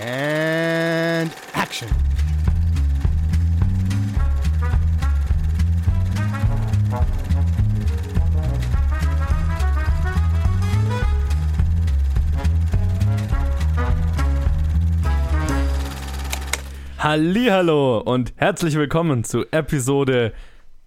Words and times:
And 0.00 1.32
action. 1.54 1.88
Hallihallo 16.98 17.98
und 17.98 18.32
herzlich 18.36 18.76
willkommen 18.76 19.24
zu 19.24 19.46
Episode. 19.50 20.32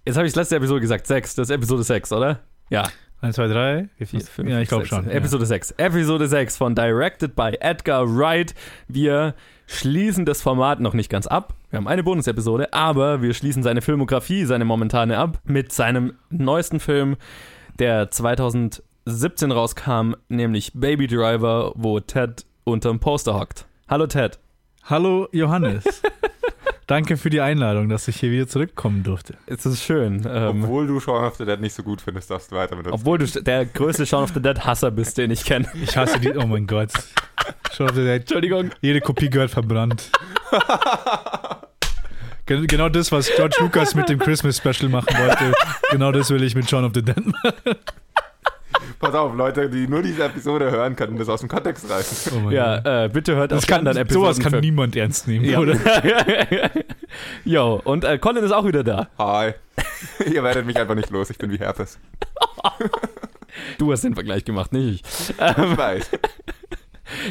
Jetzt 0.06 0.16
habe 0.16 0.26
ich 0.26 0.32
das 0.34 0.44
letzte 0.44 0.56
Episode 0.56 0.80
gesagt, 0.80 1.08
6. 1.08 1.36
Das 1.36 1.50
ist 1.50 1.54
Episode 1.54 1.84
6, 1.84 2.14
oder? 2.14 2.40
Ja. 2.70 2.88
1, 3.22 3.36
2, 3.36 3.48
3, 3.50 3.90
4, 3.98 4.08
4, 4.08 4.22
5, 4.22 4.50
Ja, 4.50 4.60
ich 4.62 4.68
glaube 4.70 4.86
6. 4.86 4.90
schon. 4.90 5.08
Episode 5.10 5.46
6. 5.46 5.72
Episode 5.78 6.28
6 6.28 6.58
von 6.58 6.74
Directed 6.74 7.36
by 7.36 7.52
Edgar 7.60 8.06
Wright. 8.08 8.56
Wir 8.88 9.36
schließen 9.68 10.26
das 10.26 10.42
Format 10.42 10.80
noch 10.80 10.96
nicht 10.96 11.10
ganz 11.10 11.28
ab. 11.28 11.54
Wir 11.70 11.78
haben 11.78 11.88
eine 11.88 12.02
Bonus-Episode, 12.04 12.74
aber 12.74 13.22
wir 13.22 13.36
schließen 13.36 13.62
seine 13.62 13.82
Filmografie, 13.84 14.46
seine 14.46 14.66
momentane 14.66 15.20
ab, 15.20 15.40
mit 15.44 15.72
seinem 15.72 16.14
neuesten 16.32 16.80
Film, 16.80 17.16
der 17.78 18.10
2017 18.10 19.52
rauskam, 19.52 20.16
nämlich 20.28 20.72
Baby 20.74 21.06
Driver, 21.06 21.74
wo 21.76 22.00
Ted 22.00 22.46
unterm 22.64 23.00
Poster 23.00 23.36
hockt. 23.40 23.68
Hallo 23.88 24.08
Ted. 24.08 24.40
Ja. 24.84 24.90
Hallo 24.90 25.28
Johannes. 25.32 25.84
Danke 26.88 27.16
für 27.16 27.30
die 27.30 27.40
Einladung, 27.40 27.88
dass 27.90 28.08
ich 28.08 28.18
hier 28.20 28.32
wieder 28.32 28.48
zurückkommen 28.48 29.04
durfte. 29.04 29.36
Es 29.46 29.66
ist 29.66 29.82
schön. 29.84 30.26
Ähm, 30.30 30.64
Obwohl 30.64 30.88
du 30.88 31.00
Shaun 31.00 31.24
of 31.24 31.36
the 31.38 31.46
Dead 31.46 31.60
nicht 31.62 31.74
so 31.74 31.84
gut 31.84 32.02
findest, 32.02 32.30
darfst 32.30 32.52
du 32.52 32.56
weiter 32.58 32.76
mit 32.76 32.86
uns. 32.86 32.94
obwohl 32.96 33.18
du 33.18 33.26
der 33.42 33.66
größte 33.66 34.06
Shaun 34.06 34.24
of 34.24 34.32
the 34.34 34.42
Dead 34.42 34.60
Hasser 34.66 34.92
bist, 34.92 35.18
den 35.18 35.32
ich 35.32 35.46
kenne. 35.46 35.68
Ich 35.82 35.96
hasse 35.96 36.20
die. 36.20 36.36
Oh 36.36 36.46
mein 36.46 36.68
Gott. 36.68 36.92
Schon 37.74 37.88
auf 37.90 37.96
der 37.96 38.16
Entschuldigung. 38.16 38.72
Jede 38.82 39.00
Kopie 39.00 39.30
gehört 39.30 39.52
verbrannt. 39.52 40.12
Gen- 42.46 42.68
Genau 42.68 42.90
das, 42.90 43.12
was 43.12 43.32
George 43.36 43.56
Lucas 43.60 43.96
mit 43.96 44.10
dem 44.10 44.20
Christmas 44.20 44.58
Special 44.58 44.90
machen 44.90 45.16
wollte. 45.18 45.54
Genau 45.92 46.12
das 46.12 46.30
will 46.30 46.44
ich 46.44 46.56
mit 46.56 46.70
Shaun 46.70 46.84
of 46.84 46.92
the 46.94 47.02
Dead 47.04 47.18
machen. 47.26 47.76
Pass 49.00 49.14
auf, 49.16 49.36
Leute, 49.36 49.70
die 49.70 49.88
nur 49.88 50.02
diese 50.02 50.24
Episode 50.26 50.70
hören, 50.72 50.96
können 50.96 51.18
das 51.18 51.28
aus 51.30 51.40
dem 51.42 51.50
Kontext 51.50 51.90
reißen. 51.90 52.46
Oh. 52.46 52.50
Ja, 52.52 53.06
äh, 53.06 53.10
bitte 53.10 53.36
hört 53.36 53.52
das 53.52 53.66
kann, 53.68 53.80
anderen 53.80 53.98
Episoden 53.98 54.26
sowas 54.34 54.40
kann 54.40 54.52
für- 54.54 54.60
niemand 54.62 54.96
ernst 54.96 55.28
nehmen, 55.28 55.46
Ja. 55.46 55.60
oder? 55.60 55.76
Jo, 57.46 57.82
und 57.84 58.04
äh, 58.04 58.18
Colin 58.20 58.44
ist 58.44 58.52
auch 58.52 58.66
wieder 58.66 58.84
da. 58.84 59.10
Hi. 59.18 59.54
Ihr 60.32 60.44
werdet 60.44 60.66
mich 60.66 60.78
einfach 60.78 60.96
nicht 60.96 61.10
los, 61.10 61.30
ich 61.30 61.38
bin 61.38 61.52
wie 61.52 61.58
Herpes. 61.58 62.00
Du 63.78 63.92
hast 63.92 64.04
den 64.04 64.14
Vergleich 64.14 64.46
gemacht, 64.46 64.72
nicht 64.72 65.04
ich. 65.06 65.30
Ich 65.30 65.78
weiß. 65.78 66.10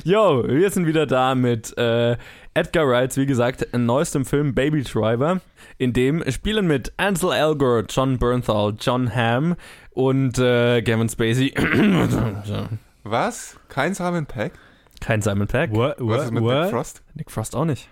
Jo, 0.05 0.45
wir 0.47 0.71
sind 0.71 0.87
wieder 0.87 1.07
da 1.07 1.35
mit 1.35 1.77
äh, 1.79 2.17
Edgar 2.53 2.87
Wrights, 2.87 3.17
wie 3.17 3.25
gesagt, 3.27 3.67
neuestem 3.73 4.25
Film 4.27 4.55
Baby 4.55 4.83
Driver. 4.83 5.41
In 5.79 5.95
dem 5.95 6.23
spielen 6.31 6.67
mit 6.67 6.93
Ansel 6.99 7.33
Elgort, 7.33 7.91
John 7.95 8.19
Bernthal, 8.19 8.75
John 8.79 9.15
Hamm 9.15 9.57
und 9.91 10.39
äh, 10.39 10.83
Gavin 10.83 11.09
Spacey. 11.09 11.55
Was? 13.03 13.57
Kein 13.69 13.95
Simon 13.95 14.27
Peck? 14.27 14.53
Kein 15.01 15.23
Simon 15.23 15.49
Peck. 15.49 15.73
What? 15.73 15.97
Was 15.99 16.07
What? 16.07 16.25
ist 16.25 16.31
mit 16.33 16.43
Nick 16.43 16.53
What? 16.53 16.71
Frost? 16.71 17.03
Nick 17.15 17.31
Frost 17.31 17.57
auch 17.57 17.65
nicht. 17.65 17.89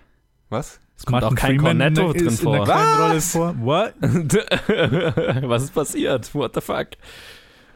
Was? 0.49 0.79
Es 0.97 1.05
kommt 1.05 1.21
Martin 1.21 1.29
auch 1.29 1.41
kein 1.41 1.59
Freeman 1.59 1.77
Cornetto 1.77 2.13
drin 2.13 2.31
vor. 2.31 2.67
Was? 2.67 3.31
vor. 3.31 3.55
What? 3.59 3.93
Was 5.49 5.63
ist 5.63 5.73
passiert? 5.73 6.33
What 6.35 6.55
the 6.55 6.61
fuck? 6.61 6.87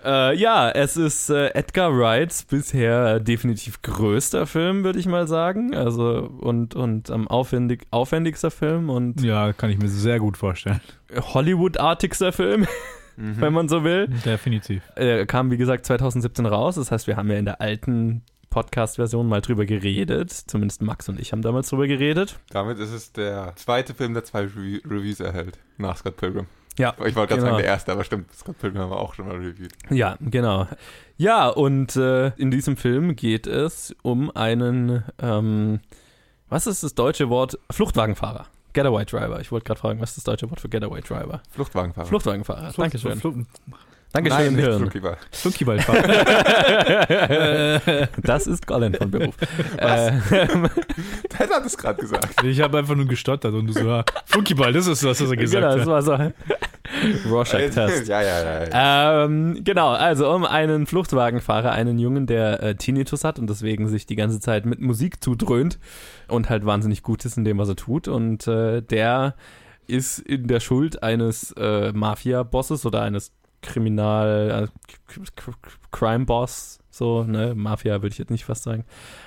Äh, 0.03 0.35
ja, 0.35 0.69
es 0.69 0.97
ist 0.97 1.29
äh, 1.29 1.47
Edgar 1.53 1.97
Wrights 1.97 2.43
bisher 2.43 3.21
definitiv 3.21 3.81
größter 3.81 4.45
Film, 4.45 4.83
würde 4.83 4.99
ich 4.99 5.05
mal 5.05 5.27
sagen. 5.27 5.73
Also 5.73 6.29
und, 6.41 6.75
und 6.75 7.09
am 7.09 7.27
aufwendig, 7.29 7.87
aufwendigster 7.91 8.51
Film 8.51 8.89
und 8.89 9.21
Ja, 9.21 9.53
kann 9.53 9.69
ich 9.69 9.77
mir 9.77 9.87
sehr 9.87 10.19
gut 10.19 10.35
vorstellen. 10.35 10.81
Hollywood-artigster 11.15 12.33
Film, 12.33 12.67
Mhm. 13.15 13.41
wenn 13.41 13.53
man 13.53 13.69
so 13.69 13.83
will. 13.83 14.07
Definitiv. 14.07 14.83
Er 14.95 15.25
kam, 15.25 15.51
wie 15.51 15.57
gesagt, 15.57 15.85
2017 15.85 16.45
raus. 16.45 16.75
Das 16.75 16.91
heißt, 16.91 17.07
wir 17.07 17.15
haben 17.17 17.29
ja 17.29 17.37
in 17.37 17.45
der 17.45 17.61
alten 17.61 18.23
Podcast-Version 18.49 19.27
mal 19.27 19.41
drüber 19.41 19.65
geredet. 19.65 20.31
Zumindest 20.31 20.81
Max 20.81 21.09
und 21.09 21.19
ich 21.19 21.31
haben 21.31 21.41
damals 21.41 21.69
drüber 21.69 21.87
geredet. 21.87 22.39
Damit 22.51 22.77
ist 22.79 22.91
es 22.91 23.11
der 23.11 23.53
zweite 23.55 23.93
Film, 23.93 24.13
der 24.13 24.23
zwei 24.23 24.41
Re 24.41 24.79
Reviews 24.85 25.19
erhält, 25.19 25.57
nach 25.77 25.97
Scott 25.97 26.17
Pilgrim. 26.17 26.45
Ja, 26.77 26.93
Ich 27.05 27.15
wollte 27.15 27.15
gerade 27.15 27.35
genau. 27.35 27.45
sagen, 27.45 27.57
der 27.57 27.65
erste, 27.65 27.91
aber 27.91 28.03
stimmt, 28.03 28.33
Scott 28.33 28.57
Pilgrim 28.59 28.81
haben 28.81 28.91
wir 28.91 28.97
auch 28.99 29.13
schon 29.13 29.27
mal 29.27 29.35
reviewed. 29.37 29.73
Ja, 29.91 30.17
genau. 30.21 30.67
Ja, 31.17 31.47
und 31.49 31.95
äh, 31.95 32.29
in 32.37 32.49
diesem 32.51 32.77
Film 32.77 33.15
geht 33.15 33.45
es 33.45 33.95
um 34.01 34.35
einen, 34.35 35.03
ähm, 35.19 35.81
was 36.49 36.65
ist 36.65 36.83
das 36.83 36.95
deutsche 36.95 37.29
Wort? 37.29 37.59
Fluchtwagenfahrer. 37.71 38.47
Getaway 38.73 39.05
Driver. 39.05 39.39
Ich 39.39 39.51
wollte 39.51 39.65
gerade 39.65 39.79
fragen, 39.79 40.01
was 40.01 40.09
ist 40.11 40.17
das 40.17 40.23
deutsche 40.25 40.49
Wort 40.49 40.59
für 40.59 40.69
Getaway 40.69 41.01
Driver? 41.01 41.41
Fluchtwagenfahrer. 41.51 42.07
Fluchtwagenfahrer. 42.07 42.71
Dankeschön. 42.75 43.19
Fl- 43.19 43.45
Dankeschön, 44.11 44.37
Nein, 44.45 44.53
nicht 44.53 44.65
Hirn. 44.65 44.77
Flunkyball. 44.77 45.17
Flunkyballfahrer. 45.31 48.07
das 48.21 48.45
ist 48.45 48.67
Colin 48.67 48.93
von 48.93 49.09
Beruf. 49.09 49.33
äh, 49.77 50.11
Ted 51.29 51.49
hat 51.51 51.65
es 51.65 51.75
gerade 51.75 51.99
gesagt. 51.99 52.43
Ich 52.43 52.61
habe 52.61 52.77
einfach 52.77 52.93
nur 52.95 53.07
gestottert 53.07 53.55
und 53.55 53.65
du 53.67 53.73
so, 53.73 53.87
ja, 53.87 54.03
Flunkyball, 54.25 54.71
das 54.71 54.85
ist 54.85 55.03
das, 55.03 55.19
was 55.19 55.29
er 55.31 55.35
gesagt 55.37 55.63
genau, 55.63 55.75
das 55.75 55.87
hat. 56.09 56.19
war 56.19 56.29
so. 56.29 56.35
Rorschach-Test. 57.29 58.07
ja, 58.07 58.21
ja, 58.21 58.43
ja. 58.43 58.63
ja. 58.63 59.25
Ähm, 59.25 59.63
genau, 59.63 59.89
also 59.89 60.29
um 60.31 60.45
einen 60.45 60.85
Fluchtwagenfahrer, 60.85 61.71
einen 61.71 61.97
Jungen, 61.97 62.27
der 62.27 62.61
äh, 62.61 62.75
Tinnitus 62.75 63.23
hat 63.23 63.39
und 63.39 63.49
deswegen 63.49 63.87
sich 63.87 64.05
die 64.05 64.15
ganze 64.15 64.39
Zeit 64.39 64.65
mit 64.65 64.81
Musik 64.81 65.23
zudröhnt 65.23 65.79
und 66.27 66.49
halt 66.49 66.65
wahnsinnig 66.65 67.03
gut 67.03 67.23
ist 67.25 67.37
in 67.37 67.45
dem, 67.45 67.57
was 67.57 67.69
er 67.69 67.75
tut. 67.75 68.07
Und 68.07 68.47
äh, 68.47 68.81
der 68.81 69.35
ist 69.87 70.19
in 70.19 70.47
der 70.47 70.59
Schuld 70.59 71.03
eines 71.03 71.53
äh, 71.53 71.91
Mafia-Bosses 71.93 72.85
oder 72.85 73.01
eines 73.01 73.31
Kriminal, 73.61 74.67
äh, 74.67 75.21
Crime-Boss, 75.91 76.79
so, 76.89 77.23
ne, 77.23 77.55
Mafia 77.55 78.01
würde 78.01 78.13
ich 78.13 78.19
jetzt 78.19 78.29
nicht 78.29 78.45
fast 78.45 78.63
sagen. 78.63 78.83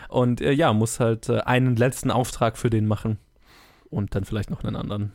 Und 0.09 0.41
äh, 0.41 0.53
ja, 0.53 0.73
muss 0.73 1.01
halt 1.01 1.29
äh, 1.31 1.41
einen 1.41 1.75
letzten 1.75 2.11
Auftrag 2.11 2.59
für 2.59 2.71
den 2.71 2.87
machen 2.87 3.19
und 3.91 4.15
dann 4.15 4.25
vielleicht 4.25 4.51
noch 4.51 4.63
einen 4.63 4.77
anderen. 4.77 5.13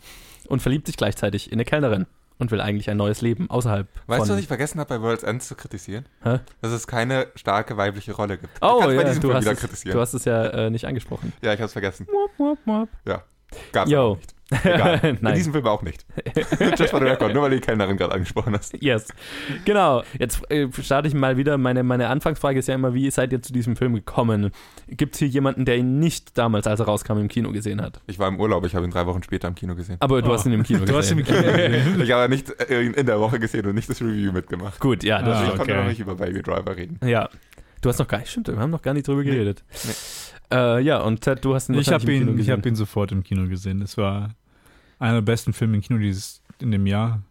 Und 0.47 0.61
verliebt 0.61 0.87
sich 0.87 0.97
gleichzeitig 0.97 1.47
in 1.47 1.53
eine 1.53 1.65
Kellnerin 1.65 2.07
und 2.41 2.49
will 2.49 2.59
eigentlich 2.59 2.89
ein 2.89 2.97
neues 2.97 3.21
Leben 3.21 3.49
außerhalb 3.49 3.87
Weißt 4.07 4.27
du, 4.27 4.33
was 4.33 4.39
ich 4.39 4.47
vergessen 4.47 4.79
habe, 4.79 4.97
bei 4.97 5.01
World's 5.01 5.21
End 5.21 5.43
zu 5.43 5.55
kritisieren? 5.55 6.05
Hä? 6.23 6.39
Dass 6.61 6.71
es 6.71 6.87
keine 6.87 7.27
starke 7.35 7.77
weibliche 7.77 8.13
Rolle 8.13 8.39
gibt. 8.39 8.51
Oh, 8.61 8.79
ja, 8.81 8.87
du 8.87 9.31
hast, 9.33 9.41
wieder 9.43 9.51
es, 9.51 9.59
kritisieren. 9.59 9.95
du 9.95 10.01
hast 10.01 10.13
es 10.15 10.25
ja 10.25 10.45
äh, 10.47 10.69
nicht 10.71 10.85
angesprochen. 10.85 11.33
ja, 11.43 11.53
ich 11.53 11.59
habe 11.59 11.67
es 11.67 11.73
vergessen. 11.73 12.07
Wop, 12.07 12.31
wop, 12.37 12.57
wop. 12.65 12.89
Gab's 13.71 13.91
Yo. 13.91 14.01
auch 14.01 14.17
nicht. 14.17 14.33
Egal. 14.63 15.17
In 15.21 15.33
diesem 15.33 15.53
Film 15.53 15.65
auch 15.65 15.81
nicht. 15.81 16.05
Just 16.77 16.91
for 16.91 16.99
the 16.99 17.05
record, 17.05 17.33
nur 17.33 17.43
weil 17.43 17.51
du 17.51 17.55
die 17.57 17.61
Kellnerin 17.61 17.97
gerade 17.97 18.13
angesprochen 18.13 18.53
hast. 18.55 18.73
Yes. 18.81 19.07
Genau. 19.65 20.03
Jetzt 20.19 20.41
äh, 20.51 20.67
starte 20.81 21.07
ich 21.07 21.13
mal 21.13 21.37
wieder. 21.37 21.57
Meine, 21.57 21.83
meine 21.83 22.07
Anfangsfrage 22.09 22.59
ist 22.59 22.67
ja 22.67 22.75
immer, 22.75 22.93
wie 22.93 23.09
seid 23.11 23.31
ihr 23.31 23.41
zu 23.41 23.53
diesem 23.53 23.75
Film 23.75 23.93
gekommen? 23.95 24.51
Gibt 24.87 25.15
es 25.15 25.19
hier 25.19 25.27
jemanden, 25.27 25.65
der 25.65 25.77
ihn 25.77 25.99
nicht 25.99 26.37
damals, 26.37 26.67
als 26.67 26.79
er 26.79 26.85
rauskam, 26.85 27.17
im 27.17 27.27
Kino 27.27 27.51
gesehen 27.51 27.81
hat? 27.81 28.01
Ich 28.07 28.19
war 28.19 28.27
im 28.27 28.39
Urlaub, 28.39 28.65
ich 28.65 28.75
habe 28.75 28.85
ihn 28.85 28.91
drei 28.91 29.05
Wochen 29.05 29.23
später 29.23 29.47
im 29.47 29.55
Kino 29.55 29.75
gesehen. 29.75 29.97
Aber 29.99 30.21
du 30.21 30.29
Oh. 30.29 30.33
hast 30.33 30.45
ihn 30.45 30.53
im 30.53 30.63
Kino 30.63 30.85
Du 30.85 30.95
hast 30.97 31.11
ihn 31.11 31.17
gesehen. 31.19 31.37
im 31.37 31.43
Kino 31.43 31.57
gesehen. 31.57 32.01
Ich 32.01 32.11
habe 32.11 32.29
nicht 32.29 32.49
äh, 32.69 32.81
ihn 32.83 32.93
in 32.93 33.05
der 33.05 33.19
Woche 33.19 33.39
gesehen 33.39 33.65
und 33.65 33.75
nicht 33.75 33.89
das 33.89 34.01
Review 34.01 34.31
mitgemacht. 34.31 34.79
Gut, 34.79 35.03
ja. 35.03 35.21
Das 35.21 35.37
Ah, 35.37 35.43
ich 35.43 35.49
ist 35.49 35.57
konnte 35.57 35.73
okay. 35.73 35.81
noch 35.81 35.87
nicht 35.89 35.99
über 35.99 36.15
Baby 36.15 36.41
Driver 36.41 36.75
reden. 36.75 36.99
Ja. 37.07 37.29
Du 37.81 37.89
hast 37.89 37.97
noch 37.99 38.07
gar 38.07 38.19
nicht, 38.19 38.29
stimmt, 38.29 38.47
wir 38.47 38.57
haben 38.59 38.69
noch 38.69 38.81
gar 38.83 38.93
nicht 38.93 39.07
drüber 39.07 39.23
geredet. 39.23 39.63
Nee. 39.83 39.91
Äh, 40.55 40.81
ja, 40.81 40.99
und 40.99 41.21
Ted, 41.21 41.43
du 41.43 41.55
hast 41.55 41.69
ihn 41.69 41.75
Ich 41.75 41.89
habe 41.91 42.03
Kino 42.05 42.15
ihn, 42.15 42.29
ich 42.31 42.35
gesehen. 42.37 42.57
hab 42.57 42.65
ihn 42.65 42.75
sofort 42.75 43.11
im 43.11 43.23
Kino 43.23 43.47
gesehen. 43.47 43.79
Das 43.79 43.97
war 43.97 44.31
einer 45.01 45.15
der 45.15 45.21
besten 45.21 45.51
Filme 45.53 45.75
im 45.75 45.81
Kino 45.81 45.99
dieses, 45.99 46.41
in 46.59 46.71
dem 46.71 46.85
Jahr. 46.85 47.21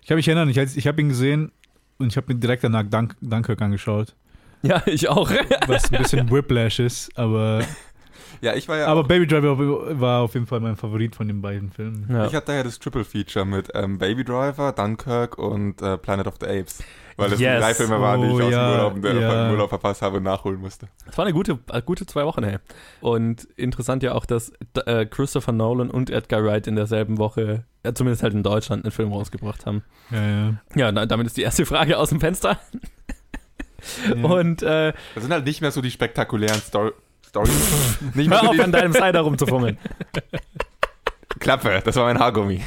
Ich 0.00 0.08
kann 0.08 0.16
mich 0.16 0.26
erinnern, 0.26 0.48
ich, 0.48 0.56
ich 0.56 0.86
habe 0.86 1.00
ihn 1.00 1.08
gesehen 1.10 1.52
und 1.98 2.08
ich 2.08 2.16
habe 2.16 2.32
mir 2.32 2.40
direkt 2.40 2.64
danach 2.64 2.82
Dunk, 2.84 3.14
Dunkirk 3.20 3.60
angeschaut. 3.62 4.16
Ja, 4.62 4.82
ich 4.86 5.08
auch. 5.08 5.30
Was 5.66 5.92
ein 5.92 5.98
bisschen 6.02 6.30
Whiplash 6.30 6.78
ist, 6.78 7.16
aber, 7.18 7.62
Ja, 8.40 8.54
ich 8.54 8.66
war 8.68 8.78
ja. 8.78 8.86
aber 8.86 9.00
auch, 9.02 9.06
Baby 9.08 9.26
Driver 9.26 9.56
war 10.00 10.22
auf 10.22 10.34
jeden 10.34 10.46
Fall 10.46 10.60
mein 10.60 10.76
Favorit 10.76 11.14
von 11.14 11.28
den 11.28 11.42
beiden 11.42 11.70
Filmen. 11.70 12.06
ja. 12.08 12.26
Ich 12.26 12.34
hatte 12.34 12.52
ja 12.52 12.62
das 12.62 12.78
Triple 12.78 13.04
Feature 13.04 13.44
mit 13.44 13.68
ähm, 13.74 13.98
Baby 13.98 14.24
Driver, 14.24 14.72
Dunkirk 14.72 15.36
und 15.38 15.82
äh, 15.82 15.98
Planet 15.98 16.26
of 16.26 16.34
the 16.40 16.46
Apes. 16.46 16.82
Weil 17.16 17.30
das 17.30 17.40
Yes. 17.40 17.60
drei 17.60 17.74
Filme 17.74 18.00
waren, 18.00 18.20
die 18.22 18.28
ich 18.28 18.32
Oh, 18.34 18.42
aus 18.46 18.50
ja, 18.52 18.68
dem 18.70 18.78
Urlaub, 18.78 19.02
der 19.02 19.14
ja. 19.14 19.46
im 19.46 19.52
Urlaub 19.52 19.68
verpasst 19.68 20.02
habe 20.02 20.16
und 20.18 20.22
nachholen 20.22 20.60
musste. 20.60 20.88
Es 21.08 21.16
war 21.18 21.24
eine 21.24 21.34
gute, 21.34 21.58
äh, 21.72 21.82
gute 21.82 22.06
zwei 22.06 22.24
Wochen, 22.24 22.42
hey. 22.44 22.56
Und 23.00 23.44
interessant 23.56 24.02
ja 24.02 24.12
auch, 24.14 24.24
dass 24.26 24.52
äh, 24.86 25.04
Christopher 25.06 25.52
Nolan 25.52 25.90
und 25.90 26.10
Edgar 26.10 26.44
Wright 26.44 26.66
in 26.66 26.76
derselben 26.76 27.18
Woche, 27.18 27.64
äh, 27.82 27.92
zumindest 27.92 28.22
halt 28.22 28.32
in 28.34 28.42
Deutschland, 28.42 28.84
einen 28.84 28.92
Film 28.92 29.12
rausgebracht 29.12 29.66
haben. 29.66 29.82
Ja, 30.10 30.22
ja. 30.28 30.54
Ja, 30.74 30.92
na, 30.92 31.06
damit 31.06 31.26
ist 31.26 31.36
die 31.36 31.42
erste 31.42 31.66
Frage 31.66 31.98
aus 31.98 32.08
dem 32.10 32.20
Fenster. 32.20 32.58
ja. 34.08 34.24
Und 34.24 34.62
äh, 34.62 34.92
Das 35.14 35.22
sind 35.24 35.32
halt 35.32 35.44
nicht 35.44 35.60
mehr 35.60 35.70
so 35.72 35.80
die 35.82 35.90
spektakulären 35.90 36.60
Story 36.60 36.92
Stories. 37.28 37.98
nicht 38.14 38.28
mehr 38.28 38.40
hör 38.42 38.46
so 38.46 38.50
auf, 38.52 38.60
an 38.60 38.72
deinem 38.72 38.92
Cider 38.92 39.20
rumzufummeln. 39.20 39.78
Klappe, 41.38 41.80
das 41.84 41.96
war 41.96 42.04
mein 42.04 42.18
Haargummi. 42.18 42.62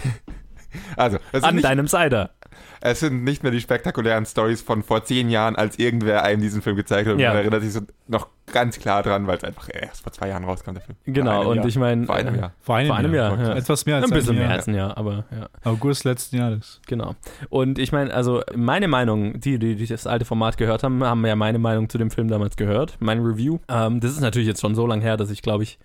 Also, 0.98 1.18
An 1.32 1.56
nicht, 1.56 1.64
deinem 1.66 1.88
Cider. 1.88 2.32
Es 2.82 3.00
sind 3.00 3.24
nicht 3.24 3.44
mehr 3.44 3.52
die 3.52 3.62
spektakulären 3.62 4.26
Stories 4.26 4.62
von 4.62 4.84
vor 4.84 5.04
zehn 5.04 5.30
Jahren, 5.30 5.56
als 5.56 5.80
irgendwer 5.80 6.24
einem 6.24 6.42
diesen 6.42 6.62
Film 6.62 6.76
gezeigt 6.76 7.10
hat. 7.10 7.18
Ja. 7.18 7.30
Man 7.30 7.38
erinnert 7.38 7.64
sich 7.64 7.74
so 7.74 7.82
noch 8.08 8.28
ganz 8.52 8.78
klar 8.78 9.02
dran, 9.04 9.26
weil 9.28 9.38
es 9.38 9.44
einfach 9.44 9.70
erst 9.74 10.04
vor 10.04 10.12
zwei 10.12 10.30
Jahren 10.30 10.44
rauskam, 10.44 10.74
der 10.74 10.82
Film. 10.82 10.98
Genau, 11.06 11.50
und 11.50 11.58
Jahr. 11.58 11.66
ich 11.66 11.78
meine, 11.78 12.06
Vor 12.06 12.16
einem 12.16 12.36
Jahr. 12.36 12.52
Vor 12.62 12.76
einem, 12.76 12.88
Vor 12.88 12.96
einem 12.98 13.14
Jahr, 13.14 13.40
ja. 13.40 13.56
Etwas 13.56 13.86
mehr 13.86 13.96
als 13.96 14.06
ein 14.06 14.12
bisschen 14.12 14.30
einem 14.30 14.40
mehr 14.40 14.48
Jahr. 14.48 14.58
als 14.58 14.68
ein 14.68 14.76
Jahr, 14.76 14.98
aber 14.98 15.26
ja. 15.32 15.50
August 15.64 16.04
letzten 16.04 16.38
Jahres. 16.38 16.82
Genau. 16.88 17.16
Und 17.50 17.80
ich 17.80 17.92
meine, 17.92 18.14
also 18.14 18.42
meine 18.56 18.88
Meinung, 18.88 19.40
die, 19.40 19.58
die, 19.58 19.76
die 19.76 19.88
das 19.88 20.06
alte 20.06 20.26
Format 20.26 20.58
gehört 20.58 20.84
haben, 20.84 21.04
haben 21.04 21.26
ja 21.26 21.36
meine 21.36 21.60
Meinung 21.60 21.90
zu 21.90 21.98
dem 21.98 22.12
Film 22.12 22.28
damals 22.28 22.56
gehört, 22.56 22.98
mein 23.00 23.20
Review. 23.20 23.60
Ähm, 23.68 24.00
das 24.00 24.12
ist 24.12 24.22
natürlich 24.22 24.48
jetzt 24.48 24.62
schon 24.62 24.76
so 24.76 24.86
lange 24.86 25.02
her, 25.02 25.18
dass 25.18 25.32
ich 25.32 25.42
glaube 25.42 25.64
ich, 25.64 25.80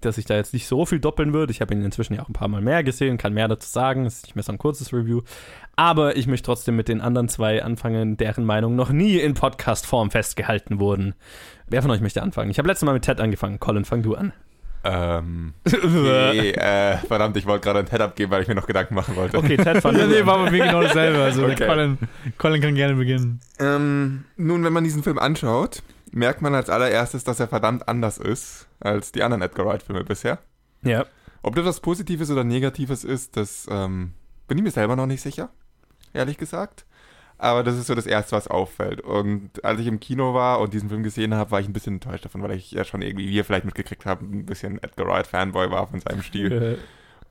dass 0.00 0.18
ich 0.18 0.26
da 0.26 0.36
jetzt 0.36 0.52
nicht 0.52 0.66
so 0.66 0.86
viel 0.86 1.00
doppeln 1.00 1.32
würde. 1.32 1.50
Ich 1.52 1.60
habe 1.60 1.74
ihn 1.74 1.82
inzwischen 1.82 2.14
ja 2.14 2.22
auch 2.22 2.28
ein 2.28 2.34
paar 2.34 2.48
Mal 2.48 2.60
mehr 2.60 2.84
gesehen, 2.84 3.18
kann 3.18 3.32
mehr 3.32 3.48
dazu 3.48 3.68
sagen. 3.68 4.04
Es 4.04 4.18
ist 4.18 4.24
nicht 4.24 4.36
mehr 4.36 4.42
so 4.42 4.52
ein 4.52 4.58
kurzes 4.58 4.92
Review. 4.92 5.22
Aber 5.76 6.16
ich 6.16 6.26
möchte 6.26 6.46
trotzdem 6.46 6.74
mit 6.74 6.88
den 6.88 7.02
anderen 7.02 7.28
zwei 7.28 7.62
anfangen, 7.62 8.16
deren 8.16 8.46
Meinung 8.46 8.76
noch 8.76 8.90
nie 8.90 9.18
in 9.18 9.34
Podcast-Form 9.34 10.10
festgehalten 10.10 10.80
wurden. 10.80 11.14
Wer 11.68 11.82
von 11.82 11.90
euch 11.90 12.00
möchte 12.00 12.22
anfangen? 12.22 12.50
Ich 12.50 12.58
habe 12.58 12.66
letztes 12.66 12.86
Mal 12.86 12.94
mit 12.94 13.04
Ted 13.04 13.20
angefangen. 13.20 13.60
Colin, 13.60 13.84
fang 13.84 14.02
du 14.02 14.14
an. 14.14 14.32
Ähm, 14.84 15.52
nee, 15.66 16.50
äh, 16.50 16.96
verdammt, 16.98 17.36
ich 17.36 17.44
wollte 17.44 17.64
gerade 17.64 17.80
ein 17.80 17.86
Ted 17.86 18.00
abgeben, 18.00 18.30
weil 18.30 18.40
ich 18.40 18.48
mir 18.48 18.54
noch 18.54 18.66
Gedanken 18.66 18.94
machen 18.94 19.16
wollte. 19.16 19.36
Okay, 19.36 19.56
Ted, 19.56 19.84
du 19.84 19.92
nee, 20.06 20.24
war 20.24 20.44
bei 20.44 20.50
mir 20.50 20.64
genau 20.64 20.80
dasselbe. 20.82 21.22
Also 21.22 21.44
Okay. 21.44 21.66
Colin, 21.66 21.98
Colin 22.38 22.62
kann 22.62 22.74
gerne 22.74 22.94
beginnen. 22.94 23.40
Ähm, 23.58 24.24
nun, 24.36 24.64
wenn 24.64 24.72
man 24.72 24.84
diesen 24.84 25.02
Film 25.02 25.18
anschaut, 25.18 25.82
merkt 26.12 26.40
man 26.40 26.54
als 26.54 26.70
allererstes, 26.70 27.24
dass 27.24 27.40
er 27.40 27.48
verdammt 27.48 27.86
anders 27.88 28.16
ist 28.16 28.66
als 28.80 29.12
die 29.12 29.22
anderen 29.22 29.42
Edgar 29.42 29.66
Wright-Filme 29.66 30.04
bisher. 30.04 30.38
Ja. 30.82 31.04
Ob 31.42 31.54
das 31.54 31.66
was 31.66 31.80
Positives 31.80 32.30
oder 32.30 32.44
Negatives 32.44 33.04
ist, 33.04 33.36
das 33.36 33.66
ähm, 33.70 34.12
bin 34.48 34.56
ich 34.56 34.64
mir 34.64 34.70
selber 34.70 34.96
noch 34.96 35.06
nicht 35.06 35.20
sicher, 35.20 35.50
ehrlich 36.16 36.38
gesagt. 36.38 36.84
Aber 37.38 37.62
das 37.62 37.76
ist 37.76 37.86
so 37.86 37.94
das 37.94 38.06
Erste, 38.06 38.32
was 38.34 38.48
auffällt. 38.48 39.02
Und 39.02 39.62
als 39.62 39.78
ich 39.80 39.86
im 39.86 40.00
Kino 40.00 40.32
war 40.32 40.60
und 40.60 40.72
diesen 40.72 40.88
Film 40.88 41.02
gesehen 41.02 41.34
habe, 41.34 41.50
war 41.50 41.60
ich 41.60 41.68
ein 41.68 41.72
bisschen 41.74 41.94
enttäuscht 41.94 42.24
davon, 42.24 42.42
weil 42.42 42.52
ich 42.52 42.70
ja 42.72 42.84
schon 42.84 43.02
irgendwie, 43.02 43.28
wie 43.28 43.34
ihr 43.34 43.44
vielleicht 43.44 43.66
mitgekriegt 43.66 44.06
habt, 44.06 44.22
ein 44.22 44.46
bisschen 44.46 44.82
Edgar 44.82 45.06
Wright-Fanboy 45.06 45.70
war 45.70 45.86
von 45.86 46.00
seinem 46.00 46.22
Stil. 46.22 46.78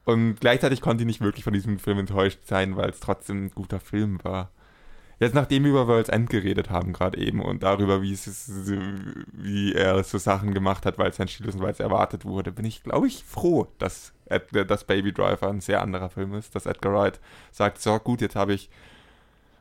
Und 0.04 0.40
gleichzeitig 0.40 0.82
konnte 0.82 1.04
ich 1.04 1.08
nicht 1.08 1.22
wirklich 1.22 1.44
von 1.44 1.54
diesem 1.54 1.80
Film 1.80 2.00
enttäuscht 2.00 2.40
sein, 2.46 2.78
weil 2.78 2.92
es 2.92 3.00
trotzdem 3.00 3.46
ein 3.46 3.52
guter 3.52 3.80
Film 3.80 4.20
war. 4.24 4.52
Jetzt 5.20 5.34
nachdem 5.34 5.64
wir 5.64 5.72
über 5.72 5.88
World's 5.88 6.10
End 6.10 6.30
geredet 6.30 6.70
haben 6.70 6.94
gerade 6.94 7.18
eben 7.18 7.42
und 7.42 7.64
darüber, 7.64 8.02
wie 8.02 8.14
es 8.14 8.52
wie 9.32 9.74
er 9.74 10.04
so 10.04 10.18
Sachen 10.18 10.54
gemacht 10.54 10.86
hat, 10.86 10.98
weil 10.98 11.10
es 11.10 11.16
sein 11.16 11.30
Stil 11.30 11.48
ist 11.48 11.56
und 11.56 11.62
weil 11.62 11.72
es 11.72 11.80
erwartet 11.80 12.26
wurde, 12.26 12.52
bin 12.52 12.66
ich, 12.66 12.84
glaube 12.84 13.08
ich, 13.08 13.24
froh, 13.24 13.68
dass, 13.80 14.14
Dass 14.28 14.84
Baby 14.84 15.14
Driver 15.14 15.50
ein 15.50 15.62
sehr 15.62 15.82
anderer 15.82 16.10
Film 16.10 16.34
ist, 16.34 16.56
dass 16.56 16.66
Edgar 16.66 16.94
Wright 16.94 17.20
sagt, 17.52 17.82
so 17.82 17.98
gut, 18.00 18.22
jetzt 18.22 18.36
habe 18.36 18.54
ich 18.54 18.70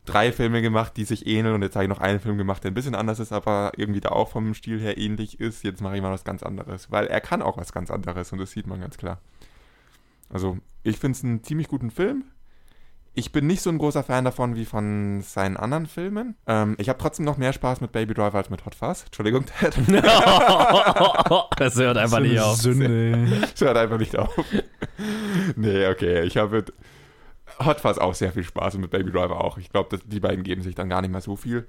drei 0.04 0.32
Filme 0.32 0.62
gemacht, 0.62 0.96
die 0.96 1.04
sich 1.04 1.26
ähneln 1.26 1.54
und 1.54 1.62
jetzt 1.62 1.76
habe 1.76 1.84
ich 1.84 1.88
noch 1.88 2.00
einen 2.00 2.20
Film 2.20 2.36
gemacht, 2.38 2.62
der 2.64 2.70
ein 2.70 2.74
bisschen 2.74 2.94
anders 2.94 3.18
ist, 3.18 3.32
aber 3.32 3.72
irgendwie 3.76 4.00
da 4.00 4.10
auch 4.10 4.28
vom 4.30 4.54
Stil 4.54 4.80
her 4.80 4.98
ähnlich 4.98 5.40
ist. 5.40 5.64
Jetzt 5.64 5.80
mache 5.80 5.96
ich 5.96 6.02
mal 6.02 6.12
was 6.12 6.24
ganz 6.24 6.42
anderes, 6.42 6.90
weil 6.90 7.06
er 7.06 7.20
kann 7.20 7.42
auch 7.42 7.56
was 7.56 7.72
ganz 7.72 7.90
anderes 7.90 8.32
und 8.32 8.38
das 8.38 8.50
sieht 8.50 8.66
man 8.66 8.80
ganz 8.80 8.96
klar. 8.96 9.20
Also, 10.30 10.58
ich 10.82 10.98
finde 10.98 11.16
es 11.16 11.24
einen 11.24 11.42
ziemlich 11.42 11.68
guten 11.68 11.90
Film. 11.90 12.24
Ich 13.16 13.30
bin 13.30 13.46
nicht 13.46 13.62
so 13.62 13.70
ein 13.70 13.78
großer 13.78 14.02
Fan 14.02 14.24
davon 14.24 14.56
wie 14.56 14.64
von 14.64 15.22
seinen 15.22 15.56
anderen 15.56 15.86
Filmen. 15.86 16.34
Ähm, 16.48 16.74
ich 16.78 16.88
habe 16.88 16.98
trotzdem 16.98 17.24
noch 17.24 17.36
mehr 17.36 17.52
Spaß 17.52 17.80
mit 17.80 17.92
Baby 17.92 18.12
Driver 18.12 18.34
als 18.34 18.50
mit 18.50 18.66
Hot 18.66 18.74
Fuzz. 18.74 19.04
Entschuldigung, 19.04 19.44
Ted. 19.46 19.76
das 21.56 21.76
hört 21.76 21.96
einfach 21.96 22.18
So 22.18 22.22
nicht 22.24 22.40
auf. 22.40 22.56
Sünde. 22.56 23.40
Das 23.40 23.60
hört 23.60 23.76
einfach 23.76 23.98
nicht 23.98 24.18
auf. 24.18 24.34
nee, 25.56 25.86
okay. 25.86 26.22
Ich 26.24 26.36
habe 26.36 26.56
mit 26.56 26.72
Hot 27.64 27.80
Fuzz 27.80 27.98
auch 27.98 28.14
sehr 28.14 28.32
viel 28.32 28.42
Spaß 28.42 28.74
und 28.74 28.80
mit 28.80 28.90
Baby 28.90 29.12
Driver 29.12 29.44
auch. 29.44 29.58
Ich 29.58 29.70
glaube, 29.70 29.96
die 30.04 30.20
beiden 30.20 30.42
geben 30.42 30.62
sich 30.62 30.74
dann 30.74 30.88
gar 30.88 31.00
nicht 31.00 31.12
mehr 31.12 31.20
so 31.20 31.36
viel. 31.36 31.68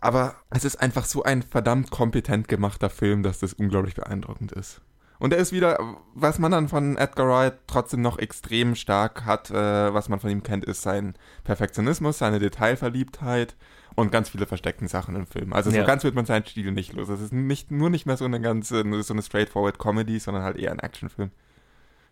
Aber 0.00 0.36
es 0.48 0.64
ist 0.64 0.76
einfach 0.76 1.04
so 1.04 1.22
ein 1.22 1.42
verdammt 1.42 1.90
kompetent 1.90 2.48
gemachter 2.48 2.88
Film, 2.88 3.22
dass 3.22 3.40
das 3.40 3.52
unglaublich 3.52 3.94
beeindruckend 3.94 4.52
ist. 4.52 4.80
Und 5.18 5.32
er 5.32 5.38
ist 5.38 5.52
wieder, 5.52 5.78
was 6.14 6.38
man 6.38 6.52
dann 6.52 6.68
von 6.68 6.96
Edgar 6.96 7.26
Wright 7.28 7.54
trotzdem 7.66 8.02
noch 8.02 8.18
extrem 8.18 8.74
stark 8.74 9.24
hat, 9.24 9.50
äh, 9.50 9.94
was 9.94 10.08
man 10.08 10.20
von 10.20 10.30
ihm 10.30 10.42
kennt, 10.42 10.64
ist 10.64 10.82
sein 10.82 11.14
Perfektionismus, 11.44 12.18
seine 12.18 12.38
Detailverliebtheit 12.38 13.56
und 13.94 14.12
ganz 14.12 14.28
viele 14.28 14.46
versteckten 14.46 14.88
Sachen 14.88 15.16
im 15.16 15.26
Film. 15.26 15.52
Also 15.54 15.70
so 15.70 15.76
Ja. 15.76 15.84
ganz 15.84 16.04
wird 16.04 16.14
man 16.14 16.26
seinen 16.26 16.44
Stil 16.44 16.70
nicht 16.72 16.92
los. 16.92 17.08
Es 17.08 17.20
ist 17.20 17.32
nicht, 17.32 17.70
nur 17.70 17.88
nicht 17.88 18.04
mehr 18.04 18.16
so 18.18 18.26
eine 18.26 18.40
ganze, 18.40 18.84
so 19.02 19.14
eine 19.14 19.22
straightforward 19.22 19.78
Comedy, 19.78 20.18
sondern 20.18 20.42
halt 20.44 20.56
eher 20.58 20.70
ein 20.70 20.80
Actionfilm. 20.80 21.30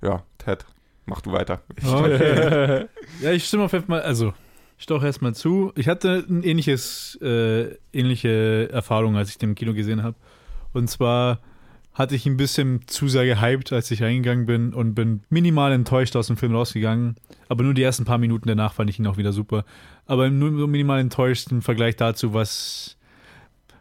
Ja, 0.00 0.22
Ted, 0.38 0.64
mach 1.06 1.20
du 1.20 1.32
weiter. 1.32 1.60
Okay. 1.86 2.86
ja, 3.20 3.30
ich 3.32 3.44
stimme 3.46 3.64
auf 3.64 3.72
jeden 3.72 3.86
Fall, 3.86 4.02
also 4.02 4.32
ich 4.78 4.86
doch 4.86 5.02
erstmal 5.04 5.34
zu. 5.34 5.72
Ich 5.76 5.88
hatte 5.88 6.24
ein 6.28 6.42
ähnliches, 6.42 7.18
äh, 7.22 7.76
ähnliche 7.92 8.68
Erfahrung, 8.72 9.16
als 9.16 9.28
ich 9.28 9.38
den 9.38 9.50
im 9.50 9.54
Kino 9.54 9.72
gesehen 9.74 10.02
habe. 10.02 10.16
Und 10.72 10.88
zwar 10.88 11.40
hatte 11.94 12.16
ich 12.16 12.26
ein 12.26 12.36
bisschen 12.36 12.80
zu 12.86 13.08
sehr 13.08 13.24
gehypt, 13.24 13.72
als 13.72 13.90
ich 13.90 14.02
reingegangen 14.02 14.46
bin 14.46 14.74
und 14.74 14.94
bin 14.94 15.22
minimal 15.30 15.72
enttäuscht 15.72 16.16
aus 16.16 16.26
dem 16.26 16.36
Film 16.36 16.54
rausgegangen. 16.54 17.14
Aber 17.48 17.62
nur 17.62 17.72
die 17.72 17.84
ersten 17.84 18.04
paar 18.04 18.18
Minuten 18.18 18.48
danach 18.48 18.74
fand 18.74 18.90
ich 18.90 18.98
ihn 18.98 19.06
auch 19.06 19.16
wieder 19.16 19.32
super. 19.32 19.64
Aber 20.06 20.28
nur 20.28 20.66
minimal 20.66 21.00
enttäuscht 21.00 21.52
im 21.52 21.62
Vergleich 21.62 21.94
dazu, 21.94 22.34
was, 22.34 22.96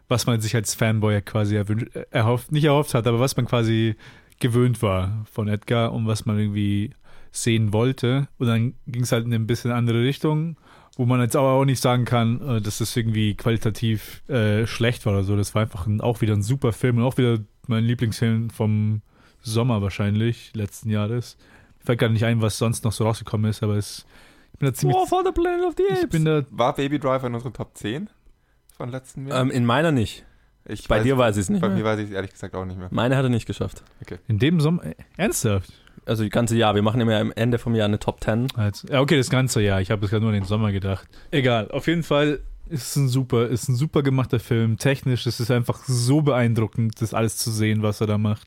was 0.08 0.26
man 0.26 0.40
sich 0.40 0.54
als 0.54 0.74
Fanboy 0.74 1.20
quasi 1.22 1.56
erwünscht, 1.56 1.88
erhofft, 2.12 2.52
nicht 2.52 2.64
erhofft 2.64 2.94
hat, 2.94 3.06
aber 3.08 3.18
was 3.18 3.36
man 3.36 3.46
quasi 3.46 3.96
gewöhnt 4.38 4.80
war 4.80 5.24
von 5.30 5.48
Edgar 5.48 5.92
und 5.92 6.06
was 6.06 6.24
man 6.24 6.38
irgendwie 6.38 6.90
sehen 7.32 7.72
wollte. 7.72 8.28
Und 8.38 8.46
dann 8.46 8.74
ging 8.86 9.02
es 9.02 9.10
halt 9.10 9.26
in 9.26 9.34
eine 9.34 9.44
bisschen 9.44 9.72
andere 9.72 10.02
Richtung, 10.02 10.56
wo 10.96 11.04
man 11.04 11.20
jetzt 11.20 11.34
aber 11.34 11.52
auch 11.52 11.64
nicht 11.64 11.80
sagen 11.80 12.04
kann, 12.04 12.40
äh, 12.48 12.60
dass 12.60 12.78
das 12.78 12.96
irgendwie 12.96 13.34
qualitativ 13.34 14.22
äh, 14.28 14.68
schlecht 14.68 15.04
war 15.04 15.14
oder 15.14 15.24
so. 15.24 15.36
Das 15.36 15.54
war 15.56 15.62
einfach 15.62 15.88
ein, 15.88 16.00
auch 16.00 16.20
wieder 16.20 16.34
ein 16.34 16.42
super 16.42 16.72
Film 16.72 16.98
und 16.98 17.02
auch 17.02 17.18
wieder 17.18 17.40
mein 17.68 17.84
Lieblingsfilm 17.84 18.50
vom 18.50 19.02
Sommer 19.42 19.82
wahrscheinlich, 19.82 20.52
letzten 20.54 20.90
Jahres. 20.90 21.36
Ich 21.78 21.84
fällt 21.86 21.98
gar 21.98 22.08
nicht 22.08 22.24
ein, 22.24 22.40
was 22.40 22.58
sonst 22.58 22.84
noch 22.84 22.92
so 22.92 23.04
rausgekommen 23.04 23.50
ist, 23.50 23.62
aber 23.62 23.76
es, 23.76 24.06
ich 24.52 24.58
bin 24.58 24.68
da 24.68 24.74
ziemlich. 24.74 24.96
War 24.96 25.06
for 25.06 25.22
the 25.24 25.32
Planet 25.32 25.66
of 25.66 25.74
the 25.76 25.82
ich 26.02 26.08
bin 26.08 26.24
da. 26.24 26.42
War 26.50 26.74
Baby 26.74 26.98
Driver 26.98 27.26
in 27.26 27.34
unseren 27.34 27.52
Top 27.52 27.76
10 27.76 28.08
von 28.76 28.88
letzten 28.90 29.26
Jahr? 29.28 29.40
ähm, 29.40 29.50
in 29.50 29.64
meiner 29.66 29.92
nicht. 29.92 30.24
ich 30.66 30.88
Bei 30.88 31.00
dir 31.00 31.18
weiß 31.18 31.36
ich 31.36 31.42
es 31.42 31.50
nicht 31.50 31.60
Bei 31.60 31.68
mir 31.68 31.76
mehr. 31.76 31.84
weiß 31.84 31.98
ich 32.00 32.06
es 32.06 32.10
ehrlich 32.12 32.32
gesagt 32.32 32.54
auch 32.54 32.64
nicht 32.64 32.78
mehr. 32.78 32.88
Meine 32.90 33.16
hat 33.16 33.24
er 33.24 33.28
nicht 33.28 33.46
geschafft. 33.46 33.82
In 34.28 34.38
dem 34.38 34.60
Sommer. 34.60 34.84
äh, 34.84 34.94
Ernsthaft? 35.16 35.72
Also 36.06 36.22
die 36.22 36.30
ganze 36.30 36.56
Jahr. 36.56 36.74
Wir 36.74 36.82
machen 36.82 37.00
immer 37.00 37.18
am 37.18 37.32
Ende 37.32 37.58
vom 37.58 37.74
Jahr 37.74 37.86
eine 37.86 37.98
Top 37.98 38.22
10. 38.22 38.48
Also, 38.56 38.88
ja, 38.88 39.00
okay, 39.00 39.16
das 39.16 39.30
ganze 39.30 39.60
Jahr. 39.62 39.80
Ich 39.80 39.90
habe 39.90 40.04
es 40.04 40.10
gerade 40.10 40.22
nur 40.22 40.32
an 40.32 40.38
den 40.40 40.44
Sommer 40.44 40.70
gedacht. 40.72 41.06
Egal, 41.30 41.70
auf 41.70 41.86
jeden 41.86 42.02
Fall 42.02 42.40
ist 42.68 42.88
es 42.90 42.96
ein 42.96 43.08
super, 43.08 43.48
ist 43.48 43.68
ein 43.68 43.76
super 43.76 44.02
gemachter 44.02 44.40
Film. 44.40 44.76
Technisch 44.78 45.26
ist 45.26 45.40
es 45.40 45.50
einfach 45.50 45.84
so 45.84 46.22
beeindruckend, 46.22 47.00
das 47.00 47.14
alles 47.14 47.36
zu 47.36 47.50
sehen, 47.50 47.82
was 47.82 48.00
er 48.00 48.06
da 48.06 48.18
macht. 48.18 48.46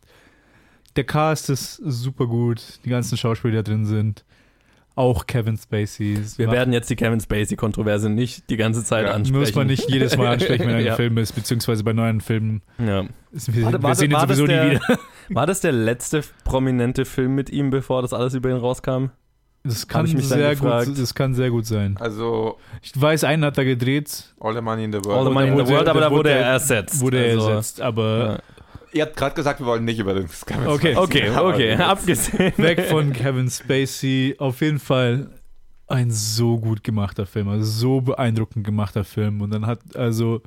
Der 0.96 1.04
Cast 1.04 1.50
ist 1.50 1.76
super 1.76 2.26
gut, 2.28 2.80
die 2.86 2.90
ganzen 2.90 3.18
Schauspieler, 3.18 3.52
die 3.52 3.58
da 3.58 3.64
drin 3.64 3.86
sind. 3.86 4.24
Auch 4.96 5.28
Kevin 5.28 5.56
Spacey. 5.58 6.18
Wir 6.38 6.50
werden 6.50 6.74
jetzt 6.74 6.90
die 6.90 6.96
Kevin 6.96 7.20
Spacey-Kontroverse 7.20 8.10
nicht 8.10 8.50
die 8.50 8.58
ganze 8.58 8.84
Zeit 8.84 9.06
Ja, 9.06 9.12
ansprechen. 9.14 9.40
muss 9.40 9.54
man 9.54 9.68
nicht 9.68 9.88
jedes 9.92 10.18
Mal 10.18 10.26
ansprechen, 10.26 10.66
wenn 10.66 10.74
er 10.76 10.82
Ja. 10.82 10.96
Film 10.96 11.20
ist, 11.20 11.34
beziehungsweise 11.34 11.84
bei 11.84 11.94
neuen 11.94 12.20
Filmen. 12.20 12.64
Ja. 12.80 13.06
Ist, 13.32 13.54
wir 13.56 13.62
Warte, 13.66 13.78
wir 13.78 13.84
warte, 13.84 14.00
sehen 14.00 14.10
ihn 14.12 14.20
sowieso 14.20 14.42
nie 14.44 14.48
der- 14.48 14.72
wieder. 14.72 15.00
War 15.30 15.46
das 15.46 15.62
der 15.62 15.72
letzte 15.74 16.24
prominente 16.46 17.06
Film 17.06 17.36
mit 17.36 17.52
ihm, 17.52 17.70
bevor 17.70 18.02
das 18.02 18.12
alles 18.12 18.34
über 18.34 18.50
ihn 18.50 18.56
rauskam? 18.58 19.10
Das 19.68 19.88
kann, 19.88 20.06
ich 20.06 20.14
mich 20.16 20.28
dann 20.30 20.40
sehr 20.40 20.56
gut, 20.56 21.00
das 21.00 21.14
kann 21.16 21.34
sehr 21.34 21.50
gut 21.50 21.66
sein. 21.66 21.96
Also, 22.00 22.58
Ich 22.82 22.92
weiß, 23.00 23.24
einen 23.24 23.44
hat 23.46 23.58
er 23.58 23.66
gedreht, 23.66 24.34
All 24.40 24.54
the 24.56 24.62
Money 24.62 24.86
in 24.86 24.92
the 24.92 24.98
All 25.00 25.06
World. 25.06 25.28
the 25.28 25.34
Money 25.34 25.48
in 25.50 25.58
the 25.66 25.72
World, 25.72 25.88
aber 25.88 26.02
da 26.02 26.12
wurde 26.12 26.30
er 26.32 26.46
ersetzt. 26.46 27.00
wurde 27.02 27.24
er 27.26 27.34
Also, 27.36 27.50
ersetzt, 27.50 27.82
aber 27.82 28.18
Ja. 28.20 28.40
Ihr 28.94 29.02
habt 29.04 29.18
gerade 29.18 29.36
gesagt, 29.36 29.60
wir 29.60 29.66
wollen 29.68 29.84
nicht 29.86 30.00
über 30.00 30.14
den 30.14 30.28
Kevin 30.46 30.68
Okay. 30.68 30.94
Spacey 30.94 31.30
Okay, 31.30 31.30
okay, 31.38 31.74
abgesehen. 31.76 32.54
weg 32.58 32.82
von 32.90 33.12
Kevin 33.14 33.50
Spacey. 33.50 34.36
Auf 34.40 34.62
jeden 34.62 34.80
Fall 34.80 35.30
ein 35.88 36.10
so 36.10 36.58
gut 36.58 36.84
gemachter 36.84 37.26
Film, 37.26 37.50
also 37.50 37.66
so 37.70 38.02
beeindruckend 38.02 38.66
gemachter 38.66 39.04
Film. 39.04 39.42
Und 39.42 39.54
dann 39.54 39.68
hat, 39.68 39.80
also, 39.96 40.42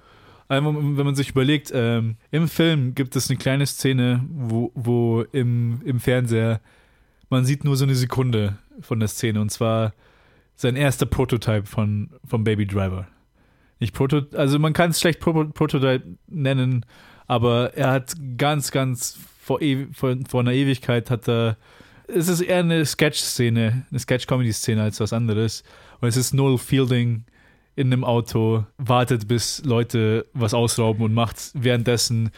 einmal, 0.49 0.75
wenn 0.75 1.05
man 1.05 1.15
sich 1.15 1.31
überlegt, 1.31 1.71
ähm, 1.75 2.17
im 2.31 2.49
Film 2.49 2.95
gibt 2.95 3.15
es 3.15 3.29
eine 3.29 3.39
kleine 3.39 3.67
Szene, 3.67 4.25
wo, 4.33 4.73
wo 4.75 5.23
im, 5.33 5.81
im 5.85 6.00
Fernseher 6.00 6.61
man 7.29 7.45
sieht 7.45 7.62
nur 7.62 7.77
so 7.77 7.85
eine 7.85 7.95
Sekunde 7.95 8.57
von 8.81 9.01
der 9.01 9.09
Szene 9.09 9.41
und 9.41 9.51
zwar 9.51 9.93
sein 10.57 10.77
erster 10.77 11.07
Prototype 11.07 11.67
von, 11.67 12.11
von 12.25 12.45
Baby 12.45 12.67
Driver. 12.67 13.07
Nicht 13.79 13.95
Proto, 13.95 14.23
also 14.35 14.59
man 14.59 14.73
kann 14.73 14.91
es 14.91 15.01
schlecht 15.01 15.21
Pro 15.21 15.45
Prototype 15.47 16.05
nennen, 16.27 16.85
aber 17.27 17.75
er 17.75 17.93
hat 17.93 18.15
ganz, 18.37 18.71
ganz 18.71 19.19
vor, 19.41 19.63
ew 19.63 19.87
vor, 19.93 20.17
vor 20.29 20.41
einer 20.41 20.53
Ewigkeit 20.53 21.11
hat 21.11 21.29
er 21.29 21.57
es 22.15 22.29
ist 22.29 22.41
eher 22.41 22.59
eine 22.59 22.85
Sketch-Szene, 22.85 23.87
eine 23.91 23.99
Sketch-Comedy-Szene 23.99 24.83
als 24.83 25.01
was 25.01 25.13
anderes. 25.13 25.63
Und 26.01 26.09
es 26.09 26.17
ist 26.17 26.35
Noel 26.35 26.59
Fielding 26.59 27.25
in 27.77 27.93
einem 27.93 28.05
Auto, 28.05 28.67
wartet, 28.79 29.29
bis 29.29 29.63
Leute 29.65 30.27
was 30.33 30.55
ausrauben 30.55 31.05
und 31.05 31.15
macht 31.15 31.37
währenddessen. 31.55 32.31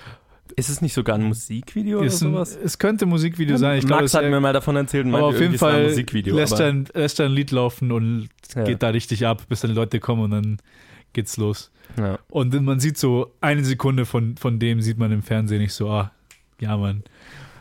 Ist 0.56 0.68
es 0.68 0.80
nicht 0.80 0.92
sogar 0.94 1.16
ein 1.16 1.22
Musikvideo 1.24 1.98
oder 1.98 2.06
Ist 2.06 2.22
ein, 2.22 2.32
sowas? 2.32 2.58
es 2.62 2.78
könnte 2.78 3.06
ein 3.06 3.08
Musikvideo 3.08 3.56
sein. 3.56 3.78
Ich 3.78 3.86
Max 3.86 4.04
es 4.04 4.14
hat 4.14 4.24
mir 4.24 4.40
mal 4.40 4.52
davon 4.52 4.76
erzählt, 4.76 5.06
aber 5.06 5.24
auf 5.24 5.40
jeden 5.40 5.54
ein 5.54 5.58
Fall 5.58 5.84
Musikvideo. 5.88 6.34
lässt, 6.36 6.58
er 6.60 6.66
ein, 6.66 6.88
lässt 6.94 7.18
er 7.20 7.26
ein 7.26 7.32
Lied 7.32 7.50
laufen 7.50 7.92
und 7.92 8.28
Ja. 8.54 8.64
geht 8.64 8.82
da 8.82 8.88
richtig 8.88 9.26
ab, 9.26 9.42
bis 9.48 9.60
dann 9.60 9.70
die 9.70 9.76
Leute 9.76 9.98
kommen 10.00 10.22
und 10.24 10.30
dann 10.30 10.58
geht's 11.12 11.36
los. 11.36 11.70
Ja. 11.98 12.18
Und 12.30 12.58
man 12.62 12.80
sieht 12.80 12.96
so 12.98 13.34
eine 13.40 13.64
Sekunde 13.64 14.04
von, 14.06 14.36
von 14.36 14.58
dem 14.58 14.80
sieht 14.80 14.98
man 14.98 15.12
im 15.12 15.22
Fernsehen 15.22 15.60
nicht 15.60 15.74
so, 15.74 15.88
ah, 15.90 16.10
ja, 16.60 16.76
Mann. 16.76 17.02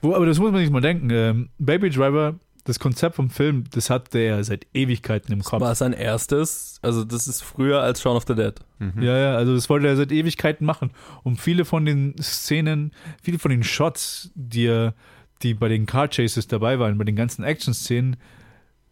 Wo, 0.02 0.16
aber 0.16 0.26
das 0.26 0.40
muss 0.40 0.52
man 0.52 0.62
sich 0.62 0.70
mal 0.70 0.82
denken. 0.82 1.10
Ähm, 1.12 1.50
Baby 1.60 1.90
Driver, 1.90 2.36
das 2.64 2.80
Konzept 2.80 3.16
vom 3.16 3.30
Film, 3.30 3.64
das 3.72 3.90
hat 3.90 4.14
der 4.14 4.44
seit 4.44 4.68
Ewigkeiten 4.74 5.34
im 5.34 5.44
Kopf. 5.44 5.62
War 5.62 5.76
sein 5.76 5.94
erstes, 5.94 6.80
also 6.82 7.04
das 7.04 7.28
ist 7.28 7.42
früher 7.42 7.82
als 7.82 8.02
Shaun 8.02 8.16
of 8.16 8.26
the 8.28 8.36
Dead. 8.36 8.54
Mhm. 8.80 9.02
Ja, 9.02 9.18
ja, 9.18 9.36
also 9.36 9.56
das 9.56 9.70
wollte 9.70 9.88
er 9.88 9.96
seit 9.96 10.12
Ewigkeiten 10.12 10.66
machen. 10.66 10.92
Und 11.24 11.40
viele 11.40 11.66
von 11.66 11.86
den 11.86 12.16
Szenen, 12.22 12.92
viele 13.22 13.40
von 13.40 13.52
den 13.52 13.64
Shots, 13.64 14.32
die, 14.36 14.68
er, 14.68 14.94
die 15.42 15.54
bei 15.54 15.70
den 15.70 15.86
Car 15.86 16.10
Chases 16.10 16.48
dabei 16.48 16.78
waren, 16.80 16.98
bei 16.98 17.04
den 17.04 17.16
ganzen 17.16 17.44
Action-Szenen, 17.44 18.18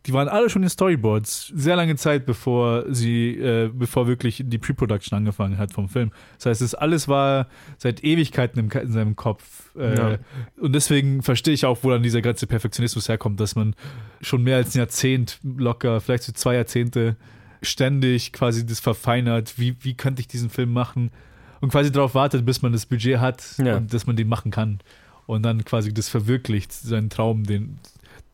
die 0.06 0.14
waren 0.14 0.30
alle 0.30 0.50
schon 0.50 0.64
in 0.64 0.70
Storyboards, 0.70 1.52
sehr 1.54 1.76
lange 1.76 1.96
Zeit, 1.98 2.26
bevor 2.26 2.86
sie, 2.94 3.32
äh, 3.38 3.70
bevor 3.74 4.08
wirklich 4.08 4.42
die 4.46 4.58
Pre-Production 4.58 5.18
angefangen 5.18 5.58
hat 5.58 5.74
vom 5.74 5.90
Film. 5.90 6.12
Das 6.38 6.46
heißt, 6.46 6.62
das 6.62 6.74
alles 6.74 7.08
war 7.10 7.48
seit 7.78 8.04
Ewigkeiten 8.04 8.60
im, 8.60 8.72
in 8.72 8.92
seinem 8.94 9.16
Kopf. 9.18 9.76
Äh, 9.78 9.98
Ja. 9.98 10.18
Und 10.60 10.74
deswegen 10.74 11.22
verstehe 11.22 11.54
ich 11.54 11.66
auch, 11.66 11.80
wo 11.82 11.90
dann 11.90 12.02
dieser 12.02 12.22
ganze 12.22 12.48
Perfektionismus 12.48 13.10
herkommt, 13.10 13.40
dass 13.42 13.56
man 13.56 13.76
schon 14.22 14.42
mehr 14.44 14.56
als 14.56 14.74
ein 14.74 14.80
Jahrzehnt 14.80 15.40
locker, 15.44 16.00
vielleicht 16.00 16.24
so 16.24 16.32
zwei 16.32 16.56
Jahrzehnte 16.56 17.18
ständig 17.62 18.32
quasi 18.32 18.66
das 18.66 18.80
verfeinert, 18.80 19.56
wie, 19.60 19.76
wie 19.82 19.94
könnte 19.96 20.22
ich 20.22 20.28
diesen 20.28 20.50
Film 20.50 20.72
machen 20.72 21.12
und 21.60 21.72
quasi 21.72 21.92
darauf 21.92 22.16
wartet, 22.16 22.46
bis 22.46 22.62
man 22.62 22.72
das 22.72 22.86
Budget 22.86 23.20
hat 23.20 23.44
Ja. 23.58 23.76
und 23.78 23.94
dass 23.94 24.08
man 24.08 24.16
den 24.16 24.30
machen 24.30 24.50
kann 24.52 24.80
und 25.26 25.44
dann 25.44 25.66
quasi 25.66 25.94
das 25.94 26.08
verwirklicht, 26.08 26.72
seinen 26.72 27.10
Traum, 27.10 27.44
den, 27.44 27.78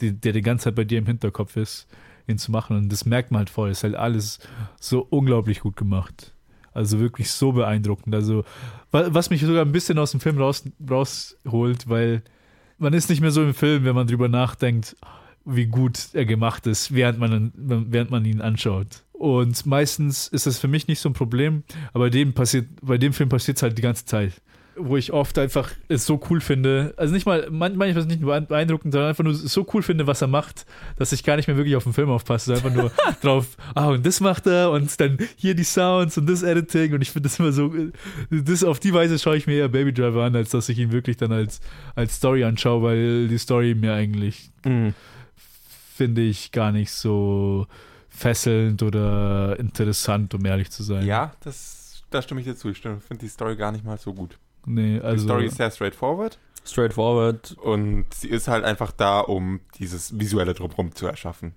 den, 0.01 0.19
der 0.21 0.33
die 0.33 0.41
ganze 0.41 0.65
Zeit 0.65 0.75
bei 0.75 0.83
dir 0.83 0.97
im 0.99 1.05
Hinterkopf 1.05 1.55
ist, 1.57 1.87
ihn 2.27 2.37
zu 2.37 2.51
machen 2.51 2.75
und 2.77 2.91
das 2.91 3.05
merkt 3.05 3.31
man 3.31 3.39
halt 3.39 3.49
voll, 3.49 3.69
ist 3.69 3.83
halt 3.83 3.95
alles 3.95 4.39
so 4.79 5.05
unglaublich 5.09 5.59
gut 5.61 5.75
gemacht. 5.75 6.33
Also 6.73 6.99
wirklich 6.99 7.31
so 7.31 7.53
beeindruckend. 7.53 8.13
Also, 8.13 8.43
wa- 8.91 9.07
was 9.09 9.29
mich 9.29 9.41
sogar 9.41 9.63
ein 9.63 9.71
bisschen 9.71 9.97
aus 9.97 10.11
dem 10.11 10.19
Film 10.19 10.37
raus, 10.37 10.63
rausholt, 10.89 11.87
weil 11.87 12.21
man 12.77 12.93
ist 12.93 13.09
nicht 13.09 13.21
mehr 13.21 13.31
so 13.31 13.41
im 13.43 13.53
Film, 13.53 13.85
wenn 13.85 13.95
man 13.95 14.07
drüber 14.07 14.27
nachdenkt, 14.27 14.97
wie 15.45 15.67
gut 15.67 16.09
er 16.13 16.25
gemacht 16.25 16.67
ist, 16.67 16.93
während 16.93 17.19
man, 17.19 17.51
während 17.55 18.11
man 18.11 18.25
ihn 18.25 18.41
anschaut. 18.41 18.87
Und 19.13 19.65
meistens 19.65 20.27
ist 20.27 20.45
das 20.47 20.57
für 20.59 20.67
mich 20.67 20.87
nicht 20.89 20.99
so 20.99 21.07
ein 21.07 21.13
Problem, 21.13 21.63
aber 21.93 22.09
dem 22.09 22.33
passiert, 22.33 22.67
bei 22.81 22.97
dem 22.97 23.13
Film 23.13 23.29
passiert 23.29 23.55
es 23.57 23.63
halt 23.63 23.77
die 23.77 23.81
ganze 23.81 24.05
Zeit. 24.05 24.41
Wo 24.77 24.97
ich 24.97 25.13
oft 25.13 25.37
einfach 25.39 25.71
es 25.87 26.05
so 26.05 26.19
cool 26.29 26.41
finde, 26.41 26.93
also 26.97 27.13
nicht 27.13 27.25
mal, 27.25 27.49
man- 27.49 27.77
manchmal 27.77 27.89
ist 27.91 27.95
es 27.97 28.05
nicht 28.07 28.19
nur 28.19 28.37
beeindruckend, 28.41 28.91
sondern 28.93 29.09
einfach 29.09 29.23
nur 29.23 29.33
so 29.33 29.65
cool 29.73 29.81
finde, 29.81 30.05
was 30.05 30.21
er 30.21 30.27
macht, 30.27 30.65
dass 30.97 31.13
ich 31.13 31.23
gar 31.23 31.37
nicht 31.37 31.47
mehr 31.47 31.55
wirklich 31.55 31.77
auf 31.77 31.83
den 31.85 31.93
Film 31.93 32.09
aufpasse, 32.09 32.53
sondern 32.55 32.65
einfach 32.65 32.81
nur 32.81 33.15
drauf, 33.21 33.55
ah, 33.73 33.87
und 33.87 34.05
das 34.05 34.19
macht 34.19 34.47
er 34.47 34.71
und 34.71 34.99
dann 34.99 35.17
hier 35.37 35.55
die 35.55 35.63
Sounds 35.63 36.17
und 36.17 36.27
das 36.29 36.43
Editing 36.43 36.93
und 36.93 37.01
ich 37.01 37.11
finde 37.11 37.29
das 37.29 37.39
immer 37.39 37.53
so, 37.53 37.73
das 38.29 38.63
auf 38.65 38.81
die 38.81 38.93
Weise 38.93 39.17
schaue 39.17 39.37
ich 39.37 39.47
mir 39.47 39.55
eher 39.55 39.69
Baby 39.69 39.93
Driver 39.93 40.23
an, 40.25 40.35
als 40.35 40.49
dass 40.49 40.67
ich 40.67 40.77
ihn 40.77 40.91
wirklich 40.91 41.15
dann 41.15 41.31
als, 41.31 41.61
als 41.95 42.15
Story 42.15 42.43
anschaue, 42.43 42.83
weil 42.83 43.27
die 43.29 43.37
Story 43.37 43.75
mir 43.75 43.93
eigentlich 43.93 44.51
Mhm. 44.65 44.93
finde 45.95 46.21
ich 46.23 46.51
gar 46.51 46.71
nicht 46.71 46.91
so 46.91 47.67
fesselnd 48.09 48.81
oder 48.83 49.57
interessant, 49.59 50.33
um 50.33 50.43
ehrlich 50.45 50.71
zu 50.71 50.83
sein. 50.83 51.05
Ja, 51.05 51.33
das, 51.41 52.03
da 52.09 52.21
stimme 52.21 52.41
ich 52.41 52.47
dir 52.47 52.55
zu. 52.55 52.69
Ich 52.69 52.79
finde 52.79 53.01
die 53.21 53.27
Story 53.27 53.55
gar 53.55 53.71
nicht 53.71 53.85
mal 53.85 53.97
so 53.97 54.13
gut. 54.13 54.37
Nee, 54.65 54.95
Die 54.99 55.01
also. 55.01 55.25
Story 55.25 55.45
ist 55.47 55.57
sehr 55.57 55.71
straightforward 55.71 56.37
Straightforward. 56.67 57.55
und 57.61 58.05
sie 58.13 58.27
ist 58.29 58.47
halt 58.47 58.63
einfach 58.63 58.91
da, 58.91 59.19
um 59.19 59.59
dieses 59.77 60.17
visuelle 60.19 60.53
Drumherum 60.53 60.95
zu 60.95 61.05
erschaffen. 61.05 61.53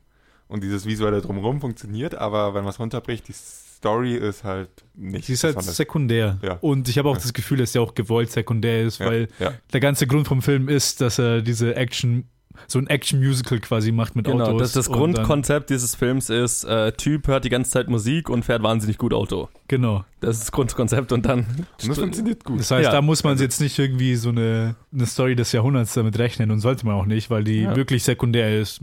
Und 0.49 0.63
dieses 0.63 0.87
visuelle 0.87 1.21
Drumherum 1.21 1.61
funktioniert, 1.61 2.15
aber 2.15 2.55
wenn 2.55 2.63
man 2.65 2.71
es 2.71 2.79
runterbricht, 2.81 3.29
die 3.29 3.33
Story 3.35 4.15
ist 4.17 4.45
halt 4.45 4.71
nicht 4.95 5.27
Sie 5.27 5.35
ist 5.35 5.45
halt 5.45 5.63
sekundär. 5.63 6.39
Ja. 6.43 6.59
Und 6.61 6.89
ich 6.89 6.99
habe 6.99 7.09
auch 7.09 7.15
Ja. 7.17 7.21
das 7.23 7.33
Gefühl, 7.33 7.59
dass 7.59 7.73
sie 7.73 7.79
auch 7.79 7.95
gewollt 7.95 8.31
sekundär 8.31 8.83
ist, 8.83 8.99
ja, 8.99 9.07
weil 9.07 9.29
ja. 9.39 9.53
der 9.73 9.81
ganze 9.81 10.07
Grund 10.07 10.27
vom 10.27 10.43
Film 10.43 10.69
ist, 10.69 11.01
dass 11.01 11.19
er 11.19 11.43
diese 11.43 11.77
Action, 11.77 12.29
so 12.67 12.79
ein 12.79 12.87
Action-Musical 12.89 13.61
quasi 13.61 13.93
macht 13.93 14.17
mit 14.17 14.27
Genau, 14.27 14.45
Autos. 14.45 14.61
das, 14.61 14.73
das 14.73 14.89
Grundkonzept 14.89 15.71
dieses 15.71 15.95
Films 15.95 16.29
ist, 16.31 16.65
äh, 16.65 16.93
Typ 16.93 17.29
hört 17.29 17.45
die 17.45 17.49
ganze 17.49 17.71
Zeit 17.71 17.89
Musik 17.89 18.29
und 18.29 18.45
fährt 18.45 18.63
wahnsinnig 18.63 18.99
gut 18.99 19.15
Auto. 19.15 19.49
Genau. 19.69 20.05
Das 20.21 20.37
ist 20.37 20.45
das 20.45 20.53
Grundkonzept 20.53 21.13
und 21.13 21.25
dann. 21.27 21.41
Und 21.41 21.67
das 21.89 21.99
funktioniert 21.99 22.45
gut. 22.45 22.59
Das 22.61 22.71
heißt, 22.71 22.85
Ja. 22.87 22.93
da 22.93 23.03
muss 23.03 23.23
man 23.25 23.33
Also- 23.33 23.45
jetzt 23.45 23.61
nicht 23.61 23.79
irgendwie 23.79 24.17
so 24.17 24.31
eine, 24.31 24.75
eine 24.93 25.07
Story 25.07 25.37
des 25.37 25.53
Jahrhunderts 25.53 25.95
damit 25.95 26.19
rechnen 26.19 26.51
und 26.51 26.61
sollte 26.61 26.85
man 26.87 26.95
auch 26.97 27.07
nicht, 27.07 27.31
weil 27.31 27.45
die 27.45 27.63
Ja. 27.63 27.77
wirklich 27.77 28.03
sekundär 28.03 28.59
ist. 28.61 28.81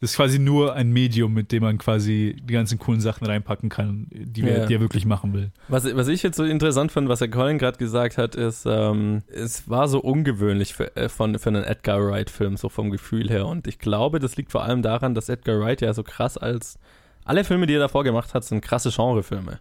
Das 0.00 0.10
ist 0.10 0.16
quasi 0.16 0.38
nur 0.38 0.74
ein 0.74 0.90
Medium, 0.92 1.32
mit 1.32 1.50
dem 1.52 1.62
man 1.62 1.78
quasi 1.78 2.36
die 2.42 2.52
ganzen 2.52 2.78
coolen 2.78 3.00
Sachen 3.00 3.26
reinpacken 3.26 3.68
kann, 3.70 4.06
die, 4.10 4.42
wir, 4.44 4.58
Ja. 4.58 4.66
die 4.66 4.74
er 4.74 4.80
wirklich 4.80 5.06
machen 5.06 5.32
will. 5.32 5.50
Was, 5.68 5.84
was 5.96 6.08
ich 6.08 6.22
jetzt 6.22 6.36
so 6.36 6.44
interessant 6.44 6.92
fand, 6.92 7.08
was 7.08 7.20
der 7.20 7.30
Colin 7.30 7.58
gerade 7.58 7.78
gesagt 7.78 8.18
hat, 8.18 8.34
ist, 8.34 8.66
ähm, 8.66 9.22
es 9.28 9.68
war 9.68 9.88
so 9.88 10.00
ungewöhnlich 10.00 10.74
für, 10.74 10.94
äh, 10.96 11.08
von, 11.08 11.38
für 11.38 11.48
einen 11.48 11.64
Edgar 11.64 12.04
Wright-Film, 12.04 12.56
so 12.56 12.68
vom 12.68 12.90
Gefühl 12.90 13.30
her. 13.30 13.46
Und 13.46 13.66
ich 13.66 13.78
glaube, 13.78 14.18
das 14.18 14.36
liegt 14.36 14.52
vor 14.52 14.64
allem 14.64 14.82
daran, 14.82 15.14
dass 15.14 15.28
Edgar 15.28 15.58
Wright 15.60 15.80
ja 15.80 15.92
so 15.94 16.02
krass 16.02 16.36
als. 16.36 16.78
Alle 17.24 17.42
Filme, 17.44 17.66
die 17.66 17.72
er 17.74 17.80
davor 17.80 18.04
gemacht 18.04 18.34
hat, 18.34 18.44
sind 18.44 18.60
krasse 18.60 18.90
Genrefilme. 18.90 19.58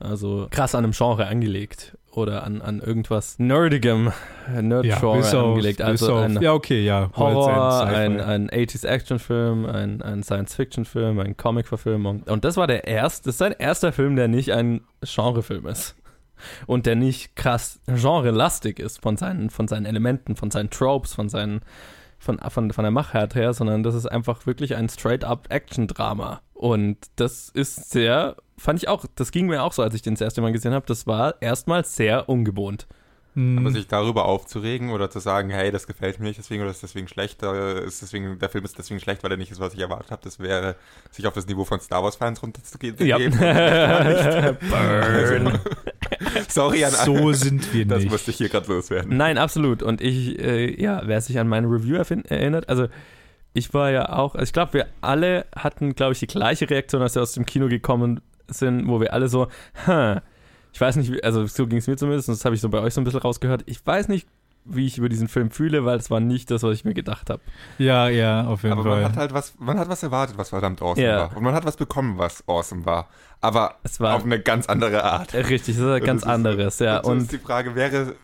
Also 0.00 0.48
krass 0.50 0.74
an 0.74 0.84
einem 0.84 0.92
Genre 0.92 1.26
angelegt. 1.26 1.96
Oder 2.12 2.42
an, 2.42 2.60
an 2.60 2.80
irgendwas 2.80 3.38
Nerdigem, 3.38 4.10
äh, 4.52 4.62
Nerd-Genre 4.62 5.20
auf- 5.20 5.32
angelegt. 5.34 5.78
bis 5.78 5.86
Also 5.86 6.14
auf, 6.16 6.24
ein 6.24 6.42
ja, 6.42 6.52
okay, 6.54 6.84
ja. 6.84 7.08
Horror, 7.14 7.84
ein, 7.84 8.20
ein 8.20 8.50
80s-Action-Film, 8.50 9.64
ein, 9.66 10.02
ein 10.02 10.24
Science-Fiction-Film, 10.24 11.20
ein 11.20 11.36
Comic-Verfilmung. 11.36 12.24
Und 12.24 12.44
das 12.44 12.56
war 12.56 12.66
der 12.66 12.88
erste, 12.88 13.26
das 13.26 13.34
ist 13.34 13.38
sein 13.38 13.52
erster 13.56 13.92
Film, 13.92 14.16
der 14.16 14.26
nicht 14.26 14.50
ein 14.52 14.80
Genrefilm 15.02 15.66
ist. 15.68 15.94
Und 16.66 16.86
der 16.86 16.96
nicht 16.96 17.36
krass 17.36 17.78
genrelastig 17.86 18.80
ist 18.80 19.00
von 19.02 19.16
seinen, 19.16 19.50
von 19.50 19.68
seinen 19.68 19.86
Elementen, 19.86 20.34
von 20.34 20.50
seinen 20.50 20.70
Tropes, 20.70 21.14
von 21.14 21.28
seinen, 21.28 21.60
von, 22.18 22.38
von, 22.48 22.72
von 22.72 22.82
der 22.82 22.90
Machart 22.90 23.34
her, 23.36 23.52
sondern 23.52 23.82
das 23.84 23.94
ist 23.94 24.06
einfach 24.06 24.46
wirklich 24.46 24.74
ein 24.74 24.88
straight-up 24.88 25.46
Action-Drama. 25.50 26.40
Und 26.54 26.96
das 27.16 27.50
ist 27.50 27.90
sehr, 27.90 28.36
fand 28.60 28.78
ich 28.82 28.88
auch, 28.88 29.04
das 29.16 29.32
ging 29.32 29.46
mir 29.46 29.62
auch 29.62 29.72
so, 29.72 29.82
als 29.82 29.94
ich 29.94 30.02
den 30.02 30.14
das 30.14 30.20
erste 30.20 30.40
Mal 30.42 30.52
gesehen 30.52 30.74
habe, 30.74 30.86
das 30.86 31.06
war 31.06 31.40
erstmal 31.40 31.84
sehr 31.84 32.28
ungewohnt. 32.28 32.86
Hm, 33.34 33.58
Aber 33.58 33.70
sich 33.70 33.86
darüber 33.86 34.24
aufzuregen 34.24 34.90
oder 34.90 35.08
zu 35.08 35.20
sagen, 35.20 35.50
hey, 35.50 35.70
das 35.70 35.86
gefällt 35.86 36.18
mir 36.18 36.26
nicht 36.26 36.38
deswegen 36.38 36.62
oder 36.62 36.72
ist 36.72 36.82
deswegen 36.82 37.06
schlecht, 37.06 37.42
äh, 37.44 37.84
ist 37.84 38.02
deswegen, 38.02 38.38
der 38.40 38.48
Film 38.48 38.64
ist 38.64 38.76
deswegen 38.76 38.98
schlecht, 39.00 39.22
weil 39.22 39.30
er 39.30 39.36
nicht 39.36 39.52
ist, 39.52 39.60
was 39.60 39.72
ich 39.72 39.80
erwartet 39.80 40.10
habe, 40.10 40.20
das 40.24 40.40
wäre, 40.40 40.74
sich 41.12 41.26
auf 41.26 41.32
das 41.34 41.46
Niveau 41.46 41.64
von 41.64 41.80
Star 41.80 42.02
Wars-Fans 42.02 42.42
runterzugehen. 42.42 42.96
Ja. 42.98 43.18
Burn. 44.68 45.58
Sorry 46.48 46.84
an 46.84 46.92
alle. 46.94 47.04
so 47.18 47.32
sind 47.32 47.72
wir 47.72 47.86
Das 47.86 48.00
nicht. 48.00 48.10
musste 48.10 48.32
ich 48.32 48.36
hier 48.36 48.48
gerade 48.48 48.66
loswerden. 48.70 49.16
Nein, 49.16 49.38
absolut. 49.38 49.82
Und 49.82 50.00
ich, 50.00 50.38
äh, 50.40 50.82
ja, 50.82 51.02
wer 51.04 51.20
sich 51.20 51.38
an 51.38 51.46
meine 51.48 51.68
Review 51.68 51.96
erinnert, 51.96 52.68
also 52.68 52.88
ich 53.52 53.72
war 53.72 53.90
ja 53.90 54.08
auch, 54.12 54.34
also 54.34 54.44
ich 54.44 54.52
glaube, 54.52 54.72
wir 54.74 54.86
alle 55.00 55.46
hatten, 55.56 55.94
glaube 55.94 56.12
ich, 56.14 56.18
die 56.18 56.26
gleiche 56.26 56.68
Reaktion, 56.68 57.00
als 57.00 57.14
wir 57.14 57.22
aus 57.22 57.32
dem 57.32 57.46
Kino 57.46 57.68
gekommen 57.68 58.20
sind, 58.58 58.86
wo 58.88 59.00
wir 59.00 59.12
alle 59.12 59.28
so, 59.28 59.48
hm, 59.84 60.20
ich 60.72 60.80
weiß 60.80 60.96
nicht, 60.96 61.12
wie, 61.12 61.22
also 61.24 61.46
so 61.46 61.66
ging 61.66 61.78
es 61.78 61.86
mir 61.86 61.96
zumindest, 61.96 62.28
und 62.28 62.36
das 62.38 62.44
habe 62.44 62.54
ich 62.54 62.60
so 62.60 62.68
bei 62.68 62.80
euch 62.80 62.94
so 62.94 63.00
ein 63.00 63.04
bisschen 63.04 63.20
rausgehört, 63.20 63.62
ich 63.66 63.84
weiß 63.84 64.08
nicht, 64.08 64.28
wie 64.66 64.86
ich 64.86 64.98
über 64.98 65.08
diesen 65.08 65.26
Film 65.26 65.50
fühle, 65.50 65.84
weil 65.86 65.96
es 65.98 66.10
war 66.10 66.20
nicht 66.20 66.50
das, 66.50 66.62
was 66.62 66.74
ich 66.74 66.84
mir 66.84 66.92
gedacht 66.94 67.30
habe. 67.30 67.40
Ja, 67.78 68.08
ja, 68.08 68.44
auf 68.46 68.62
jeden 68.62 68.74
Aber 68.78 68.84
man 68.84 68.92
Fall. 69.00 69.04
hat 69.04 69.16
halt 69.16 69.32
was, 69.32 69.54
man 69.58 69.78
hat 69.78 69.88
was 69.88 70.02
erwartet, 70.02 70.36
was 70.36 70.50
verdammt 70.50 70.82
awesome 70.82 71.04
Ja. 71.06 71.16
war. 71.30 71.36
Und 71.36 71.42
man 71.42 71.54
hat 71.54 71.64
was 71.64 71.76
bekommen, 71.78 72.18
was 72.18 72.44
awesome 72.46 72.84
war. 72.84 73.08
Aber 73.40 73.76
Es 73.84 74.00
war 74.00 74.14
auf 74.16 74.24
eine 74.24 74.38
ganz 74.38 74.66
andere 74.68 75.02
Art. 75.02 75.32
richtig, 75.34 75.76
das 75.76 75.76
ist 75.78 75.82
was 75.84 76.00
ganz 76.02 76.20
Das 76.22 76.28
ist- 76.28 76.34
anderes, 76.34 76.78
ja. 76.78 76.98
und 76.98 77.10
Und 77.12 77.18
ist 77.22 77.32
die 77.32 77.38
Frage, 77.38 77.74
wäre, 77.74 78.14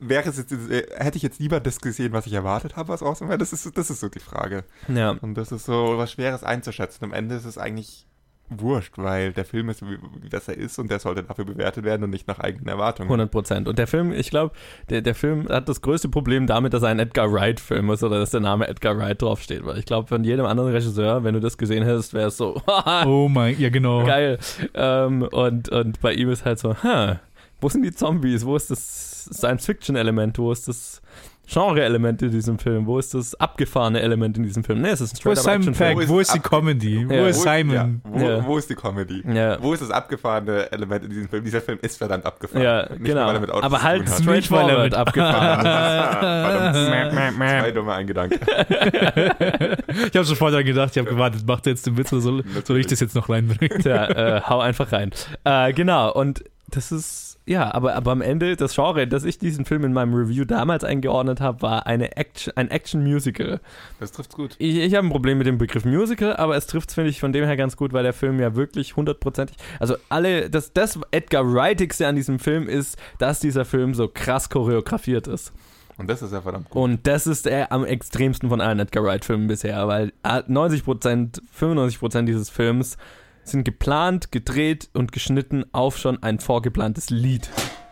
wäre 0.00 0.28
es 0.28 0.36
jetzt, 0.36 0.52
äh, 0.52 0.86
hätte 0.96 1.16
ich 1.16 1.22
jetzt 1.22 1.40
lieber 1.40 1.60
das 1.60 1.80
gesehen, 1.80 2.12
was 2.12 2.26
ich 2.26 2.34
erwartet 2.34 2.76
habe, 2.76 2.90
was 2.90 3.02
awesome 3.02 3.28
wäre? 3.30 3.38
Das 3.38 3.52
ist, 3.52 3.76
das 3.76 3.90
ist 3.90 4.00
so 4.00 4.08
die 4.08 4.20
Frage. 4.20 4.64
ja, 4.88 5.10
Und 5.20 5.34
das 5.34 5.50
ist 5.50 5.64
so 5.64 5.94
was 5.96 6.12
Schweres 6.12 6.44
einzuschätzen. 6.44 7.04
Am 7.04 7.12
Ende 7.12 7.34
ist 7.36 7.44
es 7.46 7.56
eigentlich 7.58 8.06
wurscht, 8.50 8.94
weil 8.96 9.32
der 9.32 9.44
Film 9.44 9.68
ist, 9.68 9.82
wie, 9.82 9.98
wie 10.22 10.28
das 10.28 10.48
er 10.48 10.56
ist 10.56 10.78
und 10.78 10.90
der 10.90 10.98
sollte 10.98 11.22
dafür 11.22 11.44
bewertet 11.44 11.84
werden 11.84 12.04
und 12.04 12.10
nicht 12.10 12.26
nach 12.28 12.38
eigenen 12.38 12.68
Erwartungen. 12.68 13.08
100 13.08 13.30
Prozent. 13.30 13.68
Und 13.68 13.78
der 13.78 13.86
Film, 13.86 14.12
ich 14.12 14.30
glaube, 14.30 14.54
der, 14.88 15.02
der 15.02 15.14
Film 15.14 15.48
hat 15.48 15.68
das 15.68 15.82
größte 15.82 16.08
Problem 16.08 16.46
damit, 16.46 16.72
dass 16.72 16.82
er 16.82 16.88
ein 16.88 16.98
Edgar 16.98 17.32
Wright-Film 17.32 17.90
ist 17.90 18.02
oder 18.02 18.18
dass 18.18 18.30
der 18.30 18.40
Name 18.40 18.68
Edgar 18.68 18.96
Wright 18.98 19.20
draufsteht. 19.20 19.64
Weil 19.64 19.78
ich 19.78 19.84
glaube, 19.84 20.08
von 20.08 20.24
jedem 20.24 20.46
anderen 20.46 20.72
Regisseur, 20.72 21.24
wenn 21.24 21.34
du 21.34 21.40
das 21.40 21.58
gesehen 21.58 21.84
hättest, 21.84 22.14
wäre 22.14 22.28
es 22.28 22.36
so, 22.36 22.60
Oh 23.06 23.28
mein, 23.28 23.58
ja 23.60 23.68
genau. 23.68 24.04
geil. 24.04 24.38
Ähm, 24.74 25.22
und, 25.22 25.68
und 25.68 26.00
bei 26.00 26.14
ihm 26.14 26.30
ist 26.30 26.44
halt 26.44 26.58
so, 26.58 26.74
huh, 26.82 27.16
Wo 27.60 27.68
sind 27.68 27.82
die 27.82 27.92
Zombies? 27.92 28.46
Wo 28.46 28.56
ist 28.56 28.70
das 28.70 29.24
Science-Fiction-Element? 29.32 30.38
Wo 30.38 30.52
ist 30.52 30.68
das 30.68 31.02
Genre-Element 31.50 32.20
in 32.22 32.30
diesem 32.30 32.58
Film? 32.58 32.86
Wo 32.86 32.98
ist 32.98 33.14
das 33.14 33.34
abgefahrene 33.40 34.00
Element 34.00 34.36
in 34.36 34.42
diesem 34.42 34.62
Film? 34.64 34.82
Nee, 34.82 34.90
es 34.90 35.00
ist 35.00 35.14
ein 35.18 35.24
Wo 35.24 35.30
ist 35.30 35.42
Simon. 35.44 35.72
Pegg? 35.72 35.96
Wo 36.06 36.08
Wo 36.14 36.20
ist 36.20 36.34
die 36.34 36.40
Comedy? 36.40 37.08
Wo 37.08 37.14
Ja. 37.14 37.26
ist 37.28 37.42
Simon? 37.42 37.74
Ja, 37.74 37.88
wo, 38.04 38.18
Ja. 38.28 38.46
wo 38.46 38.58
ist 38.58 38.68
die 38.68 38.74
Comedy? 38.74 39.22
Ja. 39.26 39.56
Wo 39.62 39.72
ist 39.72 39.80
das 39.80 39.90
abgefahrene 39.90 40.70
Element 40.70 41.04
in 41.04 41.10
diesem 41.10 41.28
Film? 41.28 41.44
Dieser 41.44 41.62
Film 41.62 41.78
ist 41.80 41.96
verdammt 41.96 42.26
abgefahren. 42.26 42.62
Ja, 42.62 42.82
Nicht 42.90 43.04
genau. 43.04 43.20
nur, 43.20 43.26
weil 43.28 43.34
er 43.36 43.40
mit 43.40 43.50
Autos 43.50 43.64
Aber 43.64 43.78
zu 43.78 43.82
halt. 43.84 44.00
Nicht, 44.02 44.10
weil 44.10 44.18
er 44.18 44.22
straightforward 44.42 44.82
mit- 44.84 44.94
abgefahren. 44.94 45.60
Verdammt. 46.72 47.36
Zwei 47.62 47.70
dumme 47.70 47.92
Eingedanken. 47.94 48.38
Ich 50.08 50.14
habe 50.16 50.24
sofort 50.24 50.52
daran 50.52 50.64
gedacht, 50.66 50.90
ich 50.92 50.98
habe 50.98 51.08
gewartet, 51.10 51.46
macht 51.46 51.66
er 51.66 51.70
jetzt 51.72 51.86
den 51.86 51.96
Witz 51.96 52.12
oder 52.12 52.22
soll, 52.22 52.44
soll 52.64 52.78
ich 52.78 52.86
das 52.86 53.00
jetzt 53.00 53.14
noch 53.14 53.28
reinbringen? 53.28 53.80
Tja, 53.80 54.04
äh, 54.36 54.40
hau 54.42 54.60
einfach 54.60 54.92
rein. 54.92 55.10
Äh, 55.44 55.72
genau, 55.72 56.12
und 56.12 56.44
das 56.68 56.92
ist, 56.92 57.27
ja, 57.48 57.72
aber, 57.72 57.94
aber 57.94 58.12
am 58.12 58.20
Ende, 58.20 58.56
das 58.56 58.74
Genre, 58.74 59.08
das 59.08 59.24
ich 59.24 59.38
diesen 59.38 59.64
Film 59.64 59.82
in 59.84 59.94
meinem 59.94 60.12
Review 60.12 60.44
damals 60.44 60.84
eingeordnet 60.84 61.40
habe, 61.40 61.62
war 61.62 61.86
eine 61.86 62.16
Action, 62.16 62.52
ein 62.56 62.70
Action-Musical. 62.70 63.60
Das 64.00 64.12
trifft's 64.12 64.34
gut. 64.36 64.54
Ich, 64.58 64.76
ich 64.76 64.94
habe 64.94 65.06
ein 65.06 65.10
Problem 65.10 65.38
mit 65.38 65.46
dem 65.46 65.56
Begriff 65.56 65.86
Musical, 65.86 66.36
aber 66.36 66.56
es 66.56 66.66
trifft 66.66 66.92
finde 66.92 67.08
ich, 67.08 67.20
von 67.20 67.32
dem 67.32 67.46
her 67.46 67.56
ganz 67.56 67.76
gut, 67.76 67.94
weil 67.94 68.02
der 68.02 68.12
Film 68.12 68.38
ja 68.38 68.54
wirklich 68.54 68.96
hundertprozentig, 68.96 69.56
also 69.80 69.96
alle, 70.10 70.50
das, 70.50 70.74
das 70.74 71.00
Edgar 71.10 71.50
Wrightigste 71.50 72.06
an 72.06 72.16
diesem 72.16 72.38
Film 72.38 72.68
ist, 72.68 72.98
dass 73.18 73.40
dieser 73.40 73.64
Film 73.64 73.94
so 73.94 74.08
krass 74.08 74.50
choreografiert 74.50 75.26
ist. 75.26 75.52
Und 75.96 76.08
das 76.08 76.20
ist 76.20 76.32
ja 76.32 76.42
verdammt 76.42 76.68
gut. 76.68 76.82
Und 76.82 77.06
das 77.06 77.26
ist 77.26 77.46
der 77.46 77.72
am 77.72 77.84
extremsten 77.84 78.50
von 78.50 78.60
allen 78.60 78.78
Edgar 78.78 79.04
Wright-Filmen 79.04 79.48
bisher, 79.48 79.88
weil 79.88 80.12
90%, 80.22 81.40
95% 81.58 82.22
dieses 82.22 82.50
Films 82.50 82.98
sind 83.50 83.64
geplant, 83.64 84.32
gedreht 84.32 84.88
und 84.94 85.12
geschnitten 85.12 85.64
auf 85.72 85.98
schon 85.98 86.22
ein 86.22 86.38
vorgeplantes 86.38 87.10
Lied. 87.10 87.48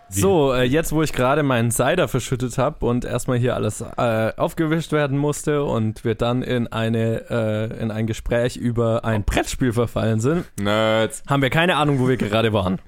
Wie? 0.09 0.21
So, 0.21 0.53
äh, 0.53 0.63
jetzt 0.63 0.93
wo 0.93 1.03
ich 1.03 1.13
gerade 1.13 1.43
meinen 1.43 1.73
Cider 1.73 2.07
verschüttet 2.07 2.59
habe 2.59 2.87
und 2.87 3.05
erstmal 3.05 3.39
hier 3.39 3.57
alles 3.57 3.81
äh, 3.81 4.33
aufgewischt 4.37 4.93
werden 4.93 5.19
musste 5.19 5.65
und 5.65 6.05
wir 6.05 6.15
dann 6.15 6.43
in 6.43 6.69
eine 6.69 7.29
äh, 7.29 7.83
in 7.83 7.91
ein 7.91 8.07
Gespräch 8.07 8.57
über 8.57 9.05
ein 9.05 9.25
Brettspiel 9.25 9.73
verfallen 9.73 10.21
sind, 10.21 10.45
Nerds. 10.61 11.25
haben 11.27 11.43
wir 11.43 11.51
keine 11.51 11.77
Ahnung, 11.77 11.99
wo 11.99 12.09
wir 12.09 12.17
gerade 12.17 12.53
waren. 12.53 12.79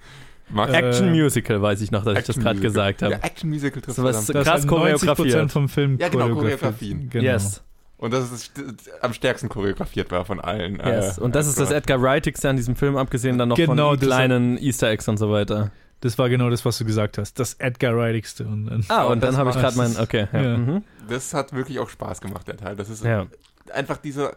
Äh, 0.56 0.72
Action 0.72 1.10
Musical, 1.10 1.60
weiß 1.60 1.80
ich 1.82 1.90
noch, 1.90 2.04
dass 2.04 2.20
ich 2.20 2.24
das 2.24 2.38
gerade 2.38 2.60
gesagt 2.60 3.02
habe. 3.02 3.14
Ja, 3.14 3.18
Action 3.20 3.50
Musical 3.50 3.82
trifft 3.82 3.96
So 3.96 4.04
was-. 4.04 4.28
Krass 4.28 4.60
ist 4.60 4.68
choreografiert. 4.68 5.36
90% 5.36 5.48
vom 5.48 5.68
Film 5.68 5.98
Ja, 5.98 6.08
genau, 6.08 6.28
choreografiert. 6.28 6.60
Choreografien. 6.60 7.10
Genau. 7.10 7.24
Yes. 7.24 7.62
Und 7.98 8.12
das 8.12 8.30
ist 8.30 8.56
st- 8.56 8.74
am 9.02 9.12
stärksten 9.12 9.48
choreografiert 9.48 10.10
war 10.12 10.24
von 10.24 10.40
allen. 10.40 10.76
Yes. 10.84 11.18
äh, 11.18 11.20
und 11.20 11.34
das 11.34 11.46
ist 11.48 11.58
das 11.60 11.70
Edgar 11.72 12.00
Wrightigste 12.00 12.48
an 12.48 12.56
diesem 12.56 12.76
Film, 12.76 12.96
abgesehen 12.96 13.38
dann 13.38 13.48
noch 13.48 13.56
Genau, 13.56 13.90
von 13.90 13.98
kleinen 14.00 14.56
Easter 14.56 14.88
Eggs 14.88 15.08
und 15.08 15.16
so 15.18 15.30
weiter. 15.30 15.70
Das 16.00 16.16
war 16.16 16.28
genau 16.28 16.48
das, 16.48 16.64
was 16.64 16.78
du 16.78 16.84
gesagt 16.84 17.18
hast. 17.18 17.40
Das 17.40 17.54
Edgar 17.54 17.96
Wrightigste. 17.96 18.44
Und 18.44 18.66
dann, 18.66 18.84
Ah, 18.88 19.04
und, 19.06 19.14
Und 19.14 19.24
dann 19.24 19.36
habe 19.36 19.50
ich 19.50 19.56
gerade 19.56 19.76
meinen, 19.76 19.96
okay. 19.98 20.28
Ja. 20.32 20.40
Ja. 20.42 20.56
Mhm. 20.56 20.84
Das 21.08 21.34
hat 21.34 21.52
wirklich 21.52 21.80
auch 21.80 21.88
Spaß 21.88 22.20
gemacht, 22.20 22.46
der 22.46 22.56
Teil. 22.56 22.76
Das 22.76 22.88
ist 22.88 23.02
ja. 23.04 23.26
einfach 23.72 23.96
diese, 23.96 24.36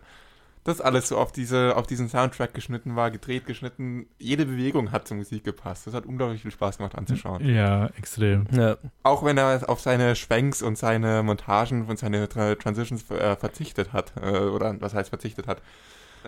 das 0.63 0.79
alles 0.79 1.07
so 1.07 1.17
auf 1.17 1.31
diese, 1.31 1.75
auf 1.75 1.87
diesen 1.87 2.07
Soundtrack 2.07 2.53
geschnitten 2.53 2.95
war, 2.95 3.09
gedreht, 3.09 3.45
geschnitten. 3.45 4.05
Jede 4.19 4.45
Bewegung 4.45 4.91
hat 4.91 5.07
zur 5.07 5.17
Musik 5.17 5.43
gepasst. 5.43 5.87
Das 5.87 5.93
hat 5.93 6.05
unglaublich 6.05 6.43
viel 6.43 6.51
Spaß 6.51 6.77
gemacht 6.77 6.95
anzuschauen. 6.95 7.43
ja, 7.45 7.87
extrem. 7.97 8.45
ja. 8.51 8.77
Auch 9.01 9.25
wenn 9.25 9.37
er 9.37 9.67
auf 9.67 9.81
seine 9.81 10.15
Schwenks 10.15 10.61
und 10.61 10.77
seine 10.77 11.23
Montagen 11.23 11.85
und 11.87 11.97
seine 11.97 12.29
Tra 12.29 12.55
Transitions 12.55 13.09
äh, 13.09 13.35
verzichtet 13.35 13.91
hat, 13.91 14.13
äh, 14.21 14.37
oder 14.37 14.79
was 14.79 14.93
heißt 14.93 15.09
verzichtet 15.09 15.47
hat, 15.47 15.61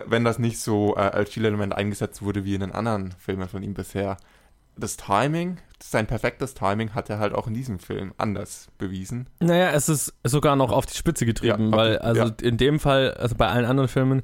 wenn 0.06 0.24
das 0.24 0.40
nicht 0.40 0.58
so 0.58 0.96
äh, 0.96 1.00
als 1.00 1.30
Stilelement 1.30 1.72
eingesetzt 1.74 2.22
wurde 2.22 2.44
wie 2.44 2.54
in 2.54 2.60
den 2.60 2.72
anderen 2.72 3.12
Filmen 3.12 3.48
von 3.48 3.62
ihm 3.62 3.74
bisher. 3.74 4.16
Das 4.76 4.96
Timing, 4.96 5.58
sein 5.82 6.06
perfektes 6.06 6.54
Timing 6.54 6.94
hat 6.94 7.08
er 7.10 7.18
halt 7.18 7.32
auch 7.34 7.46
in 7.46 7.54
diesem 7.54 7.78
Film 7.78 8.12
anders 8.18 8.68
bewiesen. 8.78 9.28
Naja, 9.40 9.70
es 9.70 9.88
ist 9.88 10.14
sogar 10.24 10.56
noch 10.56 10.72
auf 10.72 10.86
die 10.86 10.96
Spitze 10.96 11.26
getrieben, 11.26 11.70
Ja, 11.70 11.76
weil, 11.76 11.98
also 11.98 12.22
ja. 12.24 12.32
in 12.42 12.56
dem 12.56 12.80
Fall, 12.80 13.14
also 13.14 13.34
bei 13.36 13.48
allen 13.48 13.64
anderen 13.66 13.88
Filmen, 13.88 14.22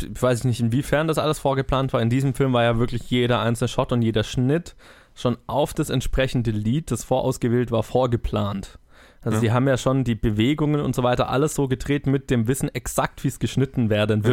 ich 0.00 0.20
weiß 0.22 0.44
nicht, 0.44 0.60
inwiefern 0.60 1.06
das 1.08 1.18
alles 1.18 1.38
vorgeplant 1.38 1.92
war. 1.92 2.02
In 2.02 2.10
diesem 2.10 2.34
Film 2.34 2.52
war 2.52 2.64
ja 2.64 2.78
wirklich 2.78 3.08
jeder 3.10 3.40
einzelne 3.40 3.68
Shot 3.68 3.92
und 3.92 4.02
jeder 4.02 4.24
Schnitt 4.24 4.74
schon 5.14 5.38
auf 5.46 5.72
das 5.74 5.90
entsprechende 5.90 6.50
Lied, 6.50 6.90
das 6.90 7.04
vorausgewählt 7.04 7.70
war, 7.70 7.82
vorgeplant. 7.82 8.78
Also 9.22 9.36
Ja. 9.36 9.40
die 9.40 9.52
haben 9.52 9.68
ja 9.68 9.76
schon 9.76 10.04
die 10.04 10.14
Bewegungen 10.14 10.80
und 10.80 10.94
so 10.94 11.02
weiter 11.02 11.28
alles 11.30 11.54
so 11.54 11.68
gedreht 11.68 12.06
mit 12.06 12.30
dem 12.30 12.48
Wissen 12.48 12.68
exakt, 12.74 13.22
wie 13.24 13.28
es 13.28 13.38
geschnitten 13.38 13.90
werden 13.90 14.22
Ja. 14.24 14.30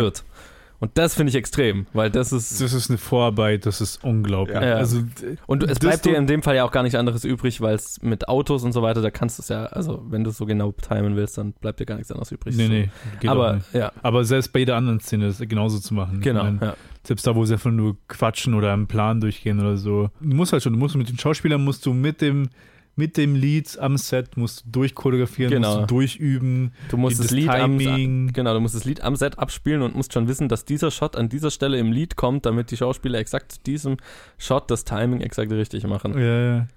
Und 0.80 0.92
das 0.96 1.16
finde 1.16 1.32
ich 1.32 1.36
extrem, 1.36 1.88
weil 1.94 2.12
das 2.12 2.32
ist 2.32 2.62
Das 2.62 2.72
ist 2.74 2.90
eine 2.90 3.00
Vorarbeit, 3.00 3.66
das 3.66 3.82
ist 3.82 4.04
unglaublich. 4.04 4.56
Ja. 4.56 4.76
Also, 4.76 5.02
Und 5.48 5.64
es 5.64 5.80
bleibt 5.80 6.06
dir 6.06 6.16
in 6.18 6.28
dem 6.28 6.44
Fall 6.44 6.56
ja 6.56 6.66
auch 6.66 6.72
gar 6.72 6.84
nichts 6.84 6.96
anderes 6.96 7.24
übrig, 7.24 7.62
weil 7.62 7.74
es 7.76 8.00
mit 8.04 8.28
Autos 8.28 8.64
und 8.64 8.74
so 8.74 8.84
weiter, 8.84 9.02
da 9.02 9.10
kannst 9.10 9.40
du 9.40 9.42
es 9.42 9.50
ja, 9.50 9.66
also 9.66 10.06
wenn 10.10 10.24
du 10.24 10.30
es 10.30 10.38
so 10.38 10.46
genau 10.46 10.72
timen 10.74 11.16
willst, 11.16 11.38
dann 11.40 11.54
bleibt 11.54 11.80
dir 11.80 11.86
gar 11.88 11.96
nichts 11.96 12.12
anderes 12.12 12.32
übrig. 12.32 12.56
nee, 12.56 12.68
nee, 12.68 12.90
geht 13.20 13.30
auch 13.30 13.36
Aber 13.36 13.54
nicht. 13.56 13.74
ja, 13.74 13.92
Aber 14.04 14.24
selbst 14.24 14.54
bei 14.54 14.60
jeder 14.60 14.76
anderen 14.76 15.00
Szene 15.00 15.28
ist 15.28 15.40
es 15.40 15.50
genauso 15.50 15.80
zu 15.80 15.96
machen. 15.96 16.22
genau. 16.22 16.46
Ich 16.46 16.60
mein, 16.60 16.70
ja. 16.70 16.76
Selbst 17.04 17.26
da, 17.26 17.36
wo 17.36 17.46
sie 17.46 17.54
einfach 17.54 17.72
nur 17.72 17.96
quatschen 18.08 18.54
oder 18.54 18.74
einen 18.74 18.86
Plan 18.88 19.20
durchgehen 19.22 19.60
oder 19.62 19.78
so. 19.78 20.10
Du 20.20 20.36
musst 20.36 20.52
halt 20.54 20.62
schon, 20.62 20.74
du 20.74 20.80
musst 20.80 20.96
mit 20.96 21.10
den 21.10 21.18
Schauspielern, 21.18 21.64
musst 21.64 21.86
du 21.86 21.94
mit 21.94 22.22
dem, 22.22 22.50
mit 22.98 23.16
dem 23.16 23.36
Lied 23.36 23.78
am 23.80 23.96
Set, 23.98 24.36
musst 24.36 24.66
du 24.66 24.72
durchchoreografieren, 24.72 25.52
Genau. 25.54 25.78
musst 25.78 25.82
du 25.92 25.96
durchüben. 25.96 26.74
Du 26.90 26.98
musst 26.98 27.20
das 27.20 27.28
das 27.28 27.36
Lied 27.36 27.48
am, 27.50 27.78
Timing. 27.80 28.34
genau, 28.34 28.54
du 28.54 28.60
musst 28.60 28.76
das 28.76 28.84
Lied 28.86 29.02
am 29.02 29.16
Set 29.16 29.38
abspielen 29.40 29.82
und 29.84 29.96
musst 29.96 30.12
schon 30.14 30.28
wissen, 30.28 30.50
dass 30.50 30.66
dieser 30.66 30.92
Shot 30.92 31.16
an 31.16 31.30
dieser 31.30 31.52
Stelle 31.52 31.78
im 31.78 31.92
Lied 31.92 32.16
kommt, 32.18 32.46
damit 32.46 32.72
die 32.72 32.78
Schauspieler 32.78 33.20
exakt 33.20 33.52
zu 33.54 33.60
diesem 33.66 33.98
Shot 34.38 34.70
das 34.72 34.84
Timing 34.84 35.22
exakt 35.22 35.52
richtig 35.52 35.86
machen. 35.88 36.18
Ja, 36.18 36.40
ja. 36.56 36.68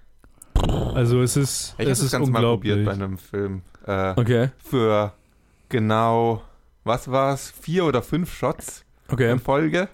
Also 0.94 1.22
es 1.22 1.36
ist, 1.36 1.74
Ich 1.78 1.80
habe 1.86 1.90
es 1.90 1.98
das 1.98 2.06
ist 2.06 2.12
Ganze 2.12 2.30
mal 2.30 2.42
probiert 2.42 2.84
bei 2.84 2.92
einem 2.92 3.16
Film. 3.18 3.62
Äh, 3.86 4.12
Okay, 4.16 4.50
Für 4.58 5.14
genau, 5.70 6.42
was 6.84 7.10
war's, 7.10 7.50
vier 7.60 7.86
oder 7.86 8.02
fünf 8.02 8.34
Shots 8.34 8.84
okay. 9.08 9.30
in 9.32 9.38
Folge. 9.38 9.88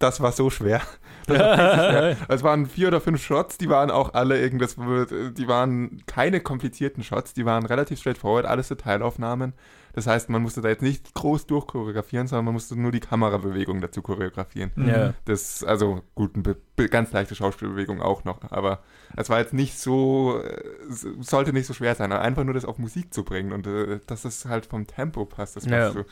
Das 0.00 0.20
war 0.20 0.32
so 0.32 0.50
schwer. 0.50 0.82
Es 2.28 2.42
waren 2.42 2.66
vier 2.66 2.88
oder 2.88 3.00
fünf 3.00 3.22
Shots, 3.22 3.58
die 3.58 3.68
waren 3.68 3.90
auch 3.90 4.14
alle 4.14 4.40
irgendwas, 4.40 4.76
die 4.76 5.48
waren 5.48 6.02
keine 6.06 6.40
komplizierten 6.40 7.02
Shots, 7.02 7.34
die 7.34 7.44
waren 7.44 7.66
relativ 7.66 8.00
straightforward, 8.00 8.46
alles 8.46 8.68
Detailaufnahmen. 8.68 9.54
Das 9.94 10.08
heißt, 10.08 10.28
man 10.28 10.42
musste 10.42 10.60
da 10.60 10.68
jetzt 10.70 10.82
nicht 10.82 11.14
groß 11.14 11.46
durchchoreografieren, 11.46 12.26
sondern 12.26 12.46
man 12.46 12.54
musste 12.54 12.74
nur 12.78 12.90
die 12.90 12.98
Kamerabewegung 12.98 13.80
dazu 13.80 14.02
choreografieren. 14.02 14.72
Ja. 14.76 15.14
Das, 15.24 15.62
also 15.62 16.02
gut, 16.16 16.32
eine 16.34 16.88
ganz 16.88 17.12
leichte 17.12 17.36
Schauspielbewegung 17.36 18.02
auch 18.02 18.24
noch, 18.24 18.50
aber 18.50 18.80
es 19.16 19.30
war 19.30 19.38
jetzt 19.38 19.52
nicht 19.52 19.78
so, 19.78 20.40
äh, 20.42 20.62
es 20.90 21.06
sollte 21.20 21.52
nicht 21.52 21.66
so 21.66 21.74
schwer 21.74 21.94
sein, 21.94 22.10
einfach 22.12 22.42
nur 22.42 22.54
das 22.54 22.64
auf 22.64 22.78
Musik 22.78 23.14
zu 23.14 23.22
bringen 23.24 23.52
und 23.52 23.68
äh, 23.68 24.00
dass 24.08 24.24
es 24.24 24.46
halt 24.46 24.66
vom 24.66 24.88
Tempo 24.88 25.26
passt. 25.26 25.54
Das 25.56 25.64
passt 25.64 25.72
Ja. 25.72 25.92
so. 25.92 26.04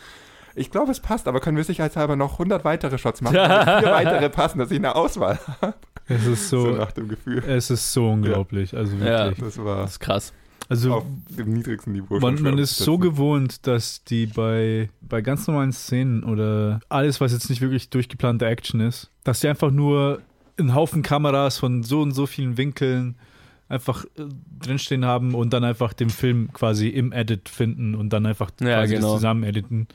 Ich 0.55 0.71
glaube, 0.71 0.93
es 0.93 1.01
passt, 1.01 1.29
aber 1.29 1.41
können 1.41 1.57
wir 1.57 1.65
sicherheitshalber 1.65 2.17
noch 2.17 2.33
100 2.35 2.65
weitere 2.65 2.99
Shots 2.99 3.21
machen, 3.23 3.35
damit 3.37 3.69
vier 3.85 3.93
weitere 3.93 4.29
passen, 4.31 4.59
dass 4.59 4.71
ich 4.71 4.79
eine 4.79 4.95
Auswahl 4.95 5.39
habe. 5.61 5.75
Es 6.09 6.27
ist 6.27 6.49
So, 6.49 6.67
so, 6.73 6.77
nach 6.77 6.93
dem 6.93 7.09
Gefühl. 7.09 7.43
es 7.47 7.71
ist 7.71 7.93
so 7.93 8.11
unglaublich. 8.11 8.77
Also 8.77 8.97
Ja. 8.97 9.27
wirklich. 9.27 9.39
Das 9.39 9.59
war 9.65 9.83
Das 9.83 9.93
ist 9.93 10.01
krass. 10.01 10.33
Also 10.69 10.95
auf 10.95 11.05
dem 11.29 11.53
niedrigsten 11.53 11.93
Niveau. 11.93 12.19
Man, 12.21 12.41
man 12.41 12.57
ist 12.59 12.77
so 12.79 12.97
gewohnt, 12.97 13.67
dass 13.67 14.05
die 14.05 14.27
bei, 14.27 14.89
bei 15.01 15.21
ganz 15.21 15.47
normalen 15.47 15.73
Szenen 15.73 16.25
oder 16.25 16.81
alles, 16.89 17.21
was 17.21 17.33
jetzt 17.33 17.51
nicht 17.51 17.61
wirklich 17.61 17.91
durchgeplante 17.91 18.47
Action 18.47 18.81
ist, 18.81 19.11
dass 19.25 19.41
die 19.41 19.49
einfach 19.49 19.71
nur 19.71 20.21
einen 20.59 20.75
Haufen 20.75 21.03
Kameras 21.03 21.59
von 21.59 21.83
so 21.83 22.01
und 22.01 22.13
so 22.13 22.27
vielen 22.27 22.57
Winkeln 22.57 23.17
einfach 23.69 24.05
äh, 24.17 24.25
drinstehen 24.61 25.05
haben 25.05 25.35
und 25.35 25.53
dann 25.53 25.65
einfach 25.65 25.93
den 25.95 26.11
Film 26.11 26.53
quasi 26.53 26.89
im 26.89 27.11
Edit 27.13 27.49
finden 27.49 27.95
und 27.95 28.11
dann 28.11 28.25
einfach 28.27 28.51
Ja, 28.61 28.79
quasi 28.81 28.95
genau. 28.95 29.09
das 29.09 29.17
zusammen 29.17 29.45
editen. 29.45 29.89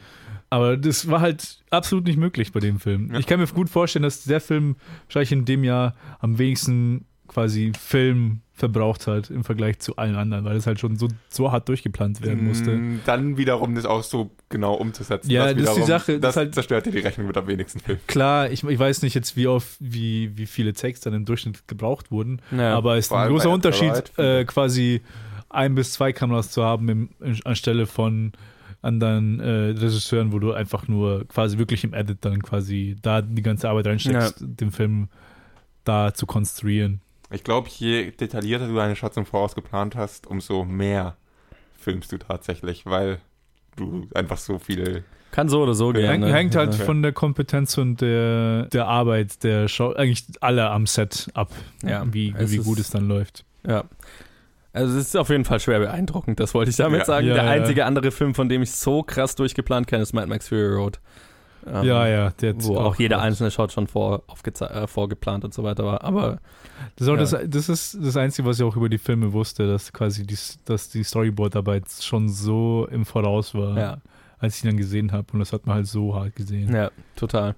Aber 0.49 0.77
das 0.77 1.09
war 1.09 1.19
halt 1.21 1.59
absolut 1.71 2.05
nicht 2.05 2.17
möglich 2.17 2.51
bei 2.53 2.59
dem 2.61 2.79
Film. 2.79 3.11
Ja. 3.11 3.19
Ich 3.19 3.27
kann 3.27 3.39
mir 3.39 3.47
gut 3.47 3.69
vorstellen, 3.69 4.03
dass 4.03 4.23
der 4.23 4.39
Film 4.41 4.75
wahrscheinlich 5.07 5.31
in 5.33 5.45
dem 5.45 5.63
Jahr 5.63 5.93
am 6.19 6.37
wenigsten 6.37 7.05
quasi 7.27 7.73
Film 7.77 8.39
verbraucht 8.53 9.05
hat 9.05 9.29
im 9.29 9.43
Vergleich 9.43 9.77
zu 9.79 9.97
allen 9.97 10.15
anderen, 10.15 10.45
weil 10.45 10.55
es 10.55 10.65
halt 10.65 10.79
schon 10.79 10.95
so, 10.95 11.09
so 11.29 11.51
hart 11.51 11.67
durchgeplant 11.69 12.21
werden 12.23 12.47
musste. 12.47 12.71
Mm, 12.71 13.01
Dann 13.05 13.37
wiederum 13.37 13.75
das 13.75 13.85
auch 13.85 14.01
so 14.01 14.31
genau 14.49 14.73
umzusetzen. 14.75 15.29
Ja, 15.29 15.43
das 15.43 15.51
ist 15.51 15.57
die 15.57 15.61
wiederum- 15.81 15.85
Sache, 15.87 16.11
das 16.13 16.21
Das, 16.21 16.37
halt- 16.37 16.53
zerstört 16.55 16.85
dir 16.87 16.91
die 16.91 16.99
Rechnung 16.99 17.27
mit 17.27 17.37
am 17.37 17.45
wenigsten 17.45 17.79
Film. 17.81 17.99
Klar, 18.07 18.49
ich, 18.49 18.63
ich 18.63 18.79
weiß 18.79 19.01
nicht 19.03 19.13
jetzt, 19.13 19.35
wie 19.35 19.45
oft, 19.47 19.75
wie, 19.79 20.35
wie 20.37 20.45
viele 20.47 20.73
Takes 20.73 21.01
dann 21.01 21.13
im 21.13 21.25
Durchschnitt 21.25 21.67
gebraucht 21.67 22.09
wurden, 22.09 22.41
Ja. 22.49 22.75
aber 22.75 22.95
es 22.97 23.07
ist 23.07 23.11
ein 23.11 23.29
großer 23.29 23.51
Unterschied, 23.51 24.17
äh, 24.17 24.43
quasi 24.45 25.01
ein 25.49 25.75
bis 25.75 25.91
zwei 25.93 26.11
Kameras 26.13 26.49
zu 26.49 26.63
haben 26.63 26.89
im, 26.89 27.09
anstelle 27.43 27.85
von 27.85 28.31
anderen 28.81 29.39
äh, 29.39 29.71
Regisseuren, 29.71 30.31
wo 30.31 30.39
du 30.39 30.53
einfach 30.53 30.87
nur 30.87 31.27
quasi 31.27 31.57
wirklich 31.57 31.83
im 31.83 31.93
Edit 31.93 32.19
dann 32.21 32.41
quasi 32.41 32.95
da 33.01 33.21
die 33.21 33.41
ganze 33.41 33.69
Arbeit 33.69 33.87
reinsteckst, 33.87 34.37
den 34.39 34.71
Film 34.71 35.09
da 35.83 36.13
zu 36.13 36.25
konstruieren. 36.25 37.01
Ich 37.31 37.43
glaube, 37.43 37.69
je 37.69 38.11
detaillierter 38.11 38.67
du 38.67 38.75
deine 38.75 38.95
Shots 38.95 39.17
im 39.17 39.25
Voraus 39.25 39.55
geplant 39.55 39.95
hast, 39.95 40.27
umso 40.27 40.63
mehr 40.63 41.17
filmst 41.77 42.11
du 42.11 42.17
tatsächlich, 42.17 42.85
weil 42.85 43.19
du 43.75 44.07
einfach 44.13 44.37
so 44.37 44.59
viel. 44.59 45.03
Kann 45.31 45.49
so 45.49 45.61
oder 45.61 45.73
so 45.73 45.91
gehen. 45.91 46.07
Hängt, 46.07 46.23
ne? 46.23 46.33
hängt 46.33 46.55
halt 46.55 46.77
ja. 46.77 46.85
von 46.85 47.01
der 47.01 47.11
Kompetenz 47.11 47.77
und 47.77 47.99
der, 47.99 48.67
der 48.67 48.87
Arbeit 48.87 49.43
der 49.43 49.67
Show, 49.67 49.93
eigentlich 49.93 50.25
alle 50.39 50.69
am 50.69 50.87
Set 50.87 51.29
ab, 51.33 51.51
Ja, 51.83 52.05
wie, 52.11 52.33
es 52.37 52.51
wie 52.51 52.57
gut 52.57 52.79
es 52.79 52.89
dann 52.89 53.07
läuft. 53.07 53.43
Ja. 53.65 53.83
Also 54.77 54.97
es 54.97 55.07
ist 55.07 55.17
auf 55.17 55.29
jeden 55.29 55.45
Fall 55.45 55.59
schwer 55.59 55.79
beeindruckend, 55.79 56.39
das 56.39 56.53
wollte 56.53 56.69
ich 56.71 56.77
damit 56.77 56.99
Ja. 56.99 57.05
sagen. 57.05 57.27
Ja, 57.27 57.33
der 57.35 57.43
ja. 57.43 57.49
einzige 57.51 57.85
andere 57.85 58.11
Film, 58.11 58.33
von 58.35 58.47
dem 58.49 58.61
ich 58.61 58.71
so 58.71 59.03
krass 59.03 59.35
durchgeplant 59.35 59.87
kenne, 59.87 60.03
ist 60.03 60.13
Mad 60.13 60.27
Max 60.27 60.47
Fury 60.47 60.73
Road. 60.75 60.99
Ähm, 61.65 61.83
ja, 61.83 62.07
ja. 62.07 62.29
Der 62.41 62.55
Wo 62.63 62.77
auch 62.77 62.95
jeder 62.95 63.17
was. 63.17 63.23
einzelne 63.25 63.51
Shot 63.51 63.73
schon 63.73 63.87
vor, 63.87 64.23
äh, 64.61 64.87
vorgeplant 64.87 65.43
und 65.43 65.53
so 65.53 65.63
weiter 65.63 65.83
war. 65.83 66.01
Aber 66.03 66.39
Das 66.95 67.07
ist, 67.07 67.09
auch 67.09 67.15
Ja. 67.15 67.19
das, 67.19 67.35
das 67.49 67.69
ist 67.69 67.97
das 68.01 68.15
Einzige, 68.15 68.47
was 68.47 68.57
ich 68.59 68.63
auch 68.63 68.75
über 68.77 68.87
die 68.87 68.97
Filme 68.99 69.33
wusste, 69.33 69.67
dass 69.67 69.91
quasi 69.91 70.25
die, 70.25 70.37
dass 70.65 70.89
die 70.89 71.03
Storyboard-Arbeit 71.03 71.83
schon 72.01 72.29
so 72.29 72.87
im 72.89 73.05
Voraus 73.05 73.53
war, 73.53 73.77
ja, 73.77 73.97
als 74.39 74.57
ich 74.57 74.63
ihn 74.63 74.69
dann 74.69 74.77
gesehen 74.77 75.11
habe. 75.11 75.27
Und 75.33 75.39
das 75.39 75.51
hat 75.51 75.65
man 75.65 75.75
halt 75.75 75.87
so 75.87 76.15
hart 76.15 76.35
gesehen. 76.35 76.73
ja, 76.73 76.89
total. 77.17 77.55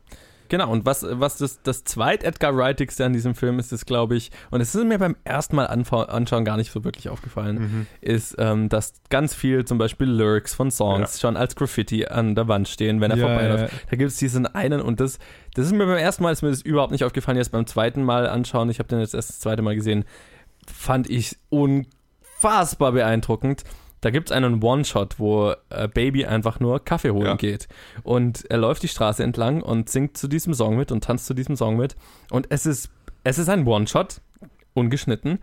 Genau, 0.49 0.69
und 0.71 0.85
was, 0.85 1.05
was 1.09 1.37
das, 1.37 1.61
das 1.61 1.83
zweit 1.83 2.23
Edgar 2.23 2.55
Wrightigste 2.57 3.05
an 3.05 3.13
diesem 3.13 3.35
Film 3.35 3.59
ist, 3.59 3.71
ist, 3.71 3.85
glaube 3.85 4.15
ich, 4.15 4.31
und 4.51 4.61
es 4.61 4.75
ist 4.75 4.83
mir 4.83 4.97
beim 4.99 5.15
ersten 5.23 5.55
Mal 5.55 5.65
anschauen 5.65 6.43
gar 6.43 6.57
nicht 6.57 6.71
so 6.71 6.83
wirklich 6.83 7.07
aufgefallen, 7.09 7.55
Mhm. 7.59 7.87
ist, 8.01 8.35
ähm, 8.39 8.67
dass 8.69 8.93
ganz 9.09 9.33
viel 9.35 9.63
zum 9.65 9.77
Beispiel 9.77 10.07
Lyrics 10.09 10.53
von 10.55 10.71
Songs 10.71 11.19
schon 11.21 11.37
als 11.37 11.55
Graffiti 11.55 12.05
an 12.07 12.35
der 12.35 12.47
Wand 12.47 12.67
stehen, 12.67 12.99
wenn 12.99 13.11
er 13.11 13.17
Ja, 13.17 13.27
vorbeiläuft. 13.27 13.71
ja. 13.73 13.79
Da 13.91 13.95
gibt 13.95 14.11
es 14.11 14.17
diesen 14.17 14.45
einen 14.47 14.81
und 14.81 14.99
das, 14.99 15.19
das 15.53 15.67
ist 15.67 15.71
mir 15.73 15.85
beim 15.85 15.97
ersten 15.97 16.23
Mal, 16.23 16.31
ist 16.31 16.41
mir 16.41 16.49
das 16.49 16.61
überhaupt 16.61 16.91
nicht 16.91 17.03
aufgefallen. 17.03 17.37
Jetzt 17.37 17.51
beim 17.51 17.65
zweiten 17.67 18.03
Mal 18.03 18.27
anschauen, 18.27 18.69
ich 18.69 18.79
habe 18.79 18.89
den 18.89 18.99
jetzt 18.99 19.13
erst 19.13 19.29
das 19.29 19.39
zweite 19.39 19.61
Mal 19.61 19.75
gesehen, 19.75 20.03
fand 20.67 21.09
ich 21.09 21.37
unfassbar 21.49 22.91
beeindruckend. 22.91 23.63
Da 24.01 24.11
gibt 24.11 24.29
es 24.29 24.35
einen 24.35 24.63
One-Shot, 24.63 25.19
wo 25.19 25.53
äh, 25.69 25.87
Baby 25.87 26.25
einfach 26.25 26.59
nur 26.59 26.83
Kaffee 26.83 27.11
holen 27.11 27.25
Ja. 27.25 27.35
geht. 27.35 27.67
Und 28.03 28.45
er 28.49 28.57
läuft 28.57 28.83
die 28.83 28.87
Straße 28.87 29.23
entlang 29.23 29.61
und 29.61 29.89
singt 29.89 30.17
zu 30.17 30.27
diesem 30.27 30.53
Song 30.53 30.77
mit 30.77 30.91
und 30.91 31.03
tanzt 31.03 31.25
zu 31.25 31.33
diesem 31.33 31.55
Song 31.55 31.75
mit. 31.77 31.95
Und 32.31 32.47
es 32.49 32.65
ist, 32.65 32.89
es 33.23 33.37
ist 33.37 33.49
ein 33.49 33.67
One-Shot, 33.67 34.21
ungeschnitten. 34.73 35.39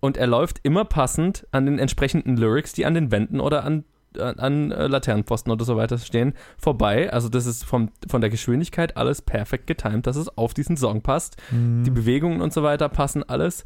Und 0.00 0.16
er 0.16 0.26
läuft 0.26 0.60
immer 0.62 0.84
passend 0.84 1.46
an 1.52 1.66
den 1.66 1.78
entsprechenden 1.78 2.36
Lyrics, 2.36 2.72
die 2.72 2.86
an 2.86 2.94
den 2.94 3.12
Wänden 3.12 3.38
oder 3.38 3.64
an, 3.64 3.84
an, 4.18 4.72
äh, 4.72 4.86
Laternenpfosten 4.88 5.52
oder 5.52 5.64
so 5.64 5.76
weiter 5.76 5.98
stehen, 5.98 6.32
vorbei. 6.58 7.12
Also 7.12 7.28
das 7.28 7.46
ist 7.46 7.64
vom, 7.64 7.90
von 8.08 8.20
der 8.20 8.30
Geschwindigkeit 8.30 8.96
alles 8.96 9.22
perfekt 9.22 9.66
getimt, 9.66 10.06
dass 10.06 10.16
es 10.16 10.36
auf 10.36 10.54
diesen 10.54 10.76
Song 10.76 11.02
passt. 11.02 11.36
Mhm. 11.52 11.84
Die 11.84 11.90
Bewegungen 11.90 12.40
und 12.40 12.52
so 12.52 12.62
weiter 12.62 12.88
passen 12.88 13.22
alles. 13.28 13.64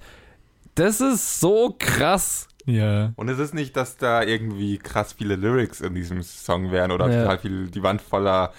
Das 0.74 1.00
ist 1.00 1.40
so 1.40 1.74
krass. 1.78 2.48
Ja. 2.66 3.12
Und 3.16 3.29
es 3.29 3.38
ist 3.38 3.55
nicht, 3.55 3.77
dass 3.77 3.96
da 3.96 4.22
irgendwie 4.22 4.79
krass 4.79 5.12
viele 5.12 5.37
Lyrics 5.37 5.81
in 5.81 5.94
diesem 5.94 6.22
Song 6.22 6.70
wären 6.72 6.92
oder 6.92 7.09
Ja. 7.11 7.22
total 7.22 7.38
viel, 7.38 7.70
die 7.70 7.83
Wand 7.83 8.00
voller 8.03 8.53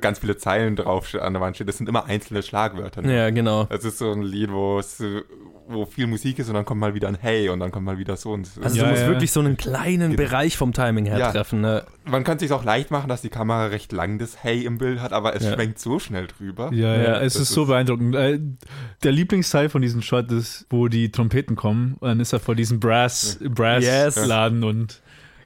ganz 0.00 0.18
viele 0.18 0.36
Zeilen 0.36 0.76
drauf 0.76 1.14
an 1.14 1.32
der 1.32 1.40
Wand 1.42 1.56
steht. 1.56 1.68
Das 1.68 1.78
sind 1.78 1.88
immer 1.88 2.06
einzelne 2.06 2.42
Schlagwörter. 2.42 3.02
ne? 3.02 3.16
Ja, 3.16 3.30
genau. 3.30 3.66
Es 3.70 3.84
ist 3.84 3.98
so 3.98 4.12
ein 4.12 4.22
Lied, 4.22 4.50
wo 4.52 4.78
es, 4.78 5.02
wo 5.68 5.86
viel 5.86 6.06
Musik 6.08 6.38
ist 6.38 6.48
und 6.48 6.54
dann 6.54 6.64
kommt 6.64 6.80
mal 6.80 6.94
wieder 6.94 7.06
ein 7.08 7.16
Hey 7.20 7.48
und 7.48 7.60
dann 7.60 7.70
kommt 7.70 7.86
mal 7.86 7.96
wieder 7.98 8.16
so 8.16 8.32
und 8.32 8.46
so. 8.46 8.60
Also 8.60 8.76
Ja, 8.76 8.84
du 8.84 8.90
musst 8.90 9.02
ja. 9.02 9.08
wirklich 9.08 9.30
so 9.32 9.40
einen 9.40 9.56
kleinen 9.56 10.16
Genau. 10.16 10.28
Bereich 10.28 10.56
vom 10.56 10.72
Timing 10.72 11.04
her 11.06 11.18
Ja. 11.18 11.30
treffen. 11.30 11.60
Ne? 11.60 11.84
Man 12.04 12.24
kann 12.24 12.36
es 12.36 12.40
sich 12.42 12.52
auch 12.52 12.64
leicht 12.64 12.90
machen, 12.90 13.08
dass 13.08 13.22
die 13.22 13.28
Kamera 13.28 13.66
recht 13.66 13.92
lang 13.92 14.18
das 14.18 14.42
Hey 14.42 14.64
im 14.64 14.78
Bild 14.78 15.00
hat, 15.00 15.12
aber 15.12 15.34
es 15.36 15.44
Ja. 15.44 15.52
schwenkt 15.54 15.78
so 15.78 15.98
schnell 16.00 16.26
drüber. 16.26 16.70
Ja, 16.72 16.94
ja, 16.96 17.02
Ja, 17.02 17.20
es 17.20 17.34
das 17.34 17.42
ist 17.42 17.48
so 17.50 17.62
ist- 17.62 17.68
beeindruckend. 17.68 18.14
Äh, 18.16 18.40
Der 19.04 19.12
Lieblingsteil 19.12 19.68
von 19.68 19.80
diesem 19.80 20.02
Shot 20.02 20.30
ist, 20.32 20.66
wo 20.70 20.88
die 20.88 21.10
Trompeten 21.12 21.56
kommen 21.56 21.96
und 22.00 22.08
dann 22.08 22.20
ist 22.20 22.32
er 22.32 22.40
vor 22.40 22.54
diesem 22.56 22.80
Brass, 22.80 23.38
Brass 23.48 23.84
Yes. 23.84 24.26
Laden 24.26 24.64
und 24.64 25.00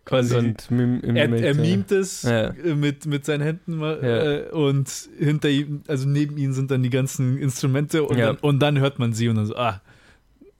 quasi 0.04 0.36
und 0.36 0.70
mim, 0.70 1.00
er, 1.02 1.32
er 1.32 1.54
mimt 1.54 1.90
es 1.92 2.22
Ja. 2.22 2.52
mit, 2.74 3.06
mit 3.06 3.24
seinen 3.24 3.42
Händen 3.42 3.76
mal, 3.76 3.98
Ja. 4.02 4.22
äh, 4.32 4.50
und 4.50 4.88
hinter 5.18 5.48
ihm, 5.48 5.82
also 5.88 6.08
neben 6.08 6.36
ihm 6.36 6.52
sind 6.52 6.70
dann 6.70 6.82
die 6.82 6.90
ganzen 6.90 7.38
Instrumente 7.38 8.04
und, 8.04 8.18
Ja. 8.18 8.26
dann, 8.28 8.36
und 8.36 8.58
dann 8.60 8.78
hört 8.78 8.98
man 8.98 9.12
sie 9.12 9.28
und 9.28 9.36
dann 9.36 9.46
so, 9.46 9.56
ah, 9.56 9.80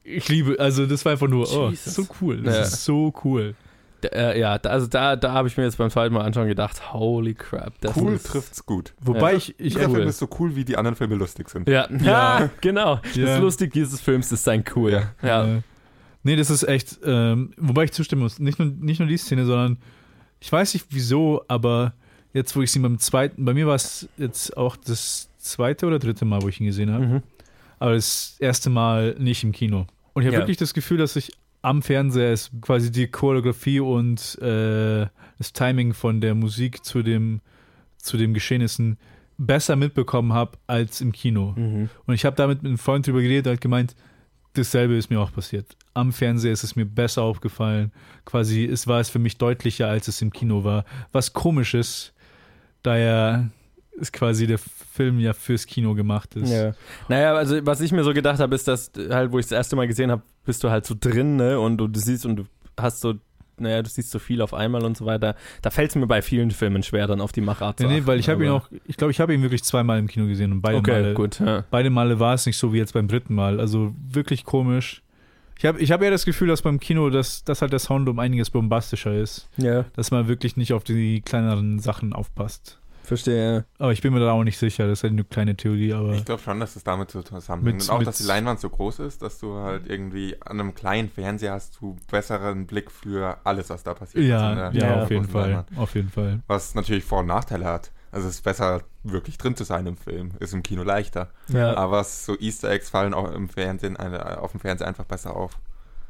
ich 0.02 0.28
liebe, 0.28 0.56
also 0.58 0.86
das 0.86 1.04
war 1.04 1.12
einfach 1.12 1.28
nur, 1.28 1.46
oh, 1.54 1.70
Jesus. 1.70 1.94
so 1.94 2.06
cool, 2.20 2.42
das 2.42 2.54
Ja. 2.56 2.62
ist 2.62 2.84
so 2.84 3.12
cool. 3.24 3.54
äh, 4.12 4.38
ja, 4.38 4.52
also 4.56 4.86
da, 4.86 5.16
da 5.16 5.32
habe 5.32 5.48
ich 5.48 5.56
mir 5.56 5.64
jetzt 5.64 5.78
beim 5.78 5.88
zweiten 5.88 6.12
Mal 6.12 6.20
anschauen 6.26 6.46
gedacht, 6.46 6.92
holy 6.92 7.32
crap. 7.32 7.72
Das 7.80 7.96
Cool 7.96 8.12
ist, 8.12 8.26
trifft's 8.26 8.66
gut. 8.66 8.92
Wobei 9.00 9.30
Ja. 9.32 9.38
ich, 9.38 9.54
ich 9.58 9.78
Film 9.78 9.92
cool. 9.92 10.00
ist 10.02 10.18
so 10.18 10.28
cool, 10.38 10.54
wie 10.56 10.64
die 10.66 10.76
anderen 10.76 10.94
Filme 10.94 11.14
lustig 11.14 11.48
sind. 11.48 11.66
Ja, 11.66 11.88
Ja. 11.90 11.98
ja. 12.40 12.50
genau. 12.60 13.00
Ja. 13.14 13.24
Das 13.24 13.40
Lustige 13.40 13.72
dieses 13.72 14.02
Films 14.02 14.30
ist 14.30 14.44
sein 14.44 14.62
Cool. 14.74 15.04
Ja. 15.22 15.62
Nee, 16.24 16.36
das 16.36 16.50
ist 16.50 16.64
echt, 16.64 16.98
ähm, 17.04 17.52
wobei 17.58 17.84
ich 17.84 17.92
zustimmen 17.92 18.22
muss, 18.22 18.38
nicht 18.40 18.58
nur, 18.58 18.68
nicht 18.68 18.98
nur 18.98 19.08
die 19.08 19.16
Szene, 19.16 19.44
sondern 19.46 19.76
ich 20.40 20.50
weiß 20.50 20.74
nicht 20.74 20.86
wieso, 20.90 21.44
aber 21.48 21.94
jetzt, 22.32 22.56
wo 22.56 22.62
ich 22.62 22.70
sie 22.72 22.80
beim 22.80 22.98
zweiten, 22.98 23.44
bei 23.44 23.54
mir 23.54 23.66
war 23.66 23.74
es 23.76 24.08
jetzt 24.16 24.56
auch 24.56 24.76
das 24.76 25.28
zweite 25.38 25.86
oder 25.86 25.98
dritte 25.98 26.24
Mal, 26.24 26.42
wo 26.42 26.48
ich 26.48 26.60
ihn 26.60 26.66
gesehen 26.66 26.90
habe, 26.90 27.06
Mhm. 27.06 27.22
aber 27.78 27.92
das 27.94 28.36
erste 28.40 28.70
Mal 28.70 29.14
nicht 29.18 29.44
im 29.44 29.52
Kino. 29.52 29.86
Und 30.14 30.22
ich 30.22 30.26
habe 30.26 30.34
Ja. 30.36 30.40
wirklich 30.40 30.56
das 30.56 30.74
Gefühl, 30.74 30.98
dass 30.98 31.14
ich 31.16 31.30
am 31.62 31.80
Fernseher 31.82 32.32
ist 32.32 32.50
quasi 32.60 32.90
die 32.90 33.06
Choreografie 33.06 33.80
und 33.80 34.38
äh, 34.42 35.06
das 35.38 35.52
Timing 35.52 35.94
von 35.94 36.20
der 36.20 36.34
Musik 36.34 36.84
zu 36.84 37.02
dem, 37.02 37.40
zu 37.96 38.16
den 38.18 38.34
Geschehnissen 38.34 38.98
besser 39.38 39.74
mitbekommen 39.76 40.32
habe 40.32 40.58
als 40.66 41.00
im 41.00 41.12
Kino. 41.12 41.54
Mhm. 41.56 41.88
Und 42.06 42.14
ich 42.14 42.24
habe 42.24 42.36
damit 42.36 42.62
mit 42.62 42.68
einem 42.68 42.78
Freund 42.78 43.06
drüber 43.06 43.20
geredet, 43.22 43.46
der 43.46 43.54
hat 43.54 43.60
gemeint, 43.60 43.94
dasselbe 44.54 44.96
ist 44.96 45.10
mir 45.10 45.20
auch 45.20 45.32
passiert. 45.32 45.76
Am 45.92 46.12
Fernseher 46.12 46.52
ist 46.52 46.64
es 46.64 46.76
mir 46.76 46.86
besser 46.86 47.22
aufgefallen. 47.22 47.92
Quasi, 48.24 48.64
es 48.64 48.86
war 48.86 49.00
es 49.00 49.10
für 49.10 49.18
mich 49.18 49.36
deutlicher, 49.36 49.88
als 49.88 50.08
es 50.08 50.22
im 50.22 50.32
Kino 50.32 50.64
war. 50.64 50.84
Was 51.12 51.32
komisch 51.32 51.74
ist, 51.74 52.12
da 52.82 52.96
ja 52.96 53.48
ist 53.96 54.12
quasi 54.12 54.46
der 54.46 54.58
Film 54.58 55.20
ja 55.20 55.32
fürs 55.32 55.66
Kino 55.66 55.94
gemacht 55.94 56.34
ist. 56.34 56.50
Ja. 56.50 56.72
Naja, 57.08 57.34
also 57.34 57.64
was 57.64 57.80
ich 57.80 57.92
mir 57.92 58.02
so 58.02 58.12
gedacht 58.12 58.40
habe, 58.40 58.54
ist, 58.54 58.66
dass 58.66 58.90
halt, 59.10 59.30
wo 59.32 59.38
ich 59.38 59.46
das 59.46 59.52
erste 59.52 59.76
Mal 59.76 59.86
gesehen 59.86 60.10
habe, 60.10 60.22
bist 60.44 60.64
du 60.64 60.70
halt 60.70 60.84
so 60.84 60.96
drin, 60.98 61.36
ne? 61.36 61.60
Und 61.60 61.78
du, 61.78 61.86
du 61.86 62.00
siehst 62.00 62.26
und 62.26 62.36
du 62.36 62.44
hast 62.78 63.00
so, 63.00 63.14
naja, 63.58 63.82
du 63.82 63.88
siehst 63.88 64.10
so 64.10 64.18
viel 64.18 64.42
auf 64.42 64.54
einmal 64.54 64.84
und 64.84 64.96
so 64.96 65.06
weiter. 65.06 65.36
Da 65.62 65.70
fällt 65.70 65.90
es 65.90 65.96
mir 65.96 66.06
bei 66.06 66.22
vielen 66.22 66.50
Filmen 66.50 66.82
schwer, 66.82 67.06
dann 67.06 67.20
auf 67.20 67.32
die 67.32 67.40
Machart 67.40 67.78
zu 67.78 67.84
Nee, 67.84 67.88
nee, 67.88 67.98
achten, 67.98 68.06
weil 68.06 68.20
ich 68.20 68.28
habe 68.28 68.44
ihn 68.44 68.50
auch, 68.50 68.68
ich 68.86 68.96
glaube, 68.96 69.10
ich 69.10 69.20
habe 69.20 69.34
ihn 69.34 69.42
wirklich 69.42 69.62
zweimal 69.64 69.98
im 69.98 70.06
Kino 70.08 70.26
gesehen 70.26 70.52
und 70.52 70.60
beide 70.62 70.78
Okay, 70.78 71.02
Male, 71.02 71.14
gut. 71.14 71.40
Ja. 71.40 71.64
beide 71.70 71.90
Male 71.90 72.20
war 72.20 72.34
es 72.34 72.46
nicht 72.46 72.56
so 72.56 72.72
wie 72.72 72.78
jetzt 72.78 72.94
beim 72.94 73.08
dritten 73.08 73.34
Mal. 73.34 73.60
Also 73.60 73.94
wirklich 74.10 74.44
komisch. 74.44 75.02
Ich 75.58 75.64
habe 75.64 75.78
ich 75.80 75.92
hab 75.92 76.02
eher 76.02 76.10
das 76.10 76.24
Gefühl, 76.24 76.48
dass 76.48 76.62
beim 76.62 76.80
Kino, 76.80 77.10
dass, 77.10 77.44
dass 77.44 77.62
halt 77.62 77.72
der 77.72 77.78
Sound 77.78 78.08
um 78.08 78.18
einiges 78.18 78.50
bombastischer 78.50 79.14
ist. 79.14 79.48
ja, 79.56 79.84
Dass 79.94 80.10
man 80.10 80.26
wirklich 80.28 80.56
nicht 80.56 80.72
auf 80.72 80.84
die 80.84 81.20
kleineren 81.20 81.78
Sachen 81.78 82.12
aufpasst. 82.12 82.78
Verstehe. 83.06 83.64
Aber 83.78 83.92
ich 83.92 84.00
bin 84.02 84.12
mir 84.12 84.20
da 84.20 84.32
auch 84.32 84.44
nicht 84.44 84.58
sicher, 84.58 84.86
das 84.86 85.00
ist 85.00 85.02
halt 85.04 85.12
eine 85.12 85.24
kleine 85.24 85.56
Theorie, 85.56 85.92
aber 85.92 86.12
Ich 86.14 86.24
glaube 86.24 86.42
schon, 86.42 86.60
dass 86.60 86.76
es 86.76 86.84
damit 86.84 87.10
so 87.10 87.22
zusammenhängt. 87.22 87.78
Mit- 87.78 87.88
Und 87.88 87.90
auch, 87.94 87.98
mit- 87.98 88.08
dass 88.08 88.18
die 88.18 88.24
Leinwand 88.24 88.60
so 88.60 88.68
groß 88.70 89.00
ist, 89.00 89.22
dass 89.22 89.38
du 89.38 89.54
halt 89.56 89.88
irgendwie 89.88 90.36
an 90.40 90.60
einem 90.60 90.74
kleinen 90.74 91.08
Fernseher 91.08 91.52
hast 91.52 91.78
du 91.80 91.96
besseren 92.10 92.66
Blick 92.66 92.90
für 92.90 93.38
alles, 93.44 93.70
was 93.70 93.82
da 93.82 93.94
passiert. 93.94 94.24
ja, 94.24 94.68
in 94.70 94.76
ja, 94.80 95.02
auf 95.02 95.10
jeden 95.10 95.28
Fall, 95.28 95.48
Leinwand. 95.50 95.68
auf 95.78 95.94
jeden 95.94 96.10
Fall. 96.10 96.40
Was 96.46 96.74
natürlich 96.74 97.04
Vor- 97.04 97.20
und 97.20 97.26
Nachteile 97.26 97.64
hat. 97.66 97.90
Also 98.12 98.28
es 98.28 98.34
ist 98.36 98.42
besser, 98.44 98.82
wirklich 99.02 99.38
drin 99.38 99.56
zu 99.56 99.64
sein 99.64 99.86
im 99.88 99.96
Film. 99.96 100.30
Ist 100.38 100.54
im 100.54 100.62
Kino 100.62 100.84
leichter. 100.84 101.30
Ja. 101.48 101.76
Aber 101.76 102.04
so 102.04 102.38
Easter 102.38 102.70
Eggs 102.70 102.88
fallen 102.90 103.12
auch 103.12 103.30
im 103.32 103.48
Fernsehen, 103.48 103.96
äh, 103.96 104.36
auf 104.38 104.52
dem 104.52 104.60
Fernseher 104.60 104.86
einfach 104.86 105.04
besser 105.04 105.34
auf. 105.36 105.58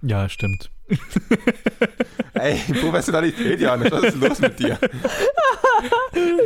Ja, 0.03 0.29
stimmt. 0.29 0.71
Ey, 2.35 2.59
Professionalität, 2.81 3.61
Janis, 3.61 3.90
was 3.92 4.03
ist 4.05 4.16
los 4.20 4.38
mit 4.40 4.59
dir? 4.59 4.79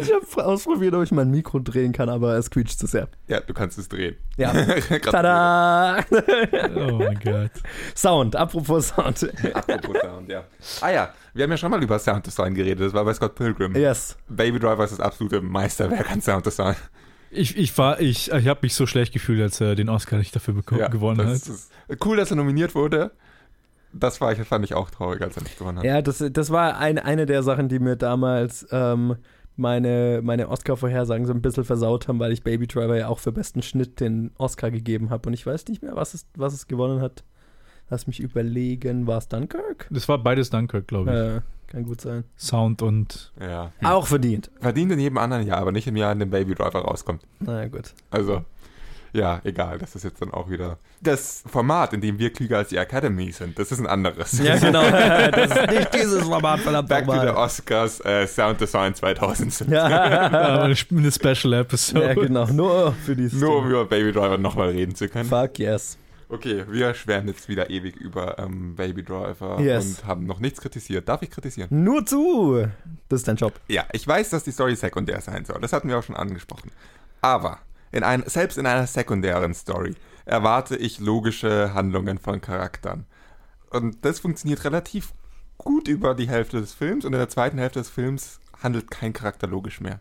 Ich 0.01 0.13
habe 0.13 0.47
ausprobiert, 0.47 0.95
ob 0.95 1.03
ich 1.03 1.13
mein 1.13 1.31
Mikro 1.31 1.59
drehen 1.61 1.93
kann, 1.93 2.09
aber 2.09 2.37
es 2.39 2.51
quietscht 2.51 2.79
zu 2.79 2.87
sehr. 2.87 3.09
Ja, 3.29 3.41
du 3.41 3.53
kannst 3.53 3.79
es 3.79 3.89
drehen. 3.89 4.17
Ja. 4.37 4.53
Tada! 5.03 5.99
Oh 6.77 6.93
mein 6.99 7.19
Gott. 7.23 7.51
Sound, 7.95 8.35
apropos 8.35 8.89
Sound. 8.89 9.29
Apropos 9.55 9.97
Sound, 10.01 10.29
ja. 10.29 10.45
Ah 10.81 10.91
ja, 10.91 11.15
wir 11.35 11.45
haben 11.45 11.51
ja 11.51 11.57
schon 11.57 11.71
mal 11.71 11.81
über 11.83 11.99
Sounddesign 11.99 12.55
geredet. 12.55 12.87
Das 12.87 12.93
war 12.95 13.05
bei 13.05 13.15
Scott 13.15 13.35
Pilgrim. 13.35 13.77
Yes. 13.77 14.17
Baby 14.29 14.59
Driver 14.59 14.85
ist 14.85 14.93
das 14.93 15.01
absolute 15.01 15.41
Meisterwerk 15.41 16.11
an 16.11 16.21
Sounddesign. 16.23 16.75
Ich, 17.31 17.57
ich 17.57 17.77
war, 17.77 18.01
ich, 18.01 18.33
ich 18.33 18.49
habe 18.49 18.61
mich 18.63 18.75
so 18.75 18.87
schlecht 18.87 19.13
gefühlt, 19.13 19.43
als 19.43 19.61
er 19.61 19.75
den 19.77 19.89
Oscar 19.91 20.17
nicht 20.17 20.35
dafür 20.35 20.55
beko- 20.55 20.89
gewonnen 20.91 21.21
hat. 21.21 21.35
das 21.35 21.47
Ist 21.49 21.71
cool, 22.05 22.17
dass 22.17 22.31
er 22.31 22.37
nominiert 22.37 22.75
wurde. 22.75 23.13
Das 23.93 24.21
war, 24.21 24.33
ich, 24.33 24.39
fand 24.41 24.65
ich 24.65 24.75
auch 24.75 24.91
traurig, 24.91 25.23
als 25.23 25.37
er 25.37 25.43
nicht 25.43 25.59
gewonnen 25.59 25.79
hat. 25.79 25.85
Ja, 25.85 26.03
das, 26.03 26.23
das 26.31 26.51
war 26.51 26.79
ein, 26.79 26.99
eine 26.99 27.27
der 27.27 27.43
Sachen, 27.43 27.69
die 27.69 27.79
mir 27.79 27.97
damals 27.97 28.67
ähm, 28.71 29.17
meine, 29.57 30.21
meine 30.23 30.49
Oscar-Vorhersagen 30.49 31.27
so 31.27 31.33
ein 31.33 31.43
bisschen 31.43 31.65
versaut 31.65 32.09
haben, 32.09 32.19
weil 32.21 32.33
ich 32.33 32.43
Baby 32.43 32.67
Driver 32.67 32.97
ja 32.97 33.09
auch 33.09 33.19
für 33.19 33.33
besten 33.33 33.63
Schnitt 33.63 34.01
den 34.01 34.31
Oscar 34.39 34.71
gegeben 34.71 35.11
habe. 35.11 35.29
Und 35.29 35.35
ich 35.35 35.45
weiß 35.47 35.67
nicht 35.69 35.83
mehr, 35.83 35.97
was 35.97 36.15
es, 36.15 36.27
was 36.37 36.53
es 36.55 36.67
gewonnen 36.67 37.01
hat. 37.01 37.25
Lass 37.91 38.07
mich 38.07 38.21
überlegen, 38.21 39.07
war 39.07 39.19
es 39.19 39.29
Dunkirk? 39.29 39.87
Das 39.91 40.09
war 40.09 40.19
beides 40.19 40.51
Dunkirk, 40.51 40.87
glaube 40.87 41.11
ich. 41.11 41.17
Äh, 41.17 41.41
kann 41.73 41.85
gut 41.85 42.01
sein. 42.01 42.25
Sound 42.37 42.83
und 42.83 43.33
Ja. 43.41 43.73
Auch 43.83 44.07
verdient. 44.07 44.51
Verdient 44.61 44.93
in 44.93 44.99
jedem 45.01 45.19
anderen 45.19 45.47
Jahr, 45.47 45.59
aber 45.59 45.73
nicht 45.73 45.87
im 45.87 45.97
Jahr, 45.97 46.13
in 46.13 46.19
dem 46.19 46.31
Baby 46.31 46.55
Driver 46.55 46.81
rauskommt. 46.81 47.23
Na 47.41 47.67
gut. 47.67 47.95
Also, 48.11 48.45
Ja, 49.13 49.41
egal, 49.45 49.79
das 49.79 49.95
ist 49.97 50.05
jetzt 50.05 50.21
dann 50.21 50.33
auch 50.33 50.51
wieder. 50.51 50.79
Das 51.01 51.43
Format, 51.47 51.93
in 51.93 52.01
dem 52.01 52.19
wir 52.19 52.33
klüger 52.33 52.59
als 52.59 52.69
die 52.69 52.77
Academy 52.77 53.33
sind, 53.33 53.59
das 53.59 53.73
ist 53.73 53.79
ein 53.79 53.87
anderes. 53.87 54.39
Ja, 54.39 54.57
genau. 54.59 54.83
das 54.91 55.51
ist 55.57 55.71
nicht 55.71 55.95
dieses 55.95 56.25
Format, 56.25 56.61
verdammt 56.61 56.89
Back 56.89 57.07
to 57.07 57.13
the. 57.21 57.29
Oscars 57.29 58.01
äh, 58.05 58.27
Sound 58.27 58.61
Design 58.61 58.95
2000. 58.95 59.49
Ja. 59.69 59.85
Eine 59.87 60.75
eine 60.91 61.13
Special 61.13 61.53
Episode. 61.55 62.05
ja, 62.07 62.15
genau. 62.15 62.47
Nur 62.47 62.93
für 62.93 63.15
dieses 63.17 63.41
Nur 63.41 63.59
um 63.59 63.69
über 63.69 63.85
Baby 63.85 64.13
Driver 64.13 64.39
nochmal 64.39 64.71
reden 64.71 64.95
zu 64.95 65.09
können. 65.09 65.29
Fuck 65.29 65.59
yes. 65.59 65.97
Okay, 66.31 66.65
wir 66.69 66.93
schweren 66.93 67.27
jetzt 67.29 67.49
wieder 67.49 67.71
ewig 67.71 67.97
über 67.97 68.39
ähm, 68.39 68.75
Baby 68.77 69.03
Driver 69.03 69.59
Yes. 69.61 70.01
und 70.01 70.07
haben 70.07 70.27
noch 70.27 70.41
nichts 70.41 70.61
kritisiert. 70.61 71.09
Darf 71.09 71.23
ich 71.23 71.31
kritisieren? 71.31 71.69
Nur 71.71 72.05
zu. 72.05 72.67
Das 73.09 73.21
ist 73.21 73.29
dein 73.29 73.37
Job. 73.37 73.55
Ja, 73.69 73.85
ich 73.93 74.07
weiß, 74.07 74.29
dass 74.31 74.45
die 74.45 74.51
Story 74.53 74.77
sekundär 74.77 75.21
sein 75.23 75.47
soll. 75.47 75.59
Das 75.63 75.73
hatten 75.73 75.89
wir 75.89 75.99
auch 75.99 76.03
schon 76.03 76.17
angesprochen. 76.17 76.71
Aber 77.23 77.59
in 77.93 78.03
ein, 78.03 78.23
selbst 78.27 78.59
in 78.59 78.67
einer 78.67 78.87
sekundären 78.87 79.55
Story 79.55 79.95
erwarte 80.25 80.77
ich 80.77 80.99
logische 81.01 81.73
Handlungen 81.75 82.19
von 82.19 82.41
Charakteren. 82.41 83.07
Und 83.71 84.05
das 84.05 84.21
funktioniert 84.21 84.65
relativ 84.65 85.13
gut 85.57 85.89
über 85.89 86.15
die 86.15 86.29
Hälfte 86.29 86.61
des 86.61 86.75
Films 86.75 87.05
und 87.05 87.13
in 87.13 87.19
der 87.19 87.29
zweiten 87.29 87.59
Hälfte 87.59 87.81
des 87.81 87.91
Films 87.91 88.41
handelt 88.63 88.91
kein 88.91 89.13
Charakter 89.13 89.47
logisch 89.47 89.81
mehr. 89.81 90.01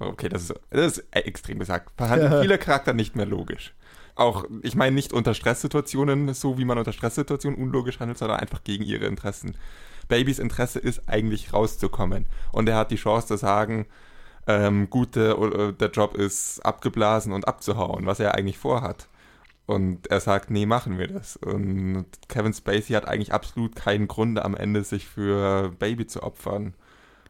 Okay, 0.00 0.28
das 0.28 0.42
ist, 0.42 0.54
das 0.70 0.98
ist 0.98 1.04
extrem 1.10 1.58
gesagt. 1.58 1.90
Verhandeln 1.96 2.32
Ja. 2.32 2.40
viele 2.40 2.58
Charakter 2.58 2.92
nicht 2.92 3.16
mehr 3.16 3.26
logisch. 3.26 3.74
Auch, 4.14 4.44
ich 4.62 4.74
meine 4.74 4.94
nicht 4.94 5.12
unter 5.12 5.34
Stresssituationen, 5.34 6.34
so 6.34 6.58
wie 6.58 6.64
man 6.64 6.78
unter 6.78 6.92
Stresssituationen 6.92 7.60
unlogisch 7.60 8.00
handelt, 8.00 8.18
sondern 8.18 8.40
einfach 8.40 8.64
gegen 8.64 8.84
ihre 8.84 9.06
Interessen. 9.06 9.56
Babys 10.08 10.38
Interesse 10.38 10.78
ist 10.78 11.08
eigentlich 11.08 11.52
rauszukommen. 11.52 12.26
Und 12.52 12.68
er 12.68 12.76
hat 12.76 12.90
die 12.90 12.96
Chance 12.96 13.28
zu 13.28 13.36
sagen, 13.36 13.86
ähm, 14.48 14.90
gut, 14.90 15.14
der, 15.16 15.38
äh, 15.38 15.72
der 15.74 15.90
Job 15.90 16.16
ist 16.16 16.60
abgeblasen 16.66 17.32
und 17.32 17.46
abzuhauen, 17.46 18.06
was 18.06 18.18
er 18.20 18.34
eigentlich 18.34 18.58
vorhat. 18.58 19.08
Und 19.66 20.06
er 20.10 20.20
sagt, 20.20 20.50
nee, 20.50 20.64
machen 20.66 20.98
wir 20.98 21.08
das. 21.08 21.36
Und 21.36 22.06
Kevin 22.28 22.54
Spacey 22.54 22.94
hat 22.94 23.06
eigentlich 23.06 23.34
absolut 23.34 23.76
keinen 23.76 24.08
Grund 24.08 24.38
am 24.40 24.56
Ende, 24.56 24.82
sich 24.84 25.06
für 25.06 25.70
Baby 25.78 26.06
zu 26.06 26.22
opfern. 26.22 26.74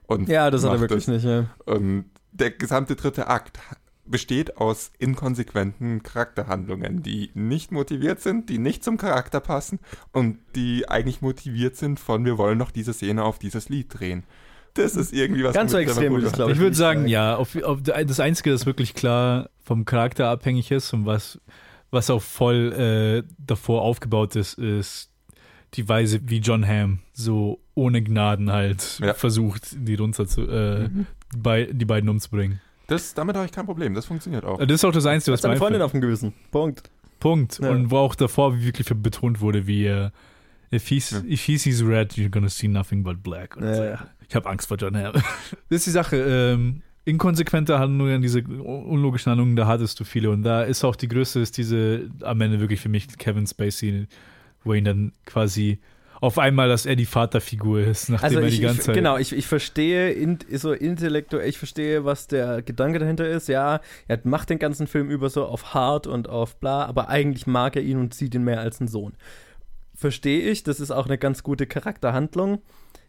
Und 0.06 0.28
Ja, 0.28 0.50
das 0.50 0.64
hat 0.64 0.72
er 0.72 0.80
wirklich 0.80 1.08
es. 1.08 1.08
nicht. 1.08 1.24
Ja. 1.24 1.46
Und 1.66 2.06
der 2.32 2.52
gesamte 2.52 2.94
dritte 2.96 3.26
Akt 3.26 3.58
besteht 4.04 4.56
aus 4.56 4.92
inkonsequenten 4.98 6.02
Charakterhandlungen, 6.02 7.02
die 7.02 7.30
nicht 7.34 7.72
motiviert 7.72 8.20
sind, 8.20 8.48
die 8.48 8.58
nicht 8.58 8.84
zum 8.84 8.96
Charakter 8.96 9.40
passen 9.40 9.80
und 10.12 10.38
die 10.54 10.88
eigentlich 10.88 11.20
motiviert 11.20 11.76
sind 11.76 12.00
von, 12.00 12.24
wir 12.24 12.38
wollen 12.38 12.58
noch 12.58 12.70
diese 12.70 12.92
Szene 12.94 13.24
auf 13.24 13.38
dieses 13.38 13.68
Lied 13.68 13.98
drehen. 13.98 14.24
Das 14.74 14.94
ist 14.96 15.12
irgendwie 15.12 15.44
was. 15.44 15.54
Ganz 15.54 15.72
so 15.72 15.78
extrem 15.78 16.04
Yamamoto 16.12 16.30
glaube 16.32 16.50
Ich 16.52 16.56
ich. 16.56 16.60
würde 16.60 16.70
nicht 16.70 16.78
sagen, 16.78 17.08
ja, 17.08 17.36
auf, 17.36 17.56
auf, 17.62 17.80
das 17.82 18.20
Einzige, 18.20 18.50
das 18.50 18.66
wirklich 18.66 18.94
klar 18.94 19.50
vom 19.64 19.84
Charakter 19.84 20.28
abhängig 20.28 20.70
ist 20.70 20.92
und 20.92 21.04
was, 21.06 21.40
was 21.90 22.10
auch 22.10 22.22
voll 22.22 22.72
äh, 23.26 23.28
davor 23.38 23.82
aufgebaut 23.82 24.36
ist, 24.36 24.54
ist 24.58 25.10
die 25.74 25.88
Weise, 25.88 26.20
wie 26.24 26.38
John 26.38 26.66
Hamm 26.66 27.00
so 27.12 27.60
ohne 27.74 28.02
Gnaden 28.02 28.50
halt 28.52 29.00
Ja. 29.02 29.14
versucht, 29.14 29.68
die 29.76 29.94
runter 29.96 30.26
zu, 30.26 30.42
äh, 30.42 30.88
Mhm. 30.88 31.06
bei, 31.36 31.68
die 31.70 31.84
beiden 31.84 32.08
umzubringen. 32.08 32.60
Das, 32.86 33.12
damit 33.12 33.36
habe 33.36 33.44
ich 33.44 33.52
kein 33.52 33.66
Problem, 33.66 33.92
das 33.94 34.06
funktioniert 34.06 34.44
auch. 34.46 34.58
Das 34.58 34.70
ist 34.70 34.84
auch 34.84 34.92
das 34.92 35.04
Einzige, 35.04 35.32
Was 35.32 35.38
was 35.38 35.42
deine 35.42 35.54
mir 35.54 35.58
Freundin 35.58 35.82
auf 35.82 35.90
dem 35.92 36.00
Gewissen. 36.00 36.32
Punkt. 36.50 36.88
Punkt. 37.20 37.58
Ja. 37.62 37.70
Und 37.70 37.90
wo 37.90 37.98
auch 37.98 38.14
davor 38.14 38.58
wirklich 38.62 38.88
betont 38.88 39.40
wurde, 39.42 39.66
wie 39.66 39.84
äh, 39.86 40.10
if, 40.72 40.88
he's, 40.88 41.10
Ja. 41.10 41.18
if 41.28 41.44
he 41.44 41.56
sees 41.58 41.84
red, 41.84 42.12
you're 42.14 42.30
gonna 42.30 42.48
see 42.48 42.68
nothing 42.68 43.02
but 43.02 43.22
black. 43.22 43.56
Und 43.56 43.64
Ja, 43.64 43.74
so, 43.74 43.84
ja. 43.84 44.06
Ich 44.28 44.34
habe 44.34 44.48
Angst 44.48 44.68
vor 44.68 44.76
John 44.76 44.96
Hamm. 44.96 45.12
das 45.70 45.78
ist 45.78 45.86
die 45.86 45.90
Sache. 45.90 46.16
Ähm, 46.16 46.82
inkonsequente 47.04 47.78
Handlungen, 47.78 48.20
diese 48.20 48.42
unlogischen 48.42 49.30
Handlungen, 49.30 49.56
da 49.56 49.66
hattest 49.66 49.98
du 49.98 50.04
viele. 50.04 50.30
Und 50.30 50.42
da 50.42 50.62
ist 50.64 50.84
auch 50.84 50.94
die 50.96 51.08
größte, 51.08 51.40
ist 51.40 51.56
diese 51.56 52.10
am 52.22 52.40
Ende 52.42 52.60
wirklich 52.60 52.80
für 52.80 52.90
mich 52.90 53.08
Kevin 53.16 53.46
Spacey, 53.46 54.06
wo 54.62 54.74
ihn 54.74 54.84
dann 54.84 55.12
quasi 55.24 55.78
auf 56.20 56.36
einmal, 56.38 56.68
dass 56.68 56.84
er 56.84 56.96
die 56.96 57.06
Vaterfigur 57.06 57.78
ist, 57.80 58.08
nachdem 58.10 58.24
Also 58.26 58.40
er 58.40 58.46
ich, 58.48 58.56
die 58.56 58.60
ganze 58.62 58.80
ich, 58.80 58.86
Zeit. 58.86 58.94
genau, 58.96 59.16
ich, 59.18 59.32
ich 59.32 59.46
verstehe 59.46 60.10
in, 60.10 60.38
so 60.52 60.72
intellektuell, 60.72 61.48
ich 61.48 61.58
verstehe, 61.58 62.04
was 62.04 62.26
der 62.26 62.60
Gedanke 62.60 62.98
dahinter 62.98 63.26
ist. 63.28 63.46
Ja, 63.48 63.80
er 64.08 64.20
macht 64.24 64.50
den 64.50 64.58
ganzen 64.58 64.88
Film 64.88 65.08
über 65.10 65.30
so 65.30 65.44
auf 65.46 65.74
hart 65.74 66.06
und 66.08 66.28
auf 66.28 66.56
bla, 66.58 66.84
aber 66.86 67.08
eigentlich 67.08 67.46
mag 67.46 67.76
er 67.76 67.82
ihn 67.82 67.98
und 67.98 68.14
sieht 68.14 68.34
ihn 68.34 68.42
mehr 68.42 68.60
als 68.60 68.80
einen 68.80 68.88
Sohn. 68.88 69.12
Verstehe 69.98 70.48
ich, 70.48 70.62
das 70.62 70.78
ist 70.78 70.92
auch 70.92 71.06
eine 71.06 71.18
ganz 71.18 71.42
gute 71.42 71.66
Charakterhandlung. 71.66 72.62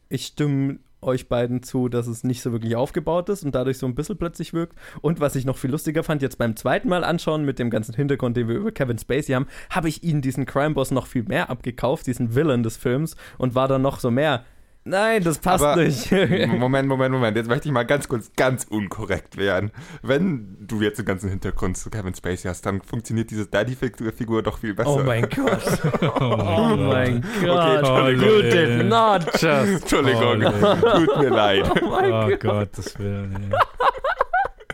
Ich 0.09 0.25
stimme 0.25 0.79
euch 1.01 1.29
beiden 1.29 1.61
zu, 1.61 1.87
dass 1.87 2.07
es 2.07 2.23
nicht 2.23 2.41
so 2.41 2.51
wirklich 2.51 2.75
aufgebaut 2.75 3.29
ist 3.29 3.43
und 3.43 3.53
dadurch 3.53 3.77
so 3.77 3.85
ein 3.85 3.93
bisschen 3.93 4.17
plötzlich 4.17 4.53
wirkt. 4.53 4.75
Und 5.01 5.19
was 5.19 5.35
ich 5.35 5.45
noch 5.45 5.55
viel 5.55 5.69
lustiger 5.69 6.01
fand, 6.01 6.23
jetzt 6.23 6.39
beim 6.39 6.55
zweiten 6.55 6.89
Mal 6.89 7.03
anschauen 7.03 7.45
mit 7.45 7.59
dem 7.59 7.69
ganzen 7.69 7.93
Hintergrund, 7.93 8.37
den 8.37 8.47
wir 8.47 8.55
über 8.55 8.71
Kevin 8.71 8.97
Spacey 8.97 9.33
haben, 9.33 9.45
habe 9.69 9.87
ich 9.87 10.03
ihnen 10.03 10.23
diesen 10.23 10.47
Crime 10.47 10.73
Boss 10.73 10.89
noch 10.89 11.05
viel 11.05 11.21
mehr 11.21 11.51
abgekauft, 11.51 12.07
diesen 12.07 12.33
Villain 12.33 12.63
des 12.63 12.77
Films 12.77 13.15
und 13.37 13.53
war 13.53 13.67
dann 13.67 13.83
noch 13.83 13.99
so 13.99 14.09
mehr. 14.09 14.43
Nein, 14.89 15.23
das 15.23 15.37
passt 15.37 15.63
Aber- 15.63 15.81
nicht. 15.83 16.11
Moment, 16.47 16.87
Moment, 16.87 17.11
Moment. 17.13 17.37
Jetzt 17.37 17.47
möchte 17.47 17.67
ich 17.67 17.71
mal 17.73 17.85
ganz 17.85 18.07
kurz, 18.07 18.31
ganz 18.35 18.63
unkorrekt 18.63 19.37
werden. 19.37 19.71
Wenn 20.01 20.57
du 20.61 20.81
jetzt 20.81 20.97
den 20.97 21.05
ganzen 21.05 21.29
Hintergrund 21.29 21.77
zu 21.77 21.89
Kevin 21.89 22.15
Spacey 22.15 22.47
hast, 22.49 22.65
dann 22.65 22.81
funktioniert 22.81 23.29
diese 23.29 23.45
Daddy-Figur 23.45 24.41
doch 24.41 24.57
viel 24.57 24.73
besser. 24.73 24.89
oh 24.95 25.03
mein 25.03 25.27
Gott. 25.29 25.61
oh, 26.21 26.75
mein 26.75 27.23
Okay, 27.23 27.45
Gott. 27.45 27.77
Entschuldigung. 27.77 28.27
you 28.27 28.41
did 28.41 28.85
not 28.87 29.25
just. 29.33 29.43
Entschuldigung, 29.83 30.43
Oh, 30.45 31.05
tut 31.05 31.17
mir 31.19 31.29
leid. 31.29 31.71
Oh 31.81 31.89
mein 31.89 32.11
Oh 32.13 32.27
Gott. 32.29 32.39
Gott, 32.39 32.69
das 32.77 32.97
will. 32.99 33.29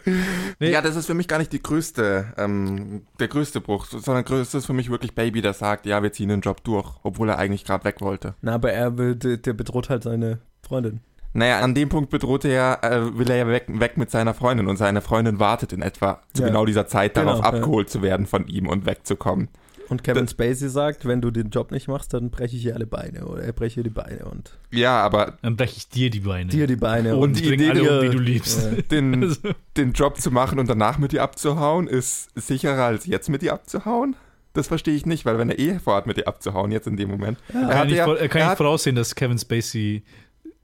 Nee. 0.60 0.72
Ja, 0.72 0.82
das 0.82 0.96
ist 0.96 1.08
für 1.08 1.14
mich 1.14 1.28
gar 1.28 1.38
nicht 1.40 1.52
die 1.52 1.62
größte, 1.62 2.34
ähm, 2.38 3.02
der 3.20 3.28
größte 3.28 3.60
Bruch, 3.62 3.86
sondern 3.86 4.24
größte 4.24 4.58
ist 4.58 4.66
für 4.66 4.74
mich 4.74 4.90
wirklich 4.90 5.16
Baby, 5.16 5.42
der 5.42 5.54
sagt, 5.54 5.86
ja, 5.86 6.02
wir 6.04 6.12
ziehen 6.12 6.30
den 6.30 6.42
Job 6.42 6.64
durch, 6.64 6.90
obwohl 7.04 7.30
er 7.30 7.38
eigentlich 7.38 7.66
gerade 7.66 7.84
weg 7.84 8.02
wollte. 8.02 8.36
Na, 8.42 8.54
aber 8.56 8.72
er 8.72 8.98
will, 8.98 9.16
der, 9.16 9.54
bedroht 9.54 9.90
halt 9.90 10.04
seine 10.04 10.40
Freundin. 10.66 11.02
Naja, 11.34 11.60
an 11.60 11.76
dem 11.76 11.90
Punkt 11.90 12.10
bedroht 12.12 12.46
er, 12.46 12.80
äh, 12.84 13.18
will 13.18 13.30
er 13.30 13.36
ja 13.38 13.48
weg, 13.48 13.66
weg 13.68 13.98
mit 13.98 14.10
seiner 14.10 14.34
Freundin 14.34 14.68
und 14.68 14.78
seine 14.78 15.02
Freundin 15.02 15.40
wartet 15.40 15.74
in 15.74 15.82
etwa 15.82 16.22
zu 16.34 16.44
Ja. 16.44 16.48
genau 16.48 16.66
dieser 16.66 16.88
Zeit 16.88 17.18
darauf, 17.18 17.42
Genau, 17.42 17.52
ja. 17.52 17.58
abgeholt 17.58 17.90
zu 17.90 18.02
werden 18.02 18.26
von 18.26 18.48
ihm 18.48 18.70
und 18.70 18.86
wegzukommen. 18.86 19.50
Und 19.90 20.04
Kevin 20.04 20.28
Spacey 20.28 20.70
sagt, 20.70 21.06
wenn 21.06 21.22
du 21.22 21.32
den 21.32 21.50
Job 21.50 21.72
nicht 21.72 21.88
machst, 21.88 22.14
dann 22.14 22.30
breche 22.32 22.56
ich 22.56 22.66
ihr 22.66 22.74
alle 22.76 22.88
Beine. 22.88 23.26
Oder 23.26 23.44
er 23.44 23.54
breche 23.54 23.82
ihr 23.82 23.84
die 23.84 23.90
Beine 23.90 24.26
und 24.26 24.58
Ja, 24.72 25.00
aber 25.02 25.38
Dann 25.42 25.56
breche 25.56 25.78
ich 25.78 25.90
dir 25.90 26.10
die 26.10 26.22
Beine. 26.22 26.50
dir 26.50 26.68
die 26.68 26.76
Beine. 26.76 27.16
und 27.16 27.40
die 27.40 27.48
bring 27.48 27.60
Idee, 27.60 27.70
alle 27.70 27.82
um, 27.82 28.02
die- 28.02 28.08
wie 28.12 28.16
du 28.16 28.20
liebst. 28.22 28.64
Ja. 28.64 28.82
den, 28.92 29.24
Also, 29.24 29.40
den 29.78 29.94
Job 29.94 30.20
zu 30.20 30.32
machen 30.32 30.60
und 30.60 30.70
danach 30.70 30.98
mit 30.98 31.14
ihr 31.14 31.22
abzuhauen, 31.24 31.88
ist 31.88 32.30
sicherer 32.40 32.86
als 32.86 33.06
jetzt 33.06 33.30
mit 33.30 33.44
ihr 33.44 33.54
abzuhauen? 33.54 34.16
Das 34.54 34.68
verstehe 34.70 34.96
ich 34.96 35.06
nicht, 35.06 35.26
weil 35.26 35.38
wenn 35.38 35.50
er 35.50 35.60
eh 35.60 35.80
vorhat, 35.80 36.08
mit 36.08 36.18
ihr 36.18 36.28
abzuhauen, 36.30 36.72
jetzt 36.72 36.88
in 36.88 36.96
dem 36.96 37.10
Moment. 37.10 37.38
Ja. 37.54 37.62
Er 37.70 37.76
kann, 37.76 37.88
nicht, 37.88 37.98
ja- 37.98 38.06
vor- 38.06 38.18
er 38.18 38.30
kann 38.30 38.42
er 38.42 38.48
nicht 38.50 38.58
voraussehen, 38.58 38.96
dass 38.96 39.14
Kevin 39.14 39.38
Spacey 39.38 40.04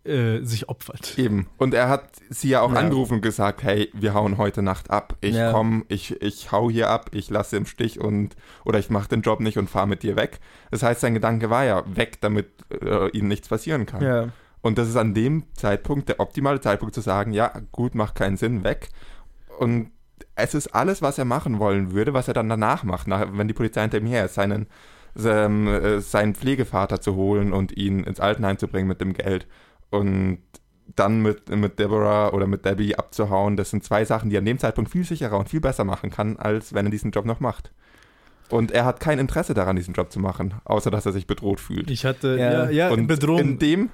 äh, 0.03 0.39
sich 0.41 0.67
opfert. 0.69 1.17
Eben. 1.19 1.47
Und 1.57 1.73
er 1.73 1.87
hat 1.89 2.09
sie 2.29 2.49
ja 2.49 2.61
auch 2.61 2.73
Ja. 2.73 2.79
angerufen 2.79 3.15
und 3.15 3.21
gesagt, 3.21 3.61
hey, 3.63 3.89
wir 3.93 4.13
hauen 4.13 4.37
heute 4.37 4.61
Nacht 4.61 4.89
ab. 4.89 5.15
Ich 5.21 5.35
Ja. 5.35 5.51
komm, 5.51 5.85
ich, 5.89 6.21
ich 6.21 6.51
hau 6.51 6.69
hier 6.71 6.89
ab, 6.89 7.11
ich 7.13 7.29
lasse 7.29 7.57
im 7.57 7.65
Stich 7.65 7.99
und 7.99 8.35
oder 8.65 8.79
ich 8.79 8.89
mache 8.89 9.09
den 9.09 9.21
Job 9.21 9.39
nicht 9.41 9.57
und 9.57 9.69
fahre 9.69 9.87
mit 9.87 10.01
dir 10.03 10.15
weg. 10.15 10.39
Das 10.71 10.81
heißt, 10.83 11.01
sein 11.01 11.13
Gedanke 11.13 11.49
war 11.49 11.65
ja 11.65 11.83
weg, 11.95 12.19
damit 12.21 12.49
äh, 12.81 13.09
ihnen 13.11 13.27
nichts 13.27 13.47
passieren 13.49 13.85
kann. 13.85 14.01
ja. 14.03 14.29
Und 14.63 14.77
das 14.77 14.87
ist 14.87 14.95
an 14.95 15.15
dem 15.15 15.43
Zeitpunkt 15.55 16.07
der 16.07 16.19
optimale 16.19 16.61
Zeitpunkt 16.61 16.93
zu 16.93 17.01
sagen, 17.01 17.31
ja, 17.33 17.51
gut, 17.71 17.95
macht 17.95 18.13
keinen 18.13 18.37
Sinn, 18.37 18.63
weg. 18.63 18.89
Und 19.57 19.89
es 20.35 20.53
ist 20.53 20.67
alles, 20.75 21.01
was 21.01 21.17
er 21.17 21.25
machen 21.25 21.57
wollen 21.57 21.93
würde, 21.93 22.13
was 22.13 22.27
er 22.27 22.35
dann 22.35 22.47
danach 22.47 22.83
macht, 22.83 23.07
nach, 23.07 23.25
wenn 23.33 23.47
die 23.47 23.55
Polizei 23.55 23.81
hinter 23.81 23.97
ihm 23.97 24.05
her 24.05 24.25
ist, 24.25 24.35
seinen, 24.35 24.67
seinen, 25.15 25.67
äh, 25.67 25.99
seinen 26.01 26.35
Pflegevater 26.35 27.01
zu 27.01 27.15
holen 27.15 27.53
und 27.53 27.75
ihn 27.75 28.03
ins 28.03 28.19
Altenheim 28.19 28.57
zu 28.59 28.67
bringen 28.67 28.87
mit 28.87 29.01
dem 29.01 29.13
Geld. 29.13 29.47
Und 29.91 30.39
dann 30.95 31.21
mit, 31.21 31.47
mit 31.49 31.79
Deborah 31.79 32.29
oder 32.33 32.47
mit 32.47 32.65
Debbie 32.65 32.95
abzuhauen, 32.97 33.55
das 33.55 33.69
sind 33.69 33.83
zwei 33.83 34.03
Sachen, 34.03 34.29
die 34.29 34.35
er 34.35 34.39
an 34.39 34.45
dem 34.45 34.57
Zeitpunkt 34.59 34.91
viel 34.91 35.03
sicherer 35.05 35.37
und 35.37 35.47
viel 35.47 35.61
besser 35.61 35.83
machen 35.85 36.09
kann, 36.09 36.37
als 36.37 36.73
wenn 36.73 36.85
er 36.87 36.91
diesen 36.91 37.11
Job 37.11 37.25
noch 37.25 37.39
macht. 37.39 37.71
Und 38.49 38.71
er 38.71 38.83
hat 38.83 38.99
kein 38.99 39.17
Interesse 39.19 39.53
daran, 39.53 39.77
diesen 39.77 39.93
Job 39.93 40.11
zu 40.11 40.19
machen, 40.19 40.55
außer 40.65 40.91
dass 40.91 41.05
er 41.05 41.13
sich 41.13 41.27
bedroht 41.27 41.61
fühlt. 41.61 41.89
Ich 41.89 42.03
hatte, 42.03 42.35
Ja. 42.37 42.51
ja, 42.65 42.69
ja, 42.69 42.89
Und 42.89 43.07
Bedrohung. 43.07 43.39
in 43.39 43.59
dem 43.59 43.89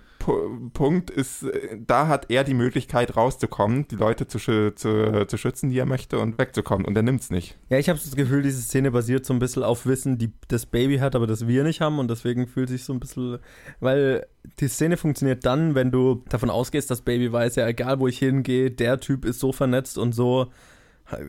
Punkt 0.74 1.10
ist, 1.10 1.44
äh, 1.44 1.78
da 1.86 2.08
hat 2.08 2.30
er 2.30 2.44
die 2.44 2.54
Möglichkeit 2.54 3.16
rauszukommen, 3.16 3.88
die 3.88 3.96
Leute 3.96 4.28
zu, 4.28 4.40
zu, 4.40 5.26
zu 5.28 5.38
schützen, 5.38 5.70
die 5.70 5.78
er 5.78 5.86
möchte 5.86 6.20
und 6.20 6.38
wegzukommen. 6.38 6.86
Und 6.86 6.96
er 6.96 7.04
nimmt's 7.04 7.30
nicht. 7.30 7.58
Ja, 7.70 7.78
ich 7.78 7.90
habe 7.90 8.00
das 8.00 8.16
Gefühl, 8.16 8.42
diese 8.42 8.62
Szene 8.62 8.92
basiert 8.92 9.26
so 9.26 9.34
ein 9.34 9.40
bisschen 9.40 9.63
auf 9.63 9.86
Wissen, 9.86 10.18
die 10.18 10.32
das 10.48 10.66
Baby 10.66 10.98
hat, 10.98 11.16
aber 11.16 11.28
das 11.28 11.48
wir 11.48 11.63
nicht 11.63 11.82
haben 11.82 12.00
und 12.00 12.10
deswegen 12.10 12.48
fühlt 12.48 12.70
sich 12.70 12.84
so 12.84 12.94
ein 12.94 13.00
bisschen, 13.00 13.40
weil 13.80 14.28
die 14.60 14.68
Szene 14.68 14.98
funktioniert 14.98 15.46
dann, 15.46 15.76
wenn 15.76 15.92
du 15.92 16.24
davon 16.30 16.50
ausgehst, 16.50 16.92
das 16.92 17.02
Baby 17.02 17.32
weiß, 17.32 17.56
ja 17.56 17.68
egal 17.68 18.00
wo 18.00 18.08
ich 18.08 18.20
hingehe, 18.20 18.72
der 18.72 19.00
Typ 19.00 19.26
ist 19.26 19.40
so 19.40 19.52
vernetzt 19.52 19.98
und 19.98 20.13
so 20.13 20.48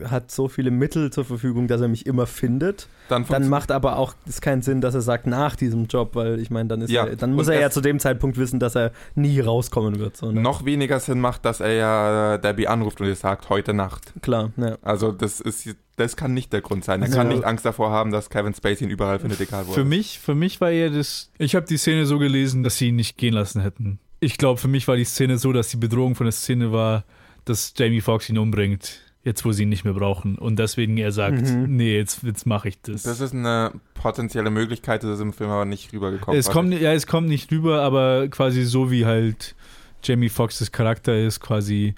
hat 0.09 0.29
so 0.31 0.47
viele 0.47 0.71
Mittel 0.71 1.11
zur 1.11 1.25
Verfügung, 1.25 1.67
dass 1.67 1.81
er 1.81 1.87
mich 1.87 2.05
immer 2.05 2.25
findet. 2.27 2.87
Dann, 3.07 3.25
Dann 3.27 3.47
macht 3.49 3.71
aber 3.71 3.97
auch 3.97 4.13
es 4.27 4.41
keinen 4.41 4.61
Sinn, 4.61 4.81
dass 4.81 4.93
er 4.93 5.01
sagt 5.01 5.25
nach 5.25 5.55
diesem 5.55 5.87
Job, 5.87 6.15
weil 6.15 6.39
ich 6.39 6.49
meine, 6.51 6.69
dann 6.69 6.81
ist 6.81 6.91
Ja, 6.91 7.05
er, 7.05 7.15
dann 7.15 7.33
muss 7.33 7.47
und 7.47 7.53
er 7.53 7.61
ja 7.61 7.69
zu 7.69 7.81
dem 7.81 7.99
Zeitpunkt 7.99 8.37
wissen, 8.37 8.59
dass 8.59 8.75
er 8.75 8.91
nie 9.15 9.39
rauskommen 9.39 9.99
wird. 9.99 10.17
So, 10.17 10.31
ne? 10.31 10.41
noch 10.41 10.65
weniger 10.65 10.99
Sinn 10.99 11.19
macht, 11.19 11.45
dass 11.45 11.59
er 11.61 11.73
ja 11.73 12.37
Debbie 12.37 12.67
anruft 12.67 12.99
und 13.01 13.07
ihr 13.07 13.15
sagt, 13.15 13.49
heute 13.49 13.73
Nacht. 13.73 14.13
Klar, 14.21 14.51
ja. 14.57 14.77
Also 14.81 15.11
das 15.11 15.39
ist 15.39 15.67
das 15.95 16.15
kann 16.15 16.33
nicht 16.33 16.53
der 16.53 16.61
Grund 16.61 16.85
sein. 16.85 17.01
Er 17.01 17.05
Also- 17.07 17.17
kann 17.17 17.27
nicht 17.27 17.43
Angst 17.43 17.65
davor 17.65 17.89
haben, 17.91 18.11
dass 18.11 18.29
Kevin 18.29 18.53
Spacey 18.53 18.85
ihn 18.85 18.89
überall 18.89 19.19
findet, 19.19 19.41
egal 19.41 19.67
wo 19.67 19.73
Für 19.73 19.81
er 19.81 19.83
ist. 19.83 19.89
mich, 19.89 20.19
für 20.19 20.33
mich 20.35 20.61
war 20.61 20.71
eher 20.71 20.89
das. 20.89 21.29
Ich 21.37 21.55
habe 21.55 21.65
die 21.65 21.75
Szene 21.77 22.05
so 22.05 22.19
gelesen, 22.19 22.63
dass 22.63 22.77
sie 22.77 22.87
ihn 22.89 22.95
nicht 22.95 23.17
gehen 23.17 23.33
lassen 23.33 23.61
hätten. 23.61 23.99
Ich 24.21 24.37
glaube, 24.37 24.59
für 24.61 24.67
mich 24.69 24.87
war 24.87 24.95
die 24.95 25.03
Szene 25.03 25.37
so, 25.37 25.51
dass 25.51 25.67
die 25.69 25.77
Bedrohung 25.77 26.15
von 26.15 26.25
der 26.25 26.31
Szene 26.31 26.71
war, 26.71 27.03
dass 27.45 27.73
Jamie 27.75 27.99
Foxx 28.01 28.29
ihn 28.29 28.37
umbringt, 28.37 29.01
jetzt 29.23 29.43
wo 29.43 29.51
sie 29.51 29.63
ihn 29.63 29.69
nicht 29.69 29.83
mehr 29.83 29.93
brauchen. 29.93 30.37
Und 30.37 30.57
deswegen 30.59 30.97
er 30.97 31.11
sagt, 31.11 31.41
Mhm. 31.41 31.75
nee, 31.75 31.97
jetzt, 31.97 32.23
jetzt 32.23 32.45
mache 32.45 32.69
ich 32.69 32.81
das. 32.81 33.03
Das 33.03 33.19
ist 33.19 33.33
eine 33.33 33.71
potenzielle 33.93 34.49
Möglichkeit, 34.49 35.03
das 35.03 35.15
ist 35.15 35.19
im 35.21 35.33
Film 35.33 35.49
aber 35.49 35.65
nicht 35.65 35.91
rübergekommen. 35.91 36.39
es 36.39 36.49
kommt, 36.49 36.73
ja, 36.73 36.93
es 36.93 37.05
kommt 37.05 37.27
nicht 37.27 37.51
rüber, 37.51 37.81
aber 37.81 38.27
quasi 38.29 38.63
so 38.63 38.91
wie 38.91 39.05
halt 39.05 39.55
Jamie 40.03 40.29
Foxxes 40.29 40.71
Charakter 40.71 41.17
ist, 41.17 41.41
quasi, 41.41 41.95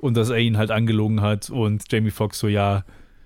und 0.00 0.16
dass 0.16 0.30
er 0.30 0.38
ihn 0.38 0.56
halt 0.56 0.70
angelogen 0.70 1.20
hat 1.20 1.50
und 1.50 1.82
Jamie 1.90 2.10
Foxx 2.12 2.38
so, 2.38 2.46
ja, 2.46 2.84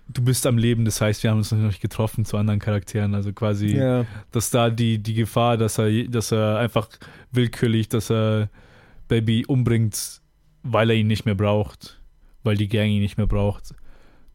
du 0.09 0.23
bist 0.23 0.47
am 0.47 0.57
Leben, 0.57 0.85
das 0.87 1.01
heißt, 1.01 1.23
wir 1.23 1.31
haben 1.31 1.39
uns 1.39 1.53
noch 1.53 1.59
nicht 1.59 1.83
getroffen 1.83 2.25
zu 2.25 2.37
anderen 2.39 2.59
Charakteren, 2.59 3.15
also 3.15 3.33
quasi 3.33 3.77
ja. 3.77 4.07
dass 4.33 4.51
da 4.51 4.71
die, 4.71 4.99
die 4.99 5.15
Gefahr, 5.15 5.57
dass 5.59 5.79
er, 5.79 6.05
dass 6.05 6.33
er 6.33 6.59
einfach 6.59 6.89
willkürlich, 7.33 7.89
dass 7.91 8.11
er 8.11 8.49
Baby 9.09 9.45
umbringt, 9.47 10.21
weil 10.63 10.91
er 10.91 10.97
ihn 10.97 11.07
nicht 11.07 11.27
mehr 11.27 11.35
braucht, 11.35 12.00
weil 12.43 12.57
die 12.57 12.69
Gang 12.69 12.89
ihn 12.91 13.01
nicht 13.03 13.17
mehr 13.19 13.27
braucht, 13.27 13.75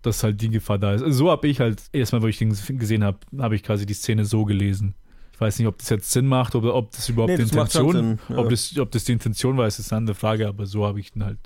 dass 0.01 0.23
halt 0.23 0.41
die 0.41 0.49
Gefahr 0.49 0.77
da 0.77 0.93
ist. 0.93 1.01
Also 1.01 1.17
so 1.25 1.31
habe 1.31 1.47
ich 1.47 1.59
halt, 1.59 1.83
erstmal, 1.91 2.21
wo 2.21 2.27
ich 2.27 2.37
den 2.37 2.49
gesehen 2.77 3.03
habe, 3.03 3.17
habe 3.39 3.55
ich 3.55 3.63
quasi 3.63 3.85
die 3.85 3.93
Szene 3.93 4.25
so 4.25 4.45
gelesen. 4.45 4.95
Ich 5.33 5.41
weiß 5.41 5.59
nicht, 5.59 5.67
ob 5.67 5.77
das 5.79 5.89
jetzt 5.89 6.11
Sinn 6.11 6.27
macht 6.27 6.55
oder 6.55 6.75
ob 6.75 6.91
das 6.91 7.09
überhaupt 7.09 7.31
Nee, 7.31 7.37
die 7.37 7.43
das 7.43 7.51
Intention, 7.51 7.91
Sinn, 7.93 8.19
ja. 8.29 8.37
ob, 8.37 8.49
das, 8.49 8.77
ob 8.79 8.91
das 8.91 9.03
die 9.03 9.11
Intention 9.11 9.57
war, 9.57 9.67
ist 9.67 9.91
eine 9.91 9.97
andere 9.97 10.15
Frage, 10.15 10.47
aber 10.47 10.65
so 10.65 10.85
habe 10.85 10.99
ich 10.99 11.11
den 11.11 11.25
halt. 11.25 11.39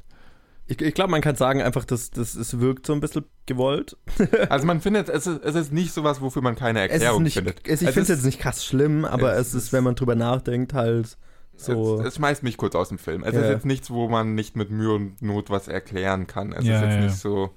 Ich, 0.68 0.80
ich 0.82 0.94
glaube, 0.94 1.10
man 1.10 1.22
kann 1.22 1.36
sagen 1.36 1.64
einfach, 1.64 1.84
dass 1.86 2.12
das, 2.12 2.36
es 2.36 2.60
wirkt 2.60 2.86
so 2.86 2.94
ein 2.94 3.00
bisschen 3.00 3.26
gewollt. 3.48 3.98
Also 4.50 4.68
man 4.68 4.82
findet, 4.82 5.10
es 5.10 5.26
ist, 5.26 5.44
es 5.44 5.56
ist 5.56 5.74
nicht 5.74 5.92
sowas, 5.92 6.22
wofür 6.22 6.44
man 6.44 6.56
keine 6.56 6.82
Es 6.82 6.86
ist 6.88 6.92
Erklärung 7.02 7.24
nicht, 7.24 7.34
findet. 7.34 7.68
es, 7.68 7.82
ich 7.82 7.88
finde 7.90 8.02
es 8.02 8.10
ist- 8.10 8.16
jetzt 8.18 8.26
nicht 8.26 8.40
krass 8.40 8.64
schlimm, 8.64 9.06
aber 9.06 9.34
Es 9.34 9.48
es, 9.48 9.48
ist, 9.56 9.64
ist- 9.64 9.74
wenn 9.74 9.84
man 9.84 9.96
drüber 9.96 10.14
nachdenkt, 10.14 10.74
halt 10.76 11.18
so. 11.60 12.00
Es, 12.00 12.08
es 12.08 12.16
schmeißt 12.16 12.44
mich 12.44 12.58
kurz 12.58 12.76
aus 12.76 12.90
dem 12.90 12.98
Film. 12.98 13.24
Es 13.24 13.34
Ja. 13.36 13.42
ist 13.42 13.50
jetzt 13.50 13.66
nichts, 13.66 13.90
wo 13.92 14.08
man 14.10 14.36
nicht 14.36 14.56
mit 14.56 14.70
Mühe 14.72 14.94
und 14.94 15.22
Not 15.22 15.50
was 15.50 15.68
erklären 15.68 16.28
kann. 16.28 16.52
Es 16.54 16.66
Ja, 16.66 16.76
ist 16.78 16.82
jetzt 16.84 16.96
ja. 16.96 17.02
nicht 17.02 17.16
so. 17.18 17.52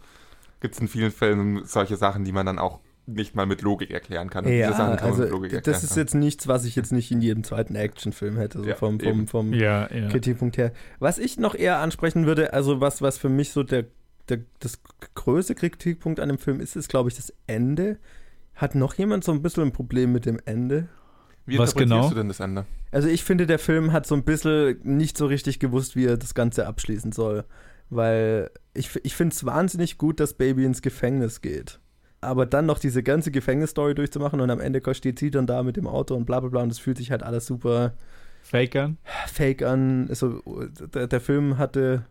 Gibt 0.60 0.74
es 0.74 0.80
in 0.80 0.88
vielen 0.88 1.10
Filmen 1.10 1.64
solche 1.64 1.96
Sachen, 1.96 2.24
die 2.24 2.32
man 2.32 2.46
dann 2.46 2.58
auch 2.58 2.80
nicht 3.06 3.34
mal 3.34 3.46
mit 3.46 3.62
Logik 3.62 3.90
erklären 3.90 4.30
kann. 4.30 4.44
Und 4.44 4.52
ja, 4.52 4.68
diese 4.68 4.78
Sachen 4.78 4.96
kann 4.96 5.06
also 5.08 5.18
man 5.18 5.24
mit 5.24 5.30
Logik 5.32 5.52
erklären. 5.54 5.74
das 5.74 5.82
ist 5.82 5.96
jetzt 5.96 6.14
nichts, 6.14 6.46
was 6.46 6.64
ich 6.64 6.76
jetzt 6.76 6.92
nicht 6.92 7.10
in 7.10 7.20
jedem 7.20 7.42
zweiten 7.42 7.74
Actionfilm 7.74 8.36
hätte, 8.36 8.58
so 8.60 8.64
Ja, 8.64 8.76
vom, 8.76 9.00
vom, 9.00 9.26
vom 9.26 9.52
Ja, 9.52 9.92
ja. 9.92 10.08
Kritikpunkt 10.08 10.56
her. 10.56 10.72
Was 11.00 11.18
ich 11.18 11.36
noch 11.36 11.56
eher 11.56 11.78
ansprechen 11.78 12.26
würde, 12.26 12.52
also 12.52 12.80
was, 12.80 13.02
was 13.02 13.18
für 13.18 13.28
mich 13.28 13.50
so 13.50 13.64
der, 13.64 13.86
der 14.28 14.38
das 14.60 14.80
größte 15.16 15.56
Kritikpunkt 15.56 16.20
an 16.20 16.28
dem 16.28 16.38
Film 16.38 16.60
ist, 16.60 16.76
ist, 16.76 16.88
glaube 16.88 17.08
ich, 17.08 17.16
das 17.16 17.32
Ende. 17.48 17.98
Hat 18.54 18.76
noch 18.76 18.94
jemand 18.94 19.24
so 19.24 19.32
ein 19.32 19.42
bisschen 19.42 19.64
ein 19.64 19.72
Problem 19.72 20.12
mit 20.12 20.24
dem 20.24 20.38
Ende? 20.44 20.88
Wie 21.46 21.58
Was 21.58 21.74
genau? 21.74 22.08
du 22.08 22.14
denn 22.14 22.28
das 22.28 22.40
Ende? 22.40 22.66
Also 22.92 23.08
ich 23.08 23.24
finde, 23.24 23.46
der 23.46 23.58
Film 23.58 23.92
hat 23.92 24.06
so 24.06 24.14
ein 24.14 24.24
bisschen 24.24 24.78
nicht 24.82 25.16
so 25.16 25.26
richtig 25.26 25.58
gewusst, 25.58 25.96
wie 25.96 26.06
er 26.06 26.16
das 26.16 26.34
Ganze 26.34 26.66
abschließen 26.66 27.12
soll. 27.12 27.44
Weil 27.90 28.50
ich, 28.74 28.90
ich 29.02 29.14
finde 29.14 29.34
es 29.34 29.44
wahnsinnig 29.44 29.98
gut, 29.98 30.20
dass 30.20 30.34
Baby 30.34 30.64
ins 30.64 30.82
Gefängnis 30.82 31.40
geht. 31.40 31.80
Aber 32.20 32.46
dann 32.46 32.66
noch 32.66 32.78
diese 32.78 33.02
ganze 33.02 33.30
Gefängnisstory 33.30 33.94
durchzumachen 33.94 34.40
und 34.40 34.50
am 34.50 34.60
Ende 34.60 34.80
steht 34.94 35.18
sie 35.18 35.30
dann 35.30 35.46
da 35.46 35.62
mit 35.62 35.76
dem 35.76 35.88
Auto 35.88 36.14
und 36.14 36.24
bla 36.24 36.40
bla 36.40 36.48
bla 36.48 36.62
und 36.62 36.70
es 36.70 36.78
fühlt 36.78 36.96
sich 36.96 37.10
halt 37.10 37.22
alles 37.22 37.46
super 37.46 37.94
Fake 38.42 38.76
an? 38.76 38.98
fake 39.26 39.62
an. 39.62 40.06
Also, 40.08 40.42
der, 40.94 41.06
der 41.06 41.20
Film 41.20 41.58
hatte, 41.58 42.04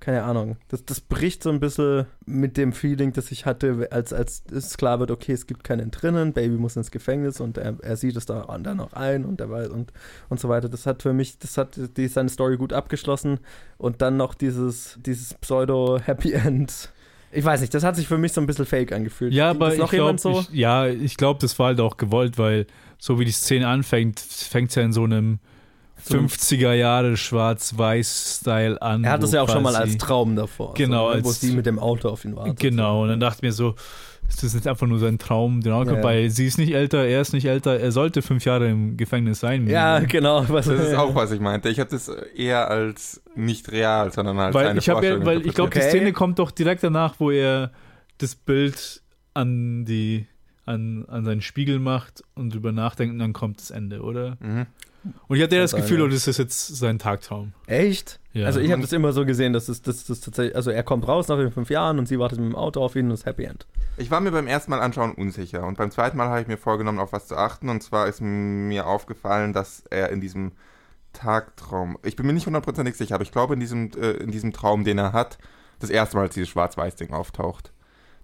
keine 0.00 0.22
Ahnung, 0.22 0.56
das, 0.68 0.84
das 0.84 1.00
bricht 1.00 1.42
so 1.42 1.50
ein 1.50 1.58
bisschen 1.60 2.06
mit 2.24 2.56
dem 2.56 2.72
Feeling, 2.72 3.12
das 3.12 3.32
ich 3.32 3.46
hatte, 3.46 3.88
als, 3.90 4.12
als 4.12 4.44
es 4.52 4.76
klar 4.76 5.00
wird, 5.00 5.10
okay, 5.10 5.32
es 5.32 5.46
gibt 5.46 5.64
keinen 5.64 5.90
drinnen, 5.90 6.32
Baby 6.32 6.54
muss 6.56 6.76
ins 6.76 6.90
Gefängnis 6.90 7.40
und 7.40 7.58
er, 7.58 7.76
er 7.82 7.96
sieht 7.96 8.16
es 8.16 8.24
da 8.26 8.42
dann 8.62 8.80
auch 8.80 8.92
ein 8.92 9.24
und 9.24 9.40
er 9.40 9.50
weiß 9.50 9.68
und, 9.70 9.92
und 10.28 10.38
so 10.38 10.48
weiter. 10.48 10.68
Das 10.68 10.86
hat 10.86 11.02
für 11.02 11.12
mich, 11.12 11.38
das 11.38 11.58
hat 11.58 11.78
die, 11.96 12.08
seine 12.08 12.28
Story 12.28 12.56
gut 12.56 12.72
abgeschlossen 12.72 13.40
und 13.76 14.00
dann 14.00 14.16
noch 14.16 14.34
dieses, 14.34 14.98
dieses 15.04 15.34
Pseudo-Happy 15.34 16.32
End. 16.32 16.92
Ich 17.30 17.44
weiß 17.44 17.60
nicht, 17.60 17.74
das 17.74 17.84
hat 17.84 17.96
sich 17.96 18.08
für 18.08 18.18
mich 18.18 18.32
so 18.32 18.40
ein 18.40 18.46
bisschen 18.46 18.66
fake 18.66 18.92
angefühlt. 18.92 19.34
Ja, 19.34 19.50
aber 19.50 19.72
ich 19.74 19.78
noch 19.78 19.90
glaube, 19.90 20.18
so? 20.18 20.44
ja, 20.52 20.86
ich 20.86 21.16
glaube, 21.16 21.40
das 21.40 21.58
war 21.58 21.66
halt 21.66 21.80
auch 21.80 21.96
gewollt, 21.96 22.38
weil 22.38 22.66
so 22.98 23.18
wie 23.18 23.24
die 23.24 23.32
Szene 23.32 23.68
anfängt, 23.68 24.18
fängt 24.20 24.70
es 24.70 24.76
ja 24.76 24.82
in 24.82 24.92
So 24.92 25.04
einem- 25.04 25.38
50er 26.06 26.72
Jahre 26.74 27.16
Schwarz-Weiß-Style 27.16 28.80
an. 28.82 29.04
er 29.04 29.12
hat 29.12 29.22
das 29.22 29.32
wo 29.32 29.36
ja 29.36 29.42
auch 29.42 29.48
schon 29.50 29.62
mal 29.62 29.74
als 29.76 29.96
Traum 29.98 30.36
davor. 30.36 30.74
Genau, 30.74 31.10
so, 31.10 31.16
ne, 31.16 31.24
wo 31.24 31.28
als- 31.28 31.40
sie 31.40 31.52
mit 31.52 31.66
dem 31.66 31.78
Auto 31.78 32.08
auf 32.08 32.24
ihn 32.24 32.36
wartet. 32.36 32.58
Genau, 32.60 33.02
und 33.02 33.08
dann 33.08 33.20
dachte 33.20 33.38
ich 33.38 33.42
mir 33.42 33.52
so, 33.52 33.74
ist 34.28 34.42
das 34.42 34.52
nicht 34.54 34.66
einfach 34.68 34.86
nur 34.86 34.98
sein 34.98 35.18
Traum? 35.18 35.62
Den 35.62 35.72
Ja, 35.72 35.82
ja. 35.84 36.02
Weil 36.02 36.28
sie 36.30 36.46
ist 36.46 36.58
nicht 36.58 36.74
älter, 36.74 37.04
er 37.06 37.22
ist 37.22 37.32
nicht 37.32 37.46
älter, 37.46 37.80
er 37.80 37.92
sollte 37.92 38.20
fünf 38.20 38.44
Jahre 38.44 38.68
im 38.68 38.96
Gefängnis 38.98 39.40
sein. 39.40 39.66
Ja, 39.66 40.00
genau. 40.00 40.44
Was, 40.48 40.66
Das 40.66 40.80
ist 40.80 40.94
auch, 40.94 41.14
was 41.14 41.30
ich 41.30 41.40
meinte. 41.40 41.70
Ich 41.70 41.80
habe 41.80 41.88
das 41.90 42.08
eher 42.36 42.70
als 42.70 43.22
nicht 43.34 43.72
real, 43.72 44.12
sondern 44.12 44.38
als 44.38 44.54
weil 44.54 44.66
eine 44.68 44.78
ich 44.80 44.88
habe 44.90 45.04
ja, 45.04 45.12
Vorstellung 45.12 45.26
weil 45.40 45.46
ich 45.46 45.54
glaube, 45.54 45.70
die 45.70 45.78
Okay. 45.78 45.88
Szene 45.90 46.12
kommt 46.12 46.38
doch 46.38 46.50
direkt 46.50 46.82
danach, 46.82 47.14
wo 47.18 47.30
er 47.30 47.72
das 48.18 48.34
Bild 48.34 49.02
an 49.34 49.84
die 49.86 50.26
an, 50.68 51.06
an 51.08 51.24
seinen 51.24 51.40
Spiegel 51.40 51.78
macht 51.78 52.22
und 52.34 52.54
drüber 52.54 52.72
nachdenkt 52.72 53.14
und 53.14 53.18
dann 53.18 53.32
kommt 53.32 53.60
das 53.60 53.70
Ende, 53.70 54.02
oder? 54.02 54.36
Mhm. 54.40 54.66
Und 55.26 55.36
ich 55.36 55.42
hatte 55.42 55.56
ja 55.56 55.62
das 55.62 55.74
Gefühl, 55.74 56.02
oh, 56.02 56.08
das 56.08 56.26
ist 56.26 56.38
jetzt 56.38 56.76
sein 56.76 56.98
Tagtraum. 56.98 57.52
Echt? 57.66 58.20
Ja. 58.32 58.46
Also 58.46 58.60
ich 58.60 58.70
habe 58.72 58.82
das 58.82 58.92
immer 58.92 59.12
so 59.12 59.24
gesehen, 59.24 59.52
dass 59.52 59.68
es 59.68 59.80
das, 59.80 60.04
das 60.04 60.20
tatsächlich, 60.20 60.54
also 60.54 60.70
er 60.70 60.82
kommt 60.82 61.06
raus 61.08 61.28
nach 61.28 61.36
den 61.36 61.50
fünf 61.50 61.70
Jahren 61.70 61.98
und 61.98 62.06
sie 62.06 62.18
wartet 62.18 62.38
mit 62.38 62.48
dem 62.48 62.56
Auto 62.56 62.82
auf 62.82 62.94
ihn 62.96 63.06
und 63.06 63.10
das 63.10 63.24
Happy 63.24 63.44
End. 63.44 63.66
Ich 63.96 64.10
war 64.10 64.20
mir 64.20 64.30
beim 64.30 64.46
ersten 64.46 64.70
Mal 64.70 64.80
anschauen 64.80 65.12
unsicher 65.12 65.66
und 65.66 65.78
beim 65.78 65.90
zweiten 65.90 66.16
Mal 66.16 66.28
habe 66.28 66.42
ich 66.42 66.48
mir 66.48 66.58
vorgenommen, 66.58 66.98
auf 66.98 67.12
was 67.12 67.28
zu 67.28 67.36
achten 67.36 67.68
und 67.68 67.82
zwar 67.82 68.06
ist 68.06 68.20
mir 68.20 68.86
aufgefallen, 68.86 69.52
dass 69.52 69.84
er 69.90 70.10
in 70.10 70.20
diesem 70.20 70.52
Tagtraum, 71.12 71.98
ich 72.04 72.16
bin 72.16 72.26
mir 72.26 72.32
nicht 72.32 72.46
hundertprozentig 72.46 72.96
sicher, 72.96 73.14
aber 73.14 73.24
ich 73.24 73.32
glaube 73.32 73.54
in 73.54 73.60
diesem, 73.60 73.90
äh, 73.92 74.10
in 74.10 74.30
diesem 74.30 74.52
Traum, 74.52 74.84
den 74.84 74.98
er 74.98 75.12
hat, 75.12 75.38
das 75.78 75.90
erste 75.90 76.16
Mal, 76.16 76.24
als 76.24 76.34
dieses 76.34 76.48
Schwarz-Weiß-Ding 76.50 77.12
auftaucht, 77.12 77.72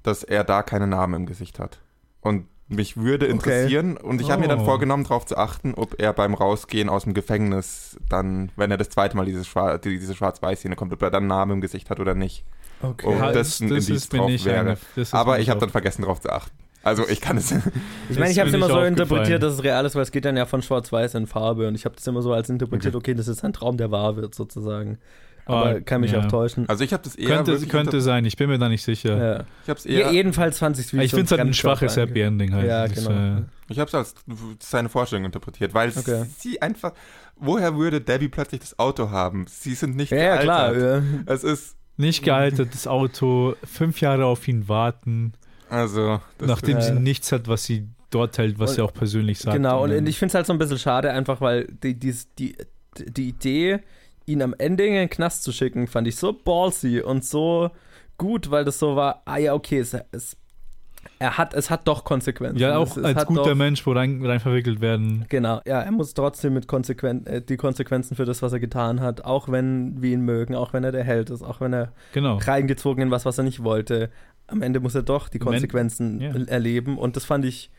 dass 0.02 0.22
er 0.22 0.44
da 0.44 0.62
keine 0.62 0.86
Narben 0.86 1.14
im 1.14 1.26
Gesicht 1.26 1.58
hat. 1.58 1.80
Und 2.24 2.46
mich 2.68 2.96
würde 2.96 3.26
Okay. 3.26 3.32
interessieren 3.34 3.96
und 3.98 4.20
ich 4.22 4.30
habe 4.30 4.40
mir 4.40 4.48
dann 4.48 4.60
Oh. 4.60 4.64
vorgenommen, 4.64 5.04
darauf 5.04 5.26
zu 5.26 5.36
achten, 5.36 5.74
ob 5.74 6.00
er 6.00 6.14
beim 6.14 6.32
Rausgehen 6.34 6.88
aus 6.88 7.04
dem 7.04 7.12
Gefängnis 7.12 7.98
dann, 8.08 8.50
wenn 8.56 8.70
er 8.70 8.78
das 8.78 8.88
zweite 8.88 9.16
Mal 9.16 9.26
dieses 9.26 9.46
Schwar 9.46 9.78
die, 9.78 9.98
diese 9.98 10.14
Schwarz-Weiß-Szene 10.14 10.74
kommt, 10.74 10.92
ob 10.94 11.02
er 11.02 11.10
dann 11.10 11.26
Narben 11.26 11.52
im 11.52 11.60
Gesicht 11.60 11.90
hat 11.90 12.00
oder 12.00 12.14
nicht. 12.14 12.42
Okay. 12.80 13.06
Oh, 13.08 13.12
Ja, 13.12 13.32
das 13.32 13.60
ein 13.60 13.68
Indiz 13.68 13.90
ist 13.90 14.12
mir 14.12 14.20
drauf 14.20 14.30
nicht 14.30 14.44
wäre. 14.46 14.78
das 14.96 15.12
Aber 15.12 15.38
ich 15.38 15.50
habe 15.50 15.60
dann 15.60 15.68
vergessen, 15.70 16.02
darauf 16.02 16.20
zu 16.20 16.30
achten. 16.30 16.56
Also 16.82 17.06
ich 17.08 17.20
kann 17.20 17.36
es. 17.36 17.50
ich 18.08 18.18
meine, 18.18 18.30
ich 18.30 18.38
habe 18.38 18.48
es 18.48 18.54
immer 18.54 18.68
so 18.68 18.80
interpretiert, 18.80 19.42
dass 19.42 19.54
es 19.54 19.62
real 19.62 19.84
ist, 19.84 19.94
weil 19.94 20.02
es 20.02 20.10
geht 20.10 20.24
dann 20.24 20.36
ja 20.36 20.46
von 20.46 20.62
Schwarz-Weiß 20.62 21.14
in 21.16 21.26
Farbe 21.26 21.68
und 21.68 21.74
ich 21.74 21.84
habe 21.84 21.94
das 21.96 22.06
immer 22.06 22.22
so 22.22 22.32
als 22.32 22.48
interpretiert, 22.48 22.94
okay, 22.94 23.14
das 23.14 23.28
ist 23.28 23.44
ein 23.44 23.52
Traum, 23.52 23.76
der 23.76 23.90
wahr 23.90 24.16
wird 24.16 24.34
sozusagen. 24.34 24.98
Aber 25.46 25.80
kann 25.82 26.00
mich 26.00 26.12
ja. 26.12 26.20
auch 26.20 26.26
täuschen. 26.28 26.68
Also 26.68 26.84
ich 26.84 26.92
habe 26.92 27.02
das 27.02 27.14
eher 27.16 27.42
Könnte, 27.42 27.66
könnte 27.66 28.00
sein, 28.00 28.24
ich 28.24 28.36
bin 28.36 28.48
mir 28.48 28.58
da 28.58 28.68
nicht 28.68 28.82
sicher. 28.82 29.16
Ja. 29.16 29.44
Ich 29.64 29.68
habe 29.68 29.78
es 29.78 29.84
Ja, 29.84 29.90
eher. 30.00 30.12
jedenfalls 30.12 30.58
fand 30.58 30.78
ich 30.78 30.86
es 30.86 30.92
wie 30.94 31.02
ich 31.02 31.10
finde 31.10 31.24
es 31.26 31.30
halt 31.32 31.40
ein 31.40 31.52
schwaches 31.54 31.96
Happy 31.96 32.20
Ending 32.22 32.54
halt. 32.54 32.66
Ja, 32.66 32.88
Das, 32.88 33.06
genau. 33.06 33.38
äh, 33.38 33.42
Ich 33.68 33.78
habe 33.78 33.88
es 33.88 33.94
als 33.94 34.14
seine 34.60 34.88
Vorstellung 34.88 35.24
interpretiert, 35.26 35.74
weil 35.74 35.90
Okay. 35.96 36.24
sie 36.38 36.60
einfach. 36.62 36.92
Woher 37.36 37.76
würde 37.76 38.00
Debbie 38.00 38.28
plötzlich 38.28 38.60
das 38.60 38.78
Auto 38.78 39.10
haben? 39.10 39.46
Sie 39.48 39.74
sind 39.74 39.96
nicht 39.96 40.12
Ja, 40.12 40.18
ja, 40.18 40.36
klar. 40.38 40.72
gealtert. 40.72 41.04
Ja. 41.26 41.32
Es 41.34 41.44
ist 41.44 41.76
nicht 41.96 42.22
gealtertes 42.24 42.86
Auto, 42.86 43.54
fünf 43.64 44.00
Jahre 44.00 44.24
auf 44.26 44.46
ihn 44.48 44.68
warten, 44.68 45.32
also. 45.68 46.20
Das 46.38 46.48
nachdem 46.48 46.76
Ja. 46.76 46.82
sie 46.82 46.92
nichts 46.94 47.32
hat, 47.32 47.48
was 47.48 47.64
sie 47.64 47.88
dort 48.10 48.38
hält, 48.38 48.58
was 48.58 48.70
Und- 48.70 48.76
sie 48.76 48.82
auch 48.82 48.92
persönlich 48.92 49.38
sagt. 49.40 49.56
Genau, 49.56 49.82
und 49.84 49.90
dann- 49.90 50.06
ich 50.06 50.18
finde 50.18 50.30
es 50.30 50.34
halt 50.34 50.46
so 50.46 50.52
ein 50.52 50.58
bisschen 50.58 50.78
schade, 50.78 51.10
einfach 51.12 51.40
weil 51.40 51.66
die, 51.82 51.94
die, 51.94 52.14
die, 52.38 52.56
die 52.96 53.28
Idee, 53.28 53.80
ihn 54.26 54.42
am 54.42 54.54
Ende 54.58 54.86
in 54.86 54.94
den 54.94 55.10
Knast 55.10 55.42
zu 55.42 55.52
schicken, 55.52 55.86
fand 55.86 56.08
ich 56.08 56.16
so 56.16 56.32
ballsy 56.32 57.00
und 57.00 57.24
so 57.24 57.70
gut, 58.18 58.50
weil 58.50 58.64
das 58.64 58.78
so 58.78 58.96
war, 58.96 59.22
ah 59.24 59.38
ja, 59.38 59.54
okay, 59.54 59.78
es, 59.78 59.96
es, 60.12 60.36
er 61.18 61.36
hat, 61.38 61.54
es 61.54 61.70
hat 61.70 61.86
doch 61.86 62.04
Konsequenzen. 62.04 62.58
ja, 62.58 62.76
auch 62.76 62.96
es 62.96 63.02
als 63.02 63.26
guter 63.26 63.42
doch, 63.44 63.54
Mensch, 63.54 63.86
wo 63.86 63.92
rein, 63.92 64.24
rein 64.24 64.40
verwickelt 64.40 64.80
werden. 64.80 65.26
Genau, 65.28 65.60
ja, 65.66 65.80
er 65.80 65.90
muss 65.90 66.14
trotzdem 66.14 66.54
mit 66.54 66.66
Konsequen 66.66 67.26
äh, 67.26 67.42
die 67.42 67.56
Konsequenzen 67.56 68.16
für 68.16 68.24
das, 68.24 68.42
was 68.42 68.52
er 68.52 68.60
getan 68.60 69.00
hat, 69.00 69.24
auch 69.24 69.48
wenn 69.48 70.00
wir 70.00 70.12
ihn 70.12 70.22
mögen, 70.22 70.54
auch 70.54 70.72
wenn 70.72 70.84
er 70.84 70.92
der 70.92 71.04
Held 71.04 71.30
ist, 71.30 71.42
auch 71.42 71.60
wenn 71.60 71.72
er 71.72 71.92
Genau. 72.12 72.38
reingezogen 72.38 73.02
in 73.02 73.10
was, 73.10 73.24
was 73.24 73.38
er 73.38 73.44
nicht 73.44 73.62
wollte. 73.62 74.10
Am 74.46 74.62
Ende 74.62 74.80
muss 74.80 74.94
er 74.94 75.02
doch 75.02 75.28
die 75.28 75.38
Konsequenzen 75.38 76.20
ja. 76.20 76.34
erleben. 76.46 76.98
Und 76.98 77.16
das 77.16 77.24
fand 77.24 77.44
ich, 77.44 77.70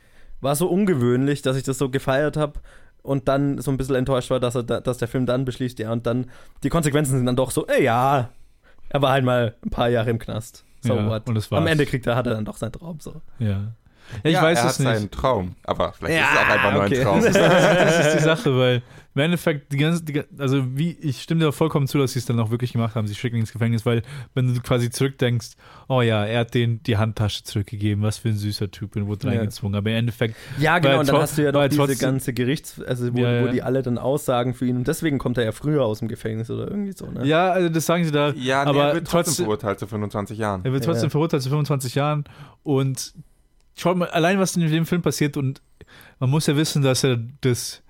war 0.41 0.55
so 0.55 0.67
ungewöhnlich, 0.67 1.41
dass 1.41 1.57
ich 1.57 1.63
das 1.63 1.77
so 1.77 1.89
gefeiert 1.89 2.37
habe 2.37 2.59
und 3.05 3.27
dann 3.27 3.59
so 3.59 3.71
ein 3.71 3.77
bisschen 3.77 3.95
enttäuscht 3.95 4.29
war, 4.29 4.39
dass, 4.39 4.55
er 4.55 4.63
da, 4.63 4.79
dass 4.79 4.97
der 4.97 5.07
Film 5.07 5.25
dann 5.25 5.45
beschließt, 5.45 5.79
ja, 5.79 5.91
und 5.91 6.05
dann 6.05 6.25
die 6.63 6.69
Konsequenzen 6.69 7.17
sind 7.17 7.25
dann 7.25 7.35
doch 7.35 7.51
so, 7.51 7.67
ey, 7.67 7.83
ja, 7.83 8.29
er 8.89 9.01
war 9.01 9.11
halt 9.11 9.25
mal 9.25 9.55
ein 9.63 9.69
paar 9.69 9.89
Jahre 9.89 10.09
im 10.09 10.19
Knast. 10.19 10.65
So 10.81 10.95
Ja, 10.95 11.09
what? 11.09 11.27
und 11.27 11.35
das 11.35 11.49
war's. 11.51 11.61
Am 11.61 11.67
Ende 11.67 11.85
kriegt 11.85 12.05
er, 12.07 12.15
hat 12.15 12.27
er 12.27 12.33
dann 12.33 12.45
doch 12.45 12.57
seinen 12.57 12.71
Traum 12.71 12.99
so. 12.99 13.21
Ja. 13.39 13.71
Ja 14.23 14.29
ich 14.29 14.33
ja, 14.33 14.41
weiß 14.43 14.59
er 14.59 14.65
es 14.65 14.73
hat 14.73 14.79
nicht. 14.85 14.95
seinen 14.97 15.11
Traum, 15.11 15.55
aber 15.63 15.93
vielleicht 15.93 16.15
Ja, 16.15 16.23
ist 16.25 16.31
es 16.33 16.37
auch 16.39 16.49
einfach 16.49 16.73
nur 16.73 16.83
okay. 16.83 16.97
ein 16.99 17.03
Traum. 17.03 17.19
Das 17.25 17.35
ist, 17.35 17.37
das 17.37 18.07
ist 18.07 18.15
die 18.19 18.23
Sache, 18.23 18.57
weil 18.57 18.81
im 19.15 19.21
Endeffekt, 19.21 19.71
die 19.71 19.77
ganze, 19.77 20.03
die, 20.03 20.23
also 20.37 20.65
wie, 20.77 20.91
ich 20.91 21.21
stimme 21.21 21.39
dir 21.39 21.53
vollkommen 21.53 21.87
zu, 21.87 21.97
dass 21.99 22.11
sie 22.13 22.19
es 22.19 22.25
dann 22.25 22.37
auch 22.37 22.51
wirklich 22.51 22.73
gemacht 22.73 22.95
haben, 22.95 23.07
sie 23.07 23.15
schicken 23.15 23.37
ins 23.37 23.53
Gefängnis, 23.53 23.85
weil 23.85 24.01
wenn 24.33 24.53
du 24.53 24.59
quasi 24.59 24.89
zurückdenkst, 24.89 25.51
oh 25.87 26.01
ja, 26.01 26.25
er 26.25 26.41
hat 26.41 26.53
denen 26.53 26.83
die 26.83 26.97
Handtasche 26.97 27.43
zurückgegeben, 27.45 28.03
was 28.03 28.17
für 28.17 28.27
ein 28.27 28.35
süßer 28.35 28.71
Typ 28.71 28.97
und 28.97 29.07
wurde 29.07 29.27
Ja. 29.31 29.39
reingezwungen, 29.39 29.75
aber 29.77 29.89
im 29.91 29.95
Endeffekt, 29.95 30.35
Ja, 30.57 30.79
genau, 30.79 30.99
und 30.99 31.07
dann 31.07 31.15
hast 31.15 31.37
du 31.37 31.43
ja 31.43 31.53
noch 31.53 31.65
diese 31.65 31.95
ganze 31.95 32.33
Gerichts-, 32.33 32.81
also 32.85 33.13
wo, 33.13 33.19
Ja, 33.19 33.31
ja. 33.31 33.43
wo 33.47 33.51
die 33.53 33.63
alle 33.63 33.81
dann 33.83 33.97
aussagen 33.97 34.53
für 34.53 34.65
ihn 34.65 34.75
und 34.75 34.85
deswegen 34.89 35.17
kommt 35.17 35.37
er 35.37 35.45
ja 35.45 35.53
früher 35.53 35.85
aus 35.85 35.99
dem 35.99 36.09
Gefängnis 36.09 36.49
oder 36.49 36.67
irgendwie 36.69 36.91
so, 36.91 37.05
ne? 37.09 37.25
ja, 37.25 37.51
also 37.51 37.69
das 37.69 37.85
sagen 37.85 38.03
sie 38.03 38.11
da, 38.11 38.31
Ja, 38.35 38.65
nee, 38.65 38.69
aber 38.71 38.87
er 38.89 38.93
wird 38.95 39.07
trotzdem 39.07 39.23
trotzdem- 39.27 39.45
verurteilt 39.45 39.79
zu 39.79 39.87
25 39.87 40.37
Jahren. 40.37 40.65
er 40.65 40.73
wird 40.73 40.83
Ja. 40.85 40.91
trotzdem 40.91 41.09
verurteilt 41.09 41.41
zu 41.41 41.47
25 41.49 41.95
Jahren 41.95 42.25
und 42.63 43.13
schaut 43.77 43.97
mal, 43.97 44.09
allein 44.09 44.39
was 44.39 44.55
in 44.55 44.69
dem 44.69 44.85
Film 44.85 45.01
passiert 45.01 45.37
und 45.37 45.61
man 46.19 46.29
muss 46.29 46.47
ja 46.47 46.55
wissen, 46.55 46.81
dass 46.81 47.03
er 47.03 47.17
das 47.41 47.81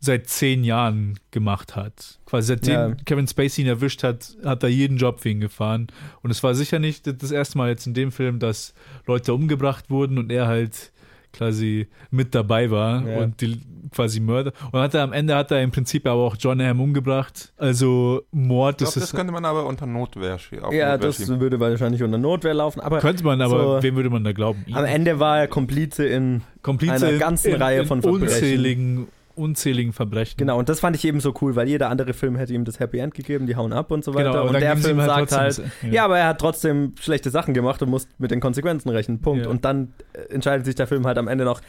seit 0.00 0.28
zehn 0.28 0.64
Jahren 0.64 1.18
gemacht 1.30 1.76
hat. 1.76 2.18
Quasi 2.26 2.48
seitdem 2.48 2.72
Ja. 2.74 2.94
Kevin 3.06 3.26
Spacey 3.26 3.62
ihn 3.62 3.68
erwischt 3.68 4.02
hat, 4.02 4.36
hat 4.44 4.62
er 4.62 4.68
jeden 4.68 4.98
Job 4.98 5.20
für 5.20 5.30
ihn 5.30 5.40
gefahren. 5.40 5.86
Und 6.22 6.30
es 6.30 6.42
war 6.42 6.54
sicher 6.54 6.78
nicht 6.78 7.06
das 7.22 7.30
erste 7.30 7.56
Mal 7.56 7.70
jetzt 7.70 7.86
in 7.86 7.94
dem 7.94 8.12
Film, 8.12 8.38
dass 8.38 8.74
Leute 9.06 9.32
umgebracht 9.32 9.88
wurden 9.88 10.18
und 10.18 10.30
er 10.30 10.46
halt 10.46 10.92
quasi 11.34 11.88
mit 12.10 12.34
dabei 12.34 12.70
war 12.70 13.06
Ja. 13.06 13.18
und 13.18 13.40
die 13.40 13.60
quasi 13.94 14.18
Mörder. 14.18 14.52
Und 14.72 14.80
hat 14.80 14.94
er 14.94 15.02
am 15.02 15.12
Ende 15.12 15.36
hat 15.36 15.50
er 15.52 15.62
im 15.62 15.70
Prinzip 15.70 16.06
aber 16.06 16.20
auch 16.22 16.36
John 16.38 16.60
Hamm 16.60 16.80
umgebracht. 16.80 17.52
Also 17.56 18.22
Mord, 18.32 18.80
Ich 18.80 18.86
das 18.86 18.94
glaub, 18.94 19.02
ist 19.04 19.12
das 19.12 19.16
könnte 19.18 19.32
man 19.32 19.44
aber 19.44 19.66
unter 19.66 19.86
Notwehr 19.86 20.38
sch- 20.38 20.60
auf 20.60 20.72
Ja, 20.72 20.92
Notwehr 20.92 20.98
das 21.08 21.16
schieben. 21.18 21.38
würde 21.40 21.60
wahrscheinlich 21.60 22.02
unter 22.02 22.18
Notwehr 22.18 22.54
laufen, 22.54 22.80
aber 22.80 22.98
könnte 22.98 23.22
man, 23.24 23.40
aber 23.40 23.76
so- 23.76 23.82
wem 23.82 23.94
würde 23.94 24.10
man 24.10 24.24
da 24.24 24.32
glauben? 24.32 24.64
Am 24.72 24.84
Ende 24.84 25.20
war 25.20 25.38
er 25.40 25.46
Komplize 25.48 26.06
in 26.06 26.42
Komplize 26.62 26.94
einer 26.94 27.10
in- 27.10 27.18
ganzen 27.20 27.54
in, 27.54 27.62
Reihe 27.62 27.80
in 27.82 27.86
von 27.86 28.02
Verbrechen. 28.02 28.22
unzähligen, 28.24 29.06
unzähligen 29.36 29.92
Verbrechen. 29.92 30.36
Genau, 30.36 30.58
und 30.58 30.68
das 30.68 30.80
fand 30.80 30.96
ich 30.96 31.04
eben 31.04 31.20
so 31.20 31.34
cool, 31.40 31.56
weil 31.56 31.68
jeder 31.68 31.90
andere 31.90 32.12
Film 32.12 32.36
hätte 32.36 32.52
ihm 32.54 32.64
das 32.64 32.80
Happy 32.80 32.98
End 32.98 33.14
gegeben, 33.14 33.46
die 33.46 33.56
hauen 33.56 33.72
ab 33.72 33.90
und 33.90 34.04
so 34.04 34.14
weiter. 34.14 34.30
Genau, 34.30 34.46
und 34.48 34.60
der 34.60 34.76
Film 34.76 34.98
ihm 35.00 35.06
sagt 35.06 35.32
halt, 35.32 35.58
das- 35.58 35.62
ja. 35.90 36.04
aber 36.04 36.18
er 36.18 36.28
hat 36.28 36.38
trotzdem 36.40 36.94
schlechte 37.00 37.30
Sachen 37.30 37.54
gemacht 37.54 37.82
und 37.82 37.90
muss 37.90 38.08
mit 38.18 38.30
den 38.30 38.40
Konsequenzen 38.40 38.88
rechnen. 38.90 39.20
Punkt. 39.20 39.44
Ja. 39.44 39.50
Und 39.50 39.64
dann 39.64 39.92
äh, 40.12 40.32
entscheidet 40.32 40.66
sich 40.66 40.74
der 40.74 40.86
Film 40.86 41.06
halt 41.06 41.18
am 41.18 41.28
Ende 41.28 41.44
noch, 41.44 41.60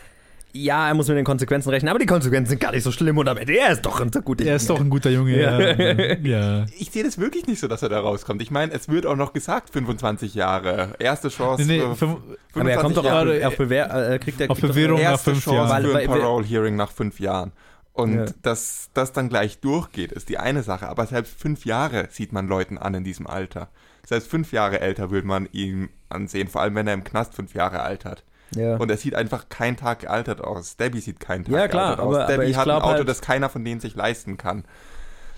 ja, 0.55 0.87
er 0.87 0.93
muss 0.93 1.07
mit 1.09 1.17
den 1.17 1.25
Konsequenzen 1.25 1.69
rechnen, 1.69 1.89
aber 1.89 1.99
die 1.99 2.05
Konsequenzen 2.05 2.51
sind 2.51 2.59
gar 2.61 2.71
nicht 2.71 2.83
so 2.83 2.91
schlimm 2.91 3.17
und 3.17 3.27
am 3.27 3.35
Ende, 3.37 3.57
er 3.57 3.71
ist 3.71 3.85
doch 3.85 3.99
ein 3.99 4.09
guter 4.09 4.45
Er 4.45 4.55
ist 4.55 4.69
doch 4.69 4.79
ein 4.79 4.89
guter 4.89 5.09
Junge. 5.09 5.37
Ja. 5.37 5.59
Ja. 5.59 6.15
ja. 6.23 6.65
Ich 6.77 6.91
sehe 6.91 7.03
das 7.03 7.17
wirklich 7.19 7.45
nicht 7.47 7.59
so, 7.59 7.67
dass 7.67 7.83
er 7.83 7.89
da 7.89 7.99
rauskommt. 7.99 8.41
Ich 8.41 8.51
meine, 8.51 8.71
es 8.71 8.87
wird 8.87 9.05
auch 9.05 9.17
noch 9.17 9.33
gesagt, 9.33 9.69
25 9.71 10.33
Jahre. 10.33 10.95
Erste 10.99 11.29
Chance 11.29 11.65
Nee, 11.65 11.79
nee, 11.79 12.15
Aber 12.53 12.71
er 12.71 12.77
kommt 12.77 12.95
doch 12.95 13.03
Jahre. 13.03 13.37
auf, 13.39 13.53
auf, 13.53 13.57
Bewehr, 13.57 14.11
äh, 14.13 14.19
kriegt 14.19 14.39
er 14.39 14.49
Auf 14.49 14.61
Bewährung 14.61 15.01
nach 15.01 15.19
fünf 15.19 15.43
Chance 15.43 15.57
Jahren. 15.73 15.85
für 15.85 15.97
ein 15.97 16.07
Parole-Hearing 16.07 16.75
nach 16.77 16.91
fünf 16.91 17.19
Jahren. 17.19 17.51
Und 17.91 18.15
Ja. 18.15 18.25
dass 18.41 18.89
das 18.93 19.11
dann 19.13 19.29
gleich 19.29 19.59
durchgeht, 19.59 20.11
ist 20.11 20.29
die 20.29 20.37
eine 20.37 20.63
Sache. 20.63 20.87
Aber 20.87 21.05
selbst 21.05 21.39
fünf 21.39 21.65
Jahre 21.65 22.07
sieht 22.11 22.33
man 22.33 22.47
Leuten 22.47 22.77
an 22.77 22.93
in 22.93 23.03
diesem 23.03 23.27
Alter. 23.27 23.69
Selbst 24.05 24.29
fünf 24.29 24.51
Jahre 24.51 24.79
älter 24.81 25.11
würde 25.11 25.27
man 25.27 25.47
ihn 25.51 25.89
ansehen, 26.09 26.47
vor 26.47 26.61
allem 26.61 26.75
wenn 26.75 26.87
er 26.87 26.93
im 26.93 27.03
Knast 27.03 27.33
fünf 27.33 27.53
Jahre 27.53 27.81
alt 27.81 28.05
hat. 28.05 28.23
Ja. 28.55 28.77
Und 28.77 28.89
er 28.91 28.97
sieht 28.97 29.15
einfach 29.15 29.49
kein 29.49 29.75
Tag 29.77 29.99
gealtert 30.01 30.41
aus. 30.41 30.77
Debbie 30.77 30.99
sieht 30.99 31.19
keinen 31.19 31.45
Tag 31.45 31.53
Ja, 31.53 31.67
klar, 31.67 31.95
gealtert 31.95 32.05
aus. 32.05 32.15
aber- 32.15 32.23
aber 32.25 32.33
Debbie 32.33 32.51
ich 32.51 32.57
hat 32.57 32.67
ein 32.67 32.75
Auto, 32.75 32.85
halt- 32.97 33.09
das 33.09 33.21
keiner 33.21 33.49
von 33.49 33.63
denen 33.65 33.79
sich 33.81 33.95
leisten 33.95 34.37
kann. 34.37 34.65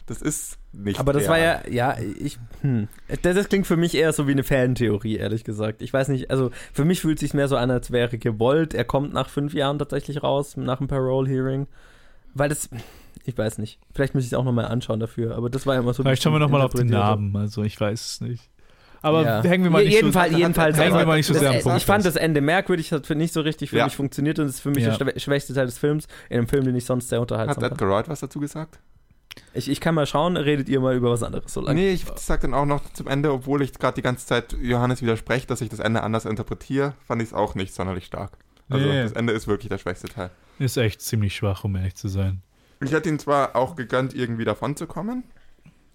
Das 0.08 0.22
ist 0.22 0.58
nicht 0.72 1.00
Aber 1.02 1.12
das 1.12 1.24
real. 1.24 1.32
war 1.32 1.40
ja, 1.40 1.62
ja, 1.70 1.98
ich, 2.00 2.38
hm. 2.62 2.88
Das, 3.24 3.36
das 3.36 3.50
klingt 3.50 3.68
für 3.68 3.76
mich 3.76 3.94
eher 3.96 4.14
so 4.14 4.26
wie 4.28 4.32
eine 4.32 4.44
Fantheorie, 4.46 5.18
ehrlich 5.18 5.44
gesagt. 5.44 5.82
Ich 5.82 5.92
weiß 5.92 6.08
nicht, 6.10 6.32
also 6.32 6.52
für 6.72 6.86
mich 6.86 7.02
fühlt 7.02 7.18
es 7.18 7.22
sich 7.22 7.34
mehr 7.34 7.48
so 7.50 7.58
an, 7.58 7.72
als 7.72 7.92
wäre 7.92 8.18
gewollt. 8.18 8.74
Er 8.74 8.86
kommt 8.86 9.14
nach 9.14 9.28
fünf 9.30 9.54
Jahren 9.54 9.80
tatsächlich 9.80 10.24
raus, 10.24 10.56
nach 10.56 10.78
dem 10.78 10.88
Parole-Hearing. 10.88 11.68
Weil 12.34 12.48
das, 12.50 12.70
ich 13.26 13.38
weiß 13.38 13.58
nicht. 13.58 13.80
Vielleicht 13.94 14.16
muss 14.16 14.24
ich 14.24 14.32
es 14.32 14.34
auch 14.38 14.46
nochmal 14.46 14.66
anschauen 14.66 15.00
dafür, 15.02 15.36
aber 15.36 15.50
das 15.50 15.66
war 15.66 15.74
ja 15.76 15.82
immer 15.82 15.94
so. 15.94 16.04
ein 16.04 16.06
Vielleicht 16.06 16.24
schauen 16.24 16.34
wir 16.34 16.40
bisschen 16.40 16.52
nochmal 16.52 16.66
auf 16.66 16.74
den. 16.74 16.88
Namen. 16.88 17.36
Also 17.36 17.64
ich 17.64 17.80
weiß 17.80 18.00
es 18.00 18.22
nicht. 18.22 18.50
Aber 19.02 19.24
Ja. 19.24 19.44
hängen 19.44 19.64
wir 19.64 19.72
mal 19.72 19.84
nicht 19.84 19.94
jedenfalls, 19.94 20.32
so, 20.34 20.38
jedenfalls, 20.40 20.78
hängen 20.78 20.98
wir 20.98 21.06
mal 21.06 21.18
nicht 21.18 21.26
so 21.28 21.34
sehr 21.34 21.52
am 21.52 21.60
Punkt 21.60 21.78
Ich 21.78 21.86
fand 21.86 22.06
das 22.06 22.16
Ende 22.16 22.42
merkwürdig, 22.42 22.92
hat 22.92 23.06
für 23.08 23.16
nicht 23.16 23.34
so 23.34 23.42
richtig 23.42 23.70
für 23.70 23.78
Ja. 23.78 23.86
mich 23.86 23.96
funktioniert 23.96 24.40
und 24.40 24.48
ist 24.48 24.60
für 24.60 24.70
mich 24.72 24.84
Ja. 24.84 24.96
der 24.98 25.08
schwä- 25.08 25.20
schwächste 25.20 25.54
Teil 25.54 25.66
des 25.68 25.78
Films, 25.78 26.08
in 26.30 26.38
einem 26.38 26.48
Film, 26.48 26.66
den 26.66 26.76
ich 26.76 26.86
sonst 26.86 27.10
sehr 27.10 27.18
Hat 27.20 27.32
unterhaltsam 27.32 27.62
fand. 27.62 27.74
Edgar 27.74 27.90
Wright 27.90 28.10
was 28.10 28.20
dazu 28.22 28.40
gesagt? 28.40 28.80
Ich, 29.54 29.70
ich 29.70 29.80
kann 29.80 29.94
mal 29.94 30.08
schauen, 30.08 30.36
redet 30.36 30.68
ihr 30.68 30.80
mal 30.80 30.96
über 30.96 31.12
was 31.12 31.22
anderes 31.22 31.54
so 31.54 31.62
lange. 31.62 31.80
Nee, 31.80 31.92
ich 31.92 32.06
sag 32.16 32.42
dann 32.42 32.54
auch 32.56 32.66
noch 32.66 32.82
zum 32.94 33.08
Ende, 33.08 33.32
obwohl 33.32 33.62
ich 33.62 33.74
gerade 33.74 33.94
die 33.96 34.02
ganze 34.02 34.26
Zeit 34.26 34.54
Johannes 34.60 35.02
widerspreche, 35.02 35.46
dass 35.46 35.62
ich 35.62 35.70
das 35.70 35.80
Ende 35.80 36.02
anders 36.02 36.26
interpretiere, 36.26 36.94
fand 37.08 37.22
ich 37.22 37.30
es 37.30 37.34
auch 37.36 37.54
nicht 37.54 37.74
sonderlich 37.74 38.06
stark. 38.06 38.32
Also 38.70 38.86
Nee. 38.88 39.04
das 39.04 39.12
Ende 39.14 39.34
ist 39.34 39.48
wirklich 39.48 39.70
der 39.70 39.78
schwächste 39.78 40.08
Teil. 40.10 40.32
Ist 40.60 40.76
echt 40.78 41.02
ziemlich 41.02 41.36
schwach, 41.36 41.64
um 41.64 41.76
ehrlich 41.76 41.96
zu 41.96 42.08
sein. 42.08 42.42
Ich 42.84 42.92
hätte 42.92 43.10
ihn 43.10 43.20
zwar 43.20 43.56
auch 43.56 43.76
gegönnt, 43.76 44.14
irgendwie 44.16 44.44
davon 44.46 44.76
zu 44.76 44.88
kommen. 44.88 45.24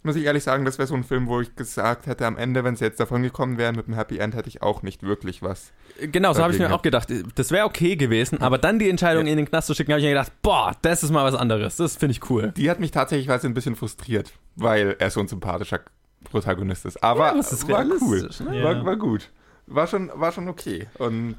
Muss 0.04 0.16
ich 0.16 0.24
ehrlich 0.24 0.42
sagen, 0.42 0.64
das 0.64 0.78
wäre 0.78 0.88
so 0.88 0.94
ein 0.94 1.04
Film, 1.04 1.28
wo 1.28 1.40
ich 1.40 1.54
gesagt 1.54 2.06
hätte, 2.06 2.26
am 2.26 2.36
Ende, 2.36 2.64
wenn 2.64 2.74
sie 2.74 2.84
jetzt 2.84 2.98
davon 2.98 3.22
gekommen 3.22 3.56
wären 3.56 3.76
mit 3.76 3.86
einem 3.86 3.94
Happy 3.96 4.18
End, 4.18 4.34
hätte 4.34 4.48
ich 4.48 4.60
auch 4.60 4.82
nicht 4.82 5.04
wirklich 5.04 5.42
was. 5.42 5.72
Genau, 6.00 6.32
so 6.32 6.42
habe 6.42 6.52
ich 6.52 6.58
mir 6.58 6.72
auch 6.72 6.82
gedacht. 6.82 7.08
Das 7.36 7.52
wäre 7.52 7.66
okay 7.66 7.94
gewesen, 7.94 8.40
aber 8.42 8.58
dann 8.58 8.80
die 8.80 8.90
Entscheidung, 8.90 9.22
ihn 9.26 9.32
in 9.32 9.36
den 9.36 9.46
Knast 9.48 9.68
zu 9.68 9.74
schicken, 9.74 9.92
habe 9.92 10.00
ich 10.00 10.04
mir 10.04 10.10
gedacht, 10.10 10.32
boah, 10.42 10.72
das 10.82 11.04
ist 11.04 11.10
mal 11.10 11.24
was 11.24 11.38
anderes. 11.38 11.76
Das 11.76 11.96
finde 11.96 12.12
ich 12.12 12.30
cool. 12.30 12.52
Die 12.56 12.68
hat 12.68 12.80
mich 12.80 12.90
tatsächlich 12.90 13.28
weise 13.28 13.46
ein 13.46 13.54
bisschen 13.54 13.76
frustriert, 13.76 14.32
weil 14.56 14.96
er 14.98 15.10
so 15.10 15.20
ein 15.20 15.28
sympathischer 15.28 15.80
Protagonist 16.24 16.84
ist. 16.84 17.02
Aber 17.02 17.34
Ja, 17.34 17.38
ist 17.38 17.68
war 17.68 17.84
cool. 18.00 18.28
ne? 18.48 18.58
Ja. 18.58 18.64
War, 18.64 18.84
war 18.84 18.96
gut. 18.96 19.30
War 19.66 19.86
schon, 19.86 20.10
war 20.14 20.32
schon 20.32 20.48
okay. 20.48 20.88
Und 20.98 21.36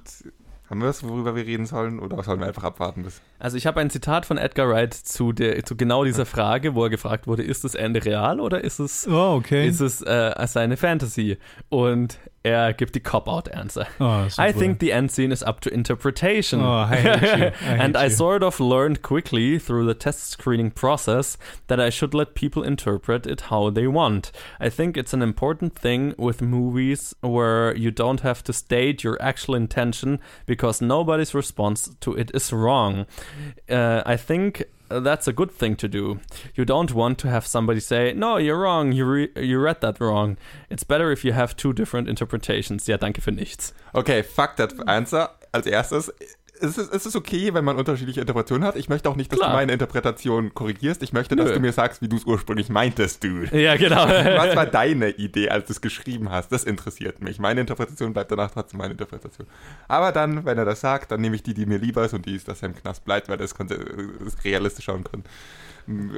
haben 0.74 0.82
wir 0.82 0.90
was, 0.90 1.08
worüber 1.08 1.36
wir 1.36 1.46
reden 1.46 1.66
sollen? 1.68 2.00
Oder 2.00 2.22
sollen 2.24 2.40
wir 2.40 2.48
einfach 2.48 2.64
abwarten 2.64 3.04
bis. 3.04 3.22
Also 3.40 3.58
ich 3.58 3.68
habe 3.68 3.80
ein 3.80 3.90
Zitat 3.92 4.26
von 4.26 4.38
Edgar 4.38 4.68
Wright 4.70 4.94
zu, 4.94 5.32
der, 5.32 5.64
zu 5.64 5.78
genau 5.78 6.04
dieser 6.04 6.26
Frage, 6.26 6.74
wo 6.74 6.84
er 6.84 6.90
gefragt 6.90 7.28
wurde, 7.28 7.44
ist 7.44 7.64
das 7.64 7.76
Ende 7.76 8.04
real 8.04 8.40
oder 8.40 8.64
ist 8.64 8.80
es, 8.80 9.08
Oh, 9.08 9.36
okay. 9.36 9.68
ist 9.68 9.80
es 9.82 10.02
äh, 10.02 10.34
seine 10.48 10.76
Fantasy? 10.76 11.38
Und 11.70 12.18
er 12.44 12.74
gibt 12.74 12.94
die 12.96 13.00
Cop-Out-Answer. 13.00 13.88
oh. 14.00 14.28
I 14.38 14.52
think 14.52 14.80
the 14.80 14.92
end 14.92 15.12
scene 15.12 15.32
is 15.32 15.44
up 15.44 15.62
to 15.62 15.74
interpretation. 15.74 16.62
Oh, 16.62 16.66
I. 16.70 16.96
I 16.96 17.54
and 17.62 17.96
I 17.96 18.06
you. 18.06 18.10
sort 18.10 18.44
of 18.44 18.60
learned 18.60 19.02
quickly 19.02 19.60
through 19.60 19.86
the 19.86 19.94
test 19.94 20.30
screening 20.30 20.72
process 20.72 21.38
that 21.68 21.80
I 21.80 21.90
should 21.90 22.14
let 22.14 22.36
people 22.36 22.64
interpret 22.64 23.26
it 23.26 23.42
how 23.42 23.70
they 23.70 23.88
want. 23.88 24.32
I 24.60 24.70
think 24.70 24.98
it's 24.98 25.14
an 25.14 25.22
important 25.22 25.76
thing 25.76 26.14
with 26.18 26.42
movies 26.42 27.16
where 27.22 27.76
you 27.76 27.92
don't 27.92 28.22
have 28.22 28.44
to 28.44 28.54
state 28.54 29.04
your 29.04 29.22
actual 29.22 29.56
intention 29.56 30.20
because 30.46 30.82
nobody's 30.82 31.34
response 31.34 31.90
to 32.02 32.14
it 32.14 32.32
is 32.34 32.52
wrong. 32.52 33.06
Uh, 33.70 34.04
I 34.06 34.18
think 34.18 34.64
that's 35.00 35.28
a 35.28 35.34
good 35.34 35.52
thing 35.52 35.76
to 35.78 35.88
do. 35.88 36.20
You 36.56 36.66
don't 36.66 36.94
want 36.94 37.18
to 37.20 37.30
have 37.30 37.46
somebody 37.46 37.80
say, 37.80 38.14
"No, 38.14 38.38
you're 38.38 38.60
wrong. 38.60 38.92
You 38.92 39.06
re 39.06 39.30
you 39.36 39.60
read 39.60 39.82
that 39.82 40.00
wrong." 40.00 40.38
It's 40.70 40.84
better 40.84 41.12
if 41.12 41.24
you 41.26 41.34
have 41.34 41.56
two 41.56 41.74
different 41.74 42.08
interpretations. 42.10 42.88
Ja, 42.88 42.98
danke 42.98 43.22
für 43.22 43.32
nichts. 43.32 43.74
Okay, 43.94 44.24
fuck 44.24 44.56
that 44.58 44.74
answer. 44.88 45.30
Als 45.52 45.68
erstes. 45.68 46.12
Es 46.62 46.78
ist, 46.78 46.94
es 46.94 47.06
ist 47.06 47.16
okay, 47.16 47.54
wenn 47.54 47.66
man 47.66 47.78
unterschiedliche 47.78 48.22
Interpretationen 48.22 48.66
hat. 48.66 48.76
Ich 48.76 48.88
möchte 48.88 49.10
auch 49.10 49.16
nicht, 49.16 49.32
dass 49.32 49.40
Klar. 49.40 49.52
du 49.52 49.56
meine 49.58 49.74
Interpretation 49.74 50.54
korrigierst. 50.54 51.02
Ich 51.04 51.12
möchte, 51.12 51.36
dass 51.36 51.48
Nö. 51.50 51.54
du 51.56 51.60
mir 51.60 51.74
sagst, 51.74 52.02
wie 52.02 52.08
du 52.08 52.16
es 52.16 52.26
ursprünglich 52.26 52.70
meintest, 52.70 53.24
dude. 53.24 53.58
Ja, 53.60 53.76
genau. 53.76 54.06
Was 54.08 54.56
war 54.56 54.66
deine 54.68 55.10
Idee, 55.10 55.50
als 55.50 55.66
du 55.66 55.74
es 55.74 55.82
geschrieben 55.82 56.30
hast? 56.30 56.52
Das 56.52 56.64
interessiert 56.64 57.22
mich. 57.22 57.40
Meine 57.40 57.60
Interpretation 57.62 58.14
bleibt 58.14 58.32
danach 58.32 58.52
trotzdem 58.52 58.78
meine 58.78 58.92
Interpretation. 58.92 59.48
Aber 59.88 60.12
dann, 60.12 60.46
wenn 60.46 60.58
er 60.58 60.66
das 60.66 60.80
sagt, 60.82 61.12
dann 61.12 61.22
nehme 61.22 61.36
ich 61.36 61.44
die, 61.44 61.54
die 61.54 61.66
mir 61.66 61.80
lieber 61.80 62.06
ist 62.06 62.14
und 62.14 62.26
die 62.26 62.36
ist, 62.36 62.48
dass 62.48 62.62
er 62.62 62.70
im 62.70 62.76
Knast 62.76 63.04
bleibt, 63.04 63.30
weil 63.30 63.38
das, 63.38 63.56
konse- 63.58 63.80
das 64.24 64.44
realistischer 64.46 64.94
und, 64.94 65.10
kon- 65.12 65.24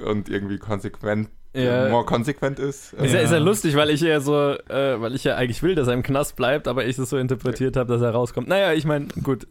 und 0.05 0.29
irgendwie 0.29 0.57
konsequent, 0.59 1.29
Ja. 1.53 1.88
more 1.89 2.05
konsequent 2.05 2.59
ist. 2.59 2.93
Ist 2.93 3.13
ja, 3.13 3.21
ist 3.21 3.31
ja 3.31 3.38
lustig, 3.39 3.75
weil 3.77 3.89
ich 3.89 4.01
ja 4.01 4.19
so, 4.19 4.36
äh, 4.51 4.99
weil 5.01 5.15
ich 5.15 5.23
ja 5.23 5.36
eigentlich 5.38 5.63
will, 5.63 5.73
dass 5.75 5.88
er 5.88 5.93
im 5.93 6.03
Knast 6.03 6.36
bleibt, 6.36 6.67
aber 6.67 6.86
ich 6.86 6.99
es 6.99 7.09
so 7.09 7.17
interpretiert 7.17 7.77
habe, 7.77 7.91
dass 7.91 8.01
er 8.01 8.11
rauskommt. 8.11 8.47
Naja, 8.49 8.73
ich 8.73 8.86
meine, 8.86 9.07
gut, 9.23 9.47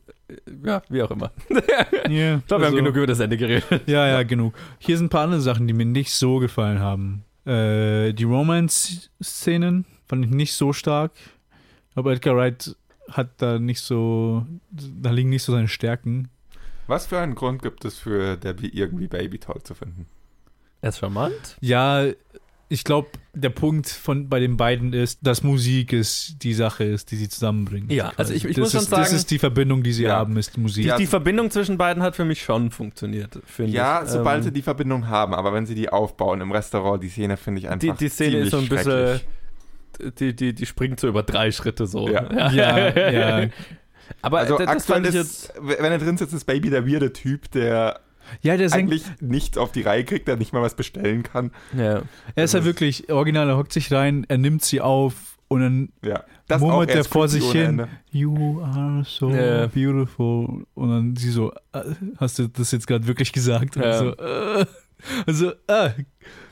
ja, 0.64 0.82
wie 0.88 1.02
auch 1.02 1.10
immer. 1.10 1.30
Yeah, 2.08 2.36
Ich 2.36 2.46
glaube, 2.46 2.62
wir 2.62 2.66
haben 2.66 2.74
also- 2.74 2.76
genug 2.76 2.96
über 2.96 3.06
das 3.06 3.20
Ende 3.20 3.36
geredet. 3.36 3.64
Ja, 3.86 4.06
ja, 4.06 4.22
genug. 4.22 4.54
Hier 4.78 4.96
sind 4.98 5.06
ein 5.06 5.10
paar 5.10 5.24
andere 5.24 5.40
Sachen, 5.40 5.66
die 5.66 5.72
mir 5.72 5.86
nicht 5.86 6.12
so 6.12 6.38
gefallen 6.38 6.78
haben. 6.80 7.24
Äh, 7.46 8.12
die 8.12 8.24
Romance-Szenen 8.24 9.84
fand 10.06 10.24
ich 10.24 10.30
nicht 10.30 10.54
so 10.54 10.72
stark. 10.72 11.12
Aber 11.94 12.12
Edgar 12.12 12.36
Wright 12.36 12.76
hat 13.10 13.30
da 13.38 13.58
nicht 13.58 13.80
so, 13.80 14.46
da 14.70 15.10
liegen 15.10 15.30
nicht 15.30 15.42
so 15.42 15.52
seine 15.52 15.68
Stärken. 15.68 16.28
Was 16.86 17.06
für 17.06 17.18
einen 17.18 17.34
Grund 17.34 17.62
gibt 17.62 17.84
es 17.84 17.98
für 17.98 18.36
Debbie 18.36 18.68
irgendwie 18.68 19.06
Baby 19.06 19.38
toll 19.38 19.62
zu 19.62 19.74
finden? 19.74 20.06
Er 20.82 20.90
ist 20.90 20.98
charmant. 20.98 21.56
Ja, 21.60 22.04
ich 22.68 22.82
glaube, 22.84 23.08
der 23.34 23.50
Punkt 23.50 23.88
von 23.88 24.28
bei 24.28 24.40
den 24.40 24.56
beiden 24.56 24.92
ist, 24.92 25.18
dass 25.22 25.42
Musik 25.42 25.92
ist 25.92 26.36
die 26.42 26.54
Sache 26.54 26.84
ist, 26.84 27.10
die 27.10 27.16
sie 27.16 27.28
zusammenbringt. 27.28 27.92
Ja, 27.92 28.12
also 28.16 28.32
ich- 28.32 28.44
ich 28.44 28.56
das 28.56 28.62
muss 28.62 28.72
schon 28.72 28.80
ist, 28.82 28.92
Das 28.92 29.06
sagen- 29.08 29.16
ist 29.16 29.30
die 29.30 29.38
Verbindung, 29.38 29.82
die 29.82 29.92
sie 29.92 30.04
Ja. 30.04 30.16
haben, 30.16 30.36
ist 30.36 30.56
die 30.56 30.60
Musik. 30.60 30.82
Die, 30.84 30.88
Ja, 30.88 30.96
die 30.96 31.06
Verbindung 31.06 31.50
zwischen 31.50 31.76
beiden 31.76 32.02
hat 32.02 32.16
für 32.16 32.24
mich 32.24 32.42
schon 32.42 32.70
funktioniert, 32.70 33.38
finde 33.44 33.72
Ja, 33.72 34.02
ich. 34.02 34.08
sobald 34.10 34.38
Ähm, 34.38 34.42
sie 34.44 34.52
die 34.52 34.62
Verbindung 34.62 35.08
haben, 35.08 35.34
aber 35.34 35.52
wenn 35.52 35.66
sie 35.66 35.74
die 35.74 35.88
aufbauen 35.90 36.40
im 36.40 36.50
Restaurant, 36.52 37.02
die 37.02 37.08
Szene 37.10 37.36
finde 37.36 37.60
ich 37.60 37.68
einfach 37.68 37.80
die, 37.80 37.92
die 38.04 38.08
Szene 38.08 38.38
ist 38.38 38.50
so 38.52 38.58
ein 38.58 38.68
bisschen, 38.68 39.20
die, 40.18 40.34
die, 40.34 40.54
die 40.54 40.66
springt 40.66 40.98
so 41.00 41.06
über 41.08 41.22
drei 41.22 41.52
Schritte 41.52 41.86
so. 41.86 42.08
Ja. 42.08 42.50
Ja, 42.50 42.88
ja. 43.42 43.48
Aber 44.22 44.38
Also 44.40 44.58
das, 44.58 44.66
das 44.66 44.76
aktuell 44.76 44.96
fand 45.04 45.06
ich 45.14 45.14
ist, 45.20 45.52
jetzt. 45.54 45.54
wenn 45.80 45.92
er 45.92 45.98
drin 45.98 46.16
sitzt, 46.16 46.34
ist 46.34 46.44
Baby 46.44 46.70
der 46.70 46.86
weirde 46.86 47.12
Typ, 47.12 47.50
der 47.52 48.00
Ja, 48.42 48.56
der 48.56 48.68
singt, 48.68 48.82
eigentlich 48.90 49.04
nichts 49.20 49.58
auf 49.58 49.72
die 49.72 49.82
Reihe 49.82 50.04
kriegt, 50.04 50.28
der 50.28 50.36
nicht 50.36 50.52
mal 50.52 50.62
was 50.62 50.74
bestellen 50.74 51.22
kann. 51.22 51.50
Ja. 51.76 52.02
er 52.34 52.44
ist 52.44 52.54
halt 52.54 52.64
wirklich, 52.64 53.10
original, 53.10 53.48
er 53.48 53.56
hockt 53.56 53.72
sich 53.72 53.90
rein, 53.92 54.24
er 54.28 54.38
nimmt 54.38 54.62
sie 54.62 54.80
auf 54.80 55.14
und 55.48 55.60
dann 55.60 55.88
Ja. 56.02 56.24
Murmelt 56.58 56.90
er 56.90 56.96
er 56.96 57.00
ist 57.02 57.06
vor 57.08 57.28
sich 57.28 57.50
hin. 57.52 57.64
Ende. 57.80 57.88
You 58.10 58.60
are 58.62 59.02
so 59.06 59.30
Ja. 59.30 59.66
beautiful. 59.66 60.66
Und 60.74 60.88
dann 60.90 61.16
sie 61.16 61.30
so, 61.30 61.52
äh, 61.72 61.80
hast 62.18 62.38
du 62.38 62.48
das 62.48 62.70
jetzt 62.72 62.86
gerade 62.86 63.06
wirklich 63.06 63.32
gesagt? 63.32 63.76
Und 63.76 63.82
Ja. 63.82 63.98
so, 63.98 64.10
äh, 64.16 64.66
also, 65.26 65.50
äh, 65.66 65.90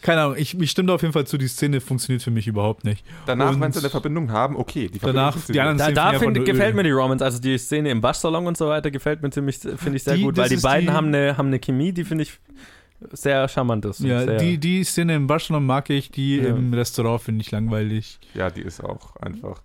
keine 0.02 0.20
Ahnung, 0.22 0.36
ich, 0.36 0.58
ich 0.58 0.70
stimme 0.70 0.88
da 0.88 0.94
auf 0.94 1.02
jeden 1.02 1.12
Fall 1.12 1.26
zu, 1.26 1.38
die 1.38 1.48
Szene 1.48 1.80
funktioniert 1.80 2.22
für 2.22 2.30
mich 2.30 2.46
überhaupt 2.46 2.84
nicht. 2.84 3.04
Danach, 3.26 3.50
Und- 3.54 3.60
wenn 3.60 3.72
sie 3.72 3.78
eine 3.80 3.90
Verbindung 3.90 4.30
haben, 4.30 4.56
okay. 4.56 4.88
Die 4.88 4.98
Verbindung 4.98 5.32
Danach, 5.32 5.46
die 5.46 5.60
anderen 5.60 5.78
Da, 5.78 5.84
Szenen 5.84 5.94
da 5.94 6.18
find, 6.34 6.44
gefällt 6.46 6.74
mir 6.76 6.82
die 6.82 6.90
Romance, 6.90 7.24
also 7.24 7.38
die 7.40 7.56
Szene 7.58 7.90
im 7.90 8.02
Waschsalon 8.02 8.46
und 8.46 8.56
so 8.56 8.68
weiter, 8.68 8.90
gefällt 8.90 9.22
mir 9.22 9.30
ziemlich, 9.30 9.58
finde 9.58 9.96
ich 9.96 10.04
sehr 10.04 10.16
Die- 10.16 10.22
gut, 10.22 10.36
weil 10.36 10.48
die 10.48 10.56
beiden 10.56 10.88
die- 10.88 10.92
haben 10.92 11.06
eine, 11.08 11.36
haben 11.38 11.46
eine 11.48 11.58
Chemie, 11.60 11.92
die 11.92 12.04
finde 12.04 12.22
ich 12.24 12.38
sehr 13.12 13.48
charmant 13.48 13.84
ist. 13.84 14.00
Ja, 14.00 14.22
sehr, 14.24 14.36
die, 14.38 14.58
die 14.58 14.84
Szene 14.84 15.16
im 15.16 15.26
Barcelona 15.26 15.64
mag 15.64 15.90
ich, 15.90 16.10
die 16.10 16.36
Ja. 16.36 16.48
im 16.50 16.72
Restaurant 16.72 17.22
finde 17.22 17.42
ich 17.42 17.50
langweilig. 17.50 18.20
Ja, 18.34 18.50
die 18.50 18.60
ist 18.62 18.82
auch 18.82 19.16
einfach. 19.16 19.62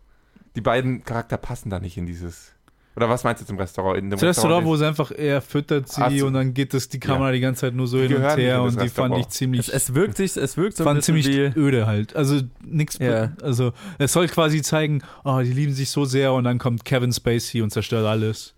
Die 0.55 0.61
beiden 0.61 1.03
Charakter 1.03 1.37
passen 1.37 1.69
da 1.69 1.79
nicht 1.79 1.97
in 1.97 2.07
dieses. 2.07 2.53
Oder 2.97 3.09
was 3.09 3.23
meinst 3.23 3.43
du 3.43 3.45
zum 3.45 3.59
Restaurant? 3.59 3.97
In 3.99 4.09
dem 4.09 4.19
Das 4.19 4.23
Restaurant, 4.23 4.65
wo 4.65 4.75
sie 4.75 4.87
einfach, 4.87 5.11
er 5.11 5.39
füttert 5.39 5.87
sie 5.87 6.01
Ach 6.01 6.11
und 6.25 6.33
dann 6.33 6.55
geht 6.55 6.73
das 6.73 6.89
die 6.89 6.99
Kamera 6.99 7.31
die 7.31 7.39
ganze 7.39 7.61
Zeit 7.61 7.75
nur 7.75 7.85
so 7.87 7.97
Die 8.01 8.07
hin 8.07 8.17
und 8.17 8.35
her 8.37 8.63
und 8.63 8.71
die 8.81 8.89
fand 8.89 9.13
Restaurant. 9.13 9.19
ich 9.19 9.27
ziemlich, 9.29 9.67
es, 9.67 9.69
es 9.69 9.93
wirkt 9.93 10.17
sich, 10.17 10.35
es 10.35 10.57
wirkt 10.57 10.77
so 10.77 10.83
ein 10.83 10.85
fand 10.85 10.97
bisschen 11.05 11.21
ziemlich 11.21 11.55
wie, 11.55 11.59
öde 11.59 11.85
halt. 11.85 12.15
Also 12.15 12.41
nichts, 12.65 12.97
Ja. 12.97 13.33
also 13.43 13.71
es 13.99 14.11
soll 14.13 14.27
quasi 14.27 14.63
zeigen, 14.63 15.03
oh, 15.23 15.39
die 15.43 15.53
lieben 15.53 15.73
sich 15.73 15.91
so 15.91 16.05
sehr 16.05 16.33
und 16.33 16.43
dann 16.45 16.57
kommt 16.57 16.85
Kevin 16.85 17.13
Spacey 17.13 17.61
und 17.61 17.69
zerstört 17.69 18.07
alles. 18.07 18.55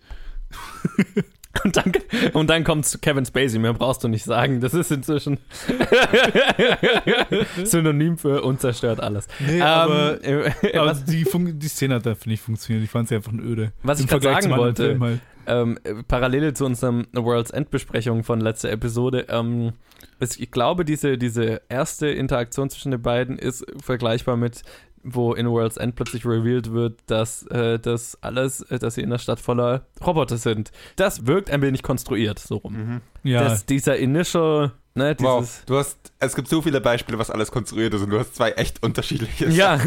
Und 1.64 1.76
dann, 1.76 1.92
und 2.32 2.48
dann 2.48 2.64
kommt 2.64 2.98
Kevin 3.02 3.24
Spacey, 3.24 3.58
mehr 3.58 3.72
brauchst 3.74 4.04
du 4.04 4.08
nicht 4.08 4.24
sagen, 4.24 4.60
das 4.60 4.72
ist 4.72 4.90
inzwischen 4.92 5.38
Synonym 7.64 8.18
für 8.18 8.42
und 8.42 8.60
zerstört 8.60 9.00
alles. 9.00 9.26
Nee, 9.40 9.60
aber, 9.60 10.22
Ähm, 10.22 10.44
äh, 10.62 10.76
aber 10.78 10.94
die, 10.94 11.24
die 11.54 11.68
Szene 11.68 11.96
hat 11.96 12.06
da, 12.06 12.14
finde 12.14 12.34
ich, 12.34 12.40
funktioniert. 12.40 12.84
Ich 12.84 12.90
fand 12.90 13.08
sie 13.08 13.16
einfach 13.16 13.32
öde. 13.32 13.72
Was 13.82 13.98
Im 13.98 14.04
ich 14.04 14.10
Vergleich 14.10 14.42
sagen 14.42 14.56
wollte, 14.56 14.98
halt. 15.00 15.20
ähm, 15.46 15.78
äh, 15.84 16.02
Parallele 16.04 16.54
zu 16.54 16.64
unserem 16.64 17.06
World's 17.12 17.50
End 17.50 17.70
Besprechung 17.70 18.22
von 18.24 18.40
letzter 18.40 18.70
Episode, 18.70 19.26
ähm, 19.28 19.72
ich 20.20 20.50
glaube, 20.50 20.84
diese, 20.84 21.16
diese 21.16 21.62
erste 21.68 22.08
Interaktion 22.08 22.68
zwischen 22.68 22.90
den 22.90 23.00
beiden 23.02 23.38
ist 23.38 23.64
vergleichbar 23.82 24.36
mit, 24.36 24.62
wo 25.02 25.32
in 25.34 25.48
World's 25.48 25.76
End 25.76 25.94
plötzlich 25.96 26.24
revealed 26.26 26.72
wird, 26.72 27.00
dass 27.06 27.46
äh, 27.46 27.78
das 27.78 28.18
alles, 28.22 28.60
äh, 28.62 28.78
dass 28.78 28.94
sie 28.96 29.02
in 29.02 29.10
der 29.10 29.18
Stadt 29.18 29.40
voller 29.40 29.86
Roboter 30.04 30.36
sind. 30.36 30.70
Das 30.96 31.26
wirkt 31.26 31.50
ein 31.50 31.62
wenig 31.62 31.82
konstruiert, 31.82 32.38
so 32.38 32.56
rum. 32.56 32.72
Mhm. 32.74 33.00
Ja, 33.22 33.44
Das, 33.44 33.66
dieser 33.66 33.96
initial, 33.96 34.72
ne, 34.94 35.16
Wow, 35.18 35.40
dieses. 35.40 35.64
du 35.66 35.76
hast, 35.76 35.98
es 36.18 36.34
gibt 36.36 36.48
so 36.48 36.60
viele 36.62 36.80
Beispiele, 36.80 37.18
was 37.18 37.30
alles 37.30 37.50
konstruiert 37.50 37.94
ist 37.94 38.02
und 38.02 38.10
du 38.10 38.18
hast 38.18 38.34
zwei 38.34 38.50
echt 38.52 38.82
unterschiedliche. 38.82 39.48
Ja, 39.48 39.72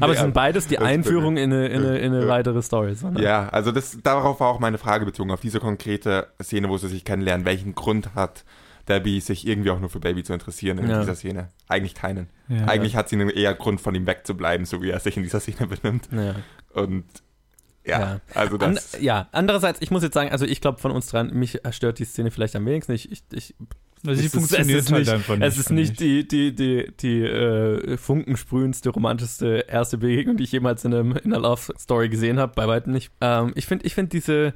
aber 0.00 0.08
Nee, 0.08 0.12
es 0.12 0.20
sind 0.20 0.34
beides 0.34 0.66
die 0.66 0.78
Einführung 0.78 1.36
in 1.36 1.52
eine, 1.52 1.68
in 1.68 1.84
eine, 1.84 1.98
in 1.98 2.14
eine 2.14 2.28
weitere 2.28 2.62
Story. 2.62 2.94
So, 2.94 3.10
ne? 3.10 3.22
Ja, 3.22 3.48
also 3.48 3.72
das, 3.72 3.98
darauf 4.02 4.40
war 4.40 4.48
auch 4.48 4.60
meine 4.60 4.78
Frage 4.78 5.04
bezogen, 5.04 5.30
auf 5.30 5.40
diese 5.40 5.60
konkrete 5.60 6.28
Szene, 6.42 6.68
wo 6.68 6.76
sie 6.78 6.88
sich 6.88 7.04
kennenlernen. 7.04 7.44
Welchen 7.46 7.74
Grund 7.74 8.14
hat 8.14 8.44
Debbie, 8.88 9.20
sich 9.20 9.46
irgendwie 9.46 9.70
auch 9.70 9.80
nur 9.80 9.90
für 9.90 10.00
Baby 10.00 10.22
zu 10.24 10.32
interessieren 10.32 10.78
in 10.78 10.88
Ja. 10.90 11.00
dieser 11.00 11.14
Szene? 11.14 11.48
Eigentlich 11.68 11.94
keinen. 11.94 12.28
ja. 12.48 12.64
Eigentlich 12.66 12.96
hat 12.96 13.08
sie 13.08 13.16
einen 13.16 13.30
eher 13.30 13.54
Grund, 13.54 13.80
von 13.80 13.94
ihm 13.94 14.06
wegzubleiben, 14.06 14.66
so 14.66 14.82
wie 14.82 14.90
er 14.90 15.00
sich 15.00 15.16
in 15.16 15.22
dieser 15.22 15.40
Szene 15.40 15.66
benimmt. 15.82 16.08
Ja. 16.12 16.34
Und 16.72 17.04
ja, 17.84 18.00
Ja. 18.00 18.20
also 18.34 18.56
An, 18.58 18.74
das. 18.74 19.00
ja, 19.00 19.28
andererseits, 19.32 19.80
ich 19.80 19.90
muss 19.90 20.02
jetzt 20.02 20.14
sagen, 20.14 20.30
also 20.30 20.44
ich 20.44 20.60
glaube 20.60 20.78
von 20.78 20.90
uns 20.90 21.06
dran, 21.06 21.32
mich 21.32 21.60
stört 21.70 21.98
die 21.98 22.04
Szene 22.04 22.30
vielleicht 22.30 22.54
am 22.56 22.66
wenigsten. 22.66 22.92
Ich, 22.92 23.10
ich, 23.10 23.22
ich, 23.32 23.54
Also 24.06 24.12
es 24.12 24.20
sie 24.20 24.28
funktioniert 24.28 24.78
ist 24.80 24.90
halt 24.92 25.00
nicht- 25.00 25.10
einfach 25.12 25.36
nicht. 25.36 25.46
es 25.46 25.58
ist 25.58 25.70
nicht 25.70 25.92
ich. 25.92 25.96
die, 26.26 26.28
die, 26.28 26.54
die, 26.54 26.92
die 27.00 27.22
äh, 27.22 27.96
funkensprühendste, 27.96 28.90
romantischste 28.90 29.64
erste 29.68 29.96
Begegnung, 29.98 30.36
die 30.36 30.44
ich 30.44 30.52
jemals 30.52 30.84
in, 30.84 30.92
einem, 30.92 31.12
in 31.16 31.32
einer 31.32 31.40
Love 31.42 31.72
Story 31.78 32.08
gesehen 32.10 32.38
habe, 32.38 32.52
bei 32.54 32.68
weitem 32.68 32.92
nicht. 32.92 33.10
Ähm, 33.20 33.52
ich 33.54 33.66
finde 33.66 33.86
ich 33.86 33.94
find 33.94 34.12
diese, 34.12 34.52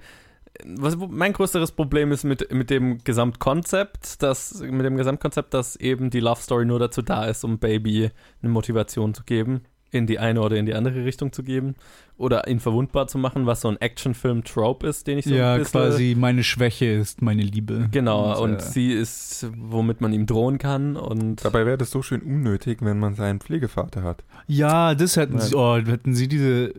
was 0.64 0.96
mein 0.96 1.32
größeres 1.32 1.72
Problem 1.72 2.12
ist 2.12 2.24
mit, 2.24 2.53
mit 2.53 2.70
dem 2.70 2.98
Gesamtkonzept, 3.05 4.22
dass, 4.22 4.61
mit 4.61 4.84
dem 4.84 4.96
Gesamtkonzept, 4.96 5.55
dass 5.55 5.76
eben 5.76 6.11
die 6.11 6.20
Love 6.20 6.40
Story 6.40 6.64
nur 6.66 6.78
dazu 6.78 7.03
da 7.03 7.24
ist, 7.24 7.44
um 7.44 7.59
Baby 7.59 8.11
eine 8.42 8.53
Motivation 8.53 9.14
zu 9.14 9.24
geben, 9.24 9.62
in 9.90 10.07
die 10.07 10.18
eine 10.18 10.40
oder 10.40 10.57
in 10.57 10.64
die 10.66 10.74
andere 10.74 11.05
Richtung 11.05 11.32
zu 11.32 11.42
geben 11.42 11.74
oder 12.16 12.46
ihn 12.48 12.61
verwundbar 12.61 13.09
zu 13.09 13.18
machen, 13.18 13.46
was 13.46 13.61
so 13.62 13.68
ein 13.68 13.78
Actionfilm-Trope 13.80 14.86
ist, 14.86 15.07
den 15.07 15.18
ich 15.18 15.26
so 15.26 15.34
ja, 15.34 15.55
ein 15.55 15.59
bisschen 15.61 15.80
quasi 15.80 16.16
meine 16.18 16.44
Schwäche 16.44 16.86
ist 16.86 17.20
meine 17.20 17.42
Liebe. 17.42 17.88
Genau, 17.90 18.42
und, 18.42 18.57
äh, 18.57 18.61
sie 18.61 18.92
ist, 18.92 19.46
womit 19.57 20.00
man 20.00 20.12
ihm 20.12 20.26
drohen 20.26 20.59
kann 20.59 20.96
und 20.96 21.44
Dabei 21.44 21.66
wäre 21.66 21.78
das 21.78 21.90
so 21.90 22.00
schön 22.03 22.22
unnötig, 22.22 22.78
wenn 22.80 22.98
man 22.98 23.14
seinen 23.14 23.40
Pflegevater 23.40 24.03
hat. 24.03 24.24
Ja, 24.46 24.94
das 24.94 25.16
hätten 25.16 25.34
Ja. 25.38 25.40
sie, 25.40 25.55
oh, 25.57 25.76
hätten 25.76 26.14
sie 26.14 26.28
diese 26.28 26.72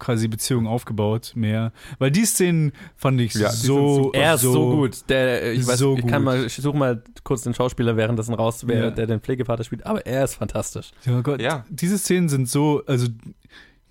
quasi 0.00 0.26
Beziehung 0.26 0.66
aufgebaut 0.66 1.32
mehr. 1.36 1.72
Weil 2.00 2.10
die 2.10 2.24
Szenen 2.24 2.72
fand 2.96 3.20
ich 3.20 3.34
Ja, 3.34 3.50
die 3.50 3.56
so. 3.56 4.10
er 4.12 4.34
ist 4.34 4.40
so, 4.40 4.70
gut. 4.74 5.08
Der, 5.08 5.52
ich 5.52 5.64
weiß, 5.66 5.78
so 5.78 5.96
ich 5.96 6.06
kann 6.06 6.24
mal, 6.24 6.46
ich 6.46 6.54
suche 6.56 6.76
mal 6.76 7.02
kurz 7.22 7.42
den 7.42 7.54
Schauspieler 7.54 7.96
währenddessen 7.96 8.34
raus, 8.34 8.66
wer, 8.66 8.84
Ja. 8.86 8.90
der 8.90 9.06
den 9.06 9.20
Pflegevater 9.20 9.62
spielt, 9.62 9.86
aber 9.86 10.04
er 10.06 10.24
ist 10.24 10.34
fantastisch. 10.34 10.90
Ja 11.06 11.20
Gott, 11.20 11.40
Ja. 11.40 11.64
diese 11.70 11.98
Szenen 11.98 12.28
sind 12.28 12.48
so, 12.48 12.82
also 12.86 13.06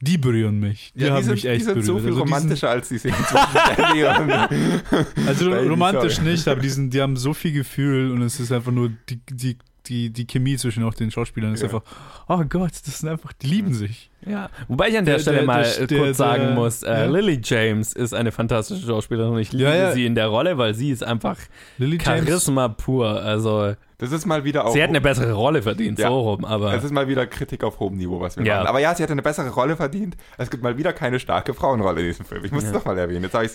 die 0.01 0.17
berühren 0.17 0.59
mich. 0.59 0.93
Die 0.95 1.09
haben 1.11 1.23
sind, 1.23 1.33
mich 1.33 1.45
echt 1.45 1.61
die 1.61 1.65
sind 1.65 1.73
berührt. 1.73 1.85
so 1.87 1.97
viel 1.99 2.07
also, 2.07 2.23
die 2.23 2.31
romantischer 2.31 2.69
als 2.69 2.87
die 2.89 2.97
Szenen 2.97 3.15
Also 5.27 5.51
romantisch 5.51 6.21
nicht, 6.21 6.47
aber 6.47 6.61
die, 6.61 6.69
sind, 6.69 6.93
die 6.93 7.01
haben 7.01 7.17
so 7.17 7.33
viel 7.33 7.51
Gefühl 7.51 8.11
und 8.11 8.21
es 8.21 8.39
ist 8.39 8.51
einfach 8.51 8.71
nur 8.71 8.91
die, 9.09 9.19
die, 9.29 9.57
die, 9.89 10.11
die 10.11 10.25
Chemie 10.27 10.55
zwischen 10.57 10.83
auch 10.83 10.93
den 10.93 11.11
Schauspielern 11.11 11.53
ist 11.53 11.61
Ja. 11.61 11.65
einfach, 11.67 11.81
oh 12.27 12.43
Gott, 12.47 12.71
das 12.85 12.99
sind 12.99 13.09
einfach, 13.09 13.33
die 13.33 13.47
lieben 13.47 13.73
sich. 13.73 14.09
Ja. 14.25 14.49
Wobei 14.67 14.89
ich 14.89 14.97
an 14.97 15.05
der, 15.05 15.15
Der- 15.15 15.21
Stelle 15.21 15.37
der- 15.37 15.45
mal 15.47 15.63
der- 15.63 15.81
äh, 15.81 15.87
der- 15.87 15.97
kurz 15.99 16.17
sagen 16.17 16.43
der- 16.43 16.55
muss, 16.55 16.83
äh, 16.83 16.91
ja. 16.91 17.05
Lily 17.05 17.41
James 17.43 17.93
ist 17.93 18.13
eine 18.13 18.31
fantastische 18.31 18.85
Schauspielerin 18.85 19.33
und 19.33 19.39
ich 19.39 19.51
liebe 19.51 19.63
Ja, 19.69 19.75
ja. 19.75 19.91
sie 19.91 20.05
in 20.05 20.15
der 20.15 20.27
Rolle, 20.27 20.57
weil 20.57 20.73
sie 20.75 20.91
ist 20.91 21.03
einfach 21.03 21.37
Lily 21.77 21.97
James. 22.03 22.25
Charisma 22.27 22.67
pur. 22.67 23.21
Also 23.21 23.73
Das 23.97 24.11
ist 24.11 24.25
mal 24.25 24.43
wieder 24.43 24.65
auch. 24.65 24.73
sie 24.73 24.81
hat 24.83 24.89
eine 24.89 25.01
bessere 25.01 25.33
Rolle 25.33 25.61
verdient, 25.61 25.97
Ja. 25.99 26.07
so 26.09 26.19
rum, 26.21 26.45
aber 26.45 26.73
Es 26.73 26.83
ist 26.83 26.91
mal 26.93 27.07
wieder 27.07 27.25
Kritik 27.27 27.63
auf 27.63 27.79
hohem 27.79 27.97
Niveau, 27.97 28.19
was 28.21 28.37
wir 28.37 28.45
Ja. 28.45 28.57
machen. 28.57 28.67
Aber 28.67 28.79
ja, 28.79 28.93
sie 28.93 29.03
hat 29.03 29.11
eine 29.11 29.21
bessere 29.21 29.49
Rolle 29.49 29.75
verdient. 29.75 30.15
Es 30.37 30.49
gibt 30.49 30.63
mal 30.63 30.77
wieder 30.77 30.93
keine 30.93 31.19
starke 31.19 31.53
Frauenrolle 31.53 32.01
in 32.01 32.07
diesem 32.07 32.25
Film. 32.25 32.45
Ich 32.45 32.51
muss 32.51 32.63
es 32.63 32.71
Ja. 32.71 32.77
doch 32.77 32.85
mal 32.85 32.97
erwähnen. 32.97 33.23
Jetzt 33.23 33.33
habe 33.33 33.45
ich 33.45 33.51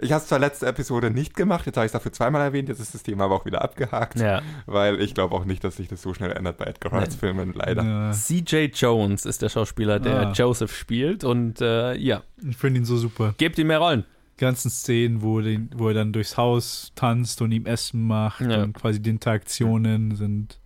ich 0.00 0.12
habe 0.12 0.20
es 0.22 0.28
zwar 0.28 0.38
letzte 0.38 0.66
Episode 0.66 1.10
nicht 1.10 1.34
gemacht, 1.34 1.66
jetzt 1.66 1.76
habe 1.76 1.84
ich 1.86 1.90
es 1.90 1.92
dafür 1.92 2.12
zweimal 2.12 2.42
erwähnt, 2.42 2.68
jetzt 2.68 2.80
ist 2.80 2.94
das 2.94 3.02
Thema 3.02 3.24
aber 3.24 3.34
auch 3.36 3.44
wieder 3.44 3.62
abgehakt, 3.62 4.18
ja. 4.20 4.42
weil 4.66 5.00
ich 5.00 5.14
glaube 5.14 5.34
auch 5.34 5.44
nicht, 5.44 5.62
dass 5.64 5.76
sich 5.76 5.88
das 5.88 6.02
so 6.02 6.14
schnell 6.14 6.32
ändert 6.32 6.58
bei 6.58 6.64
Edgar 6.66 6.92
Wrights 6.92 7.14
Filmen, 7.16 7.52
leider. 7.54 7.82
Ja, 7.84 8.10
CJ 8.12 8.70
Jones 8.74 9.24
ist 9.26 9.42
der 9.42 9.48
Schauspieler, 9.48 9.98
der 10.00 10.28
Ah. 10.28 10.32
Joseph 10.32 10.74
spielt 10.76 11.24
und 11.24 11.60
äh, 11.60 11.94
ja, 11.96 12.22
ich 12.48 12.56
finde 12.56 12.80
ihn 12.80 12.84
so 12.84 12.96
super. 12.96 13.34
gebt 13.38 13.58
ihm 13.58 13.66
mehr 13.68 13.78
Rollen. 13.78 14.04
Die 14.36 14.42
ganzen 14.44 14.70
Szenen, 14.70 15.20
wo, 15.22 15.40
den, 15.40 15.68
wo 15.74 15.88
er 15.88 15.94
dann 15.94 16.12
durchs 16.12 16.36
Haus 16.36 16.92
tanzt 16.94 17.42
und 17.42 17.50
ihm 17.50 17.66
Essen 17.66 18.06
macht 18.06 18.40
Ja. 18.42 18.62
und 18.62 18.72
quasi 18.72 19.00
die 19.02 19.10
Interaktionen 19.10 20.14
sind 20.14 20.58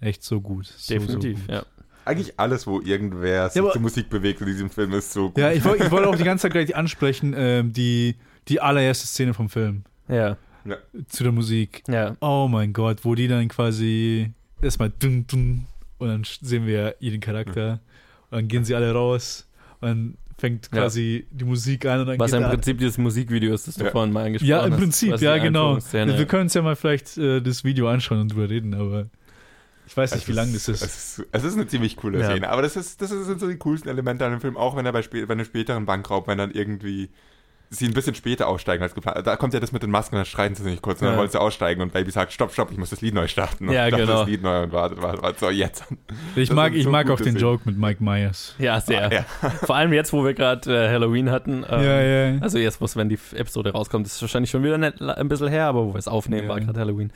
echt 0.00 0.22
so 0.22 0.40
gut. 0.40 0.66
So, 0.66 0.94
Definitiv, 0.94 1.38
so 1.40 1.46
gut. 1.46 1.54
ja. 1.54 1.62
Eigentlich 2.04 2.38
alles, 2.38 2.68
wo 2.68 2.80
irgendwer 2.80 3.48
sich 3.48 3.56
Ja, 3.56 3.62
aber- 3.62 3.72
zur 3.72 3.82
Musik 3.82 4.08
bewegt 4.08 4.40
in 4.40 4.46
diesem 4.46 4.70
Film, 4.70 4.92
ist 4.92 5.12
so 5.12 5.30
gut. 5.30 5.38
Ja, 5.38 5.50
ich 5.50 5.64
wollte 5.64 5.82
ich 5.84 5.90
wollte 5.90 6.08
auch 6.08 6.14
die 6.14 6.22
ganze 6.24 6.42
Zeit 6.42 6.52
gleich 6.52 6.76
ansprechen, 6.76 7.34
ähm, 7.36 7.72
die, 7.72 8.14
die 8.48 8.60
allererste 8.60 9.06
Szene 9.06 9.34
vom 9.34 9.48
Film 9.48 9.82
Ja, 10.08 10.36
zu 11.08 11.22
der 11.22 11.32
Musik. 11.32 11.82
ja. 11.88 12.16
Oh 12.20 12.48
mein 12.50 12.72
Gott, 12.72 13.04
wo 13.04 13.14
die 13.14 13.28
dann 13.28 13.48
quasi 13.48 14.32
erstmal 14.62 14.90
dun, 14.90 15.26
dun, 15.26 15.66
und 15.98 16.08
dann 16.08 16.22
sehen 16.24 16.66
wir 16.66 16.96
ihren 17.00 17.20
Charakter 17.20 17.80
und 18.30 18.38
dann 18.38 18.48
gehen 18.48 18.64
sie 18.64 18.74
alle 18.74 18.92
raus 18.92 19.48
und 19.80 19.88
dann 19.88 20.14
fängt 20.38 20.66
Ja. 20.72 20.82
quasi 20.82 21.26
die 21.30 21.44
Musik 21.44 21.86
an 21.86 22.00
und 22.00 22.06
dann 22.08 22.18
Was 22.18 22.32
geht 22.32 22.40
im 22.42 22.48
Prinzip 22.48 22.78
dieses 22.78 22.98
Musikvideo 22.98 23.54
ist, 23.54 23.68
das 23.68 23.76
du 23.76 23.84
Ja. 23.84 23.90
vorhin 23.90 24.12
mal 24.12 24.26
angesprochen 24.26 24.50
Ja, 24.50 24.58
hast. 24.58 24.66
im 24.66 24.76
Prinzip, 24.76 25.16
die 25.16 25.24
ja, 25.24 25.38
genau. 25.38 25.76
Wir 25.92 26.26
können 26.26 26.42
uns 26.42 26.54
ja 26.54 26.60
mal 26.62 26.76
vielleicht 26.76 27.16
äh, 27.16 27.40
das 27.40 27.64
Video 27.64 27.88
anschauen 27.88 28.20
und 28.20 28.32
drüber 28.32 28.50
reden, 28.50 28.74
aber 28.74 29.06
ich 29.86 29.96
weiß 29.96 30.12
nicht, 30.12 30.22
Es 30.24 30.28
wie 30.28 30.32
lang 30.32 30.52
das 30.52 30.68
Es 30.68 30.82
ist. 30.82 31.18
ist, 31.20 31.26
es 31.32 31.44
ist 31.44 31.54
eine 31.54 31.66
ziemlich 31.68 31.96
coole 31.96 32.20
Ja. 32.20 32.26
Szene, 32.32 32.50
aber 32.50 32.60
das, 32.62 32.76
ist, 32.76 33.00
das 33.00 33.10
sind 33.10 33.40
so 33.40 33.48
die 33.48 33.56
coolsten 33.56 33.88
Elemente 33.88 34.26
an 34.26 34.32
dem 34.32 34.40
Film, 34.40 34.56
auch 34.58 34.76
wenn 34.76 34.84
er 34.84 34.92
bei, 34.92 35.00
spä 35.02 35.24
bei 35.24 35.32
einem 35.32 35.44
späteren 35.46 35.86
Bankraub, 35.86 36.26
wenn 36.28 36.36
dann 36.38 36.50
irgendwie 36.50 37.08
sie 37.70 37.86
ein 37.86 37.94
bisschen 37.94 38.14
später 38.14 38.48
aussteigen 38.48 38.82
als 38.82 38.94
geplant. 38.94 39.26
Da 39.26 39.36
kommt 39.36 39.52
ja 39.54 39.60
das 39.60 39.72
mit 39.72 39.82
den 39.82 39.90
Masken, 39.90 40.16
dann 40.16 40.24
streiten 40.24 40.54
sie 40.54 40.62
sich 40.62 40.80
kurz 40.82 41.00
und 41.00 41.06
dann 41.06 41.14
Ja. 41.14 41.20
wollen 41.20 41.30
sie 41.30 41.40
aussteigen 41.40 41.82
und 41.82 41.92
Baby 41.92 42.10
sagt, 42.10 42.32
stopp, 42.32 42.52
stopp, 42.52 42.70
ich 42.70 42.78
muss 42.78 42.90
das 42.90 43.00
Lied 43.00 43.14
neu 43.14 43.26
starten. 43.28 43.68
Und 43.68 43.74
Ja, 43.74 43.88
startet 43.88 44.06
genau. 44.06 44.18
das 44.20 44.28
Lied 44.28 44.42
neu 44.42 44.62
und 44.62 44.72
wartet, 44.72 45.02
wartet, 45.02 45.22
wartet. 45.22 45.40
So, 45.40 45.50
jetzt. 45.50 45.84
Ich 46.36 46.48
Das 46.48 46.56
mag, 46.56 46.74
ich 46.74 46.84
so 46.84 46.90
mag 46.90 47.10
auch 47.10 47.20
den. 47.20 47.36
Joke 47.36 47.62
mit 47.66 47.76
Mike 47.78 48.02
Myers. 48.02 48.54
Ja, 48.58 48.80
sehr. 48.80 49.06
Ah, 49.10 49.12
ja. 49.42 49.50
Vor 49.64 49.74
allem 49.76 49.92
jetzt, 49.92 50.12
wo 50.12 50.24
wir 50.24 50.34
gerade 50.34 50.70
äh, 50.86 50.88
Halloween 50.88 51.30
hatten. 51.30 51.64
ähm, 51.68 51.82
ja, 51.82 52.00
ja. 52.02 52.38
Also 52.40 52.58
jetzt, 52.58 52.80
wo 52.80 52.86
wenn 52.94 53.08
die 53.08 53.18
Episode 53.34 53.72
rauskommt, 53.72 54.06
ist 54.06 54.14
es 54.16 54.22
wahrscheinlich 54.22 54.50
schon 54.50 54.62
wieder 54.62 54.78
nicht, 54.78 55.00
ein 55.02 55.28
bisschen 55.28 55.48
her, 55.48 55.66
aber 55.66 55.86
wo 55.86 55.94
wir 55.94 55.98
es 55.98 56.08
aufnehmen, 56.08 56.44
Ja. 56.44 56.48
war 56.50 56.60
gerade 56.60 56.78
Halloween. 56.80 57.12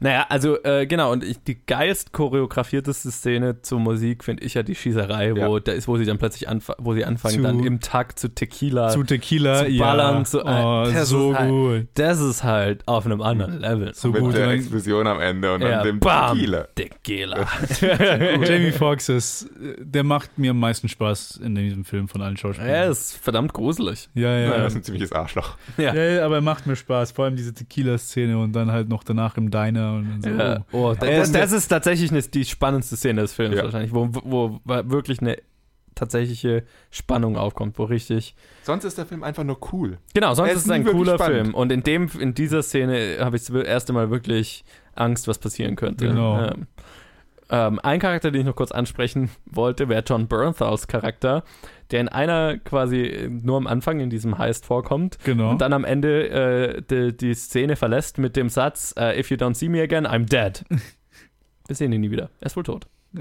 Naja, 0.00 0.26
also 0.28 0.62
äh, 0.62 0.86
genau, 0.86 1.10
und 1.12 1.24
ich, 1.24 1.42
die 1.42 1.58
geilst 1.66 2.12
choreografierteste 2.12 3.10
Szene 3.10 3.62
zur 3.62 3.80
Musik 3.80 4.24
finde 4.24 4.44
ich 4.44 4.54
ja 4.54 4.62
die 4.62 4.74
Schießerei, 4.74 5.34
wo 5.36 5.56
Ja. 5.56 5.60
da 5.60 5.72
ist, 5.72 5.88
wo 5.88 5.96
sie 5.96 6.04
dann 6.04 6.18
plötzlich 6.18 6.48
anf 6.48 6.70
wo 6.78 6.92
sie 6.94 7.04
anfangen, 7.04 7.36
Zu- 7.36 7.42
dann 7.42 7.64
im 7.64 7.80
Takt 7.80 8.18
zu 8.18 8.28
Tequila. 8.28 8.90
Zu 8.90 9.04
Tequila, 9.04 9.64
zu 9.64 9.70
ballern, 9.86 10.16
ja. 10.18 10.24
zu- 10.24 10.40
oh, 10.44 10.84
das 10.92 11.08
so 11.08 11.32
ist 11.32 11.38
halt- 11.38 11.50
gut. 11.50 11.86
das 11.94 12.20
ist 12.20 12.44
halt 12.44 12.82
auf 12.86 13.06
einem 13.06 13.20
anderen 13.22 13.58
Level. 13.60 13.92
So 13.94 14.08
mit 14.08 14.20
gut. 14.20 14.34
der 14.34 14.46
dann- 14.46 14.54
Explosion 14.56 15.06
am 15.06 15.20
Ende 15.20 15.54
und 15.54 15.62
Ja, 15.62 15.68
dann 15.70 15.84
dem 15.84 16.00
bam. 16.00 16.36
Tequila. 16.36 16.62
Tequila. 16.74 17.46
Jamie 18.44 18.72
Foxx 18.72 19.08
ist, 19.08 19.50
der 19.78 20.04
macht 20.04 20.38
mir 20.38 20.50
am 20.50 20.60
meisten 20.60 20.88
Spaß 20.88 21.40
in 21.42 21.54
diesem 21.54 21.84
Film 21.84 22.08
von 22.08 22.22
allen 22.22 22.36
Schauspielern. 22.36 22.70
Er 22.70 22.88
ist 22.90 23.16
verdammt 23.16 23.52
gruselig. 23.52 24.08
ja, 24.14 24.30
ja. 24.30 24.36
Ja, 24.36 24.50
ja. 24.52 24.58
das 24.58 24.72
ist 24.72 24.76
ein 24.78 24.82
ziemliches 24.84 25.12
Arschloch. 25.12 25.56
Ja. 25.76 25.94
Ja, 25.94 26.24
aber 26.24 26.36
er 26.36 26.40
macht 26.40 26.66
mir 26.66 26.76
Spaß. 26.76 27.12
Vor 27.12 27.24
allem 27.24 27.36
diese 27.36 27.54
Tequila-Szene 27.54 28.38
und 28.38 28.52
dann 28.52 28.70
halt 28.72 28.88
noch 28.88 29.04
danach 29.04 29.36
im 29.36 29.50
Diner 29.50 29.94
und 29.94 30.20
so. 30.22 30.30
Ja. 30.30 30.64
Oh, 30.72 30.90
Er 30.92 30.96
das, 31.18 31.28
ist- 31.28 31.34
das 31.34 31.52
ist 31.52 31.68
tatsächlich 31.68 32.10
eine, 32.10 32.22
die 32.22 32.44
spannendste 32.44 32.96
Szene 32.96 33.22
des 33.22 33.32
Films 33.34 33.56
Ja. 33.56 33.64
wahrscheinlich, 33.64 33.92
wo, 33.94 34.08
wo 34.24 34.60
wirklich 34.64 35.20
eine 35.20 35.36
tatsächliche 35.96 36.62
Spannung 36.90 37.36
aufkommt, 37.36 37.76
wo 37.80 37.84
richtig. 37.84 38.36
Sonst 38.62 38.84
ist 38.84 38.96
der 38.98 39.06
Film 39.06 39.24
einfach 39.24 39.42
nur 39.42 39.58
cool. 39.72 39.98
Genau, 40.14 40.34
sonst 40.34 40.48
Er 40.48 40.54
ist 40.54 40.60
ist 40.60 40.66
es 40.66 40.70
ein 40.70 40.84
cooler 40.84 41.14
spannend. 41.14 41.42
Film. 41.42 41.54
Und 41.54 41.72
in 41.72 41.82
dem, 41.82 42.08
in 42.20 42.34
dieser 42.34 42.62
Szene 42.62 43.16
habe 43.18 43.36
ich 43.36 43.44
das 43.46 43.64
erste 43.64 43.92
Mal 43.92 44.10
wirklich 44.10 44.64
Angst, 44.94 45.26
was 45.26 45.38
passieren 45.38 45.74
könnte. 45.74 46.06
Genau. 46.06 46.44
Ähm, 46.44 46.66
ähm, 47.48 47.78
ein 47.82 48.00
Charakter, 48.00 48.30
den 48.30 48.40
ich 48.40 48.46
noch 48.46 48.56
kurz 48.56 48.72
ansprechen 48.72 49.30
wollte, 49.46 49.88
wäre 49.88 50.02
John 50.06 50.26
Bernthal's 50.26 50.88
Charakter, 50.88 51.44
der 51.92 52.00
in 52.00 52.08
einer 52.08 52.58
quasi 52.58 53.28
nur 53.30 53.56
am 53.56 53.66
Anfang 53.68 54.00
in 54.00 54.10
diesem 54.10 54.36
Heist 54.38 54.66
vorkommt 54.66 55.18
Genau. 55.24 55.50
und 55.50 55.60
dann 55.60 55.72
am 55.72 55.84
Ende 55.84 56.28
äh, 56.28 56.82
die, 56.82 57.16
die 57.16 57.34
Szene 57.34 57.76
verlässt 57.76 58.18
mit 58.18 58.34
dem 58.36 58.48
Satz: 58.48 58.94
äh, 58.98 59.18
If 59.20 59.30
you 59.30 59.36
don't 59.36 59.54
see 59.54 59.68
me 59.68 59.80
again, 59.80 60.06
I'm 60.06 60.26
dead. 60.28 60.64
Wir 61.68 61.76
sehen 61.76 61.92
ihn 61.92 62.00
nie 62.00 62.10
wieder. 62.10 62.30
Er 62.40 62.46
ist 62.46 62.56
wohl 62.56 62.64
tot. 62.64 62.86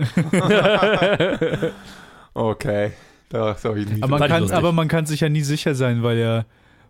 Okay. 2.36 2.92
Das 3.30 3.66
habe 3.66 3.80
ich 3.80 3.90
nie 3.90 4.04
aber, 4.04 4.20
man 4.20 4.30
kann, 4.30 4.52
aber 4.52 4.72
man 4.72 4.88
kann 4.88 5.08
sich 5.08 5.22
ja 5.22 5.30
nie 5.30 5.42
sicher 5.42 5.74
sein, 5.74 6.04
weil 6.04 6.18
ja 6.20 6.46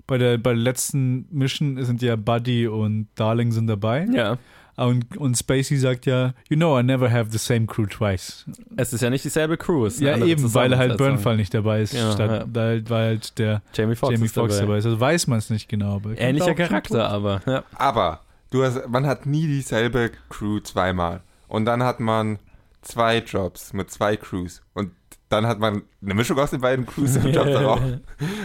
bei 0.08 0.18
der, 0.18 0.38
bei 0.38 0.52
der 0.52 0.62
letzten 0.62 1.28
Mission 1.32 1.84
sind 1.84 2.02
ja 2.02 2.16
Buddy 2.16 2.68
und 2.68 3.08
Darling 3.16 3.52
sind 3.52 3.68
dabei. 3.68 4.06
Ja. 4.12 4.38
Und, 4.78 5.16
und 5.16 5.38
Spacey 5.38 5.78
sagt 5.78 6.06
ja, 6.06 6.34
you 6.50 6.58
know, 6.58 6.78
I 6.78 6.84
never 6.84 7.10
have 7.10 7.32
the 7.32 7.38
same 7.38 7.66
crew 7.66 7.86
twice. 7.86 8.46
Es 8.76 8.92
ist 8.92 9.02
ja 9.02 9.10
nicht 9.10 9.24
dieselbe 9.24 9.56
Crew. 9.56 9.86
es 9.86 10.02
Ja, 10.02 10.18
eben, 10.18 10.54
weil 10.54 10.78
halt. 10.78 10.98
Burnfall 10.98 11.38
nicht 11.38 11.54
dabei 11.54 11.82
ist, 11.82 11.94
Ja, 11.94 12.12
statt, 12.12 12.30
ja. 12.30 12.46
Da, 12.46 12.90
weil 12.90 13.06
halt 13.08 13.40
der 13.40 13.62
Jamie 13.74 13.96
Foxx, 13.96 14.16
Jamie 14.16 14.28
Foxx 14.28 14.56
dabei. 14.56 14.66
dabei 14.66 14.78
ist. 14.80 14.86
Also 14.86 15.00
weiß 15.00 15.28
man 15.28 15.40
es 15.40 15.50
nicht 15.50 15.70
genau. 15.70 15.96
Aber 15.96 16.18
Ähnlicher 16.18 16.56
Charakter, 16.56 17.10
aber 17.10 17.42
ja. 17.46 17.64
Aber 17.76 18.20
du 18.52 18.64
hast, 18.64 18.88
man 18.90 19.06
hat 19.06 19.26
nie 19.26 19.48
dieselbe 19.48 20.12
Crew 20.30 20.60
zweimal. 20.60 21.22
Und 21.48 21.64
dann 21.64 21.82
hat 21.84 22.02
man 22.02 22.40
zwei 22.82 23.20
Jobs 23.20 23.72
mit 23.72 23.90
zwei 23.92 24.18
Crews. 24.18 24.62
Und 24.74 24.92
dann 25.36 25.48
hat 25.48 25.60
man 25.60 25.84
eine 26.04 26.14
Mischung 26.14 26.38
aus 26.40 26.50
den 26.52 26.62
beiden 26.62 26.86
Crews 26.86 27.16
im 27.18 27.28
Job 27.32 27.46
darauf. 27.52 27.80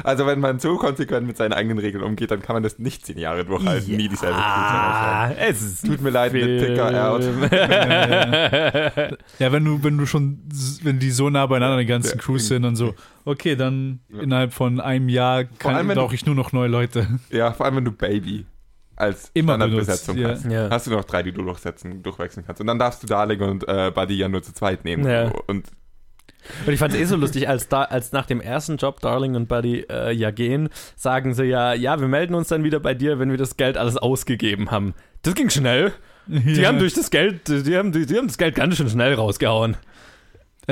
Also 0.04 0.26
wenn 0.26 0.40
man 0.40 0.58
so 0.58 0.76
konsequent 0.76 1.26
mit 1.26 1.36
seinen 1.36 1.52
eigenen 1.52 1.78
Regeln 1.78 2.04
umgeht, 2.04 2.30
dann 2.30 2.42
kann 2.42 2.54
man 2.54 2.62
das 2.62 2.78
nicht 2.78 3.06
zehn 3.06 3.18
Jahre 3.18 3.44
durchhalten, 3.44 3.96
nie 3.96 4.08
dieselbe. 4.08 4.36
Ah, 4.36 5.30
es 5.38 5.62
ist 5.62 5.86
Tut 5.86 6.00
mir 6.02 6.10
leid 6.10 6.32
mit 6.32 6.42
Film. 6.42 6.66
Picker 6.66 7.10
out. 7.10 7.22
Ja, 9.38 9.52
wenn 9.52 9.64
du, 9.64 9.82
wenn 9.82 9.96
du 9.98 10.06
schon, 10.06 10.40
wenn 10.82 10.98
die 10.98 11.10
so 11.10 11.30
nah 11.30 11.46
beieinander 11.46 11.78
die 11.78 11.86
ganzen 11.86 12.18
Ja. 12.18 12.22
Crews 12.22 12.48
sind 12.48 12.64
und 12.64 12.76
so, 12.76 12.94
okay, 13.24 13.56
dann 13.56 14.00
Ja. 14.08 14.20
innerhalb 14.22 14.52
von 14.52 14.80
einem 14.80 15.08
Jahr 15.08 15.44
kann, 15.44 15.86
brauche 15.88 16.14
ich 16.14 16.26
nur 16.26 16.34
noch 16.34 16.52
neue 16.52 16.68
Leute. 16.68 17.06
Ja, 17.30 17.52
vor 17.52 17.66
allem 17.66 17.76
wenn 17.76 17.84
du 17.84 17.92
Baby 17.92 18.46
als 18.96 19.30
Immer 19.32 19.54
Standardbesetzung 19.54 20.16
benutzt, 20.16 20.44
hast. 20.44 20.52
ja. 20.52 20.68
Hast 20.70 20.86
du 20.86 20.90
noch 20.90 21.04
drei, 21.04 21.22
die 21.22 21.32
du 21.32 21.42
durchsetzen, 21.42 22.02
durchwechseln 22.02 22.44
kannst. 22.44 22.60
Und 22.60 22.66
dann 22.66 22.78
darfst 22.78 23.02
du 23.02 23.06
Darling 23.06 23.40
und 23.40 23.66
äh, 23.66 23.90
Buddy 23.94 24.14
ja 24.16 24.28
nur 24.28 24.42
zu 24.42 24.52
zweit 24.52 24.84
nehmen. 24.84 25.06
Ja. 25.08 25.30
Und 25.46 25.68
Und 26.66 26.72
ich 26.72 26.78
fand 26.78 26.94
es 26.94 27.00
eh 27.00 27.04
so 27.04 27.16
lustig, 27.16 27.48
als, 27.48 27.68
da, 27.68 27.82
als 27.82 28.12
nach 28.12 28.26
dem 28.26 28.40
ersten 28.40 28.76
Job 28.76 29.00
Darling 29.00 29.34
und 29.34 29.48
Buddy 29.48 29.86
äh, 29.90 30.12
ja 30.12 30.30
gehen, 30.30 30.68
sagen 30.96 31.34
sie 31.34 31.44
ja, 31.44 31.74
ja, 31.74 32.00
wir 32.00 32.08
melden 32.08 32.34
uns 32.34 32.48
dann 32.48 32.64
wieder 32.64 32.80
bei 32.80 32.94
dir, 32.94 33.18
wenn 33.18 33.30
wir 33.30 33.38
das 33.38 33.56
Geld 33.56 33.76
alles 33.76 33.96
ausgegeben 33.96 34.70
haben. 34.70 34.94
Das 35.22 35.34
ging 35.34 35.50
schnell. 35.50 35.92
Die 36.26 36.60
ja. 36.60 36.68
haben 36.68 36.78
durch 36.78 36.94
das 36.94 37.10
Geld, 37.10 37.48
die 37.48 37.76
haben, 37.76 37.92
die, 37.92 38.06
die 38.06 38.16
haben 38.16 38.28
das 38.28 38.38
Geld 38.38 38.54
ganz 38.54 38.76
schön 38.76 38.88
schnell 38.88 39.14
rausgehauen. 39.14 39.76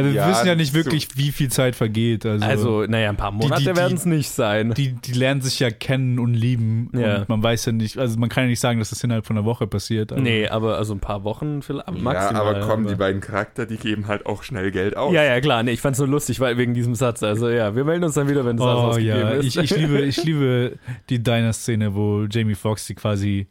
Wir 0.04 0.12
Ja, 0.12 0.28
wissen 0.30 0.46
ja 0.46 0.54
nicht 0.54 0.70
so- 0.72 0.74
wirklich, 0.78 1.08
wie 1.16 1.32
viel 1.32 1.50
Zeit 1.50 1.76
vergeht. 1.76 2.24
Also, 2.26 2.44
Also, 2.44 2.86
naja, 2.86 3.08
ein 3.10 3.16
paar 3.16 3.30
Monate 3.32 3.62
die- 3.62 3.68
die- 3.70 3.76
werden 3.76 3.96
es 3.96 4.06
nicht 4.06 4.30
sein. 4.30 4.74
die, 4.74 4.92
die 4.92 5.12
lernen 5.12 5.40
sich 5.40 5.58
ja 5.60 5.70
kennen 5.70 6.18
und 6.18 6.34
lieben. 6.34 6.90
Ja. 6.94 7.18
Und 7.18 7.28
man 7.28 7.42
weiß 7.42 7.66
ja 7.66 7.72
nicht, 7.72 7.98
also 7.98 8.18
man 8.18 8.28
kann 8.28 8.44
ja 8.44 8.50
nicht 8.50 8.60
sagen, 8.60 8.78
dass 8.78 8.90
das 8.90 9.02
innerhalb 9.04 9.26
von 9.26 9.36
einer 9.36 9.44
Woche 9.46 9.66
passiert. 9.66 10.12
aber- 10.12 10.20
nee, 10.20 10.48
aber 10.48 10.76
also 10.78 10.94
ein 10.94 11.00
paar 11.00 11.24
Wochen 11.24 11.62
vielleicht, 11.62 11.90
maximal. 11.90 12.14
ja, 12.14 12.30
aber 12.40 12.60
komm, 12.60 12.86
die 12.86 12.94
beiden 12.94 13.20
Charakter, 13.20 13.66
die 13.66 13.76
geben 13.76 14.06
halt 14.06 14.26
auch 14.26 14.42
schnell 14.42 14.70
Geld 14.70 14.96
aus. 14.96 15.12
Ja, 15.12 15.22
ja, 15.24 15.40
klar. 15.40 15.62
Nee, 15.62 15.72
ich 15.72 15.80
fand's 15.80 15.98
nur 15.98 16.08
lustig, 16.08 16.40
weil 16.40 16.56
wegen 16.58 16.74
diesem 16.74 16.94
Satz. 16.94 17.22
Also 17.22 17.48
ja, 17.48 17.74
wir 17.74 17.84
melden 17.84 18.04
uns 18.04 18.14
dann 18.14 18.28
wieder, 18.28 18.44
wenn 18.44 18.56
das 18.56 18.66
alles 18.66 18.78
Oh 18.80 18.86
ausgegeben 18.88 19.18
ja, 19.20 19.30
ist. 19.30 19.44
ich, 19.46 19.56
ich, 19.58 19.76
liebe, 19.76 20.00
ich 20.00 20.22
liebe 20.24 20.78
die 21.10 21.22
Diner-Szene, 21.22 21.94
wo 21.94 22.24
Jamie 22.30 22.54
Foxx 22.54 22.86
sie 22.86 22.94
quasi 22.94 23.46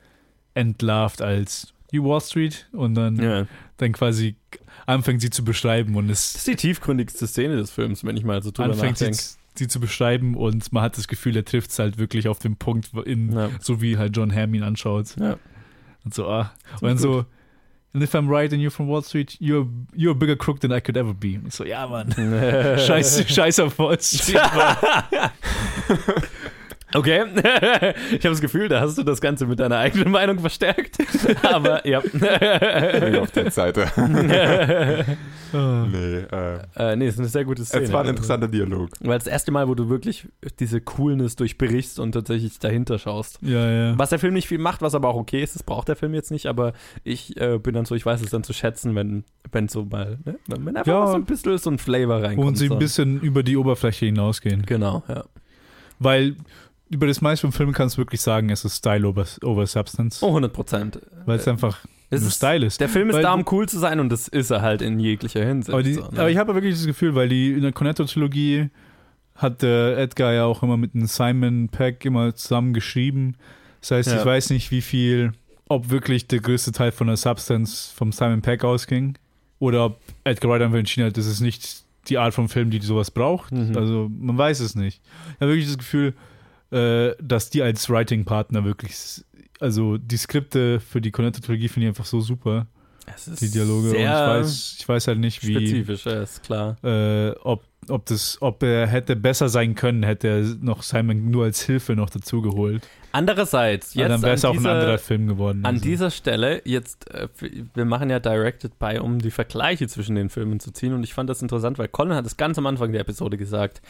entlarvt 0.54 1.22
als 1.22 1.74
You 1.92 2.04
Wall 2.06 2.22
Street 2.22 2.68
und 2.74 2.96
dann, 2.96 3.16
ja. 3.22 3.46
dann 3.78 3.92
quasi 3.94 4.36
anfängt 4.88 5.22
sie 5.22 5.30
zu 5.30 5.44
beschreiben 5.46 5.96
und 5.96 6.08
Das 6.08 6.30
es 6.32 6.36
ist 6.38 6.48
die 6.48 6.56
tiefgründigste 6.56 7.28
Szene 7.28 7.58
des 7.58 7.70
Films, 7.70 8.04
wenn 8.04 8.18
ich 8.18 8.24
mal 8.24 8.42
so 8.42 8.50
drüber 8.52 8.72
anfängt 8.72 8.98
sie, 8.98 9.06
nachdenke. 9.06 9.24
sie 9.56 9.68
zu 9.68 9.80
beschreiben 9.80 10.36
und 10.36 10.72
man 10.74 10.82
hat 10.84 10.98
das 10.98 11.08
Gefühl, 11.08 11.36
er 11.36 11.46
trifft 11.46 11.70
es 11.72 11.78
halt 11.80 11.98
wirklich 12.00 12.28
auf 12.28 12.40
den 12.40 12.56
Punkt, 12.56 12.92
in, 13.06 13.34
Ja. 13.34 13.50
so 13.60 13.82
wie 13.82 13.98
halt 13.98 14.16
John 14.18 14.34
Hamm 14.34 14.54
ihn 14.56 14.64
anschaut. 14.64 15.16
Ja. 15.20 15.38
Und 16.04 16.14
so, 16.16 16.28
ah. 16.28 16.52
Und 16.82 16.88
dann 16.88 16.98
so, 16.98 17.26
and 17.94 18.02
if 18.04 18.14
I'm 18.16 18.30
right 18.30 18.52
and 18.54 18.62
you're 18.62 18.70
from 18.72 18.88
Wall 18.88 19.04
Street, 19.04 19.32
you're, 19.42 19.68
you're 19.96 20.12
a 20.12 20.14
bigger 20.14 20.36
crook 20.38 20.62
than 20.62 20.72
I 20.72 20.80
could 20.80 20.96
ever 20.96 21.14
be. 21.14 21.38
Und 21.38 21.48
ich 21.48 21.54
so, 21.54 21.66
ja, 21.66 21.86
Mann. 21.86 22.12
Scheiß, 22.80 23.26
scheiß 23.30 23.60
auf 23.60 23.78
Wall 23.80 24.00
Street. 24.00 24.40
Okay, 26.94 27.26
ich 27.36 28.26
habe 28.26 28.30
das 28.30 28.40
Gefühl, 28.40 28.70
da 28.70 28.80
hast 28.80 28.98
du 28.98 29.04
das 29.04 29.20
Ganze 29.20 29.46
mit 29.46 29.60
deiner 29.60 29.78
eigenen 29.78 30.10
Meinung 30.10 30.40
verstärkt. 30.40 30.98
Aber 31.44 31.86
ja. 31.86 32.00
Bin 32.00 33.16
auf 33.18 33.32
der 33.32 33.52
Seite. 33.52 33.88
Ah. 35.54 35.86
nee, 35.92 36.18
äh, 36.20 36.60
äh, 36.76 36.96
nee, 36.96 37.08
ist 37.08 37.20
eine 37.20 37.28
sehr 37.28 37.44
gute 37.44 37.66
Szene. 37.66 37.84
es 37.84 37.92
war 37.92 38.04
ein 38.04 38.10
interessanter 38.10 38.48
Dialog. 38.48 38.90
Weil 39.02 39.18
das 39.20 39.28
erste 39.28 39.52
Mal, 39.52 39.68
wo 39.68 39.76
du 39.76 39.90
wirklich 39.90 40.28
diese 40.60 40.80
Coolness 40.80 41.36
durchbrichst 41.36 42.00
und 42.00 42.14
tatsächlich 42.14 42.58
dahinter 42.60 43.00
schaust. 43.00 43.40
Ja, 43.42 43.70
ja. 43.70 44.00
Was 44.00 44.10
der 44.10 44.20
Film 44.20 44.34
nicht 44.34 44.48
viel 44.48 44.60
macht, 44.60 44.82
was 44.82 44.96
aber 44.96 45.10
auch 45.10 45.16
okay 45.18 45.44
ist, 45.44 45.56
das 45.56 45.64
braucht 45.64 45.90
der 45.90 45.98
Film 45.98 46.14
jetzt 46.14 46.32
nicht, 46.32 46.46
aber 46.48 46.74
ich 47.04 47.36
äh, 47.40 47.58
bin 47.60 47.74
dann 47.74 47.86
so, 47.86 47.96
ich 47.96 48.06
weiß 48.06 48.22
es 48.22 48.30
dann 48.30 48.44
zu 48.44 48.54
schätzen, 48.54 48.96
wenn, 48.96 49.26
wenn 49.52 49.68
so 49.68 49.84
mal, 49.86 50.20
ne? 50.26 50.38
wenn 50.48 50.78
einfach 50.78 50.92
Ja. 50.92 51.08
so 51.08 51.16
ein 51.16 51.26
bisschen 51.26 51.58
so 51.58 51.70
ein 51.70 51.80
Flavor 51.80 52.24
reinkommt. 52.24 52.48
Und 52.48 52.56
sie 52.56 52.68
so. 52.68 52.74
ein 52.76 52.80
bisschen 52.80 53.20
über 53.20 53.44
die 53.44 53.58
Oberfläche 53.58 54.06
hinausgehen. 54.06 54.66
Genau, 54.66 55.04
ja. 55.10 55.26
Weil 56.00 56.36
über 56.90 57.08
das 57.08 57.22
meiste 57.22 57.48
vom 57.48 57.52
Film 57.52 57.74
kannst 57.74 57.96
du 57.98 58.02
wirklich 58.02 58.22
sagen, 58.22 58.50
es 58.50 58.64
ist 58.66 58.78
Style 58.78 59.08
over, 59.08 59.26
over 59.44 59.66
Substance. 59.68 60.24
Oh, 60.24 60.30
100 60.30 60.54
Prozent. 60.54 61.00
Weil 61.26 61.38
es 61.40 61.48
einfach 61.48 61.80
Es 62.10 62.22
nur 62.22 62.32
Style 62.32 62.66
ist. 62.66 62.80
der 62.80 62.90
Film 62.90 63.10
ist 63.10 63.16
Weil- 63.18 63.24
da, 63.24 63.34
um 63.34 63.44
cool 63.52 63.68
zu 63.68 63.78
sein 63.80 64.00
und 64.00 64.10
das 64.10 64.28
ist 64.28 64.50
er 64.52 64.62
halt 64.62 64.82
in 64.82 65.00
jeglicher 65.00 65.46
Hinsicht. 65.46 65.74
Aber, 65.74 65.84
die, 65.84 65.94
so, 65.96 66.02
ne? 66.02 66.08
aber 66.20 66.30
ich 66.30 66.38
habe 66.38 66.54
wirklich 66.54 66.76
das 66.76 66.86
Gefühl, 66.86 67.16
weil 67.16 67.30
die 67.30 67.52
in 67.52 67.62
der 67.62 67.72
Cornetto-Trilogie 67.74 68.70
hat 69.36 69.62
der 69.62 69.98
Edgar 69.98 70.34
ja 70.34 70.46
auch 70.46 70.64
immer 70.64 70.78
mit 70.78 70.94
dem 70.94 71.06
Simon 71.06 71.70
Peck 71.70 72.06
immer 72.06 72.34
zusammen 72.36 72.74
geschrieben. 72.74 73.36
Das 73.82 73.92
heißt, 73.92 74.10
Ja. 74.10 74.20
ich 74.20 74.26
weiß 74.26 74.50
nicht, 74.50 74.72
wie 74.72 74.82
viel, 74.82 75.34
ob 75.68 75.90
wirklich 75.90 76.28
der 76.28 76.40
größte 76.40 76.72
Teil 76.72 76.92
von 76.92 77.08
der 77.08 77.18
Substance 77.18 77.92
vom 77.96 78.12
Simon 78.12 78.42
Peck 78.42 78.64
ausging 78.64 79.18
oder 79.60 79.86
ob 79.86 80.00
Edgar 80.24 80.52
Wright 80.52 80.62
einfach 80.62 80.78
entschieden 80.80 81.08
hat, 81.08 81.18
das 81.18 81.26
ist 81.28 81.42
nicht 81.42 81.84
die 82.10 82.18
Art 82.18 82.34
von 82.34 82.48
Film, 82.48 82.70
die 82.72 82.80
sowas 82.80 83.12
braucht. 83.12 83.52
Mhm. 83.52 83.76
Also 83.78 84.10
man 84.18 84.38
weiß 84.38 84.62
es 84.62 84.76
nicht. 84.76 85.02
Ich 85.36 85.42
habe 85.42 85.52
wirklich 85.52 85.68
das 85.68 85.78
Gefühl, 85.78 86.14
äh, 86.72 87.12
dass 87.22 87.50
die 87.50 87.62
als 87.62 87.90
Writing-Partner 87.90 88.64
wirklich, 88.66 89.24
also 89.60 89.98
die 89.98 90.18
Skripte 90.18 90.80
für 90.80 91.02
die 91.02 91.12
Cornetto-Trilogie 91.12 91.68
finde 91.70 91.88
ich 91.88 91.90
einfach 91.90 92.06
so 92.06 92.22
super, 92.22 92.68
die 93.40 93.50
Dialoge. 93.50 93.90
Und 93.92 93.96
ich 93.96 94.04
weiß, 94.06 94.76
ich 94.80 94.90
weiß 94.90 95.08
halt 95.08 95.20
nicht, 95.20 95.46
wie, 95.48 95.54
spezifisch, 95.54 96.06
ja, 96.06 96.22
ist 96.22 96.44
klar. 96.44 96.76
äh, 96.84 97.32
ob 97.44 97.64
ob, 97.90 98.06
das, 98.08 98.38
ob 98.42 98.64
er 98.64 98.86
hätte 98.86 99.16
besser 99.16 99.48
sein 99.48 99.74
können, 99.74 100.04
hätte 100.04 100.28
er 100.28 100.42
noch 100.62 100.84
Simon 100.84 101.32
nur 101.32 101.46
als 101.46 101.62
Hilfe 101.62 101.96
noch 101.96 102.10
dazu 102.10 102.42
geholt. 102.42 102.86
Andererseits, 103.14 103.94
Ja, 103.94 104.02
jetzt 104.02 104.12
dann 104.12 104.22
wäre 104.24 104.34
es 104.34 104.44
auch 104.44 104.52
ein 104.52 104.58
dieser- 104.58 104.74
anderer 104.74 104.98
Film 104.98 105.26
geworden. 105.28 105.60
An 105.64 105.76
Also. 105.76 105.86
dieser 105.86 106.12
Stelle, 106.12 106.62
jetzt, 106.66 107.10
äh, 107.12 107.30
wir 107.74 107.86
machen 107.86 108.10
ja 108.10 108.20
Directed 108.20 108.78
by, 108.78 109.00
um 109.00 109.20
die 109.20 109.32
Vergleiche 109.32 109.88
zwischen 109.88 110.16
den 110.16 110.30
Filmen 110.30 110.60
zu 110.60 110.72
ziehen. 110.72 110.92
Und 110.94 111.04
ich 111.04 111.14
fand 111.14 111.30
das 111.30 111.42
interessant, 111.42 111.78
weil 111.80 111.88
Colin 111.88 112.14
hat 112.14 112.26
es 112.26 112.36
ganz 112.36 112.58
am 112.58 112.66
Anfang 112.66 112.92
der 112.92 113.00
Episode 113.00 113.38
gesagt. 113.38 113.82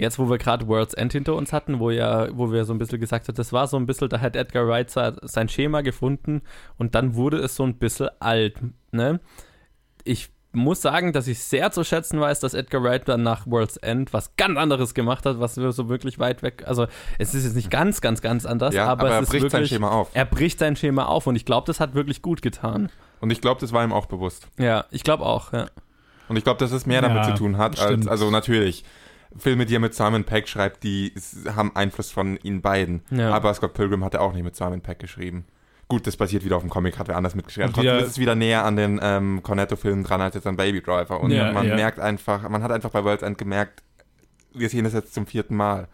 Jetzt, 0.00 0.18
wo 0.18 0.30
wir 0.30 0.38
gerade 0.38 0.66
World's 0.66 0.94
End 0.94 1.12
hinter 1.12 1.34
uns 1.34 1.52
hatten, 1.52 1.78
wo 1.78 1.90
ja, 1.90 2.28
wo 2.32 2.50
wir 2.50 2.64
so 2.64 2.72
ein 2.72 2.78
bisschen 2.78 3.00
gesagt 3.00 3.28
haben, 3.28 3.34
das 3.34 3.52
war 3.52 3.66
so 3.66 3.76
ein 3.76 3.84
bisschen, 3.84 4.08
da 4.08 4.20
hat 4.20 4.34
Edgar 4.34 4.66
Wright 4.66 4.90
sein 4.90 5.48
Schema 5.50 5.82
gefunden 5.82 6.40
und 6.78 6.94
dann 6.94 7.14
wurde 7.16 7.36
es 7.36 7.54
so 7.54 7.64
ein 7.64 7.74
bisschen 7.74 8.08
alt. 8.18 8.56
Ne? 8.92 9.20
Ich 10.04 10.30
muss 10.52 10.80
sagen, 10.80 11.12
dass 11.12 11.28
ich 11.28 11.38
sehr 11.40 11.70
zu 11.70 11.84
schätzen 11.84 12.18
weiß, 12.18 12.40
dass 12.40 12.54
Edgar 12.54 12.82
Wright 12.82 13.06
dann 13.08 13.22
nach 13.22 13.46
World's 13.46 13.76
End 13.76 14.14
was 14.14 14.34
ganz 14.36 14.56
anderes 14.58 14.94
gemacht 14.94 15.26
hat, 15.26 15.38
was 15.38 15.58
wir 15.58 15.70
so 15.72 15.90
wirklich 15.90 16.18
weit 16.18 16.42
weg. 16.42 16.64
Also 16.66 16.86
es 17.18 17.34
ist 17.34 17.44
jetzt 17.44 17.54
nicht 17.54 17.70
ganz, 17.70 18.00
ganz, 18.00 18.22
ganz 18.22 18.46
anders, 18.46 18.74
ja, 18.74 18.86
aber, 18.86 19.02
aber, 19.02 19.10
er 19.10 19.16
es 19.18 19.24
ist 19.24 19.30
bricht 19.30 19.50
sein 19.50 19.60
wirklich. 19.60 19.68
Schema 19.68 19.90
auf. 19.90 20.08
Er 20.14 20.24
bricht 20.24 20.58
sein 20.58 20.76
Schema 20.76 21.04
auf 21.04 21.26
und 21.26 21.36
ich 21.36 21.44
glaube, 21.44 21.66
das 21.66 21.78
hat 21.78 21.94
wirklich 21.94 22.22
gut 22.22 22.40
getan. 22.40 22.90
Und 23.20 23.30
ich 23.30 23.42
glaube, 23.42 23.60
das 23.60 23.74
war 23.74 23.84
ihm 23.84 23.92
auch 23.92 24.06
bewusst. 24.06 24.48
Ja, 24.58 24.86
ich 24.90 25.04
glaube 25.04 25.26
auch, 25.26 25.52
ja. 25.52 25.66
Und 26.28 26.36
ich 26.36 26.44
glaube, 26.44 26.58
dass 26.58 26.72
es 26.72 26.86
mehr 26.86 27.02
damit 27.02 27.18
Ja, 27.18 27.34
zu 27.34 27.34
tun 27.34 27.58
hat, 27.58 27.78
als, 27.78 28.06
also 28.06 28.30
natürlich, 28.30 28.84
Filme, 29.36 29.66
die 29.66 29.76
er 29.76 29.80
mit 29.80 29.94
Simon 29.94 30.24
Peck 30.24 30.48
schreibt, 30.48 30.82
die 30.82 31.12
haben 31.54 31.74
Einfluss 31.74 32.10
von 32.10 32.36
ihnen 32.42 32.62
beiden. 32.62 33.02
Ja. 33.10 33.32
Aber 33.32 33.54
Scott 33.54 33.74
Pilgrim 33.74 34.04
hat 34.04 34.14
er 34.14 34.22
auch 34.22 34.32
nicht 34.32 34.42
mit 34.44 34.56
Simon 34.56 34.80
Peck 34.80 34.98
geschrieben. 34.98 35.44
Gut, 35.88 36.06
das 36.06 36.16
basiert 36.16 36.44
wieder 36.44 36.56
auf 36.56 36.62
dem 36.62 36.70
Comic, 36.70 36.98
hat 36.98 37.08
er 37.08 37.16
anders 37.16 37.34
mitgeschrieben. 37.34 37.72
Trotzdem 37.72 37.98
ist 37.98 38.06
es 38.06 38.18
wieder 38.18 38.34
näher 38.36 38.64
an 38.64 38.76
den 38.76 39.00
ähm, 39.02 39.42
Cornetto-Filmen 39.42 40.04
dran 40.04 40.20
als 40.20 40.36
jetzt 40.36 40.46
an 40.46 40.56
Baby 40.56 40.80
Driver. 40.80 41.20
Und 41.20 41.32
Ja, 41.32 41.52
man 41.52 41.66
merkt 41.66 41.98
einfach, 41.98 42.48
man 42.48 42.62
hat 42.62 42.70
einfach 42.70 42.90
bei 42.90 43.02
World's 43.02 43.24
End 43.24 43.38
gemerkt, 43.38 43.82
wir 44.54 44.68
sehen 44.68 44.84
das 44.84 44.92
jetzt 44.92 45.14
zum 45.14 45.26
vierten 45.26 45.56
Mal. 45.56 45.88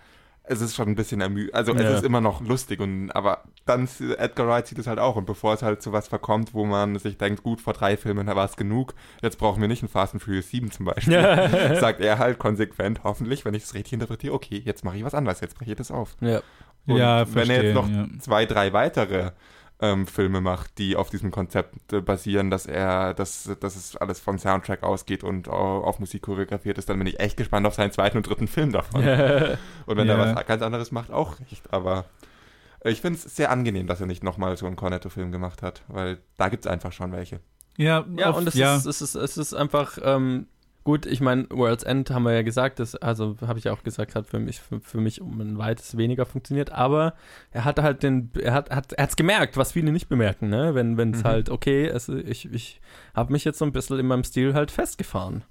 Es 0.49 0.61
ist 0.61 0.75
schon 0.77 0.89
ein 0.89 0.95
bisschen 0.95 1.21
ermüdend. 1.21 1.55
Also 1.55 1.75
Ja. 1.75 1.81
es 1.81 1.99
ist 1.99 2.05
immer 2.05 2.21
noch 2.21 2.41
lustig 2.41 2.81
und 2.81 3.11
aber 3.11 3.43
dann 3.65 3.89
Edgar 4.19 4.47
Wright 4.47 4.67
sieht 4.67 4.79
es 4.79 4.87
halt 4.87 4.99
auch 4.99 5.17
und 5.17 5.27
bevor 5.27 5.55
es 5.55 5.63
halt 5.63 5.83
zu 5.83 5.93
was 5.93 6.09
verkommt, 6.09 6.55
wo 6.55 6.65
man 6.65 6.99
sich 6.99 7.19
denkt, 7.19 7.43
gut, 7.43 7.61
vor 7.61 7.73
drei 7.73 7.97
Filmen 7.97 8.27
war 8.27 8.45
es 8.45 8.57
genug, 8.57 8.95
jetzt 9.23 9.39
brauchen 9.39 9.61
wir 9.61 9.69
nicht 9.69 9.83
ein 9.83 9.89
Fast 9.89 10.15
and 10.15 10.23
Furious 10.23 10.49
7 10.51 10.71
zum 10.71 10.87
Beispiel. 10.87 11.77
Sagt 11.81 12.01
er 12.01 12.19
halt 12.19 12.39
konsequent, 12.39 13.01
hoffentlich, 13.05 13.45
wenn 13.45 13.55
ich 13.55 13.65
es 13.65 13.75
richtig 13.75 13.95
interpretiere, 13.95 14.35
okay, 14.35 14.63
jetzt 14.65 14.85
mache 14.85 14.97
ich 14.97 15.05
was 15.05 15.15
anderes, 15.15 15.41
jetzt 15.41 15.59
breche 15.59 15.73
ich 15.73 15.77
das 15.77 15.91
auf. 15.91 16.17
ja. 16.21 16.41
Und 16.89 16.99
ja, 16.99 17.19
wenn 17.19 17.27
er 17.27 17.27
verstehe, 17.27 17.63
jetzt 17.65 17.75
noch 17.75 17.89
ja. 17.89 18.07
zwei, 18.21 18.47
drei 18.47 18.73
weitere 18.73 19.33
ähm, 19.81 20.07
Filme 20.07 20.41
macht, 20.41 20.79
die 20.79 20.97
auf 20.97 21.11
diesem 21.11 21.31
Konzept 21.31 21.93
äh, 21.93 22.01
basieren, 22.01 22.51
dass 22.51 22.65
er, 22.67 23.13
dass, 23.13 23.51
dass 23.61 23.77
es 23.77 23.95
alles 23.97 24.21
vom 24.21 24.39
Soundtrack 24.39 24.83
ausgeht 24.83 25.23
und 25.23 25.49
au- 25.49 25.83
auf 25.85 25.99
Musik 25.99 26.23
choreografiert 26.23 26.79
ist, 26.79 26.89
dann 26.89 26.97
bin 26.99 27.07
ich 27.07 27.21
echt 27.21 27.37
gespannt 27.37 27.67
auf 27.67 27.75
seinen 27.75 27.93
zweiten 27.93 28.17
und 28.17 28.27
dritten 28.27 28.49
Film 28.49 28.73
davon. 28.73 29.03
Und 29.03 29.97
wenn 29.99 30.07
Ja. 30.09 30.15
er 30.17 30.35
was 30.37 30.47
ganz 30.47 30.63
anderes 30.63 30.93
macht, 30.93 31.11
auch 31.11 31.39
nicht. 31.41 31.63
Aber 31.75 32.07
äh, 32.85 32.91
ich 32.91 33.03
finde 33.03 33.19
es 33.19 33.37
sehr 33.37 33.51
angenehm, 33.51 33.87
dass 33.87 34.01
er 34.01 34.07
nicht 34.07 34.25
nochmal 34.25 34.57
so 34.57 34.67
einen 34.67 34.77
Cornetto-Film 34.77 35.31
gemacht 35.31 35.63
hat, 35.63 35.83
weil 35.89 36.19
da 36.39 36.49
gibt 36.49 36.65
es 36.65 36.71
einfach 36.71 36.93
schon 36.93 37.13
welche. 37.13 37.41
Ja, 37.77 38.07
ja, 38.17 38.31
auf- 38.31 38.39
und 38.39 38.49
es, 38.49 38.55
ja. 38.55 38.77
ist, 38.77 38.87
es, 38.87 39.03
ist, 39.03 39.15
es 39.15 39.37
ist 39.37 39.53
einfach 39.53 39.99
ähm, 40.03 40.47
gut. 40.87 41.05
Ich 41.05 41.21
meine, 41.21 41.47
World's 41.51 41.83
End 41.85 42.11
haben 42.11 42.23
wir 42.23 42.33
ja 42.33 42.41
gesagt, 42.41 42.79
das, 42.79 42.95
also 42.97 43.37
habe 43.47 43.59
ich 43.59 43.67
ja 43.67 43.73
auch 43.75 43.83
gesagt, 43.83 44.15
hat 44.15 44.27
für 44.27 44.39
mich, 44.39 44.61
für, 44.61 44.81
für 44.81 44.99
mich 45.03 45.21
um 45.21 45.39
ein 45.41 45.59
weites 45.59 45.99
weniger 45.99 46.25
funktioniert. 46.25 46.73
Aber 46.73 47.13
er 47.53 47.67
hatte 47.67 47.83
halt 47.83 48.03
den, 48.03 48.31
er 48.41 48.55
hat, 48.55 48.71
hat 48.71 48.95
er 48.95 49.03
hat's 49.03 49.17
gemerkt, 49.17 49.59
was 49.59 49.73
viele 49.73 49.93
nicht 49.93 50.09
bemerken, 50.09 50.49
ne? 50.49 50.75
Wenn 50.75 50.99
es 51.13 51.19
Mhm. 51.23 51.25
halt, 51.29 51.51
okay, 51.51 51.87
es, 51.87 52.09
ich, 52.09 52.51
ich 52.51 52.81
habe 53.15 53.33
mich 53.33 53.45
jetzt 53.45 53.59
so 53.59 53.65
ein 53.67 53.73
bisschen 53.73 53.99
in 53.99 54.07
meinem 54.07 54.25
Stil 54.25 54.55
halt 54.55 54.71
festgefahren. 54.71 55.43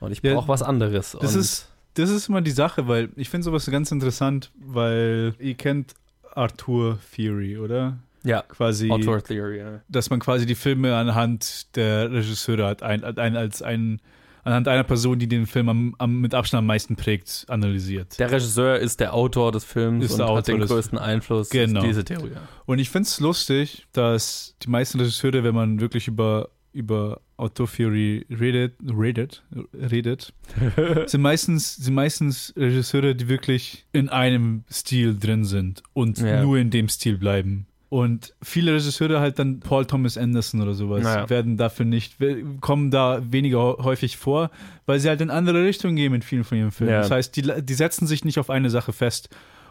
Und 0.00 0.12
ich 0.12 0.20
Ja, 0.22 0.34
brauche 0.34 0.48
was 0.48 0.62
anderes. 0.62 1.16
das 1.20 1.34
ist- 1.34 1.66
Das 1.94 2.10
ist 2.10 2.28
immer 2.28 2.40
die 2.42 2.50
Sache, 2.52 2.86
weil 2.86 3.08
ich 3.16 3.30
finde 3.30 3.44
sowas 3.46 3.68
ganz 3.70 3.90
interessant, 3.90 4.50
weil 4.60 5.34
ihr 5.38 5.54
kennt 5.54 5.94
Arthur 6.34 6.98
Theory, 7.14 7.58
oder? 7.58 7.98
ja, 8.22 8.42
Quasi, 8.42 8.90
Autor 8.90 9.22
Theory, 9.24 9.58
ja. 9.58 9.80
dass 9.88 10.10
man 10.10 10.20
quasi 10.20 10.44
die 10.44 10.54
Filme 10.54 10.94
anhand 10.94 11.74
der 11.76 12.10
Regisseure 12.12 12.66
hat, 12.66 12.82
ein, 12.82 13.02
ein, 13.02 13.34
als 13.36 13.62
ein, 13.62 14.00
anhand 14.44 14.68
einer 14.68 14.84
Person, 14.84 15.18
die 15.18 15.28
den 15.28 15.46
Film 15.46 15.68
am, 15.68 15.94
am, 15.98 16.20
mit 16.20 16.34
Abstand 16.34 16.60
am 16.60 16.66
meisten 16.66 16.96
prägt, 16.96 17.44
analysiert. 17.48 18.18
Der 18.18 18.30
Regisseur 18.30 18.78
ist 18.78 19.00
der 19.00 19.14
Autor 19.14 19.52
des 19.52 19.64
Films 19.64 20.04
Ist 20.06 20.20
und 20.20 20.28
hat 20.36 20.48
den 20.48 20.60
größten 20.60 20.98
Einfluss. 20.98 21.50
Genau. 21.50 21.82
Diese 21.82 22.04
Theorie. 22.04 22.32
Und 22.66 22.78
ich 22.78 22.90
finde 22.90 23.06
es 23.06 23.20
lustig, 23.20 23.86
dass 23.92 24.56
die 24.62 24.70
meisten 24.70 24.98
Regisseure, 24.98 25.44
wenn 25.44 25.54
man 25.54 25.80
wirklich 25.80 26.08
über, 26.08 26.50
über 26.72 27.20
Autotheory 27.36 28.26
redet, 28.30 28.74
redet, 28.82 29.42
redet 29.74 30.32
sind, 31.06 31.20
meistens, 31.22 31.76
sind 31.76 31.94
meistens 31.94 32.52
Regisseure, 32.56 33.14
die 33.14 33.28
wirklich 33.28 33.86
in 33.92 34.08
einem 34.08 34.64
Stil 34.70 35.18
drin 35.18 35.44
sind 35.44 35.82
und 35.94 36.18
Ja. 36.18 36.42
nur 36.42 36.58
in 36.58 36.70
dem 36.70 36.88
Stil 36.88 37.18
bleiben. 37.18 37.66
Und 37.90 38.34
viele 38.40 38.72
Regisseure 38.72 39.18
halt 39.20 39.38
dann 39.40 39.58
Paul 39.60 39.84
Thomas 39.84 40.16
Anderson 40.16 40.62
oder 40.62 40.74
sowas 40.74 41.02
Naja. 41.02 41.28
werden 41.28 41.56
dafür 41.56 41.84
nicht, 41.84 42.16
kommen 42.60 42.90
da 42.92 43.20
weniger 43.30 43.78
häufig 43.78 44.16
vor, 44.16 44.50
weil 44.86 45.00
sie 45.00 45.08
halt 45.08 45.20
in 45.20 45.28
andere 45.28 45.64
Richtungen 45.64 45.96
gehen 45.96 46.12
mit 46.12 46.24
vielen 46.24 46.44
von 46.44 46.56
ihren 46.56 46.70
Filmen. 46.70 46.92
Ja. 46.92 47.00
Das 47.00 47.10
heißt, 47.10 47.34
die, 47.36 47.42
die 47.62 47.74
setzen 47.74 48.06
sich 48.06 48.24
nicht 48.24 48.38
auf 48.38 48.48
eine 48.48 48.70
Sache 48.70 48.92
fest. 48.92 49.28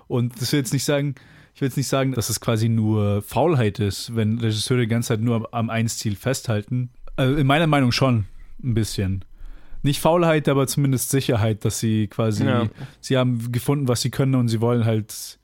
Und 0.10 0.42
das 0.42 0.52
will 0.52 0.60
jetzt 0.60 0.74
nicht 0.74 0.84
sagen, 0.84 1.16
ich 1.56 1.62
will 1.62 1.70
jetzt 1.70 1.78
nicht 1.78 1.88
sagen, 1.88 2.12
dass 2.12 2.30
es 2.30 2.42
quasi 2.42 2.68
nur 2.68 3.22
Faulheit 3.22 3.80
ist, 3.80 4.14
wenn 4.18 4.38
Regisseure 4.40 4.82
die 4.82 4.88
ganze 4.88 5.08
Zeit 5.10 5.22
nur 5.22 5.36
am, 5.38 5.46
am 5.52 5.70
einen 5.70 5.88
Stil 5.88 6.16
festhalten. 6.18 6.90
Also 7.16 7.38
in 7.38 7.48
meiner 7.48 7.68
Meinung 7.68 7.94
schon 7.94 8.26
ein 8.62 8.74
bisschen. 8.74 9.24
Nicht 9.82 10.02
Faulheit, 10.02 10.50
aber 10.50 10.68
zumindest 10.68 11.10
Sicherheit, 11.10 11.64
dass 11.64 11.80
sie 11.80 12.08
quasi, 12.08 12.44
Ja. 12.44 12.68
sie 13.00 13.16
haben 13.18 13.50
gefunden, 13.54 13.88
was 13.88 14.02
sie 14.02 14.10
können 14.10 14.36
und 14.36 14.50
sie 14.50 14.60
wollen 14.60 14.84
halt 14.84 15.40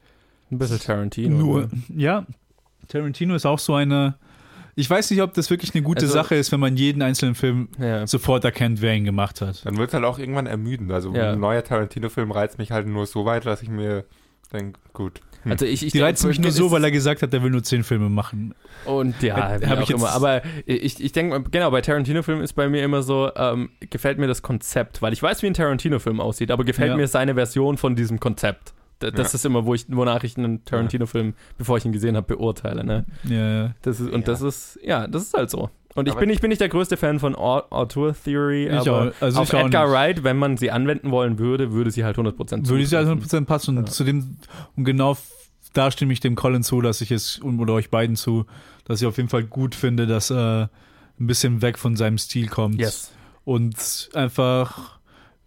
Ein 0.52 0.58
bisschen 0.58 0.80
Tarantino. 0.80 1.38
nur, 1.38 1.62
ne? 1.62 1.70
ja. 1.96 2.26
Tarantino 2.88 3.36
ist 3.36 3.46
auch 3.46 3.60
so 3.60 3.74
eine. 3.76 4.16
Ich 4.78 4.90
weiß 4.90 5.10
nicht, 5.12 5.22
ob 5.22 5.34
das 5.34 5.50
wirklich 5.50 5.74
eine 5.74 5.84
gute 5.84 6.02
Also- 6.02 6.14
Sache 6.14 6.36
ist, 6.36 6.52
wenn 6.52 6.60
man 6.60 6.76
jeden 6.76 7.02
einzelnen 7.02 7.34
Film 7.36 7.70
Ja. 7.80 8.06
sofort 8.06 8.44
erkennt, 8.44 8.82
wer 8.82 8.94
ihn 8.94 9.06
gemacht 9.06 9.40
hat. 9.42 9.66
Dann 9.66 9.78
wird 9.78 9.90
es 9.90 9.94
halt 9.94 10.04
auch 10.04 10.20
irgendwann 10.20 10.48
ermüden. 10.48 10.92
Also 10.92 11.14
Ja. 11.14 11.32
ein 11.32 11.40
neuer 11.40 11.64
Tarantino-Film 11.64 12.32
reizt 12.32 12.58
mich 12.58 12.72
halt 12.72 12.86
nur 12.88 13.06
so 13.06 13.24
weit, 13.26 13.46
dass 13.46 13.62
ich 13.62 13.70
mir 13.70 14.04
denke, 14.52 14.78
gut. 14.92 15.22
Hm. 15.44 15.52
Also 15.54 15.66
ich, 15.66 15.86
ich 15.86 15.94
Die 15.94 16.02
reizen 16.02 16.28
mich 16.28 16.40
nur 16.40 16.52
so, 16.52 16.72
weil 16.72 16.84
er 16.84 16.92
gesagt 16.92 17.22
hat, 17.22 17.34
er 17.34 17.42
will 17.42 17.52
nur 17.52 17.64
zehn 17.64 17.84
Filme 17.84 18.10
machen. 18.10 18.54
Und 18.84 19.22
ja, 19.24 19.36
Hab- 19.38 19.62
wie 19.62 19.66
hab 19.66 19.78
auch 19.78 19.84
ich 19.84 19.90
jetzt- 19.90 20.00
immer. 20.00 20.10
Aber 20.12 20.42
ich, 20.66 21.02
ich 21.04 21.12
denke, 21.14 21.42
genau, 21.52 21.72
bei 21.72 21.80
Tarantino-Filmen 21.82 22.44
ist 22.44 22.54
bei 22.54 22.68
mir 22.68 22.84
immer 22.84 23.02
so, 23.02 23.32
ähm, 23.36 23.70
gefällt 23.90 24.18
mir 24.20 24.28
das 24.28 24.42
Konzept, 24.42 25.02
weil 25.02 25.14
ich 25.14 25.24
weiß, 25.24 25.42
wie 25.42 25.48
ein 25.48 25.54
Tarantino-Film 25.54 26.20
aussieht, 26.20 26.52
aber 26.52 26.66
gefällt 26.66 26.90
Ja. 26.92 26.98
mir 26.98 27.08
seine 27.08 27.36
Version 27.36 27.78
von 27.78 27.96
diesem 27.96 28.20
Konzept. 28.20 28.74
Das 29.00 29.14
Ja. 29.14 29.24
ist 29.36 29.46
immer, 29.46 29.66
wo 29.66 29.74
ich, 29.74 29.86
wonach 29.90 30.24
ich 30.24 30.38
einen 30.38 30.64
Tarantino-Film, 30.66 31.34
bevor 31.58 31.78
ich 31.78 31.86
ihn 31.86 31.92
gesehen 31.92 32.16
habe, 32.16 32.28
beurteile. 32.36 32.84
Ne? 32.84 33.06
Ja, 33.26 33.64
ja. 33.64 33.76
Das 33.82 34.00
ist, 34.00 34.08
und 34.10 34.22
Ja. 34.22 34.26
das 34.26 34.42
ist, 34.42 34.80
ja, 34.84 35.08
das 35.08 35.24
ist 35.24 35.34
halt 35.34 35.50
so. 35.50 35.70
Und 35.96 36.08
ich 36.08 36.12
Aber- 36.14 36.22
bin, 36.22 36.30
ich 36.30 36.42
bin 36.42 36.50
nicht 36.50 36.60
der 36.62 36.70
größte 36.70 36.98
Fan 36.98 37.20
von 37.20 37.36
Au- 37.36 37.64
Auteur 37.70 38.14
Theory, 38.22 38.66
Ich 38.68 38.74
aber 38.90 39.10
auch, 39.10 39.22
also 39.22 39.42
auf 39.42 39.54
Edgar 39.54 39.86
nicht. 39.86 39.94
Wright, 39.94 40.24
wenn 40.24 40.38
man 40.38 40.58
sie 40.58 40.72
anwenden 40.72 41.12
wollen 41.12 41.40
würde, 41.40 41.72
würde 41.72 41.92
sie 41.92 42.04
halt 42.04 42.18
100% 42.18 42.68
Würde 42.70 42.84
ich 42.84 42.94
halt 42.94 43.08
zutreffen. 43.08 43.22
100% 43.22 43.46
passen. 43.48 43.78
Und 43.78 43.88
Ja. 43.88 43.92
zu 43.94 44.04
dem, 44.04 44.38
und 44.76 44.84
genau 44.86 45.18
da 45.74 45.92
stimme 45.92 46.12
ich 46.14 46.20
dem 46.22 46.36
Colin 46.36 46.64
zu, 46.64 46.82
dass 46.82 47.02
ich 47.02 47.12
es, 47.12 47.38
und- 47.40 47.60
oder 47.60 47.74
euch 47.74 47.90
beiden 47.90 48.16
zu, 48.16 48.46
dass 48.86 49.02
ich 49.02 49.08
auf 49.08 49.18
jeden 49.18 49.30
Fall 49.30 49.44
gut 49.44 49.74
finde, 49.76 50.06
dass 50.08 50.32
er 50.32 50.70
ein 51.20 51.28
bisschen 51.28 51.62
weg 51.62 51.78
von 51.78 51.96
seinem 51.96 52.18
Stil 52.18 52.48
kommt. 52.48 52.80
Yes. 52.80 53.12
Und 53.46 54.10
einfach 54.14 54.95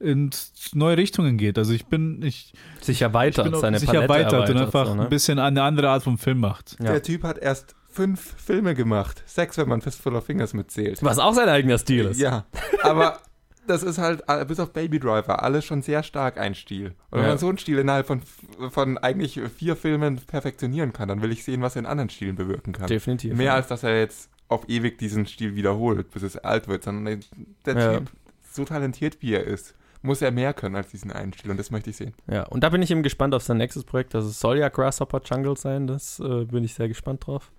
in 0.01 0.31
neue 0.75 0.97
Richtungen 0.97 1.37
geht. 1.39 1.59
Also 1.59 1.73
ich 1.73 1.87
bin, 1.87 2.23
ich, 2.23 2.53
Sich 2.81 2.97
ich 2.97 3.03
erweitert, 3.03 3.45
bin 3.47 3.55
auch 3.55 3.61
seine 3.61 3.79
sich 3.79 3.89
Palette 3.89 4.05
erweitert, 4.05 4.51
und 4.51 4.57
einfach 4.57 4.87
so, 4.87 4.95
ne? 4.95 5.03
ein 5.03 5.09
bisschen 5.09 5.39
eine 5.39 5.63
andere 5.63 5.91
Art 5.91 6.03
von 6.05 6.19
Film 6.19 6.39
macht. 6.39 6.77
Ja. 6.81 6.93
Der 6.93 7.03
Typ 7.03 7.25
hat 7.25 7.39
erst 7.39 7.75
fünf 7.91 8.35
Filme 8.37 8.75
gemacht. 8.75 9.23
Sechs, 9.27 9.59
wenn 9.59 9.69
man 9.69 9.81
Fistful 9.81 10.15
of 10.15 10.25
Fingers 10.27 10.55
mitzählt. 10.55 11.03
Was 11.03 11.19
auch 11.19 11.35
sein 11.35 11.49
eigener 11.49 11.79
Stil 11.79 12.07
ist. 12.07 12.21
Ja, 12.21 12.47
aber 12.83 13.19
das 13.67 13.83
ist 13.83 13.99
halt, 13.99 14.23
äh, 14.29 14.45
bis 14.45 14.61
auf 14.61 14.73
Baby 14.73 14.99
Driver, 15.01 15.43
alles 15.43 15.65
schon 15.65 15.83
sehr 15.83 16.03
stark 16.03 16.39
ein 16.39 16.55
Stil. 16.55 16.95
Und 17.11 17.19
wenn 17.19 17.23
Ja. 17.23 17.29
man 17.29 17.39
so 17.39 17.49
einen 17.49 17.59
Stil 17.59 17.79
innerhalb 17.79 18.07
von, 18.07 18.23
von 18.71 18.99
eigentlich 18.99 19.41
vier 19.57 19.77
Filmen 19.77 20.17
perfektionieren 20.17 20.93
kann, 20.93 21.09
dann 21.09 21.23
will 21.23 21.33
ich 21.33 21.45
sehen, 21.45 21.61
was 21.61 21.77
er 21.77 21.81
in 21.81 21.87
anderen 21.87 22.09
Stilen 22.09 22.37
bewirken 22.37 22.73
kann. 22.73 22.87
Definitiv. 22.87 23.35
Mehr 23.37 23.47
ja. 23.47 23.55
als, 23.55 23.67
dass 23.67 23.83
er 23.83 23.99
jetzt 23.99 24.31
auf 24.49 24.69
ewig 24.69 24.99
diesen 24.99 25.27
Stil 25.27 25.55
wiederholt, 25.57 26.11
bis 26.11 26.23
es 26.23 26.37
alt 26.39 26.69
wird, 26.69 26.85
sondern 26.85 27.21
der 27.67 27.75
Ja. 27.77 27.99
Typ, 27.99 28.11
so 28.51 28.65
talentiert 28.65 29.19
wie 29.21 29.35
er 29.35 29.45
ist, 29.45 29.75
muss 30.03 30.23
er 30.23 30.31
mehr 30.31 30.55
können 30.55 30.77
als 30.77 30.91
diesen 30.91 31.11
einen 31.11 31.33
Stil 31.33 31.51
und 31.51 31.57
das 31.59 31.71
möchte 31.71 31.91
ich 31.91 31.97
sehen. 31.97 32.15
Ja, 32.31 32.45
und 32.45 32.63
da 32.63 32.69
bin 32.69 32.83
ich 32.83 32.91
eben 32.91 33.03
gespannt 33.03 33.35
auf 33.35 33.43
sein 33.43 33.57
nächstes 33.57 33.85
Projekt. 33.85 34.15
Das 34.15 34.39
soll 34.39 34.59
ja 34.59 34.69
Grasshopper 34.69 35.21
Jungle 35.25 35.57
sein, 35.57 35.87
das 35.87 36.21
äh, 36.21 36.45
bin 36.45 36.65
ich 36.65 36.75
sehr 36.75 36.89
gespannt 36.89 37.27
drauf. 37.27 37.51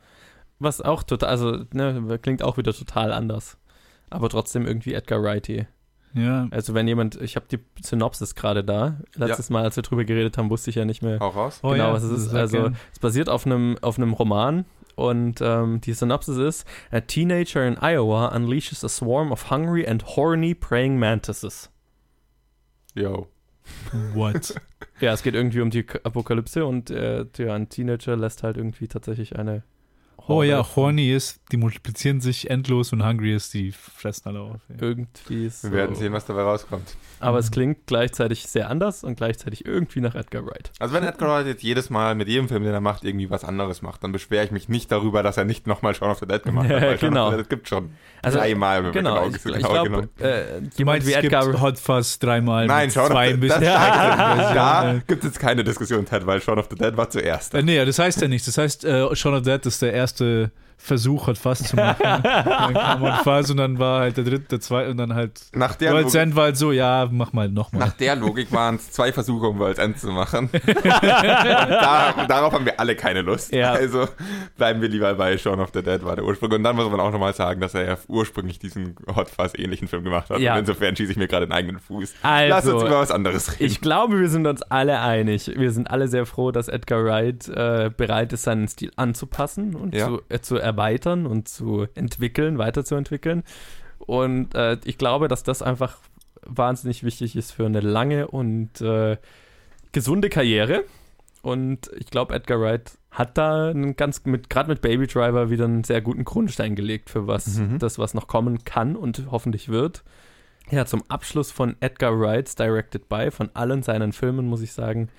Was 0.60 0.82
auch 0.82 1.04
total, 1.04 1.30
also, 1.30 1.64
ne, 1.74 2.20
klingt 2.22 2.44
auch 2.44 2.58
wieder 2.58 2.74
total 2.74 3.14
anders. 3.14 3.58
Aber 4.10 4.30
trotzdem 4.30 4.66
irgendwie 4.66 4.94
Edgar 4.94 5.22
Wrighty. 5.22 5.68
Ja. 6.14 6.48
Also 6.52 6.74
wenn 6.74 6.88
jemand, 6.88 7.22
ich 7.22 7.36
habe 7.36 7.46
die 7.52 7.60
Synopsis 7.84 8.36
gerade 8.36 8.64
da. 8.64 8.98
Letztes 9.16 9.50
Mal, 9.50 9.64
als 9.64 9.76
wir 9.76 9.84
drüber 9.84 10.06
geredet 10.06 10.38
haben, 10.38 10.50
wusste 10.50 10.70
ich 10.70 10.76
ja 10.76 10.86
nicht 10.86 11.02
mehr 11.02 11.20
Hau 11.20 11.30
raus. 11.30 11.60
Oh 11.62 11.70
genau, 11.70 11.88
ja, 11.88 11.94
was 11.94 12.04
es 12.04 12.26
ist. 12.26 12.34
Also 12.34 12.58
gern. 12.58 12.78
es 12.92 13.00
basiert 13.00 13.30
auf 13.30 13.46
einem 13.46 13.78
auf 13.82 13.98
einem 13.98 14.14
Roman 14.14 14.66
und 14.96 15.40
ähm, 15.42 15.82
die 15.82 15.94
Synopsis 15.94 16.38
ist: 16.38 16.68
A 16.92 17.02
teenager 17.02 17.66
in 17.68 17.78
Iowa 17.80 18.28
unleashes 18.30 18.84
a 18.84 18.90
swarm 18.90 19.32
of 19.32 19.52
hungry 19.52 19.88
and 19.88 20.04
horny 20.04 20.56
praying 20.56 20.98
mantises. 20.98 21.70
Yo. 23.00 23.28
What? 24.14 24.56
Ja, 25.02 25.14
es 25.14 25.24
geht 25.24 25.34
irgendwie 25.34 25.62
um 25.62 25.70
die 25.70 25.86
Apokalypse 26.04 26.66
und 26.66 26.90
äh, 26.90 27.24
der 27.24 27.54
ein 27.54 27.70
Teenager 27.70 28.18
lässt 28.18 28.44
halt 28.44 28.58
irgendwie 28.58 28.90
tatsächlich 28.90 29.38
eine. 29.38 29.64
Oh 30.28 30.44
ja, 30.44 30.66
horny 30.76 31.12
ist, 31.14 31.40
die 31.52 31.58
multiplizieren 31.58 32.22
sich 32.22 32.50
endlos 32.50 32.92
und 32.94 33.06
hungry 33.06 33.34
ist, 33.34 33.54
die 33.54 33.72
fressen 33.72 34.28
alle 34.30 34.42
auf. 34.42 34.60
Ja. 34.70 34.76
Irgendwie 34.82 35.50
so. 35.50 35.70
Wir 35.72 35.78
werden 35.78 35.96
sehen, 35.96 36.14
was 36.14 36.26
dabei 36.26 36.42
rauskommt. 36.44 36.96
Aber 37.22 37.38
es 37.40 37.52
klingt 37.52 37.86
gleichzeitig 37.86 38.44
sehr 38.48 38.70
anders 38.70 39.04
und 39.04 39.16
gleichzeitig 39.18 39.66
irgendwie 39.66 40.00
nach 40.00 40.16
Edgar 40.16 40.46
Wright. 40.46 40.72
Also 40.80 40.94
wenn 40.94 41.04
Edgar 41.04 41.30
Wright 41.30 41.48
jetzt 41.48 41.64
jedes 41.64 41.90
Mal 41.90 42.16
mit 42.16 42.28
jedem 42.30 42.48
Film, 42.48 42.64
den 42.64 42.74
er 42.74 42.80
macht, 42.82 43.04
irgendwie 43.04 43.30
was 43.30 43.44
anderes 43.44 43.82
macht, 43.82 44.04
dann 44.04 44.12
beschwere 44.12 44.46
ich 44.46 44.52
mich 44.52 44.70
nicht 44.70 44.92
darüber, 44.92 45.22
dass 45.24 45.36
er 45.38 45.44
nicht 45.46 45.68
nochmal 45.68 45.94
Shaun 45.96 46.12
of 46.12 46.20
the 46.20 46.26
Dead 46.28 46.42
gemacht 46.44 46.70
hat. 46.70 46.82
Ja, 46.82 46.82
weil 46.88 46.98
genau. 46.98 47.28
of 47.28 47.32
the 47.34 47.38
Dead 47.40 47.50
gibt 47.50 47.68
schon 47.68 47.90
Also, 48.22 48.38
dreimal, 48.38 48.84
wenn 48.86 48.92
genau, 48.94 49.26
wir 49.30 49.36
ich, 49.36 49.44
genau, 49.44 49.56
ich 49.56 49.62
genau 49.64 49.70
glaube, 49.74 49.90
genommen. 49.90 50.10
äh, 50.20 50.44
Du 50.62 50.78
jemand 50.78 50.86
meinst, 50.86 51.08
wie 51.08 51.12
es 51.14 51.22
gibt 51.22 51.34
Edgar 51.34 51.62
Hot 51.62 51.78
Fuzz 51.80 52.20
dreimal 52.20 52.68
Nein, 52.68 52.90
Shaun 52.92 53.06
of 53.06 53.12
zwei 53.12 53.28
the 53.28 53.34
ein 53.34 53.40
Dead, 53.42 53.50
bisschen 53.50 53.62
da 54.56 55.02
gibt 55.08 55.24
es 55.24 55.30
jetzt 55.32 55.40
keine 55.40 55.64
Diskussion, 55.64 56.06
Ted, 56.06 56.26
weil 56.26 56.42
Shaun 56.42 56.60
of 56.60 56.68
the 56.70 56.76
Dead 56.76 56.96
war 56.96 57.10
zuerst. 57.10 57.54
Äh, 57.54 57.64
nee, 57.64 57.84
das 57.84 58.00
heißt 58.00 58.22
ja 58.22 58.28
nichts. 58.28 58.46
Das 58.46 58.58
heißt, 58.58 58.86
äh, 58.86 59.16
Shaun 59.16 59.34
of 59.34 59.44
the 59.44 59.52
Dead 59.52 59.66
ist 59.66 59.82
der 59.82 59.94
erste 59.94 60.19
erste 60.20 60.52
Versuch, 60.82 61.28
Hot 61.28 61.38
Fuzz 61.38 61.64
zu 61.70 61.76
machen. 61.76 62.00
dann 62.04 62.74
kam 62.74 63.02
Hot 63.02 63.24
Fuzz 63.24 63.50
und 63.52 63.58
dann 63.58 63.78
war 63.80 64.00
halt 64.00 64.18
der 64.18 64.24
dritte, 64.24 64.46
der 64.50 64.60
zweite 64.62 64.90
und 64.92 64.98
dann 64.98 65.14
halt 65.14 65.42
Nach 65.54 65.76
der, 65.76 65.92
World's 65.94 66.14
Logik, 66.14 66.22
End 66.28 66.36
war 66.36 66.44
halt 66.46 66.58
so, 66.58 66.72
ja, 66.72 67.08
mach 67.12 67.34
mal 67.34 67.50
nochmal. 67.50 67.88
nach 67.88 67.94
der 67.94 68.16
Logik 68.16 68.52
waren 68.52 68.76
es 68.76 68.90
zwei 68.92 69.12
Versuche, 69.12 69.48
um 69.48 69.60
World's 69.60 69.78
End 69.80 70.00
zu 70.00 70.08
machen. 70.08 70.50
Und 70.52 70.66
da, 70.86 72.26
darauf 72.28 72.54
haben 72.54 72.66
wir 72.66 72.80
alle 72.80 72.96
keine 72.96 73.22
Lust. 73.22 73.52
Ja. 73.54 73.74
Also 73.74 74.08
bleiben 74.58 74.82
wir 74.82 74.90
lieber 74.90 75.14
bei 75.16 75.38
Shaun 75.38 75.60
of 75.60 75.70
the 75.74 75.82
Dead 75.84 76.04
war 76.04 76.16
der 76.16 76.26
Ursprung. 76.26 76.52
Und 76.52 76.64
dann 76.64 76.76
muss 76.76 76.90
man 76.90 77.00
auch 77.00 77.12
nochmal 77.12 77.34
sagen, 77.34 77.62
dass 77.62 77.74
er 77.74 77.86
ja 77.88 77.98
ursprünglich 78.08 78.60
diesen 78.60 78.96
Hot 79.16 79.30
Fuzz 79.30 79.54
ähnlichen 79.58 79.88
Film 79.88 80.04
gemacht 80.04 80.30
hat. 80.30 80.40
Ja. 80.40 80.54
Und 80.54 80.60
insofern 80.62 80.96
schieße 80.96 81.12
ich 81.12 81.18
mir 81.18 81.28
gerade 81.28 81.46
den 81.48 81.54
eigenen 81.54 81.80
Fuß. 81.80 82.16
Lass 82.24 82.66
uns 82.66 82.74
Also, 82.76 82.88
über 82.88 83.00
was 83.00 83.12
anderes 83.12 83.52
reden. 83.54 83.66
ich 83.66 83.82
glaube, 83.82 84.20
wir 84.20 84.30
sind 84.30 84.48
uns 84.48 84.62
alle 84.64 85.00
einig. 85.02 85.52
Wir 85.56 85.72
sind 85.72 85.90
alle 85.92 86.08
sehr 86.08 86.26
froh, 86.26 86.52
dass 86.52 86.68
Edgar 86.68 87.04
Wright 87.04 87.48
äh, 87.50 87.92
bereit 87.96 88.34
ist, 88.34 88.44
seinen 88.44 88.68
Stil 88.68 88.92
anzupassen 88.96 89.76
und 89.76 89.94
Ja. 89.96 90.08
zu, 90.08 90.22
äh, 90.30 90.40
zu 90.40 90.58
erweitern 90.70 91.26
und 91.26 91.48
zu 91.48 91.88
entwickeln, 91.96 92.58
weiterzuentwickeln. 92.58 93.44
Und 94.00 94.56
äh, 94.56 94.78
ich 94.86 94.98
glaube, 94.98 95.28
dass 95.28 95.44
das 95.44 95.62
einfach 95.62 95.98
wahnsinnig 96.46 97.04
wichtig 97.04 97.36
ist 97.36 97.52
für 97.52 97.66
eine 97.66 97.82
lange 97.82 98.28
und 98.28 98.82
äh, 98.82 99.18
gesunde 99.92 100.30
Karriere. 100.30 100.84
Und 101.42 101.90
ich 101.98 102.08
glaube, 102.08 102.34
Edgar 102.34 102.60
Wright 102.60 102.92
hat 103.12 103.38
da 103.38 103.70
einen 103.70 103.96
ganz 103.96 104.26
mit 104.26 104.50
gerade 104.50 104.70
mit 104.70 104.82
Baby 104.82 105.08
Driver 105.08 105.50
wieder 105.50 105.66
einen 105.66 105.84
sehr 105.84 106.02
guten 106.02 106.26
Grundstein 106.26 106.76
gelegt 106.76 107.10
für 107.10 107.28
was 107.28 107.58
Mhm. 107.58 107.80
das 107.80 107.98
was 107.98 108.14
noch 108.14 108.28
kommen 108.28 108.64
kann 108.66 108.96
und 108.96 109.28
hoffentlich 109.32 109.70
wird. 109.70 110.04
Ja, 110.70 110.86
zum 110.86 111.02
Abschluss 111.08 111.52
von 111.52 111.76
Edgar 111.80 112.20
Wrights 112.20 112.56
Directed 112.56 113.10
by 113.10 113.32
von 113.32 113.50
allen 113.56 113.82
seinen 113.82 114.14
Filmen 114.14 114.48
muss 114.48 114.62
ich 114.62 114.74
sagen, 114.74 115.10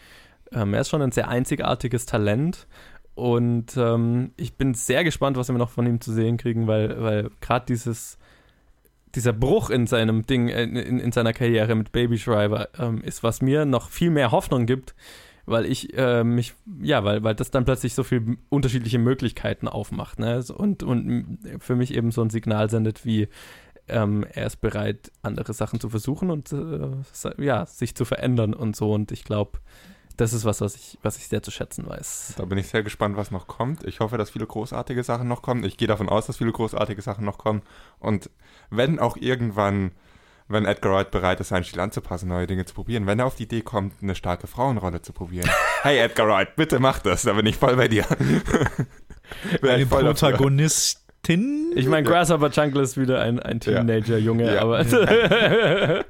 ähm, 0.53 0.75
er 0.75 0.83
ist 0.83 0.91
schon 0.91 1.03
ein 1.03 1.13
sehr 1.13 1.29
einzigartiges 1.29 2.07
Talent 2.07 2.67
und 3.15 3.77
ähm, 3.77 4.33
ich 4.37 4.55
bin 4.55 4.75
sehr 4.75 5.05
gespannt, 5.05 5.37
was 5.37 5.49
wir 5.49 5.59
noch 5.59 5.71
von 5.71 5.87
ihm 5.87 6.01
zu 6.01 6.13
sehen 6.13 6.37
kriegen, 6.37 6.67
weil 6.67 7.01
weil 7.03 7.31
gerade 7.41 7.67
dieses 7.67 8.19
dieser 9.15 9.33
Bruch 9.33 9.71
in 9.71 9.87
seinem 9.87 10.27
Ding, 10.27 10.49
äh, 10.49 10.63
in, 10.63 11.01
in 11.01 11.13
seiner 11.13 11.33
Karriere 11.33 11.75
mit 11.75 11.93
Baby 11.93 12.17
Driver 12.17 12.69
ähm, 12.79 13.03
ist, 13.03 13.23
was 13.23 13.43
mir 13.43 13.65
noch 13.65 13.91
viel 13.91 14.11
mehr 14.11 14.31
Hoffnung 14.31 14.67
gibt, 14.67 14.95
weil 15.47 15.67
ich 15.67 15.97
äh, 15.99 16.23
mich, 16.23 16.55
ja, 16.81 17.03
weil, 17.03 17.25
weil 17.25 17.35
das 17.35 17.51
dann 17.51 17.65
plötzlich 17.65 17.95
so 17.95 18.05
viele 18.05 18.37
unterschiedliche 18.51 18.99
Möglichkeiten 18.99 19.67
aufmacht, 19.67 20.19
ne? 20.19 20.45
Und, 20.57 20.83
und 20.83 21.39
für 21.59 21.75
mich 21.75 21.95
eben 21.95 22.13
so 22.13 22.23
ein 22.23 22.31
Signal 22.31 22.71
sendet 22.71 23.05
wie, 23.05 23.29
ähm, 23.89 24.25
er 24.33 24.47
ist 24.47 24.61
bereit, 24.61 25.11
andere 25.23 25.53
Sachen 25.53 25.81
zu 25.81 25.89
versuchen 25.89 26.31
und 26.31 26.53
äh, 26.53 27.45
ja, 27.45 27.67
sich 27.67 27.95
zu 27.95 28.05
verändern 28.05 28.55
und 28.55 28.77
so. 28.77 28.93
Und 28.93 29.11
ich 29.11 29.25
glaube, 29.25 29.59
das 30.21 30.33
ist 30.33 30.45
was, 30.45 30.61
was 30.61 30.75
ich, 30.77 30.99
was 31.03 31.17
ich 31.17 31.27
sehr 31.29 31.43
zu 31.43 31.51
schätzen 31.51 31.89
weiß. 31.89 32.35
Da 32.37 32.45
bin 32.45 32.59
ich 32.59 32.69
sehr 32.69 32.83
gespannt, 32.83 33.17
was 33.17 33.31
noch 33.31 33.47
kommt. 33.47 33.85
Ich 33.85 34.01
hoffe, 34.01 34.19
dass 34.19 34.31
viele 34.31 34.47
großartige 34.47 35.03
Sachen 35.03 35.29
noch 35.29 35.41
kommen. 35.43 35.65
Ich 35.65 35.77
gehe 35.77 35.89
davon 35.89 36.09
aus, 36.09 36.27
dass 36.27 36.37
viele 36.37 36.53
großartige 36.53 37.01
Sachen 37.03 37.25
noch 37.25 37.39
kommen. 37.39 37.63
Und 37.99 38.29
wenn 38.71 38.99
auch 38.99 39.17
irgendwann, 39.17 39.93
wenn 40.49 40.67
Edgar 40.67 40.93
Wright 40.93 41.11
bereit 41.11 41.41
ist, 41.41 41.49
seinen 41.49 41.65
Stil 41.65 41.81
anzupassen, 41.81 42.29
neue 42.29 42.47
Dinge 42.47 42.65
zu 42.67 42.75
probieren, 42.75 43.07
wenn 43.07 43.19
er 43.19 43.27
auf 43.27 43.37
die 43.37 43.45
Idee 43.45 43.63
kommt, 43.63 43.95
eine 44.03 44.15
starke 44.15 44.47
Frauenrolle 44.47 45.01
zu 45.01 45.13
probieren. 45.13 45.49
hey 45.83 45.99
Edgar 45.99 46.29
Wright, 46.29 46.55
bitte 46.57 46.79
mach 46.81 46.99
das, 46.99 47.23
da 47.23 47.33
bin 47.33 47.47
ich 47.47 47.57
voll 47.57 47.77
bei 47.77 47.89
dir. 47.89 48.05
Eine. 49.63 49.87
Protagonistin? 49.87 51.73
Ich 51.77 51.87
meine, 51.87 52.03
Grasshopper 52.07 52.49
Jungle 52.51 52.83
ist 52.83 52.97
wieder 52.99 53.21
ein, 53.21 53.39
ein. 53.41 53.61
Teenager-Junge, 53.61 54.55
Ja. 54.55 54.63
aber 54.63 54.85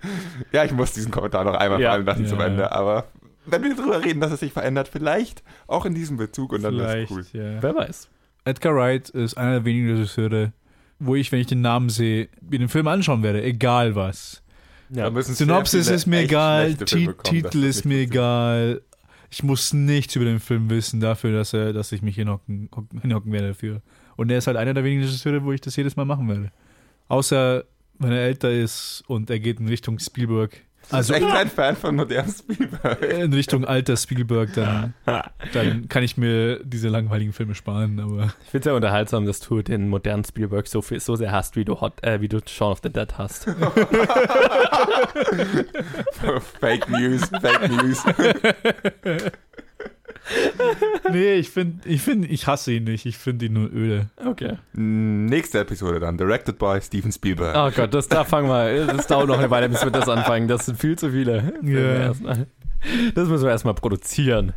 Ja, 0.52 0.64
ich 0.64 0.72
muss 0.72 0.92
diesen 0.92 1.11
Kommentar 1.11 1.44
noch 1.44 1.54
einmal 1.54 1.80
Ja. 1.80 1.90
fallen 1.92 2.06
lassen 2.06 2.26
zum 2.26 2.38
Ja. 2.40 2.46
Ende, 2.46 2.72
aber 2.72 3.04
wenn 3.53 3.62
wir 3.62 3.74
darüber 3.74 4.05
reden, 4.05 4.20
dass 4.20 4.32
es 4.32 4.40
sich 4.40 4.53
verändert, 4.53 4.88
vielleicht 4.88 5.42
auch 5.66 5.84
in 5.86 5.94
diesem 5.94 6.16
Bezug 6.16 6.53
und 6.53 6.62
dann 6.62 6.74
ist 6.74 6.80
Vielleicht, 6.80 7.11
cool. 7.11 7.24
ja. 7.32 7.62
wer 7.62 7.74
weiß. 7.74 8.09
Edgar 8.44 8.74
Wright 8.74 9.09
ist 9.11 9.36
einer 9.36 9.53
der 9.53 9.64
wenigen 9.64 9.90
Regisseure, 9.90 10.53
wo 10.98 11.14
ich, 11.14 11.30
wenn 11.32 11.40
ich 11.40 11.46
den 11.46 11.61
Namen 11.61 11.88
sehe, 11.90 12.28
mir 12.40 12.59
den 12.59 12.68
Film 12.68 12.86
anschauen 12.88 13.22
werde, 13.22 13.42
egal 13.42 13.94
was. 13.94 14.42
Ja. 14.90 15.11
Synopsis 15.22 15.88
ist 15.88 16.07
mir 16.07 16.20
egal, 16.20 16.74
kommen, 16.74 17.14
Titel 17.22 17.62
ist 17.64 17.84
mir 17.84 17.98
egal. 18.01 18.82
Ich 19.30 19.44
muss 19.44 19.72
nichts 19.72 20.16
über 20.16 20.24
den 20.24 20.40
Film 20.40 20.68
wissen, 20.70 20.98
dafür, 20.98 21.32
dass, 21.32 21.53
er, 21.53 21.72
dass 21.72 21.92
ich 21.92 22.03
mich 22.03 22.16
hinhocken, 22.16 22.68
hocken- 22.74 23.01
hinhocken 23.03 23.30
werde 23.32 23.48
dafür. 23.48 23.82
Und 24.16 24.30
er 24.30 24.38
ist 24.38 24.48
halt 24.48 24.57
einer 24.57 24.74
der 24.74 24.82
wenigen 24.82 25.03
Regisseure, 25.03 25.44
wo 25.44 25.53
ich 25.53 25.61
das 25.61 25.76
jedes 25.76 25.94
Mal 25.96 26.05
machen 26.05 26.28
werde. 26.28 26.51
Außer, 27.09 27.64
wenn 27.98 28.12
er 28.12 28.22
älter 28.22 28.51
ist 28.51 29.05
und 29.07 29.30
er 29.30 29.38
geht 29.38 29.61
in 29.61 29.68
Richtung 29.68 29.98
Spielberg. 29.98 30.61
Also 30.93 31.14
ich 31.14 31.20
bin 31.20 31.28
echt 31.28 31.36
kein 31.36 31.49
Fan 31.49 31.76
von 31.76 31.97
modernen 31.97 32.32
Spielberg. 32.32 33.03
in 33.03 33.32
Richtung 33.32 33.64
alter 33.64 33.97
Spielberg, 33.97 34.53
dann, 34.55 34.95
dann 35.53 35.88
kann 35.88 36.03
ich 36.03 36.16
mir 36.16 36.61
diese 36.64 36.88
langweiligen 36.88 37.32
Filme 37.32 37.55
sparen. 37.55 38.01
Aber 38.01 38.32
Ich 38.45 38.51
finde 38.51 38.59
es 38.59 38.64
sehr 38.64 38.74
unterhaltsam, 38.74 39.26
dass 39.26 39.41
du 39.41 39.62
den 39.62 39.88
modernen 39.88 40.24
Spielberg 40.24 40.66
so, 40.66 40.82
viel, 40.82 41.01
so 41.01 41.16
sehr 41.16 41.32
hast, 41.32 41.57
wie 41.57 41.64
du, 41.64 41.80
Hot, 41.80 42.03
äh, 42.03 42.20
wie 42.20 42.28
du 42.28 42.41
Shaun 42.47 42.72
of 42.72 42.80
the 42.82 42.91
Dead 42.91 43.16
hast. 43.18 43.45
Fake 46.61 46.88
News, 46.91 47.28
Fake 47.41 47.70
News. 47.70 48.05
nee, 51.20 51.34
ich 51.34 51.50
finde, 51.50 51.88
ich, 51.88 52.02
find, 52.02 52.30
ich 52.30 52.46
hasse 52.46 52.72
ihn 52.72 52.84
nicht. 52.84 53.06
Ich 53.06 53.18
finde 53.18 53.46
ihn 53.46 53.52
nur 53.52 53.70
öde. 53.70 54.10
Okay. 54.24 54.58
Nächste 54.72 55.60
Episode 55.60 56.00
dann, 56.00 56.16
directed 56.16 56.58
by 56.58 56.80
Steven 56.80 57.12
Spielberg. 57.12 57.54
Oh 57.56 57.70
Gott, 57.74 57.92
das, 57.92 58.08
da 58.08 58.24
fangen 58.24 58.48
wir. 58.48 58.86
Das 58.86 59.06
dauert 59.06 59.28
noch 59.28 59.38
eine 59.38 59.50
Weile, 59.50 59.68
bis 59.68 59.84
wir 59.84 59.90
das 59.90 60.08
anfangen. 60.08 60.48
Das 60.48 60.66
sind 60.66 60.78
viel 60.78 60.98
zu 60.98 61.10
viele. 61.10 61.54
Ja. 61.62 62.12
Das 63.14 63.28
müssen 63.28 63.44
wir 63.44 63.50
erstmal 63.50 63.74
produzieren. 63.74 64.54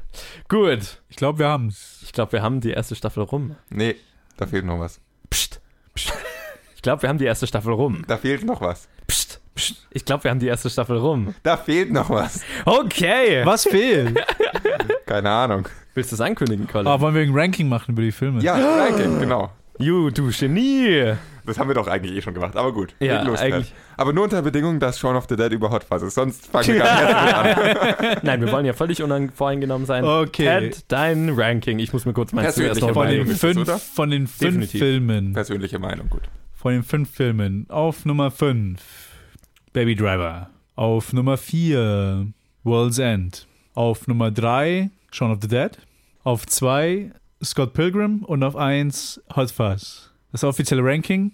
Gut. 0.47 1.01
Ich 1.09 1.17
glaube, 1.17 1.39
wir 1.39 1.49
haben 1.49 1.67
es. 1.67 1.99
Ich 2.03 2.13
glaube, 2.13 2.31
wir 2.31 2.41
haben 2.41 2.61
die 2.61 2.71
erste 2.71 2.95
Staffel 2.95 3.23
rum. 3.23 3.55
Nee, 3.69 3.95
da 4.37 4.47
fehlt 4.47 4.65
noch 4.65 4.79
was. 4.79 5.01
Psst. 5.29 5.59
Psst. 5.93 6.13
Ich 6.75 6.81
glaube, 6.81 7.01
wir 7.01 7.09
haben 7.09 7.17
die 7.17 7.25
erste 7.25 7.47
Staffel 7.47 7.73
rum. 7.73 8.03
Da 8.07 8.17
fehlt 8.17 8.45
noch 8.45 8.61
was. 8.61 8.87
Psst. 9.07 9.41
Psst. 9.55 9.87
Ich 9.91 10.05
glaube, 10.05 10.23
wir 10.23 10.31
haben 10.31 10.39
die 10.39 10.47
erste 10.47 10.69
Staffel 10.69 10.97
rum. 10.97 11.35
Da 11.43 11.57
fehlt 11.57 11.91
noch 11.91 12.09
was. 12.09 12.41
Okay. 12.65 13.45
Was 13.45 13.65
fehlt? 13.65 14.17
Keine 15.05 15.29
Ahnung. 15.29 15.67
Willst 15.93 16.11
du 16.11 16.15
es 16.15 16.21
ankündigen, 16.21 16.67
Colin? 16.67 16.87
Ah, 16.87 16.99
wollen 16.99 17.13
wir 17.13 17.21
ein 17.21 17.33
Ranking 17.33 17.69
machen 17.69 17.91
über 17.91 18.01
die 18.01 18.11
Filme? 18.11 18.41
Ja, 18.41 18.55
Ranking, 18.55 19.19
genau. 19.19 19.51
You, 19.79 20.09
du 20.11 20.29
Genie. 20.31 21.13
Das 21.45 21.59
haben 21.59 21.67
wir 21.67 21.73
doch 21.73 21.87
eigentlich 21.87 22.15
eh 22.15 22.21
schon 22.21 22.33
gemacht, 22.33 22.55
aber 22.55 22.71
gut. 22.71 22.95
Ja, 22.99 23.23
los, 23.23 23.39
Ted. 23.39 23.53
eigentlich. 23.53 23.73
Aber 23.97 24.13
nur 24.13 24.23
unter 24.23 24.37
der 24.37 24.43
Bedingung, 24.43 24.79
dass 24.79 24.99
Shaun 24.99 25.15
of 25.15 25.25
the 25.27 25.35
Dead 25.35 25.51
über 25.51 25.71
Hot 25.71 25.83
Fuzz 25.83 26.03
ist. 26.03 26.15
Sonst 26.15 26.47
fangen 26.47 26.67
wir 26.67 26.77
gar 26.79 27.01
nicht 27.45 27.57
erst 27.57 27.99
an. 28.01 28.17
Nein, 28.23 28.41
wir 28.41 28.51
wollen 28.51 28.65
ja 28.65 28.73
völlig 28.73 29.01
unvoreingenommen 29.03 29.85
sein. 29.85 30.05
Okay. 30.05 30.45
Ted, 30.71 30.85
dein 30.87 31.29
Ranking. 31.29 31.79
Ich 31.79 31.91
muss 31.91 32.05
mir 32.05 32.13
kurz 32.13 32.31
meins 32.31 32.55
zuerst 32.55 32.79
Persönliche 32.79 32.87
noch 32.87 32.93
Von 32.93 33.05
Meinung 33.05 33.25
den, 33.25 33.29
das, 33.29 33.39
fünf, 33.39 33.57
oder? 33.57 33.79
von 33.79 34.09
den 34.09 34.27
fünf 34.27 34.39
Definitiv. 34.39 34.79
Filmen. 34.79 35.33
Persönliche 35.33 35.79
Meinung, 35.79 36.09
gut. 36.09 36.23
Von 36.53 36.73
den 36.73 36.83
fünf 36.83 37.09
Filmen. 37.11 37.65
Auf 37.69 38.05
Nummer 38.05 38.31
5 38.31 38.79
Baby 39.73 39.95
Driver. 39.95 40.49
Auf 40.75 41.13
Nummer 41.13 41.37
4 41.37 42.27
World's 42.63 42.99
End. 42.99 43.47
Auf 43.73 44.07
Nummer 44.07 44.31
3 44.31 44.91
Shaun 45.13 45.31
of 45.31 45.39
the 45.41 45.47
Dead. 45.47 45.77
Auf 46.23 46.45
2 46.47 47.11
Scott 47.43 47.73
Pilgrim. 47.73 48.23
Und 48.23 48.43
auf 48.43 48.55
1 48.55 49.21
Hot 49.35 49.51
Fuzz. 49.51 50.11
Das 50.31 50.43
offizielle 50.43 50.83
Ranking. 50.83 51.31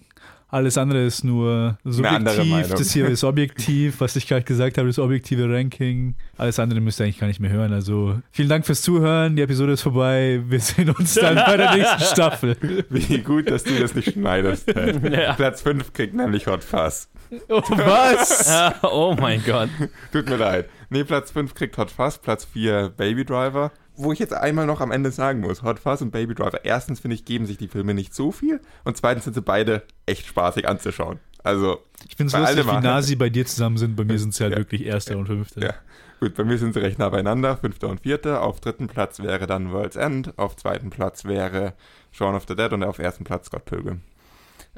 Alles 0.51 0.79
andere 0.79 1.05
ist 1.05 1.23
nur 1.23 1.77
subjektiv. 1.83 2.69
Das 2.69 2.91
hier 2.91 3.07
ist 3.07 3.23
objektiv. 3.23 4.01
Was 4.01 4.15
ich 4.15 4.27
gerade 4.27 4.43
gesagt 4.43 4.79
habe, 4.79 4.89
ist 4.89 4.97
objektive 4.97 5.47
Ranking. 5.47 6.15
Alles 6.37 6.57
andere 6.57 6.81
müsst 6.81 6.99
ihr 6.99 7.03
eigentlich 7.03 7.19
gar 7.19 7.27
nicht 7.27 7.39
mehr 7.39 7.51
hören. 7.51 7.71
Also 7.71 8.19
vielen 8.31 8.49
Dank 8.49 8.65
fürs 8.65 8.81
Zuhören. 8.81 9.35
Die 9.35 9.43
Episode 9.43 9.73
ist 9.73 9.83
vorbei. 9.83 10.41
Wir 10.47 10.59
sehen 10.59 10.89
uns 10.89 11.13
dann 11.13 11.35
bei 11.35 11.55
der 11.55 11.75
nächsten 11.75 11.99
Staffel. 12.13 12.57
Wie 12.89 13.19
gut, 13.19 13.51
dass 13.51 13.63
du 13.63 13.79
das 13.79 13.93
nicht 13.93 14.13
schneidest. 14.13 14.65
Ted. 14.65 15.13
Ja. 15.13 15.33
Platz 15.33 15.61
5 15.61 15.93
kriegt 15.93 16.15
nämlich 16.15 16.47
Hot 16.47 16.63
Fuzz. 16.63 17.09
Oh, 17.47 17.61
was? 17.69 18.51
Oh 18.81 19.15
mein 19.19 19.43
Gott. 19.45 19.69
Tut 20.11 20.27
mir 20.27 20.37
leid. 20.37 20.65
Nee, 20.89 21.03
Platz 21.03 21.31
5 21.31 21.53
kriegt 21.53 21.77
Hot 21.77 21.91
Fuzz, 21.91 22.17
Platz 22.17 22.45
4 22.45 22.89
Baby 22.89 23.23
Driver. 23.25 23.71
Wo 23.95 24.11
ich 24.11 24.19
jetzt 24.19 24.33
einmal 24.33 24.65
noch 24.65 24.81
am 24.81 24.91
Ende 24.91 25.11
sagen 25.11 25.41
muss, 25.41 25.61
Hot 25.61 25.79
Fuzz 25.79 26.01
und 26.01 26.11
Baby 26.11 26.33
Driver. 26.33 26.63
Erstens 26.65 26.99
finde 26.99 27.15
ich, 27.15 27.25
geben 27.25 27.45
sich 27.45 27.57
die 27.57 27.67
Filme 27.67 27.93
nicht 27.93 28.13
so 28.15 28.31
viel. 28.31 28.61
Und 28.85 28.97
zweitens 28.97 29.25
sind 29.25 29.33
sie 29.33 29.41
beide 29.41 29.83
echt 30.05 30.25
spaßig 30.25 30.67
anzuschauen. 30.67 31.19
Also, 31.43 31.79
Ich 32.07 32.15
finde 32.15 32.33
es 32.35 32.39
lustig, 32.39 32.65
wie 32.67 32.81
nah 32.81 33.01
sie 33.01 33.15
bei 33.15 33.29
dir 33.29 33.45
zusammen 33.45 33.77
sind. 33.77 33.95
Bei 33.95 34.03
mir 34.03 34.17
sind 34.19 34.33
sie 34.33 34.43
halt 34.43 34.53
Ja. 34.53 34.59
wirklich 34.59 34.85
Erster 34.85 35.17
und 35.17 35.27
Fünfter. 35.27 35.61
Ja. 35.61 35.73
gut, 36.19 36.35
bei 36.35 36.43
mir 36.43 36.57
sind 36.57 36.73
sie 36.73 36.81
recht 36.81 36.97
nah 36.99 37.09
beieinander, 37.09 37.55
fünfter 37.57 37.87
und 37.87 38.01
vierter. 38.01 38.41
Auf 38.41 38.59
dritten 38.59 38.87
Platz 38.87 39.19
wäre 39.19 39.47
dann 39.47 39.71
World's 39.71 39.95
End, 39.95 40.37
auf 40.37 40.55
zweiten 40.57 40.89
Platz 40.89 41.23
wäre 41.25 41.73
Shaun 42.11 42.35
of 42.35 42.45
the 42.47 42.55
Dead 42.55 42.73
und 42.73 42.83
auf 42.83 42.99
ersten 42.99 43.23
Platz 43.23 43.45
Scott 43.47 43.65
Pilgrim. 43.65 44.01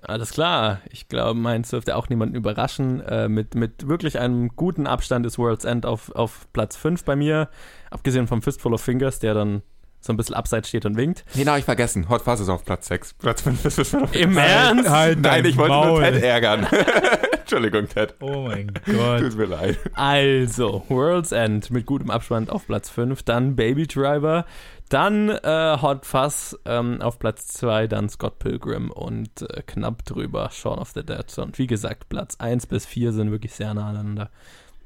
Alles 0.01 0.31
klar. 0.31 0.79
Ich 0.89 1.07
glaube, 1.09 1.39
meins 1.39 1.69
dürfte 1.69 1.95
auch 1.95 2.09
niemanden 2.09 2.35
überraschen. 2.35 3.01
Äh, 3.01 3.29
mit, 3.29 3.55
mit 3.55 3.87
wirklich 3.87 4.19
einem 4.19 4.49
guten 4.55 4.87
Abstand 4.87 5.25
ist 5.25 5.37
World's 5.37 5.65
End 5.65 5.85
auf, 5.85 6.11
auf 6.15 6.47
Platz 6.53 6.75
5 6.75 7.03
bei 7.03 7.15
mir. 7.15 7.49
Abgesehen 7.91 8.27
vom 8.27 8.41
Fistful 8.41 8.73
of 8.73 8.81
Fingers, 8.81 9.19
der 9.19 9.33
dann 9.33 9.61
so 9.99 10.11
ein 10.11 10.17
bisschen 10.17 10.35
abseits 10.35 10.67
steht 10.69 10.85
und 10.85 10.97
winkt. 10.97 11.23
Nee, 11.35 11.43
na, 11.45 11.57
ich 11.57 11.65
vergessen. 11.65 12.09
Hot 12.09 12.23
Fuzz 12.23 12.39
ist 12.39 12.49
auf 12.49 12.65
Platz 12.65 12.87
6. 12.87 13.13
Platz 13.13 13.43
5 13.43 13.65
ist 13.65 13.77
es 13.77 13.93
noch. 13.93 14.11
Im 14.13 14.35
Ernst? 14.35 14.89
Halt 14.89 15.21
Nein, 15.21 15.45
ich 15.45 15.55
wollte 15.57 15.75
nur 15.75 15.85
Maul. 15.85 16.01
Ted 16.03 16.23
ärgern. 16.23 16.67
Entschuldigung, 17.41 17.87
Ted. 17.87 18.15
Oh 18.19 18.47
mein 18.47 18.71
Gott. 18.85 19.19
Tut 19.19 19.37
mir 19.37 19.45
leid. 19.45 19.77
Also, 19.93 20.83
World's 20.89 21.31
End 21.31 21.69
mit 21.69 21.85
gutem 21.85 22.09
Abstand 22.09 22.49
auf 22.49 22.65
Platz 22.65 22.89
5, 22.89 23.21
dann 23.23 23.55
Baby 23.55 23.85
Driver, 23.85 24.45
dann 24.91 25.29
äh, 25.29 25.77
Hot 25.81 26.05
Fuzz 26.05 26.57
ähm, 26.65 27.01
auf 27.01 27.17
Platz 27.17 27.47
2, 27.47 27.87
dann 27.87 28.09
Scott 28.09 28.39
Pilgrim 28.39 28.91
und 28.91 29.41
äh, 29.41 29.63
knapp 29.65 30.03
drüber 30.03 30.49
Shaun 30.51 30.79
of 30.79 30.91
the 30.91 31.03
Dead. 31.03 31.25
Und 31.37 31.57
wie 31.57 31.67
gesagt, 31.67 32.09
Platz 32.09 32.35
1 32.39 32.67
bis 32.67 32.85
4 32.85 33.13
sind 33.13 33.31
wirklich 33.31 33.53
sehr 33.53 33.73
nah 33.73 33.89
aneinander. 33.89 34.29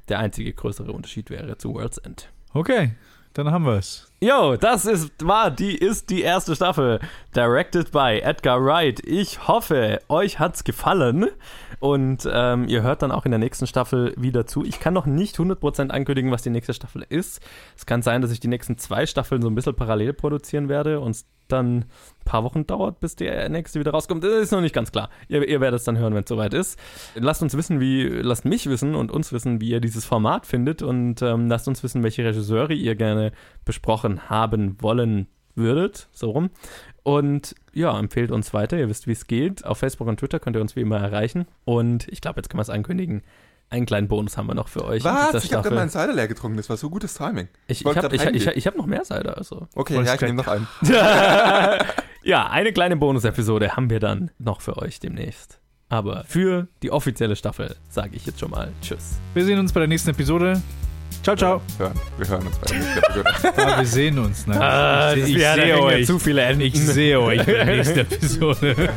Der 0.08 0.20
einzige 0.20 0.52
größere 0.52 0.92
Unterschied 0.92 1.28
wäre 1.30 1.58
zu 1.58 1.74
World's 1.74 1.98
End. 1.98 2.30
Okay, 2.54 2.94
dann 3.32 3.50
haben 3.50 3.66
wir 3.66 3.78
es. 3.78 4.12
Jo, 4.18 4.56
das 4.56 4.86
ist, 4.86 5.12
war, 5.26 5.50
die 5.50 5.76
ist 5.76 6.08
die 6.08 6.22
erste 6.22 6.56
Staffel. 6.56 7.00
Directed 7.34 7.92
by 7.92 8.20
Edgar 8.22 8.64
Wright. 8.64 8.98
Ich 9.06 9.46
hoffe, 9.46 10.00
euch 10.08 10.38
hat's 10.38 10.64
gefallen. 10.64 11.26
Und 11.80 12.26
ähm, 12.32 12.66
ihr 12.66 12.80
hört 12.82 13.02
dann 13.02 13.12
auch 13.12 13.26
in 13.26 13.30
der 13.30 13.38
nächsten 13.38 13.66
Staffel 13.66 14.14
wieder 14.16 14.46
zu. 14.46 14.64
Ich 14.64 14.80
kann 14.80 14.94
noch 14.94 15.04
nicht 15.04 15.36
100% 15.36 15.90
ankündigen, 15.90 16.30
was 16.30 16.42
die 16.42 16.48
nächste 16.48 16.72
Staffel 16.72 17.04
ist. 17.06 17.42
Es 17.76 17.84
kann 17.84 18.00
sein, 18.00 18.22
dass 18.22 18.30
ich 18.30 18.40
die 18.40 18.48
nächsten 18.48 18.78
zwei 18.78 19.04
Staffeln 19.04 19.42
so 19.42 19.48
ein 19.48 19.54
bisschen 19.54 19.76
parallel 19.76 20.14
produzieren 20.14 20.70
werde 20.70 21.00
und 21.00 21.10
es 21.10 21.26
dann 21.48 21.78
ein 21.78 21.84
paar 22.24 22.42
Wochen 22.42 22.66
dauert, 22.66 23.00
bis 23.00 23.16
der 23.16 23.48
nächste 23.48 23.78
wieder 23.78 23.92
rauskommt. 23.92 24.24
Das 24.24 24.32
ist 24.32 24.50
noch 24.50 24.60
nicht 24.60 24.74
ganz 24.74 24.90
klar. 24.90 25.10
Ihr, 25.28 25.46
ihr 25.46 25.60
werdet 25.60 25.78
es 25.78 25.84
dann 25.84 25.98
hören, 25.98 26.14
wenn 26.14 26.24
es 26.24 26.28
soweit 26.28 26.54
ist. 26.54 26.78
Lasst 27.14 27.42
uns 27.42 27.56
wissen, 27.56 27.78
wie, 27.78 28.04
lasst 28.04 28.44
mich 28.44 28.68
wissen 28.68 28.94
und 28.94 29.12
uns 29.12 29.32
wissen, 29.32 29.60
wie 29.60 29.68
ihr 29.68 29.80
dieses 29.80 30.04
Format 30.04 30.46
findet 30.46 30.82
und 30.82 31.22
ähm, 31.22 31.48
lasst 31.48 31.68
uns 31.68 31.82
wissen, 31.82 32.02
welche 32.02 32.24
Regisseure 32.24 32.72
ihr 32.72 32.96
gerne 32.96 33.32
besprochen 33.64 34.05
haben 34.28 34.76
wollen 34.80 35.28
würdet, 35.54 36.08
so 36.12 36.30
rum. 36.30 36.50
Und 37.02 37.54
ja, 37.72 37.98
empfehlt 37.98 38.30
uns 38.30 38.52
weiter, 38.52 38.78
ihr 38.78 38.88
wisst, 38.88 39.06
wie 39.06 39.12
es 39.12 39.26
geht. 39.26 39.64
Auf 39.64 39.78
Facebook 39.78 40.08
und 40.08 40.18
Twitter 40.18 40.40
könnt 40.40 40.56
ihr 40.56 40.62
uns 40.62 40.76
wie 40.76 40.80
immer 40.80 40.98
erreichen. 40.98 41.46
Und 41.64 42.08
ich 42.08 42.20
glaube, 42.20 42.40
jetzt 42.40 42.48
können 42.48 42.58
wir 42.58 42.62
es 42.62 42.70
ankündigen. 42.70 43.22
Einen 43.68 43.86
kleinen 43.86 44.06
Bonus 44.06 44.36
haben 44.36 44.46
wir 44.46 44.54
noch 44.54 44.68
für 44.68 44.84
euch. 44.84 45.02
Was? 45.02 45.44
Ich 45.44 45.52
habe 45.52 45.64
gerade 45.64 45.74
meinen 45.74 45.90
Cider 45.90 46.12
leer 46.12 46.28
getrunken. 46.28 46.56
Das 46.56 46.70
war 46.70 46.76
so 46.76 46.88
gutes 46.88 47.14
Timing. 47.14 47.48
Ich, 47.66 47.80
ich 47.80 47.84
wollte 47.84 48.02
habe 48.02 48.14
ich, 48.14 48.22
ich, 48.22 48.46
ich 48.46 48.66
hab 48.66 48.76
noch 48.76 48.86
mehr 48.86 49.04
Cider. 49.04 49.36
Also. 49.36 49.66
Okay, 49.74 50.02
ja, 50.04 50.14
ich 50.14 50.20
nehme 50.20 50.34
noch 50.34 50.46
einen. 50.46 50.68
ja, 52.22 52.48
eine 52.48 52.72
kleine 52.72 52.96
Bonus-Episode 52.96 53.74
haben 53.74 53.90
wir 53.90 53.98
dann 53.98 54.30
noch 54.38 54.60
für 54.60 54.76
euch 54.76 55.00
demnächst. 55.00 55.60
Aber 55.88 56.24
für 56.24 56.68
die 56.82 56.90
offizielle 56.90 57.36
Staffel 57.36 57.76
sage 57.88 58.16
ich 58.16 58.26
jetzt 58.26 58.40
schon 58.40 58.50
mal 58.50 58.72
Tschüss. 58.82 59.18
Wir 59.34 59.44
sehen 59.44 59.58
uns 59.58 59.72
bei 59.72 59.80
der 59.80 59.88
nächsten 59.88 60.10
Episode. 60.10 60.60
Ciao, 61.22 61.34
ciao. 61.36 61.60
Hören. 61.78 61.94
Wir 62.18 62.28
hören 62.28 62.46
uns 62.46 62.56
bei. 62.58 63.62
Ah, 63.62 63.78
wir 63.80 63.86
sehen 63.86 64.18
uns. 64.18 64.46
Nein, 64.46 64.62
Ah, 64.62 65.12
ich, 65.14 65.28
ich 65.30 65.36
wäre 65.38 65.54
sehe 65.60 65.82
euch. 65.82 66.06
zu 66.06 66.18
viele 66.18 66.42
Enden. 66.42 66.60
Ich 66.62 66.78
sehe 66.80 67.20
euch 67.20 67.38
bei 67.44 67.52
der 67.52 67.64
nächsten 67.66 67.98
Episode. 68.00 68.76